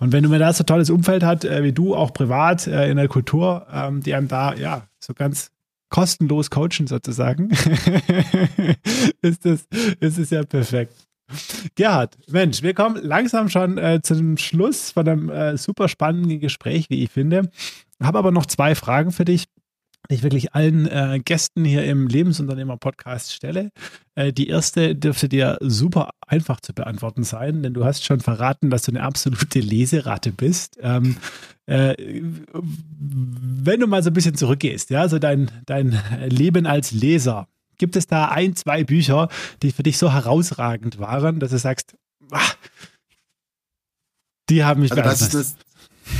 Und 0.01 0.13
wenn 0.13 0.23
du 0.23 0.29
mir 0.29 0.39
da 0.39 0.53
so 0.53 0.63
ein 0.63 0.67
tolles 0.67 0.91
Umfeld 0.91 1.23
hat, 1.25 1.45
äh, 1.45 1.65
wie 1.65 1.73
du, 1.73 1.95
auch 1.95 2.13
privat 2.13 2.67
äh, 2.67 2.91
in 2.91 2.97
der 2.97 3.09
Kultur, 3.09 3.67
ähm, 3.73 4.03
die 4.03 4.15
einem 4.15 4.29
da, 4.29 4.55
ja, 4.55 4.87
so 4.99 5.15
ganz 5.15 5.51
kostenlos 5.93 6.51
coachen 6.51 6.87
sozusagen, 6.89 7.51
ist, 9.23 9.45
das, 9.45 9.67
ist 10.01 10.19
es 10.19 10.31
ja 10.31 10.43
perfekt. 10.43 10.95
Gerhard, 11.77 12.17
Mensch, 12.29 12.63
wir 12.63 12.75
kommen 12.75 12.97
langsam 13.03 13.49
schon 13.49 13.79
äh, 13.79 14.01
zum 14.03 14.37
Schluss 14.37 14.91
von 14.91 15.07
einem 15.07 15.31
äh, 15.31 15.57
super 15.57 15.89
spannenden 15.89 16.41
Gespräch, 16.41 16.91
wie 16.91 17.05
ich 17.05 17.11
finde. 17.11 17.51
Habe 18.03 18.19
aber 18.19 18.33
noch 18.33 18.47
zwei 18.47 18.75
Fragen 18.75 19.13
für 19.13 19.25
dich 19.25 19.45
die 20.11 20.17
ich 20.17 20.23
wirklich 20.23 20.55
allen 20.55 20.87
äh, 20.87 21.21
Gästen 21.25 21.65
hier 21.65 21.85
im 21.85 22.07
Lebensunternehmer-Podcast 22.07 23.33
stelle. 23.33 23.71
Äh, 24.15 24.33
die 24.33 24.49
erste 24.49 24.95
dürfte 24.95 25.29
dir 25.29 25.59
super 25.61 26.11
einfach 26.27 26.61
zu 26.61 26.75
beantworten 26.75 27.25
sein, 27.25 27.63
denn 27.63 27.75
du 27.75 27.85
hast 27.85 28.05
schon 28.05 28.21
verraten, 28.21 28.71
dass 28.71 28.83
du 28.83 28.93
eine 28.93 29.03
absolute 29.03 29.61
Leseratte 29.61 30.33
bist. 30.33 30.79
Ähm, 30.81 31.17
äh, 31.73 32.23
wenn 32.53 33.81
du 33.81 33.87
mal 33.87 34.03
so 34.03 34.11
ein 34.11 34.13
bisschen 34.13 34.35
zurückgehst, 34.35 34.91
ja, 34.91 35.09
so 35.09 35.19
dein, 35.19 35.51
dein 35.65 35.99
Leben 36.29 36.67
als 36.67 36.93
Leser, 36.93 37.49
gibt 37.79 37.97
es 37.97 38.07
da 38.07 38.29
ein, 38.29 38.55
zwei 38.57 38.85
Bücher, 38.85 39.29
die 39.63 39.73
für 39.73 39.83
dich 39.83 39.97
so 39.97 40.13
herausragend 40.13 40.99
waren, 40.99 41.41
dass 41.41 41.51
du 41.51 41.59
sagst, 41.59 41.95
ach, 42.31 42.57
die 44.51 44.65
haben 44.65 44.83
mich 44.83 44.93
also 44.93 45.03
beeinflusst? 45.03 45.35
Das 45.35 45.41
ist, 45.41 45.57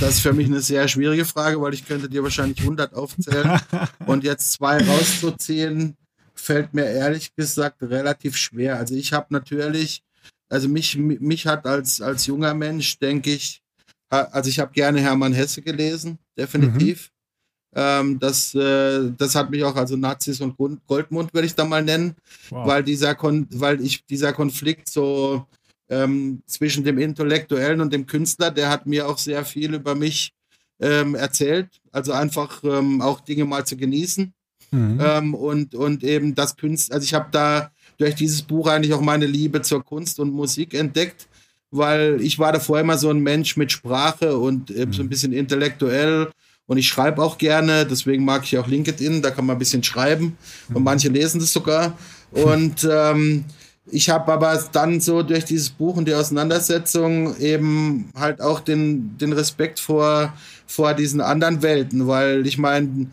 das 0.01 0.11
ist 0.15 0.21
für 0.21 0.33
mich 0.33 0.47
eine 0.47 0.61
sehr 0.61 0.89
schwierige 0.89 1.27
Frage, 1.27 1.61
weil 1.61 1.75
ich 1.75 1.87
könnte 1.87 2.09
dir 2.09 2.23
wahrscheinlich 2.23 2.61
100 2.61 2.95
aufzählen. 2.95 3.61
Und 4.07 4.25
jetzt 4.25 4.53
zwei 4.53 4.79
rauszuziehen, 4.83 5.97
fällt 6.35 6.73
mir 6.73 6.87
ehrlich 6.87 7.35
gesagt 7.35 7.83
relativ 7.83 8.37
schwer. 8.37 8.79
Also 8.79 8.95
ich 8.95 9.13
habe 9.13 9.27
natürlich, 9.31 10.03
also 10.49 10.69
mich, 10.69 10.97
mich 10.97 11.47
hat 11.47 11.67
als, 11.67 12.01
als 12.01 12.27
junger 12.27 12.55
Mensch, 12.55 12.99
denke 12.99 13.33
ich, 13.33 13.62
also 14.13 14.51
ich 14.51 14.59
habe 14.59 14.73
gerne 14.73 15.01
Hermann 15.01 15.33
Hesse 15.33 15.63
gelesen, 15.63 16.19
definitiv. 16.37 17.11
Mhm. 17.11 17.13
Ähm, 17.75 18.19
das, 18.19 18.55
äh, 18.55 19.11
das 19.17 19.35
hat 19.35 19.51
mich 19.51 19.65
auch, 19.65 19.75
also 19.77 19.97
Nazis 19.97 20.41
und 20.43 20.57
Goldmund 20.87 21.33
würde 21.33 21.47
ich 21.47 21.55
da 21.55 21.65
mal 21.65 21.83
nennen, 21.83 22.15
wow. 22.51 22.67
weil 22.67 22.83
dieser 22.83 23.15
Kon 23.15 23.47
weil 23.51 23.81
ich 23.81 24.05
dieser 24.05 24.35
Konflikt 24.35 24.91
so 24.91 25.47
ähm, 25.89 26.43
zwischen 26.47 26.85
dem 26.85 26.99
Intellektuellen 26.99 27.81
und 27.81 27.93
dem 27.93 28.07
Künstler, 28.07 28.51
der 28.51 28.69
hat 28.69 28.87
mir 28.87 29.09
auch 29.09 29.17
sehr 29.17 29.45
viel 29.47 29.75
über 29.75 29.95
mich 29.95 30.35
ähm, 30.81 31.15
erzählt. 31.15 31.81
Also 31.93 32.13
einfach 32.13 32.63
ähm, 32.65 33.01
auch 33.01 33.21
Dinge 33.21 33.47
mal 33.47 33.65
zu 33.65 33.77
genießen. 33.77 34.35
Mhm. 34.71 35.01
Ähm, 35.03 35.35
und, 35.35 35.75
und 35.75 36.05
eben 36.05 36.35
das 36.35 36.57
Künstler, 36.57 36.97
also 36.97 37.05
ich 37.05 37.15
habe 37.15 37.29
da 37.31 37.71
durch 37.99 38.15
dieses 38.15 38.43
Buch 38.43 38.67
eigentlich 38.67 38.93
auch 38.93 39.01
meine 39.01 39.27
Liebe 39.27 39.63
zur 39.63 39.85
Kunst 39.85 40.19
und 40.19 40.33
Musik 40.33 40.75
entdeckt, 40.75 41.29
weil 41.73 42.21
ich 42.21 42.39
war 42.39 42.53
davor 42.53 42.79
immer 42.79 42.97
so 42.97 43.11
ein 43.11 43.21
Mensch 43.21 43.57
mit 43.57 43.73
Sprache 43.73 44.37
und 44.37 44.71
äh, 44.71 44.87
so 44.91 45.03
ein 45.03 45.07
mhm. 45.07 45.09
bisschen 45.09 45.33
intellektuell 45.33 46.29
und 46.67 46.79
ich 46.79 46.87
schreibe 46.87 47.23
auch 47.23 47.39
gerne, 47.39 47.85
deswegen 47.85 48.25
mag 48.25 48.45
ich 48.45 48.57
auch 48.57 48.69
LinkedIn, 48.69 49.21
da 49.21 49.31
kann 49.31 49.47
man 49.47 49.57
ein 49.57 49.59
bisschen 49.59 49.83
schreiben 49.83 50.37
und 50.69 50.79
mhm. 50.79 50.85
manche 50.85 51.09
lesen 51.09 51.41
das 51.41 51.53
sogar. 51.53 51.99
Und 52.31 52.89
ähm, 52.91 53.45
ich 53.91 54.09
habe 54.09 54.33
aber 54.33 54.63
dann 54.73 55.01
so 55.01 55.23
durch 55.23 55.45
dieses 55.45 55.71
Buch 55.71 55.97
und 55.97 56.07
die 56.07 56.15
Auseinandersetzung 56.15 57.37
eben 57.39 58.11
halt 58.15 58.41
auch 58.41 58.61
den, 58.61 59.19
den 59.19 59.33
Respekt 59.33 59.81
vor, 59.81 60.33
vor 60.67 60.95
diesen 60.95 61.21
anderen 61.21 61.63
Welten, 61.63 62.07
weil 62.07 62.47
ich 62.47 62.59
meine, 62.59 63.09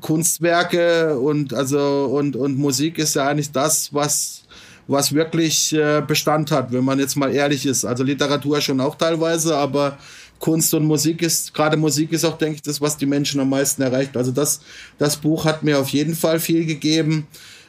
Kunstwerke 0.00 1.18
und 1.18 1.52
also 1.52 2.06
und, 2.06 2.34
und 2.34 2.56
Musik 2.56 2.98
ist 2.98 3.14
ja 3.14 3.28
eigentlich 3.28 3.52
das, 3.52 3.92
was, 3.92 4.44
was 4.90 5.14
wirklich 5.14 5.72
äh, 5.72 6.02
Bestand 6.04 6.50
hat, 6.50 6.72
wenn 6.72 6.84
man 6.84 6.98
jetzt 6.98 7.16
mal 7.16 7.32
ehrlich 7.32 7.64
ist. 7.64 7.84
Also 7.84 8.02
Literatur 8.02 8.60
schon 8.60 8.80
auch 8.80 8.96
teilweise, 8.96 9.56
aber 9.56 9.96
Kunst 10.40 10.74
und 10.74 10.84
Musik 10.84 11.22
ist, 11.22 11.54
gerade 11.54 11.76
Musik 11.76 12.12
ist 12.12 12.24
auch, 12.24 12.36
denke 12.36 12.56
ich, 12.56 12.62
das, 12.62 12.80
was 12.80 12.96
die 12.96 13.06
Menschen 13.06 13.40
am 13.40 13.50
meisten 13.50 13.82
erreicht. 13.82 14.16
Also 14.16 14.32
das, 14.32 14.60
das 14.98 15.16
Buch 15.16 15.44
hat 15.44 15.62
mir 15.62 15.78
auf 15.78 15.90
jeden 15.90 16.16
Fall 16.16 16.40
viel 16.40 16.66
gegeben. 16.66 17.28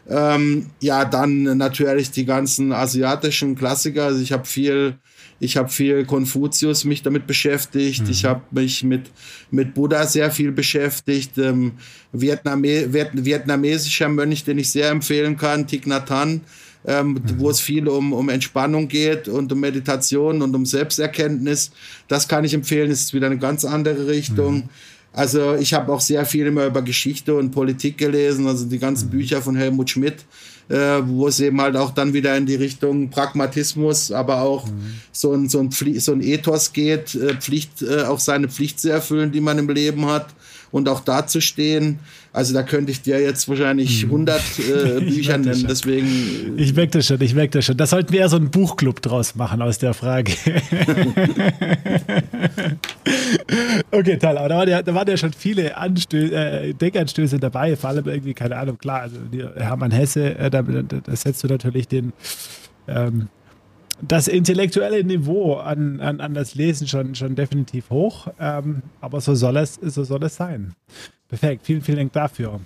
Ähm, 0.09 0.71
ja, 0.79 1.05
dann 1.05 1.43
natürlich 1.57 2.09
die 2.09 2.25
ganzen 2.25 2.73
asiatischen 2.73 3.55
Klassiker. 3.55 4.05
Also 4.05 4.21
ich 4.21 4.31
habe 4.31 4.45
viel, 4.45 4.97
Ich 5.39 5.57
habe 5.57 5.69
viel 5.69 6.05
Konfuzius 6.05 6.85
mich 6.85 7.01
damit 7.01 7.25
beschäftigt. 7.27 8.03
Mhm. 8.03 8.11
Ich 8.11 8.25
habe 8.25 8.41
mich 8.51 8.83
mit, 8.83 9.11
mit 9.49 9.73
Buddha 9.73 10.05
sehr 10.05 10.31
viel 10.31 10.51
beschäftigt. 10.51 11.37
Ähm, 11.37 11.73
Vietname, 12.11 12.93
Viet, 12.93 13.09
vietnamesischer 13.13 14.09
Mönch, 14.09 14.43
den 14.43 14.57
ich 14.59 14.71
sehr 14.71 14.89
empfehlen 14.89 15.35
kann, 15.37 15.67
Thich 15.67 15.85
Nhat 15.85 16.09
Hanh, 16.09 16.41
ähm, 16.85 17.13
mhm. 17.13 17.21
wo 17.37 17.49
es 17.49 17.59
viel 17.59 17.87
um, 17.87 18.13
um 18.13 18.29
Entspannung 18.29 18.87
geht 18.87 19.27
und 19.27 19.51
um 19.51 19.59
Meditation 19.59 20.41
und 20.41 20.55
um 20.55 20.65
Selbsterkenntnis. 20.65 21.71
Das 22.07 22.27
kann 22.27 22.43
ich 22.43 22.53
empfehlen. 22.53 22.89
Das 22.89 23.01
ist 23.01 23.13
wieder 23.13 23.27
eine 23.27 23.37
ganz 23.37 23.65
andere 23.65 24.07
Richtung. 24.07 24.55
Mhm. 24.55 24.69
Also 25.13 25.55
ich 25.55 25.73
habe 25.73 25.91
auch 25.91 25.99
sehr 25.99 26.25
viel 26.25 26.47
immer 26.47 26.65
über 26.65 26.81
Geschichte 26.81 27.35
und 27.35 27.51
Politik 27.51 27.97
gelesen, 27.97 28.47
also 28.47 28.65
die 28.65 28.79
ganzen 28.79 29.07
mhm. 29.07 29.11
Bücher 29.11 29.41
von 29.41 29.55
Helmut 29.55 29.89
Schmidt 29.89 30.25
äh, 30.71 31.01
wo 31.05 31.27
es 31.27 31.39
eben 31.39 31.59
halt 31.59 31.75
auch 31.75 31.91
dann 31.91 32.13
wieder 32.13 32.35
in 32.37 32.45
die 32.45 32.55
Richtung 32.55 33.09
Pragmatismus, 33.09 34.11
aber 34.11 34.41
auch 34.41 34.67
mhm. 34.67 35.01
so, 35.11 35.33
ein, 35.33 35.49
so, 35.49 35.59
ein 35.59 35.71
so 35.71 36.13
ein 36.13 36.21
Ethos 36.21 36.71
geht, 36.71 37.13
äh, 37.15 37.35
Pflicht, 37.35 37.81
äh, 37.81 38.03
auch 38.03 38.19
seine 38.19 38.47
Pflicht 38.47 38.79
zu 38.79 38.89
erfüllen, 38.89 39.31
die 39.31 39.41
man 39.41 39.57
im 39.57 39.69
Leben 39.69 40.05
hat 40.05 40.27
und 40.71 40.87
auch 40.87 41.01
dazustehen. 41.01 41.99
Also 42.33 42.53
da 42.53 42.63
könnte 42.63 42.91
ich 42.91 43.01
dir 43.01 43.19
jetzt 43.19 43.49
wahrscheinlich 43.49 44.05
100 44.05 44.39
hm. 44.39 44.63
äh, 44.63 45.01
Bücher 45.11 45.37
nennen, 45.37 45.65
deswegen. 45.67 46.57
Ich 46.57 46.73
merke 46.73 46.99
das 46.99 47.07
schon, 47.07 47.19
ich 47.19 47.35
merke 47.35 47.57
das 47.57 47.65
schon. 47.65 47.75
Da 47.75 47.85
sollten 47.85 48.13
wir 48.13 48.21
eher 48.21 48.29
so 48.29 48.37
einen 48.37 48.49
Buchclub 48.49 49.01
draus 49.01 49.35
machen 49.35 49.61
aus 49.61 49.79
der 49.79 49.93
Frage. 49.93 50.31
okay, 53.91 54.17
toll. 54.17 54.37
Aber 54.37 54.47
da 54.47 54.55
waren, 54.55 54.69
ja, 54.69 54.81
da 54.81 54.95
waren 54.95 55.09
ja 55.09 55.17
schon 55.17 55.33
viele 55.33 55.75
Anstö 55.75 56.27
äh, 56.27 56.73
Denkanstöße 56.73 57.37
dabei, 57.37 57.75
vor 57.75 57.89
allem 57.89 58.07
irgendwie, 58.07 58.33
keine 58.33 58.55
Ahnung, 58.55 58.77
klar, 58.77 59.01
also 59.01 59.17
Hermann 59.57 59.91
Hesse, 59.91 60.37
äh, 60.37 60.49
da, 60.49 60.61
da 60.61 61.15
setzt 61.15 61.43
du 61.43 61.47
natürlich 61.47 61.89
den 61.89 62.13
ähm, 62.87 63.27
das 64.01 64.27
intellektuelle 64.27 65.03
Niveau 65.03 65.55
an, 65.55 65.99
an, 65.99 66.21
an 66.21 66.33
das 66.33 66.55
Lesen 66.55 66.87
schon, 66.87 67.13
schon 67.13 67.35
definitiv 67.35 67.89
hoch, 67.89 68.27
ähm, 68.39 68.81
aber 68.99 69.21
so 69.21 69.35
soll, 69.35 69.57
es, 69.57 69.75
so 69.75 70.03
soll 70.03 70.23
es 70.23 70.35
sein. 70.35 70.73
Perfekt, 71.31 71.65
vielen, 71.65 71.81
vielen 71.81 71.97
Dank 71.97 72.11
dafür. 72.11 72.59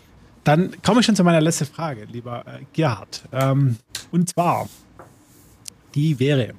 Dann 0.44 0.72
komme 0.82 1.00
ich 1.00 1.06
schon 1.06 1.16
zu 1.16 1.24
meiner 1.24 1.40
letzten 1.40 1.66
Frage, 1.66 2.06
lieber 2.06 2.44
äh, 2.48 2.66
Gerhard. 2.74 3.22
Ähm, 3.32 3.78
und 4.12 4.28
zwar, 4.28 4.68
die 5.94 6.20
wäre, 6.20 6.56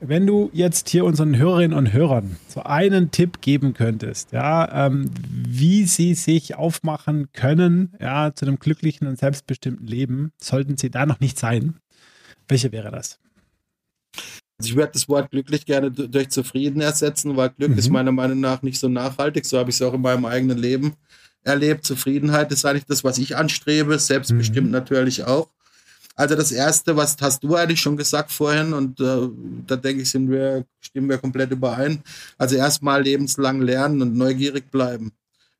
wenn 0.00 0.26
du 0.26 0.48
jetzt 0.54 0.88
hier 0.88 1.04
unseren 1.04 1.36
Hörerinnen 1.36 1.76
und 1.76 1.92
Hörern 1.92 2.38
so 2.48 2.62
einen 2.62 3.10
Tipp 3.10 3.42
geben 3.42 3.74
könntest, 3.74 4.32
ja, 4.32 4.86
ähm, 4.86 5.10
wie 5.20 5.84
sie 5.84 6.14
sich 6.14 6.54
aufmachen 6.54 7.30
können, 7.34 7.92
ja, 8.00 8.34
zu 8.34 8.46
einem 8.46 8.58
glücklichen 8.58 9.06
und 9.06 9.18
selbstbestimmten 9.18 9.86
Leben, 9.86 10.32
sollten 10.40 10.78
sie 10.78 10.90
da 10.90 11.04
noch 11.04 11.20
nicht 11.20 11.38
sein, 11.38 11.76
welche 12.48 12.72
wäre 12.72 12.90
das? 12.90 13.20
Also 14.62 14.70
ich 14.70 14.76
würde 14.76 14.92
das 14.92 15.08
Wort 15.08 15.28
glücklich 15.32 15.66
gerne 15.66 15.90
durch 15.90 16.28
zufrieden 16.28 16.80
ersetzen, 16.80 17.36
weil 17.36 17.50
Glück 17.50 17.72
mhm. 17.72 17.78
ist 17.78 17.90
meiner 17.90 18.12
Meinung 18.12 18.38
nach 18.38 18.62
nicht 18.62 18.78
so 18.78 18.88
nachhaltig. 18.88 19.44
So 19.44 19.58
habe 19.58 19.70
ich 19.70 19.76
es 19.76 19.82
auch 19.82 19.92
in 19.92 20.02
meinem 20.02 20.24
eigenen 20.24 20.56
Leben 20.56 20.92
erlebt. 21.42 21.84
Zufriedenheit 21.84 22.52
ist 22.52 22.64
eigentlich 22.64 22.86
das, 22.86 23.02
was 23.02 23.18
ich 23.18 23.36
anstrebe, 23.36 23.98
selbstbestimmt 23.98 24.68
mhm. 24.68 24.72
natürlich 24.72 25.24
auch. 25.24 25.48
Also 26.14 26.36
das 26.36 26.52
erste, 26.52 26.96
was 26.96 27.16
hast 27.20 27.42
du 27.42 27.56
eigentlich 27.56 27.80
schon 27.80 27.96
gesagt 27.96 28.30
vorhin 28.30 28.72
und 28.72 29.00
äh, 29.00 29.28
da 29.66 29.74
denke 29.74 30.02
ich, 30.02 30.10
sind 30.10 30.30
wir, 30.30 30.64
stimmen 30.80 31.08
wir 31.08 31.18
komplett 31.18 31.50
überein. 31.50 32.00
Also 32.38 32.54
erstmal 32.54 33.02
lebenslang 33.02 33.62
lernen 33.62 34.00
und 34.00 34.16
neugierig 34.16 34.70
bleiben. 34.70 35.10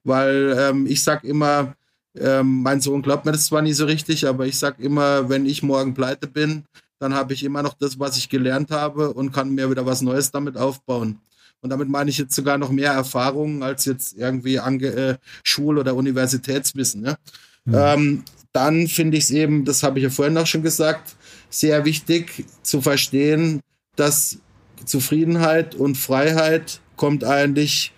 Weil 0.05 0.55
ähm, 0.57 0.87
ich 0.87 1.03
sag 1.03 1.25
immer, 1.25 1.75
ähm, 2.17 2.63
mein 2.63 2.81
Sohn 2.81 3.03
glaubt 3.03 3.25
mir 3.25 3.33
das 3.33 3.47
zwar 3.47 3.63
nie 3.63 3.73
so 3.73 3.85
richtig, 3.85 4.29
aber 4.29 4.47
ich 4.47 4.61
sag 4.61 4.79
immer, 4.79 5.29
wenn 5.29 5.45
ich 5.45 5.65
morgen 5.65 5.93
pleite 5.93 6.29
bin, 6.29 6.67
dann 7.03 7.15
habe 7.15 7.35
ich 7.35 7.43
immer 7.43 7.65
noch 7.65 7.75
das, 7.75 7.99
was 7.99 8.17
ich 8.17 8.29
gelernt 8.29 8.71
habe 8.71 9.13
und 9.13 9.33
kann 9.33 9.51
mir 9.51 9.69
wieder 9.69 9.85
was 9.85 10.03
Neues 10.03 10.31
damit 10.31 10.57
aufbauen. 10.57 11.19
Und 11.61 11.71
damit 11.71 11.89
meine 11.89 12.11
ich 12.11 12.19
jetzt 12.19 12.33
sogar 12.33 12.59
noch 12.59 12.71
mehr 12.71 12.93
Erfahrungen 12.93 13.65
als 13.65 13.87
jetzt 13.87 14.17
irgendwie 14.17 14.61
Ange 14.61 14.87
äh, 14.87 15.17
Schul- 15.43 15.79
oder 15.79 15.97
Universitätswissen. 15.97 17.03
Ne? 17.03 17.17
Mhm. 17.65 17.75
Ähm, 17.77 18.25
dann 18.53 18.87
finde 18.87 19.17
ich 19.17 19.25
es 19.25 19.31
eben, 19.31 19.65
das 19.65 19.83
habe 19.83 19.99
ich 19.99 20.05
ja 20.05 20.11
vorhin 20.11 20.39
auch 20.39 20.47
schon 20.47 20.63
gesagt, 20.63 21.17
sehr 21.51 21.85
wichtig 21.85 22.45
zu 22.63 22.81
verstehen, 22.81 23.61
dass 23.97 24.39
Zufriedenheit 24.85 25.75
und 25.75 25.97
Freiheit 25.97 26.79
kommt 26.95 27.25
eigentlich, 27.25 27.93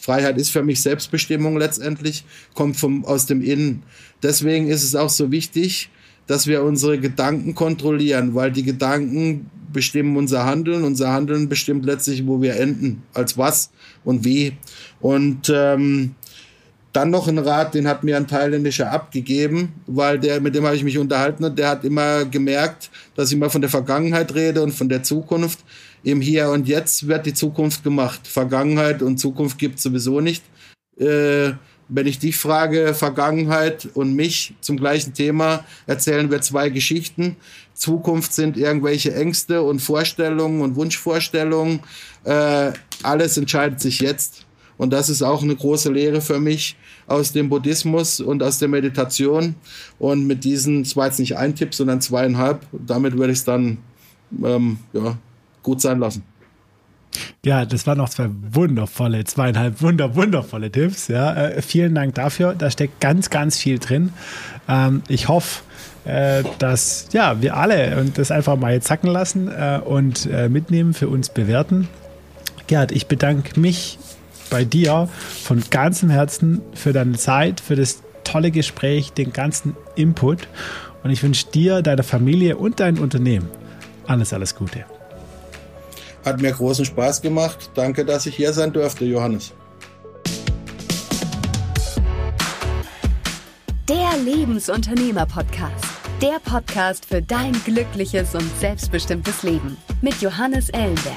Freiheit 0.00 0.38
ist 0.38 0.48
für 0.48 0.62
mich 0.62 0.80
Selbstbestimmung 0.80 1.58
letztendlich, 1.58 2.24
kommt 2.54 2.78
vom, 2.78 3.04
aus 3.04 3.26
dem 3.26 3.42
Innen. 3.42 3.82
Deswegen 4.22 4.68
ist 4.68 4.82
es 4.82 4.94
auch 4.94 5.10
so 5.10 5.30
wichtig, 5.30 5.90
dass 6.26 6.46
wir 6.46 6.62
unsere 6.62 6.98
Gedanken 6.98 7.54
kontrollieren, 7.54 8.34
weil 8.34 8.50
die 8.50 8.64
Gedanken 8.64 9.50
bestimmen 9.72 10.16
unser 10.16 10.44
Handeln. 10.44 10.84
Unser 10.84 11.12
Handeln 11.12 11.48
bestimmt 11.48 11.84
letztlich, 11.84 12.26
wo 12.26 12.40
wir 12.40 12.56
enden, 12.56 13.02
als 13.14 13.36
was 13.36 13.70
und 14.04 14.24
wie. 14.24 14.52
Und 15.00 15.52
ähm, 15.54 16.14
dann 16.92 17.10
noch 17.10 17.28
ein 17.28 17.38
Rat, 17.38 17.74
den 17.74 17.86
hat 17.86 18.04
mir 18.04 18.16
ein 18.16 18.26
Thailändischer 18.26 18.90
abgegeben, 18.90 19.74
weil 19.86 20.18
der, 20.18 20.40
mit 20.40 20.54
dem 20.54 20.64
habe 20.64 20.76
ich 20.76 20.82
mich 20.82 20.96
unterhalten 20.96 21.44
und 21.44 21.58
der 21.58 21.68
hat 21.68 21.84
immer 21.84 22.24
gemerkt, 22.24 22.90
dass 23.14 23.28
ich 23.28 23.36
immer 23.36 23.50
von 23.50 23.60
der 23.60 23.68
Vergangenheit 23.68 24.34
rede 24.34 24.62
und 24.62 24.72
von 24.72 24.88
der 24.88 25.02
Zukunft. 25.02 25.58
Im 26.02 26.22
Hier 26.22 26.48
und 26.48 26.68
Jetzt 26.68 27.06
wird 27.06 27.26
die 27.26 27.34
Zukunft 27.34 27.84
gemacht. 27.84 28.26
Vergangenheit 28.26 29.02
und 29.02 29.18
Zukunft 29.18 29.58
gibt 29.58 29.76
es 29.76 29.82
sowieso 29.82 30.20
nicht. 30.20 30.42
Äh, 30.98 31.52
wenn 31.88 32.06
ich 32.06 32.18
dich 32.18 32.36
frage, 32.36 32.94
Vergangenheit 32.94 33.88
und 33.94 34.14
mich 34.14 34.54
zum 34.60 34.76
gleichen 34.76 35.14
Thema, 35.14 35.64
erzählen 35.86 36.30
wir 36.30 36.40
zwei 36.40 36.68
Geschichten. 36.68 37.36
Zukunft 37.74 38.32
sind 38.32 38.56
irgendwelche 38.56 39.14
Ängste 39.14 39.62
und 39.62 39.80
Vorstellungen 39.80 40.62
und 40.62 40.76
Wunschvorstellungen. 40.76 41.80
Äh, 42.24 42.72
alles 43.02 43.36
entscheidet 43.36 43.80
sich 43.80 44.00
jetzt. 44.00 44.46
Und 44.78 44.92
das 44.92 45.08
ist 45.08 45.22
auch 45.22 45.42
eine 45.42 45.56
große 45.56 45.90
Lehre 45.90 46.20
für 46.20 46.38
mich 46.40 46.76
aus 47.06 47.32
dem 47.32 47.48
Buddhismus 47.48 48.20
und 48.20 48.42
aus 48.42 48.58
der 48.58 48.68
Meditation. 48.68 49.54
Und 49.98 50.26
mit 50.26 50.44
diesen, 50.44 50.82
es 50.82 50.96
jetzt 50.96 51.18
nicht 51.18 51.36
ein 51.36 51.54
Tipp, 51.54 51.74
sondern 51.74 52.00
zweieinhalb, 52.00 52.60
damit 52.72 53.16
würde 53.16 53.32
ich 53.32 53.38
es 53.38 53.44
dann 53.44 53.78
ähm, 54.42 54.78
ja, 54.92 55.16
gut 55.62 55.80
sein 55.80 55.98
lassen. 55.98 56.22
Ja, 57.44 57.64
das 57.64 57.86
waren 57.86 57.98
noch 57.98 58.08
zwei 58.08 58.28
wundervolle, 58.30 59.24
zweieinhalb 59.24 59.82
wunder, 59.82 60.14
wundervolle 60.14 60.70
Tipps. 60.70 61.08
Ja, 61.08 61.34
äh, 61.34 61.62
vielen 61.62 61.94
Dank 61.94 62.14
dafür. 62.14 62.54
Da 62.54 62.70
steckt 62.70 63.00
ganz, 63.00 63.30
ganz 63.30 63.58
viel 63.58 63.78
drin. 63.78 64.12
Ähm, 64.68 65.02
ich 65.08 65.28
hoffe, 65.28 65.62
äh, 66.04 66.42
dass 66.58 67.08
ja, 67.12 67.40
wir 67.40 67.56
alle 67.56 67.98
und 67.98 68.18
das 68.18 68.30
einfach 68.30 68.56
mal 68.56 68.72
jetzt 68.72 68.88
sacken 68.88 69.08
lassen 69.08 69.48
äh, 69.48 69.80
und 69.84 70.26
äh, 70.26 70.48
mitnehmen, 70.48 70.94
für 70.94 71.08
uns 71.08 71.28
bewerten. 71.28 71.88
Gerhard, 72.66 72.92
ich 72.92 73.06
bedanke 73.06 73.58
mich 73.58 73.98
bei 74.50 74.64
dir 74.64 75.08
von 75.42 75.62
ganzem 75.70 76.10
Herzen 76.10 76.60
für 76.74 76.92
deine 76.92 77.16
Zeit, 77.16 77.60
für 77.60 77.76
das 77.76 78.02
tolle 78.24 78.50
Gespräch, 78.50 79.12
den 79.12 79.32
ganzen 79.32 79.76
Input. 79.94 80.48
Und 81.02 81.10
ich 81.10 81.22
wünsche 81.22 81.46
dir, 81.46 81.82
deiner 81.82 82.02
Familie 82.02 82.56
und 82.56 82.80
deinem 82.80 82.98
Unternehmen 82.98 83.48
alles, 84.06 84.32
alles 84.32 84.54
Gute. 84.54 84.84
Hat 86.26 86.42
mir 86.42 86.50
großen 86.50 86.84
Spaß 86.84 87.22
gemacht. 87.22 87.70
Danke, 87.74 88.04
dass 88.04 88.26
ich 88.26 88.34
hier 88.34 88.52
sein 88.52 88.72
durfte, 88.72 89.04
Johannes. 89.04 89.52
Der 93.88 94.18
Lebensunternehmer-Podcast. 94.24 95.84
Der 96.20 96.40
Podcast 96.44 97.06
für 97.06 97.22
dein 97.22 97.52
glückliches 97.64 98.34
und 98.34 98.50
selbstbestimmtes 98.58 99.44
Leben 99.44 99.76
mit 100.02 100.20
Johannes 100.20 100.68
Ellenberg. 100.70 101.14